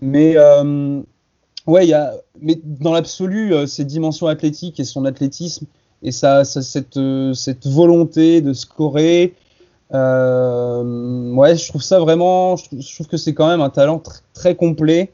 Mais 0.01 0.35
ouais, 1.67 1.87
y 1.87 1.93
a, 1.93 2.13
mais 2.41 2.59
dans 2.63 2.93
l'absolu, 2.93 3.53
euh, 3.53 3.65
ses 3.67 3.85
dimensions 3.85 4.27
athlétiques 4.27 4.79
et 4.79 4.83
son 4.83 5.05
athlétisme 5.05 5.65
et 6.01 6.11
ça, 6.11 6.43
ça- 6.45 6.61
cette, 6.61 6.97
euh, 6.97 7.33
cette 7.33 7.65
volonté 7.67 8.41
de 8.41 8.53
scorer, 8.53 9.33
euh, 9.93 11.31
ouais, 11.33 11.55
je 11.55 11.67
trouve 11.69 11.81
ça 11.83 11.99
vraiment, 11.99 12.55
je 12.57 12.93
trouve, 12.95 13.07
que 13.07 13.17
c'est 13.17 13.33
quand 13.33 13.47
même 13.47 13.61
un 13.61 13.69
talent 13.69 13.97
tr- 13.97 14.21
très 14.33 14.55
complet, 14.55 15.11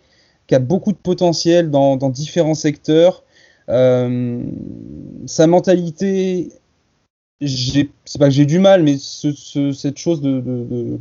qui 0.48 0.56
a 0.56 0.60
beaucoup 0.60 0.92
de 0.92 0.98
potentiel 0.98 1.70
dans, 1.72 1.96
dans 1.98 2.10
différents 2.10 2.56
secteurs. 2.56 3.24
Euh, 3.70 4.44
sa 5.28 5.46
mentalité, 5.48 6.50
c'est 7.42 8.18
pas 8.20 8.26
que 8.28 8.32
j'ai 8.34 8.46
du 8.46 8.60
mal, 8.60 8.84
mais 8.84 8.98
ce- 8.98 9.32
ce- 9.34 9.72
cette 9.72 9.98
chose 9.98 10.22
de, 10.22 10.40
de- 10.42 10.64
de- 10.66 11.00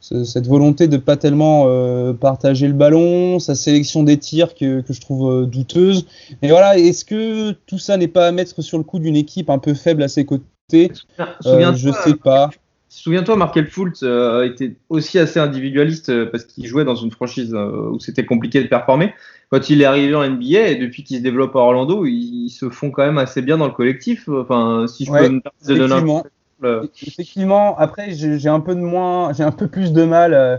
ce- 0.00 0.24
cette 0.24 0.46
volonté 0.46 0.88
de 0.88 0.96
pas 0.96 1.16
tellement 1.16 1.64
euh, 1.68 2.12
partager 2.14 2.66
le 2.68 2.72
ballon, 2.74 3.38
sa 3.38 3.54
sélection 3.54 4.02
des 4.02 4.18
tirs 4.18 4.54
que, 4.54 4.80
que 4.80 4.92
je 4.92 5.00
trouve 5.00 5.30
euh, 5.30 5.46
douteuse. 5.46 6.06
Et 6.42 6.48
voilà, 6.48 6.78
est-ce 6.78 7.04
que 7.04 7.52
tout 7.52 7.78
ça 7.78 7.96
n'est 7.96 8.08
pas 8.08 8.26
à 8.28 8.32
mettre 8.32 8.62
sur 8.62 8.78
le 8.78 8.84
coup 8.84 8.98
d'une 8.98 9.16
équipe 9.16 9.50
un 9.50 9.58
peu 9.58 9.74
faible 9.74 10.02
à 10.02 10.08
ses 10.08 10.24
côtés? 10.24 10.92
Euh, 11.46 11.72
Souviens-toi, 11.72 11.74
Je 11.74 11.92
sais 11.92 12.14
pas. 12.14 12.50
Souviens-toi, 12.88 13.36
Markel 13.36 13.68
Fultz 13.68 14.02
euh, 14.02 14.44
était 14.46 14.76
aussi 14.88 15.18
assez 15.18 15.38
individualiste 15.40 16.10
euh, 16.10 16.26
parce 16.30 16.44
qu'il 16.44 16.66
jouait 16.66 16.84
dans 16.84 16.96
une 16.96 17.12
franchise 17.12 17.54
euh, 17.54 17.90
où 17.92 18.00
c'était 18.00 18.26
compliqué 18.26 18.62
de 18.62 18.68
performer. 18.68 19.14
Quand 19.50 19.70
il 19.70 19.80
est 19.82 19.84
arrivé 19.84 20.14
en 20.14 20.24
NBA 20.24 20.68
et 20.70 20.76
depuis 20.76 21.04
qu'il 21.04 21.18
se 21.18 21.22
développe 21.22 21.54
à 21.56 21.60
Orlando, 21.60 22.04
ils, 22.06 22.46
ils 22.46 22.50
se 22.50 22.68
font 22.70 22.90
quand 22.90 23.04
même 23.06 23.18
assez 23.18 23.42
bien 23.42 23.58
dans 23.58 23.66
le 23.68 23.72
collectif. 23.74 24.28
Enfin, 24.28 24.86
si 24.88 25.06
je 25.06 25.12
Ouais, 25.12 25.28
peux 25.28 25.28
me 25.28 25.40
permettre 25.40 25.66
de 25.68 25.76
donner 25.76 25.94
un 25.94 26.02
Effectivement. 26.62 26.82
exemple, 26.82 27.08
Effectivement, 27.08 27.78
après 27.78 28.10
j'ai 28.12 28.48
un 28.48 28.60
peu 28.60 28.74
de 28.74 28.80
moins, 28.80 29.32
j'ai 29.32 29.42
un 29.44 29.52
peu 29.52 29.68
plus 29.68 29.92
de 29.92 30.04
mal 30.04 30.34
euh, 30.34 30.56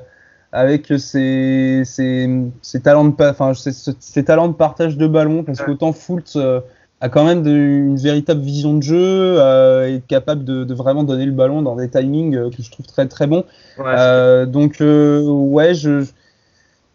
avec 0.51 0.87
ces, 0.97 1.83
ces, 1.85 2.29
ces 2.61 2.81
talents 2.81 3.05
de, 3.05 3.15
enfin 3.23 3.53
ces, 3.53 4.23
talents 4.25 4.47
de 4.49 4.53
partage 4.53 4.97
de 4.97 5.07
ballon 5.07 5.43
parce 5.43 5.61
qu'autant 5.61 5.93
Fultz 5.93 6.35
euh, 6.35 6.59
a 6.99 7.09
quand 7.09 7.23
même 7.25 7.41
de- 7.43 7.49
une 7.51 7.97
véritable 7.97 8.41
vision 8.41 8.75
de 8.77 8.83
jeu, 8.83 8.95
euh, 9.39 9.87
est 9.97 10.05
capable 10.07 10.43
de, 10.43 10.63
de 10.63 10.73
vraiment 10.73 11.03
donner 11.03 11.25
le 11.25 11.31
ballon 11.31 11.61
dans 11.61 11.75
des 11.75 11.89
timings 11.89 12.35
euh, 12.35 12.49
que 12.51 12.61
je 12.61 12.69
trouve 12.71 12.85
très 12.85 13.07
très 13.07 13.27
bons. 13.27 13.45
ouais, 13.77 13.85
Euh, 13.97 14.45
donc 14.45 14.81
euh, 14.81 15.21
ouais, 15.23 15.73
je, 15.73 16.01
je- 16.01 16.11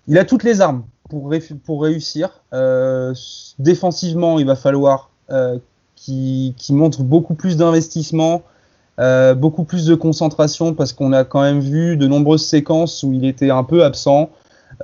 il 0.07 0.19
a 0.19 0.25
toutes 0.25 0.45
les 0.45 0.61
armes 0.61 0.85
pour, 1.09 1.31
ré- 1.31 1.43
pour 1.65 1.83
réussir. 1.83 2.43
Euh, 2.53 3.15
défensivement, 3.59 4.39
il 4.39 4.47
va 4.47 4.57
falloir 4.57 5.11
euh, 5.31 5.59
qu'il 5.97 6.55
qu'il 6.55 6.77
montre 6.77 7.03
beaucoup 7.03 7.35
plus 7.35 7.57
d'investissement, 7.57 8.43
euh, 8.99 9.35
beaucoup 9.35 9.65
plus 9.65 9.87
de 9.87 9.95
concentration 9.95 10.75
parce 10.75 10.93
qu'on 10.93 11.13
a 11.13 11.25
quand 11.25 11.43
même 11.43 11.61
vu 11.61 11.97
de 11.97 12.07
nombreuses 12.07 12.47
séquences 12.47 13.03
où 13.03 13.13
il 13.13 13.25
était 13.25 13.51
un 13.51 13.65
peu 13.65 13.85
absent. 13.85 14.31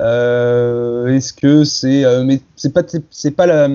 Euh, 0.01 1.07
Est-ce 1.09 1.33
que 1.33 1.65
c'est 1.65 2.05
euh, 2.05 2.23
mais 2.25 2.41
c'est 2.57 2.73
pas 2.73 2.83
c'est 3.11 3.31
pas 3.31 3.47
la 3.47 3.69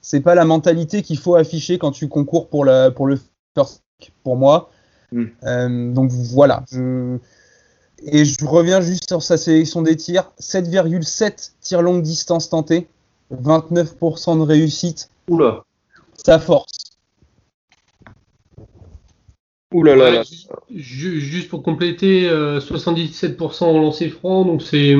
c'est 0.00 0.20
pas 0.20 0.34
la 0.34 0.44
mentalité 0.44 1.02
qu'il 1.02 1.18
faut 1.18 1.34
afficher 1.34 1.78
quand 1.78 1.92
tu 1.92 2.08
concours 2.08 2.48
pour 2.48 2.64
la 2.64 2.90
pour 2.90 3.06
le 3.06 3.18
first 3.54 3.82
pour 4.22 4.36
moi. 4.36 4.70
Mm. 5.12 5.24
Euh, 5.44 5.92
donc 5.92 6.10
voilà. 6.10 6.64
Je... 6.70 7.18
Et 8.04 8.24
je 8.24 8.44
reviens 8.44 8.80
juste 8.80 9.08
sur 9.08 9.22
sa 9.22 9.36
sélection 9.36 9.82
des 9.82 9.96
tirs. 9.96 10.30
7,7 10.40 11.52
tirs 11.60 11.82
longue 11.82 12.02
distance 12.02 12.48
tentés. 12.48 12.86
29% 13.34 14.38
de 14.38 14.42
réussite. 14.42 15.10
Oula. 15.28 15.64
Ça 16.24 16.38
force. 16.38 16.87
Oula 19.72 19.96
là 19.96 20.10
là. 20.10 20.22
Ju- 20.74 21.20
Juste 21.20 21.48
pour 21.50 21.62
compléter, 21.62 22.28
euh, 22.28 22.58
77% 22.60 23.66
en 23.66 23.80
lancer 23.80 24.08
franc, 24.08 24.44
donc 24.44 24.62
c'est 24.62 24.96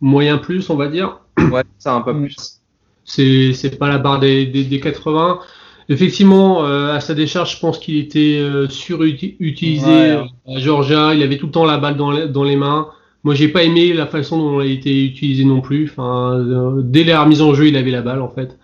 moyen 0.00 0.38
plus, 0.38 0.68
on 0.70 0.76
va 0.76 0.88
dire. 0.88 1.20
Ouais, 1.38 1.62
ça 1.78 1.94
un 1.94 2.00
peu 2.02 2.14
plus. 2.16 2.60
C'est 3.04 3.52
c'est 3.54 3.78
pas 3.78 3.88
la 3.88 3.98
barre 3.98 4.20
des, 4.20 4.46
des, 4.46 4.64
des 4.64 4.80
80. 4.80 5.40
Effectivement, 5.88 6.64
euh, 6.64 6.92
à 6.94 7.00
sa 7.00 7.14
décharge, 7.14 7.56
je 7.56 7.60
pense 7.60 7.78
qu'il 7.78 7.96
était 7.98 8.38
euh, 8.40 8.68
surutilisé 8.68 9.86
Ouais. 9.86 10.10
euh, 10.10 10.24
à 10.46 10.58
Georgia. 10.58 11.14
Il 11.14 11.22
avait 11.22 11.36
tout 11.38 11.46
le 11.46 11.52
temps 11.52 11.64
la 11.64 11.78
balle 11.78 11.96
dans 11.96 12.10
les, 12.12 12.28
dans 12.28 12.44
les 12.44 12.56
mains. 12.56 12.88
Moi, 13.24 13.34
j'ai 13.34 13.48
pas 13.48 13.62
aimé 13.64 13.92
la 13.92 14.06
façon 14.06 14.38
dont 14.38 14.60
il 14.60 14.70
a 14.70 14.72
été 14.72 15.04
utilisé 15.04 15.44
non 15.44 15.60
plus. 15.60 15.88
Enfin, 15.90 16.32
euh, 16.38 16.82
dès 16.82 17.04
la 17.04 17.22
remise 17.22 17.42
en 17.42 17.54
jeu, 17.54 17.68
il 17.68 17.76
avait 17.76 17.90
la 17.90 18.02
balle 18.02 18.22
en 18.22 18.28
fait. 18.28 18.58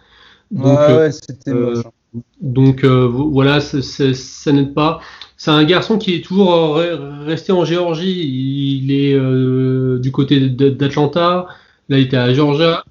Donc, 0.50 0.64
ouais, 0.66 0.76
euh, 0.90 0.98
ouais, 0.98 1.12
c'était 1.12 1.50
euh, 1.50 1.82
hein. 1.84 2.20
donc 2.40 2.84
euh, 2.84 3.06
vo- 3.06 3.30
voilà, 3.30 3.60
ça 3.60 4.52
n'aide 4.52 4.74
pas. 4.74 5.00
C'est 5.36 5.50
un 5.50 5.64
garçon 5.64 5.98
qui 5.98 6.14
est 6.14 6.24
toujours 6.24 6.76
euh, 6.78 6.96
re- 6.96 7.24
resté 7.24 7.52
en 7.52 7.64
Géorgie. 7.64 8.80
Il 8.82 8.90
est 8.92 9.14
euh, 9.14 9.98
du 9.98 10.10
côté 10.12 10.48
d'Atlanta. 10.48 11.46
Là, 11.88 11.98
il 11.98 12.04
était 12.04 12.16
à 12.16 12.32
Georgia. 12.32 12.84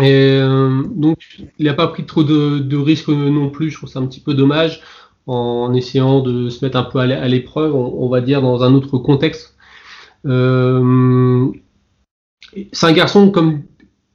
Euh, 0.00 0.82
donc, 0.94 1.18
il 1.58 1.66
n'a 1.66 1.74
pas 1.74 1.86
pris 1.88 2.06
trop 2.06 2.24
de, 2.24 2.76
risques 2.76 3.08
non 3.08 3.50
plus. 3.50 3.70
Je 3.70 3.76
trouve 3.76 3.90
ça 3.90 3.98
un 3.98 4.06
petit 4.06 4.20
peu 4.20 4.34
dommage 4.34 4.80
en 5.26 5.74
essayant 5.74 6.20
de 6.20 6.48
se 6.48 6.64
mettre 6.64 6.78
un 6.78 6.84
peu 6.84 6.98
à 6.98 7.06
l'é- 7.06 7.14
à 7.14 7.28
l'épreuve, 7.28 7.74
on, 7.74 8.08
va 8.08 8.20
dire, 8.22 8.40
dans 8.40 8.62
un 8.64 8.72
autre 8.74 8.96
contexte. 8.98 9.54
C'est 12.72 12.86
un 12.86 12.92
garçon, 12.92 13.30
comme, 13.30 13.62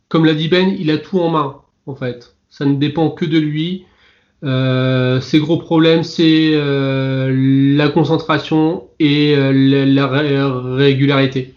comme 0.10 0.26
l'a 0.26 0.34
dit 0.34 0.48
Ben, 0.48 0.76
il 0.80 0.90
a 0.92 0.98
tout 0.98 1.20
en 1.20 1.30
main, 1.30 1.62
en 1.86 1.96
fait. 1.96 2.36
Ça 2.50 2.66
ne 2.66 2.76
dépend 2.76 3.12
que 3.12 3.26
de 3.26 3.38
lui. 3.38 3.86
Euh, 4.44 5.20
ses 5.20 5.40
gros 5.40 5.58
problèmes, 5.58 6.04
c'est 6.04 6.52
euh, 6.54 7.32
la 7.76 7.90
concentration 7.90 8.88
et 9.00 9.36
euh, 9.36 9.52
la, 9.52 9.86
la 9.86 10.08
ré- 10.08 10.44
régularité. 10.76 11.56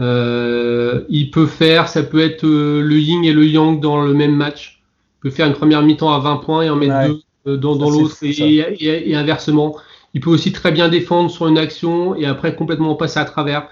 Euh, 0.00 1.02
il 1.08 1.30
peut 1.30 1.46
faire, 1.46 1.88
ça 1.88 2.02
peut 2.02 2.20
être 2.20 2.44
euh, 2.44 2.80
le 2.82 2.98
yin 2.98 3.24
et 3.24 3.32
le 3.32 3.46
yang 3.46 3.80
dans 3.80 4.02
le 4.02 4.12
même 4.14 4.34
match. 4.34 4.82
Il 5.18 5.28
peut 5.28 5.30
faire 5.30 5.46
une 5.46 5.52
première 5.54 5.82
mi-temps 5.82 6.12
à 6.12 6.18
20 6.18 6.36
points 6.38 6.62
et 6.62 6.70
en 6.70 6.76
mettre 6.76 6.94
Ouais. 6.94 7.08
deux 7.08 7.20
euh, 7.46 7.56
dans, 7.58 7.74
l'autre 7.90 8.16
et, 8.22 8.32
ça. 8.32 8.44
et- 8.46 9.10
et 9.10 9.14
inversement. 9.14 9.76
Il 10.14 10.20
peut 10.20 10.30
aussi 10.30 10.52
très 10.52 10.72
bien 10.72 10.88
défendre 10.88 11.30
sur 11.30 11.46
une 11.46 11.58
action 11.58 12.14
et 12.16 12.26
après 12.26 12.54
complètement 12.56 12.94
passer 12.94 13.20
à 13.20 13.24
travers. 13.24 13.68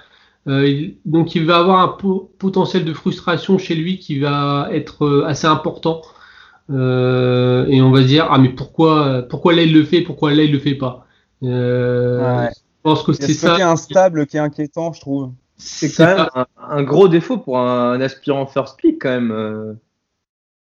Euh, 0.49 0.69
il- 0.69 0.97
donc 1.07 1.35
il 1.35 1.45
va 1.47 1.59
avoir 1.59 1.81
un 1.81 1.89
po- 1.89 2.31
potentiel 2.39 2.85
de 2.85 2.93
frustration 2.93 3.59
chez 3.59 3.75
lui 3.75 3.99
qui 3.99 4.19
va 4.19 4.69
être 4.73 5.05
euh, 5.07 5.25
assez 5.27 5.47
important. 5.47 6.03
Euh, 6.71 7.67
et 7.67 7.83
on 7.83 7.91
va 7.91 8.03
se 8.03 8.07
dire 8.07 8.29
ah 8.31 8.39
mais 8.39 8.49
pourquoi 8.51 9.23
pourquoi 9.29 9.53
là 9.55 9.63
il 9.63 9.73
le 9.75 9.85
fait 9.85 10.03
pourquoi 10.03 10.33
là 10.33 10.43
il 10.45 10.53
le 10.53 10.59
fait 10.59 10.75
pas? 10.77 11.07
Euh, 11.43 12.21
Ouais. 12.45 12.51
Je 12.55 12.91
pense 12.91 13.03
que 13.05 13.13
c'est 13.13 13.33
ce 13.35 13.47
côté 13.47 13.63
ça. 13.63 13.71
instable 13.71 14.27
qui 14.27 14.37
est 14.37 14.41
inquiétant, 14.41 14.93
je 14.93 15.01
trouve. 15.01 15.33
C'est 15.57 15.91
quand 15.93 16.07
même 16.07 16.27
un, 16.35 16.47
un 16.57 16.83
gros 16.83 17.07
défaut 17.09 17.39
pour 17.39 17.59
un, 17.61 18.01
aspirant 18.01 18.47
first 18.47 18.77
pick 18.79 19.01
quand 19.01 19.11
même. 19.11 19.31
euh. 19.31 19.75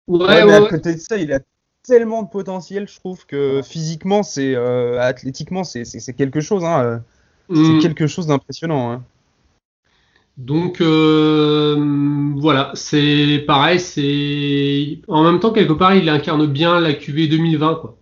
Ouais, 0.07 0.19
Ouais, 0.27 0.45
mais 0.45 0.53
à 0.53 0.61
ouais. 0.61 0.69
côté 0.69 0.93
de 0.93 0.99
ça, 0.99 1.17
il 1.17 1.31
a 1.33 1.39
tellement 1.83 2.23
de 2.23 2.29
potentiel, 2.29 2.87
je 2.87 2.95
trouve 2.99 3.25
que 3.25 3.61
physiquement, 3.63 4.21
c'est 4.23 4.53
euh, 4.55 4.99
athlétiquement, 5.01 5.63
c'est 5.63 5.83
quelque 6.15 6.41
chose. 6.41 6.63
Hein, 6.63 7.03
Hmm. 7.49 7.77
C'est 7.81 7.87
quelque 7.87 8.07
chose 8.07 8.27
d'impressionnant. 8.27 8.91
Hein. 8.93 9.03
Donc 10.37 10.81
euh, 10.81 11.75
voilà, 12.37 12.71
c'est 12.73 13.43
pareil, 13.45 13.79
c'est 13.79 14.99
en 15.07 15.23
même 15.23 15.39
temps 15.39 15.51
quelque 15.51 15.73
part 15.73 15.93
il 15.95 16.09
incarne 16.09 16.47
bien 16.47 16.79
la 16.79 16.93
QV 16.93 17.27
2020 17.27 17.75
quoi. 17.75 17.97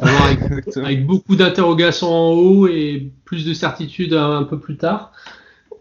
Avec, 0.00 0.40
avec 0.76 1.06
beaucoup 1.06 1.36
d'interrogations 1.36 2.08
en 2.12 2.32
haut 2.32 2.66
et 2.66 3.10
plus 3.24 3.44
de 3.46 3.54
certitude 3.54 4.14
un, 4.14 4.38
un 4.38 4.42
peu 4.42 4.58
plus 4.58 4.76
tard. 4.76 5.12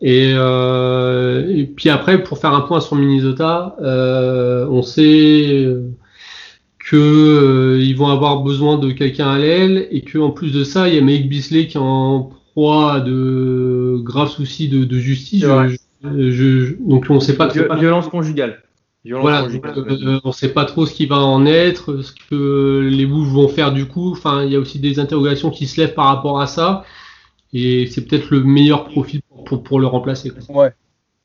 Et, 0.02 0.34
euh, 0.36 1.48
et 1.50 1.66
puis 1.66 1.90
après 1.90 2.22
pour 2.24 2.38
faire 2.38 2.54
un 2.54 2.62
point 2.62 2.82
sur 2.82 2.96
Minnesota, 2.98 3.76
euh, 3.82 4.68
on 4.70 4.84
sait 4.84 5.68
que 6.80 6.96
euh, 6.98 7.82
ils 7.84 7.96
vont 7.98 8.08
avoir 8.08 8.44
besoin 8.44 8.78
de 8.78 8.92
quelqu'un 8.92 9.30
à 9.30 9.40
l'aile 9.40 9.88
et 9.92 10.02
que 10.02 10.18
en 10.20 10.32
plus 10.32 10.52
de 10.54 10.64
ça 10.64 10.88
il 10.88 10.96
y 10.96 10.98
a 10.98 11.02
Mike 11.02 11.30
Bisley 11.30 11.68
qui 11.68 11.78
est 11.78 11.82
en 11.82 12.32
proie 12.54 12.94
à 12.94 13.00
de 13.02 13.98
graves 14.04 14.30
soucis 14.32 14.70
de, 14.70 14.84
de 14.86 14.98
justice. 15.00 15.42
Je- 15.68 15.78
je- 16.04 16.32
je- 16.32 16.76
donc 16.80 17.06
on 17.10 17.20
sait 17.20 17.36
pas 17.36 17.48
trop. 17.48 17.60
Vi- 17.74 17.80
Violence 17.80 18.08
conjugale. 18.08 18.62
Violence 19.04 19.22
Voilà, 19.24 19.44
conjugale. 19.44 19.74
euh, 19.78 20.20
on 20.24 20.32
sait 20.32 20.50
pas 20.50 20.66
trop 20.66 20.86
ce 20.86 20.94
qui 20.94 21.06
va 21.06 21.18
en 21.18 21.46
être, 21.46 22.02
ce 22.02 22.12
que 22.30 22.88
les 22.92 23.06
Wolves 23.06 23.28
vont 23.32 23.48
faire 23.48 23.72
du 23.72 23.88
coup. 23.88 24.12
Enfin, 24.12 24.44
il 24.44 24.52
y 24.52 24.56
a 24.56 24.60
aussi 24.60 24.80
des 24.80 25.00
interrogations 25.00 25.52
qui 25.52 25.68
se 25.68 25.80
lèvent 25.80 25.94
par 25.94 26.06
rapport 26.08 26.40
à 26.42 26.48
ça. 26.48 26.84
Et 27.54 27.88
c'est 27.88 28.02
peut-être 28.02 28.32
le 28.32 28.44
meilleur 28.44 28.86
profil 28.86 29.22
pour, 29.30 29.44
pour, 29.46 29.64
pour 29.64 29.80
le 29.80 29.88
remplacer. 29.88 30.32
quoi. 30.32 30.64
Ouais. 30.64 30.74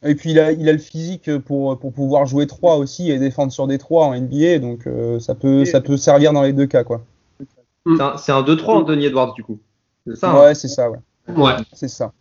Et 0.02 0.14
puis 0.14 0.30
il 0.30 0.38
a, 0.38 0.52
il 0.52 0.66
a 0.68 0.72
le 0.72 0.78
physique 0.78 1.30
pour, 1.40 1.78
pour 1.78 1.92
pouvoir 1.92 2.24
jouer 2.26 2.46
3 2.46 2.76
aussi 2.76 3.10
et 3.10 3.18
défendre 3.18 3.52
sur 3.52 3.66
des 3.66 3.76
3 3.78 4.06
en 4.06 4.14
NBA, 4.14 4.58
donc 4.58 4.86
euh, 4.86 5.18
ça, 5.20 5.34
peut, 5.34 5.64
ça 5.66 5.80
peut 5.82 5.96
servir 5.98 6.32
dans 6.32 6.42
les 6.42 6.52
deux 6.54 6.66
cas. 6.66 6.84
quoi. 6.84 7.02
C'est 7.86 8.00
un, 8.00 8.36
un 8.36 8.42
2-3 8.42 8.76
Anthony 8.76 9.06
Edwards 9.06 9.34
du 9.34 9.42
coup. 9.42 9.58
C'est 10.06 10.16
ça. 10.16 10.30
hein 10.30 10.40
Ouais, 10.40 10.54
c'est 10.54 10.68
ça, 10.68 10.90
ouais. 10.90 10.98
Ouais. 11.36 11.52
C'est 11.72 11.88
ça. 11.88 12.12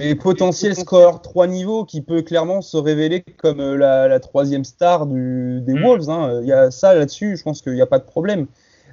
Et 0.00 0.14
potentiel 0.14 0.76
score 0.76 1.22
3 1.22 1.46
niveaux 1.46 1.84
qui 1.84 2.00
peut 2.00 2.22
clairement 2.22 2.60
se 2.62 2.76
révéler 2.76 3.24
comme 3.38 3.60
euh, 3.60 3.76
la, 3.76 4.08
la 4.08 4.20
troisième 4.20 4.64
star 4.64 5.06
du, 5.06 5.60
des 5.62 5.74
Mm. 5.74 5.82
Wolves. 5.84 6.10
hein. 6.10 6.40
Il 6.42 6.48
y 6.48 6.52
a 6.52 6.70
ça 6.70 6.94
là-dessus, 6.94 7.36
je 7.36 7.42
pense 7.42 7.62
qu'il 7.62 7.72
n'y 7.72 7.80
a 7.80 7.86
pas 7.86 7.98
de 7.98 8.04
problème. 8.04 8.46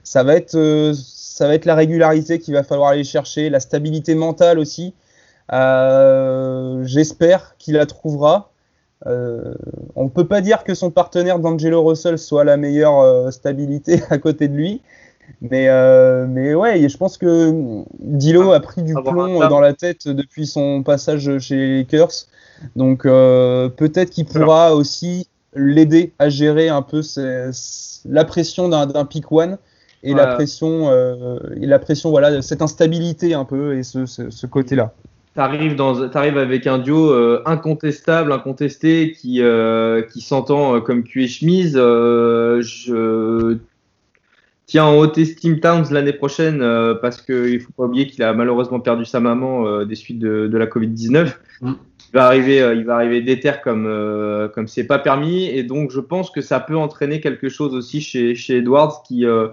Ça 0.03 0.23
va, 0.23 0.35
être, 0.35 0.55
euh, 0.55 0.93
ça 0.95 1.47
va 1.47 1.53
être 1.53 1.65
la 1.65 1.75
régularité 1.75 2.39
qu'il 2.39 2.53
va 2.53 2.63
falloir 2.63 2.89
aller 2.89 3.03
chercher, 3.03 3.49
la 3.49 3.59
stabilité 3.59 4.15
mentale 4.15 4.57
aussi. 4.59 4.93
Euh, 5.51 6.83
J'espère 6.83 7.55
qu'il 7.57 7.75
la 7.75 7.85
trouvera. 7.85 8.51
Euh, 9.05 9.53
on 9.95 10.05
ne 10.05 10.09
peut 10.09 10.25
pas 10.27 10.41
dire 10.41 10.63
que 10.63 10.73
son 10.73 10.89
partenaire 10.89 11.39
d'Angelo 11.39 11.83
Russell 11.83 12.17
soit 12.17 12.43
la 12.43 12.57
meilleure 12.57 13.31
stabilité 13.31 14.01
à 14.09 14.17
côté 14.17 14.47
de 14.47 14.55
lui. 14.55 14.81
Mais, 15.41 15.67
euh, 15.69 16.25
mais 16.27 16.55
ouais, 16.55 16.87
je 16.87 16.97
pense 16.97 17.17
que 17.17 17.83
Dilo 17.99 18.51
a 18.53 18.59
pris 18.59 18.81
du 18.81 18.93
plomb 18.93 19.39
dans 19.47 19.59
la 19.59 19.73
tête 19.73 20.07
depuis 20.07 20.47
son 20.47 20.83
passage 20.83 21.37
chez 21.39 21.55
les 21.55 21.77
Lakers. 21.79 22.25
Donc 22.75 23.05
euh, 23.05 23.69
peut-être 23.69 24.09
qu'il 24.09 24.25
pourra 24.25 24.73
aussi 24.73 25.27
l'aider 25.53 26.13
à 26.17 26.29
gérer 26.29 26.69
un 26.69 26.81
peu 26.81 27.01
la 28.09 28.25
pression 28.25 28.69
d'un 28.69 29.05
pick 29.05 29.31
one 29.31 29.57
et 30.03 30.13
la 30.13 30.27
pression, 30.27 30.89
euh, 30.89 31.37
et 31.59 31.65
la 31.65 31.79
pression, 31.79 32.09
voilà, 32.09 32.41
cette 32.41 32.61
instabilité 32.61 33.33
un 33.33 33.45
peu 33.45 33.77
et 33.77 33.83
ce, 33.83 34.05
ce, 34.05 34.29
ce 34.29 34.47
côté-là. 34.47 34.93
T'arrives 35.35 35.75
dans, 35.75 36.09
t'arrives 36.09 36.37
avec 36.39 36.65
un 36.65 36.79
duo 36.79 37.11
euh, 37.11 37.43
incontestable, 37.45 38.31
incontesté, 38.31 39.11
qui, 39.11 39.41
euh, 39.41 40.01
qui 40.01 40.21
s'entend 40.21 40.81
comme 40.81 41.03
cul 41.03 41.25
et 41.25 41.27
chemise. 41.27 41.75
Euh, 41.75 42.61
je 42.61 43.57
tiens 44.67 44.85
en 44.85 44.95
haute 44.97 45.17
estime 45.17 45.59
Towns 45.59 45.85
l'année 45.91 46.13
prochaine 46.13 46.61
euh, 46.61 46.93
parce 46.93 47.21
qu'il 47.21 47.59
faut 47.59 47.71
pas 47.75 47.85
oublier 47.85 48.05
qu'il 48.05 48.21
a 48.23 48.33
malheureusement 48.33 48.79
perdu 48.79 49.05
sa 49.05 49.19
maman 49.19 49.65
euh, 49.65 49.85
des 49.85 49.95
suites 49.95 50.19
de, 50.19 50.47
de 50.47 50.57
la 50.57 50.67
Covid-19. 50.67 51.33
Mm. 51.61 51.71
Il 52.09 52.13
va 52.13 52.25
arriver, 52.25 52.61
euh, 52.61 52.73
il 52.75 52.85
va 52.85 52.95
arriver 52.95 53.21
déter 53.21 53.51
comme 53.63 53.85
euh, 53.87 54.47
comme 54.47 54.67
c'est 54.67 54.85
pas 54.85 54.99
permis 54.99 55.47
et 55.47 55.63
donc 55.63 55.91
je 55.91 55.99
pense 55.99 56.29
que 56.31 56.41
ça 56.41 56.59
peut 56.59 56.77
entraîner 56.77 57.19
quelque 57.19 57.49
chose 57.49 57.73
aussi 57.73 57.99
chez 58.01 58.35
chez 58.35 58.57
Edwards 58.57 59.01
qui 59.07 59.25
euh, 59.25 59.47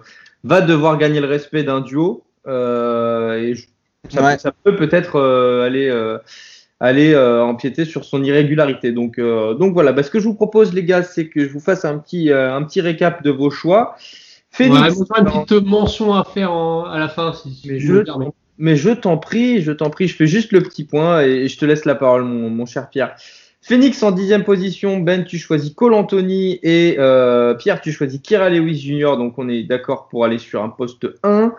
va 0.44 0.60
devoir 0.60 0.98
gagner 0.98 1.20
le 1.20 1.26
respect 1.26 1.64
d'un 1.64 1.80
duo 1.80 2.22
euh, 2.46 3.34
et 3.40 3.54
je- 3.54 3.66
ça, 4.10 4.22
Ouais. 4.22 4.36
ça 4.38 4.52
peut 4.62 4.76
peut-être 4.76 5.16
euh, 5.16 5.64
aller 5.66 5.88
euh, 5.88 6.18
aller 6.78 7.14
euh, 7.14 7.42
empiéter 7.42 7.84
sur 7.86 8.04
son 8.04 8.22
irrégularité. 8.22 8.92
Donc 8.92 9.18
euh, 9.18 9.54
donc 9.54 9.72
voilà. 9.72 9.92
Bah, 9.92 10.02
ce 10.02 10.10
que 10.10 10.20
je 10.20 10.24
vous 10.28 10.34
propose 10.34 10.74
les 10.74 10.84
gars, 10.84 11.02
c'est 11.02 11.28
que 11.28 11.40
je 11.40 11.50
vous 11.50 11.60
fasse 11.60 11.84
un 11.86 11.96
petit 11.98 12.30
euh, 12.30 12.54
un 12.54 12.62
petit 12.64 12.80
récap 12.82 13.22
de 13.22 13.30
vos 13.30 13.50
choix. 13.50 13.96
Ouais, 14.60 14.66
Phoenix, 14.68 14.96
moi, 14.96 15.06
j'aurais 15.08 15.20
une 15.38 15.44
petite 15.46 15.66
mention 15.66 16.14
à 16.14 16.24
faire 16.24 16.52
en- 16.52 16.84
à 16.84 16.98
la 16.98 17.08
fin, 17.08 17.32
si, 17.32 17.50
si 17.52 17.68
mais 17.68 17.78
je 17.80 17.92
me 17.92 17.98
le 17.98 18.04
permets. 18.04 18.28
mais 18.58 18.76
je 18.76 18.90
t'en 18.90 19.16
prie, 19.18 19.60
je 19.62 19.72
t'en 19.72 19.90
prie, 19.90 20.06
je 20.08 20.14
fais 20.16 20.26
juste 20.26 20.52
le 20.52 20.62
petit 20.62 20.84
point 20.84 21.22
et 21.22 21.48
je 21.48 21.58
te 21.58 21.64
laisse 21.64 21.84
la 21.84 21.94
parole, 21.94 22.24
mon, 22.24 22.50
mon 22.50 22.66
cher 22.66 22.88
Pierre. 22.88 23.16
Phoenix 23.62 24.02
en 24.02 24.10
dixième 24.12 24.44
position, 24.44 24.98
Ben, 24.98 25.24
tu 25.24 25.38
choisis 25.38 25.72
Cole 25.72 25.94
Anthony 25.94 26.60
et 26.62 26.96
euh, 26.98 27.54
Pierre, 27.54 27.80
tu 27.80 27.92
choisis 27.92 28.20
Kira 28.20 28.50
Lewis 28.50 28.76
Jr. 28.78 29.16
Donc 29.16 29.38
on 29.38 29.48
est 29.48 29.62
d'accord 29.62 30.06
pour 30.08 30.24
aller 30.24 30.38
sur 30.38 30.62
un 30.62 30.68
poste 30.68 31.06
1. 31.22 31.54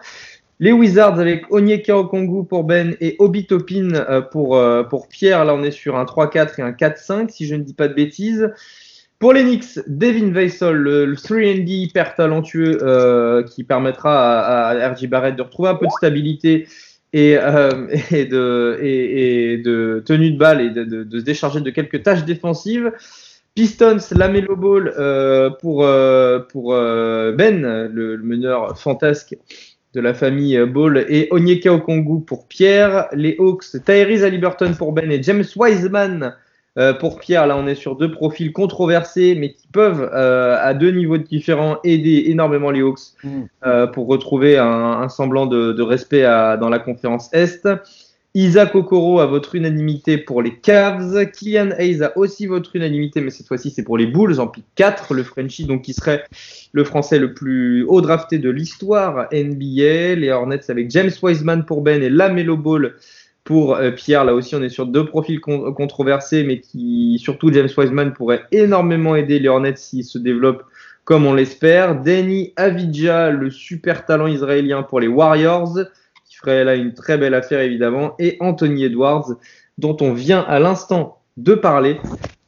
Les 0.59 0.71
Wizards 0.71 1.19
avec 1.19 1.51
Onyeka 1.51 1.97
Okongu 1.97 2.45
pour 2.45 2.63
Ben 2.63 2.95
et 3.01 3.15
Obi 3.19 3.45
Topin 3.45 3.89
euh, 3.93 4.21
pour, 4.21 4.55
euh, 4.55 4.83
pour 4.83 5.09
Pierre. 5.09 5.43
Là, 5.45 5.53
on 5.55 5.63
est 5.63 5.71
sur 5.71 5.97
un 5.97 6.05
3-4 6.05 6.59
et 6.59 6.61
un 6.61 6.71
4-5, 6.71 7.29
si 7.29 7.45
je 7.47 7.55
ne 7.55 7.63
dis 7.63 7.73
pas 7.73 7.87
de 7.89 7.93
bêtises. 7.93 8.51
Pour 9.19 9.31
les 9.31 9.43
Knicks, 9.43 9.79
Devin 9.87 10.31
Vassell, 10.31 10.75
le, 10.75 11.05
le 11.05 11.15
3D 11.15 11.67
hyper 11.67 12.15
talentueux 12.15 12.79
euh, 12.81 13.43
qui 13.43 13.63
permettra 13.63 14.41
à, 14.41 14.71
à 14.71 14.89
RJ 14.89 15.07
Barrett 15.07 15.35
de 15.35 15.41
retrouver 15.41 15.69
un 15.69 15.75
peu 15.75 15.85
de 15.85 15.91
stabilité 15.91 16.67
et, 17.13 17.37
euh, 17.37 17.87
de, 18.11 20.03
tenue 20.05 20.31
de 20.31 20.37
balle 20.37 20.61
et 20.61 20.69
de, 20.69 21.07
se 21.17 21.23
décharger 21.23 21.61
de 21.61 21.69
quelques 21.69 22.03
tâches 22.03 22.25
défensives. 22.25 22.91
Pistons, 23.53 23.99
Lamelo 24.11 24.57
Ball 24.57 24.93
euh, 24.97 25.49
pour, 25.49 25.79
Ben, 25.79 27.89
le, 27.93 28.17
meneur 28.17 28.77
fantasque 28.77 29.37
de 29.93 30.01
la 30.01 30.13
famille 30.13 30.59
Ball, 30.65 31.05
et 31.07 31.29
Onyeka 31.31 31.71
Okongu 31.71 32.25
pour 32.25 32.49
Pierre. 32.49 33.07
Les 33.13 33.37
Hawks, 33.39 33.81
Tyrese 33.85 34.25
Halliburton 34.25 34.73
pour 34.77 34.91
Ben 34.91 35.09
et 35.09 35.23
James 35.23 35.45
Wiseman 35.55 36.35
euh, 36.77 36.93
pour 36.93 37.19
Pierre. 37.19 37.47
Là, 37.47 37.57
on 37.57 37.67
est 37.67 37.75
sur 37.75 37.95
deux 37.95 38.11
profils 38.11 38.51
controversés, 38.51 39.35
mais 39.39 39.53
qui 39.53 39.67
peuvent, 39.67 40.09
euh, 40.13 40.57
à 40.59 40.73
deux 40.73 40.91
niveaux 40.91 41.17
différents, 41.17 41.77
aider 41.83 42.25
énormément 42.27 42.71
les 42.71 42.81
Hawks 42.81 42.99
Mm. 43.23 43.29
euh, 43.65 43.87
pour 43.87 44.07
retrouver 44.07 44.57
un, 44.57 44.65
un 44.65 45.09
semblant 45.09 45.45
de, 45.45 45.71
de 45.73 45.81
respect 45.81 46.23
à- 46.23 46.57
dans 46.57 46.69
la 46.69 46.79
conférence 46.79 47.29
Est. 47.33 47.67
Isaac 48.37 48.75
Okoro 48.75 49.21
a 49.21 49.25
votre 49.27 49.55
unanimité 49.55 50.17
pour 50.17 50.41
les 50.41 50.55
Cavs. 50.55 51.31
Kylian 51.31 51.69
Hayes 51.77 52.03
a 52.03 52.17
aussi 52.17 52.47
votre 52.47 52.75
unanimité, 52.75 53.21
mais 53.21 53.29
cette 53.29 53.47
fois-ci 53.47 53.69
c'est 53.69 53.83
pour 53.83 53.97
les 53.97 54.07
Bulls 54.07 54.41
en 54.41 54.47
pick 54.47 54.65
4, 54.75 55.13
le 55.13 55.23
Frenchie, 55.23 55.63
donc 55.63 55.83
qui 55.83 55.93
serait 55.93 56.25
le 56.73 56.83
Français 56.83 57.17
le 57.17 57.33
plus 57.33 57.83
haut 57.83 58.01
drafté 58.01 58.37
de 58.37 58.49
l'histoire 58.49 59.29
NBA. 59.31 60.15
Les 60.15 60.31
Hornets 60.31 60.59
avec 60.69 60.91
James 60.91 61.11
Wiseman 61.23 61.63
pour 61.63 61.81
Ben 61.81 62.03
et 62.03 62.09
Lamelo 62.09 62.57
Ball 62.57 62.95
pour 63.45 63.75
euh, 63.75 63.91
Pierre. 63.91 64.25
Là 64.25 64.33
aussi, 64.33 64.55
on 64.55 64.61
est 64.61 64.69
sur 64.69 64.87
deux 64.87 65.05
profils 65.05 65.39
con- 65.39 65.71
controversés, 65.71 66.43
mais 66.43 66.59
qui, 66.59 67.17
surtout 67.19 67.53
James 67.53 67.69
Wiseman, 67.77 68.11
pourrait 68.11 68.43
énormément 68.51 69.15
aider 69.15 69.39
les 69.39 69.47
Hornets 69.47 69.77
s'ils 69.77 70.03
se 70.03 70.17
développent 70.17 70.63
comme 71.05 71.25
on 71.25 71.33
l'espère. 71.33 72.01
Danny 72.01 72.51
Avidja, 72.57 73.29
le 73.29 73.49
super 73.49 74.05
talent 74.05 74.27
israélien 74.27 74.83
pour 74.83 74.99
les 74.99 75.07
Warriors, 75.07 75.77
qui 76.25 76.35
ferait 76.35 76.65
là 76.65 76.75
une 76.75 76.93
très 76.93 77.17
belle 77.17 77.35
affaire 77.35 77.61
évidemment. 77.61 78.15
Et 78.19 78.35
Anthony 78.41 78.83
Edwards, 78.83 79.35
dont 79.77 79.95
on 80.01 80.11
vient 80.11 80.41
à 80.41 80.59
l'instant 80.59 81.21
de 81.37 81.53
parler. 81.53 81.99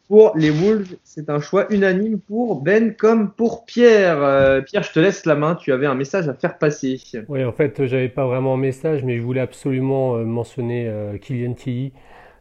Pour 0.07 0.37
les 0.37 0.51
Wolves, 0.51 0.95
c'est 1.03 1.29
un 1.29 1.41
choix 1.41 1.65
unanime 1.69 2.19
pour 2.19 2.61
Ben 2.61 2.95
comme 2.95 3.29
pour 3.29 3.65
Pierre. 3.65 4.23
Euh, 4.23 4.61
Pierre, 4.61 4.83
je 4.83 4.93
te 4.93 5.01
laisse 5.01 5.25
la 5.25 5.35
main, 5.35 5.55
tu 5.55 5.73
avais 5.73 5.85
un 5.85 5.95
message 5.95 6.29
à 6.29 6.33
faire 6.33 6.57
passer. 6.57 6.97
Oui, 7.27 7.43
en 7.43 7.51
fait, 7.51 7.85
j'avais 7.87 8.07
pas 8.07 8.25
vraiment 8.25 8.53
un 8.53 8.57
message, 8.57 9.03
mais 9.03 9.17
je 9.17 9.21
voulais 9.21 9.41
absolument 9.41 10.15
euh, 10.15 10.23
mentionner 10.23 10.87
euh, 10.87 11.17
Kylian 11.17 11.55
Tilly, 11.55 11.91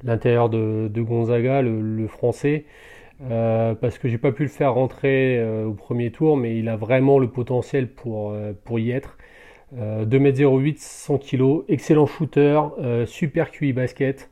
l'intérieur 0.04 0.48
de, 0.48 0.88
Gonzaga, 0.94 1.60
le, 1.60 2.06
français, 2.06 2.66
parce 3.28 3.98
que 3.98 4.06
j'ai 4.08 4.18
pas 4.18 4.30
pu 4.30 4.44
le 4.44 4.48
faire 4.48 4.74
rentrer 4.74 5.44
au 5.64 5.72
premier 5.72 6.12
tour, 6.12 6.36
mais 6.36 6.56
il 6.58 6.68
a 6.68 6.76
vraiment 6.76 7.18
le 7.18 7.28
potentiel 7.28 7.88
pour, 7.88 8.36
pour 8.64 8.78
y 8.78 8.92
être. 8.92 9.16
Euh, 9.76 10.04
2m08, 10.04 10.76
100 10.78 11.18
kg, 11.18 11.64
excellent 11.68 12.06
shooter, 12.06 12.60
super 13.06 13.50
QI 13.50 13.72
basket. 13.72 14.30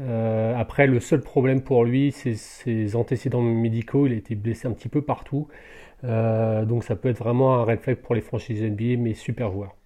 Euh, 0.00 0.54
après, 0.56 0.86
le 0.86 1.00
seul 1.00 1.20
problème 1.22 1.62
pour 1.62 1.84
lui, 1.84 2.12
c'est 2.12 2.34
ses 2.34 2.96
antécédents 2.96 3.42
médicaux. 3.42 4.06
Il 4.06 4.12
a 4.12 4.16
été 4.16 4.34
blessé 4.34 4.66
un 4.68 4.72
petit 4.72 4.88
peu 4.88 5.02
partout. 5.02 5.48
Euh, 6.04 6.64
donc 6.66 6.84
ça 6.84 6.96
peut 6.96 7.08
être 7.10 7.18
vraiment 7.18 7.56
un 7.56 7.64
red 7.64 7.80
flag 7.80 7.98
pour 7.98 8.14
les 8.16 8.22
franchises 8.22 8.62
NBA, 8.62 8.96
mais 8.98 9.14
super 9.14 9.52
joueur. 9.52 9.76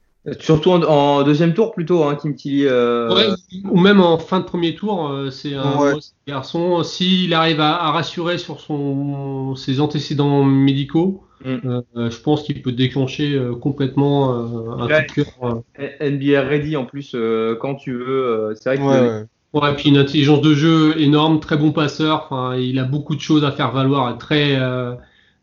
Surtout 0.41 0.71
en, 0.71 0.83
en 0.85 1.23
deuxième 1.23 1.53
tour 1.53 1.73
plutôt, 1.73 2.03
hein, 2.05 2.17
Kim 2.17 2.35
Tilly. 2.35 2.65
euh, 2.67 3.15
Ouais, 3.15 3.27
ou 3.71 3.79
même 3.79 4.01
en 4.01 4.19
fin 4.19 4.41
de 4.41 4.45
premier 4.47 4.75
tour, 4.75 5.07
euh, 5.11 5.31
c'est 5.31 5.55
un 5.55 5.79
Ouais. 5.79 5.95
garçon. 6.27 6.83
S'il 6.83 7.35
arrive 7.35 7.61
à, 7.61 7.75
à 7.77 7.91
rassurer 7.93 8.39
sur 8.39 8.59
son, 8.61 9.55
ses 9.55 9.81
antécédents 9.81 10.43
médicaux, 10.43 11.25
Mm. 11.45 11.61
euh, 11.67 11.83
je 12.11 12.19
pense 12.21 12.43
qu'il 12.43 12.63
peut 12.63 12.73
déclencher 12.73 13.35
euh, 13.35 13.55
complètement 13.55 14.35
euh, 14.35 14.79
un 14.79 14.89
Ouais. 14.89 15.05
coup 15.05 15.05
de 15.05 15.13
cœur. 15.13 15.27
euh. 15.45 15.61
NBA 16.01 16.43
ready 16.43 16.77
en 16.77 16.87
plus 16.87 17.15
euh, 17.15 17.57
quand 17.57 17.75
tu 17.75 17.93
veux. 17.93 18.07
euh, 18.51 18.55
c'est 18.55 18.71
vrai 18.77 18.79
que 18.87 19.13
Ouais, 19.55 19.73
puis 19.77 19.89
une 19.89 19.99
intelligence 19.99 20.41
de 20.41 20.53
jeu 20.53 21.01
énorme, 21.01 21.39
très 21.39 21.57
bon 21.57 21.71
passeur. 21.71 22.27
Enfin, 22.29 22.57
il 22.57 22.77
a 22.81 22.83
beaucoup 22.83 23.15
de 23.15 23.21
choses 23.21 23.45
à 23.45 23.53
faire 23.53 23.71
valoir, 23.71 24.19
très, 24.19 24.57
euh, 24.57 24.95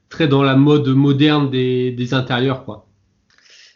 très 0.10 0.28
dans 0.28 0.44
la 0.44 0.58
mode 0.58 0.90
moderne 0.90 1.50
des, 1.50 1.92
des 1.92 2.14
intérieurs, 2.14 2.66
quoi. 2.66 2.86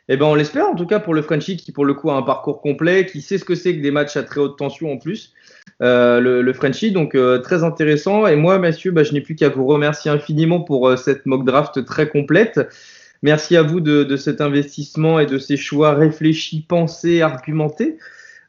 Eh 0.10 0.18
ben, 0.18 0.26
on 0.26 0.36
l'espère 0.36 0.68
en 0.68 0.76
tout 0.76 0.86
cas 0.86 1.00
pour 1.00 1.14
le 1.16 1.22
Frenchie 1.24 1.58
qui 1.58 1.72
pour 1.72 1.86
le 1.86 1.96
coup 1.96 2.12
a 2.12 2.16
un 2.16 2.22
parcours 2.22 2.62
complet, 2.62 3.08
qui 3.08 3.22
sait 3.22 3.40
ce 3.40 3.46
que 3.46 3.56
c'est 3.56 3.76
que 3.76 3.82
des 3.82 3.90
matchs 3.90 4.18
à 4.18 4.24
très 4.24 4.42
haute 4.42 4.58
tension 4.58 4.92
en 4.92 4.98
plus. 4.98 5.34
Euh, 5.82 6.20
le, 6.20 6.54
Frenchie, 6.54 6.92
donc 6.92 7.16
euh, 7.16 7.40
très 7.40 7.64
intéressant. 7.64 8.28
Et 8.28 8.36
moi, 8.36 8.60
messieurs, 8.60 8.92
bah, 8.92 9.04
je 9.04 9.14
n'ai 9.14 9.22
plus 9.22 9.36
qu'à 9.36 9.48
vous 9.48 9.66
remercier 9.66 10.12
infiniment 10.12 10.60
pour 10.60 10.98
cette 10.98 11.26
mock 11.26 11.46
draft 11.46 11.84
très 11.86 12.10
complète. 12.10 12.60
Merci 13.24 13.56
à 13.56 13.64
vous 13.64 13.80
de, 13.80 14.04
de 14.04 14.18
cet 14.18 14.42
investissement 14.42 15.18
et 15.18 15.26
de 15.26 15.38
ces 15.38 15.56
choix 15.56 15.94
réfléchis, 15.94 16.66
pensés, 16.68 17.22
argumentés. 17.22 17.98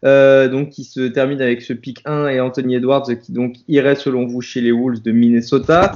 Euh, 0.05 0.48
donc 0.48 0.68
qui 0.68 0.85
se 0.85 1.01
termine 1.01 1.40
avec 1.40 1.62
ce 1.62 1.73
pick 1.73 2.02
1 2.05 2.28
et 2.28 2.40
Anthony 2.40 2.77
Edwards 2.77 3.06
qui 3.20 3.32
donc 3.32 3.55
irait 3.66 3.94
selon 3.94 4.27
vous 4.27 4.43
chez 4.43 4.60
les 4.60 4.70
Wolves 4.70 5.02
de 5.02 5.10
Minnesota. 5.10 5.93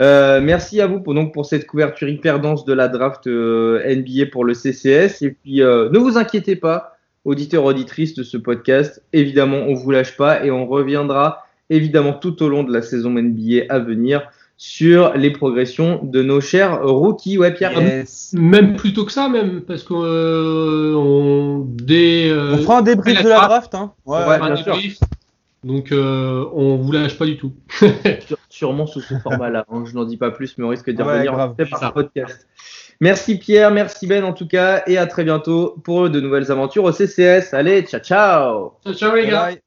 Euh, 0.00 0.40
merci 0.42 0.80
à 0.80 0.86
vous 0.86 1.00
pour, 1.00 1.14
donc, 1.14 1.32
pour 1.32 1.46
cette 1.46 1.66
couverture 1.66 2.08
hyper 2.08 2.40
dense 2.40 2.64
de 2.64 2.72
la 2.72 2.88
draft 2.88 3.26
euh, 3.26 3.82
NBA 3.86 4.26
pour 4.30 4.44
le 4.44 4.54
CCS. 4.54 5.22
Et 5.22 5.30
puis, 5.30 5.62
euh, 5.62 5.88
ne 5.90 5.98
vous 5.98 6.18
inquiétez 6.18 6.56
pas, 6.56 6.98
auditeurs, 7.24 7.64
auditrices 7.64 8.14
de 8.14 8.22
ce 8.22 8.36
podcast. 8.36 9.02
Évidemment, 9.12 9.58
on 9.68 9.74
vous 9.74 9.90
lâche 9.90 10.16
pas 10.16 10.44
et 10.44 10.50
on 10.50 10.66
reviendra 10.66 11.46
évidemment 11.70 12.12
tout 12.12 12.42
au 12.42 12.48
long 12.48 12.62
de 12.62 12.72
la 12.72 12.82
saison 12.82 13.10
NBA 13.10 13.64
à 13.68 13.78
venir 13.78 14.30
sur 14.58 15.12
les 15.14 15.30
progressions 15.30 16.00
de 16.02 16.22
nos 16.22 16.40
chers 16.40 16.82
rookies. 16.82 17.36
Ouais, 17.38 17.52
Pierre. 17.52 17.80
Yes. 17.80 18.32
Même 18.38 18.76
plutôt 18.76 19.04
que 19.04 19.12
ça, 19.12 19.28
même, 19.28 19.60
parce 19.62 19.82
qu'on 19.82 20.02
on, 20.04 21.64
dès, 21.68 22.30
euh, 22.30 22.54
On 22.54 22.58
fera 22.58 22.78
un 22.78 22.82
débrief 22.82 23.22
de 23.22 23.28
la 23.28 23.40
draft. 23.46 23.74
hein. 23.74 23.92
Ouais, 24.06 24.18
Ouais. 24.26 24.34
un 24.40 24.46
bien 24.46 24.56
sûr. 24.56 24.72
débrief. 24.72 24.98
Donc, 25.64 25.90
euh, 25.90 26.44
on 26.54 26.76
vous 26.76 26.92
lâche 26.92 27.18
pas 27.18 27.26
du 27.26 27.36
tout. 27.36 27.52
Sûrement 28.48 28.86
sous 28.86 29.00
ce 29.00 29.14
format-là. 29.18 29.64
hein. 29.70 29.82
Je 29.84 29.94
n'en 29.94 30.04
dis 30.04 30.16
pas 30.16 30.30
plus, 30.30 30.56
mais 30.58 30.64
on 30.64 30.68
risque 30.68 30.88
d'y 30.90 31.02
Ouais, 31.02 31.12
revenir 31.12 31.38
après 31.38 31.66
par 31.66 31.92
podcast. 31.92 32.46
Merci 33.00 33.36
Pierre, 33.38 33.70
merci 33.72 34.06
Ben 34.06 34.24
en 34.24 34.32
tout 34.32 34.48
cas, 34.48 34.82
et 34.86 34.96
à 34.96 35.06
très 35.06 35.22
bientôt 35.24 35.76
pour 35.84 36.08
de 36.08 36.18
nouvelles 36.18 36.50
aventures 36.50 36.84
au 36.84 36.92
CCS. 36.92 37.52
Allez, 37.52 37.82
ciao 37.82 38.00
ciao 38.00 38.72
Ciao, 38.84 38.94
ciao 38.94 39.14
les 39.14 39.26
gars. 39.26 39.46
Bye. 39.48 39.65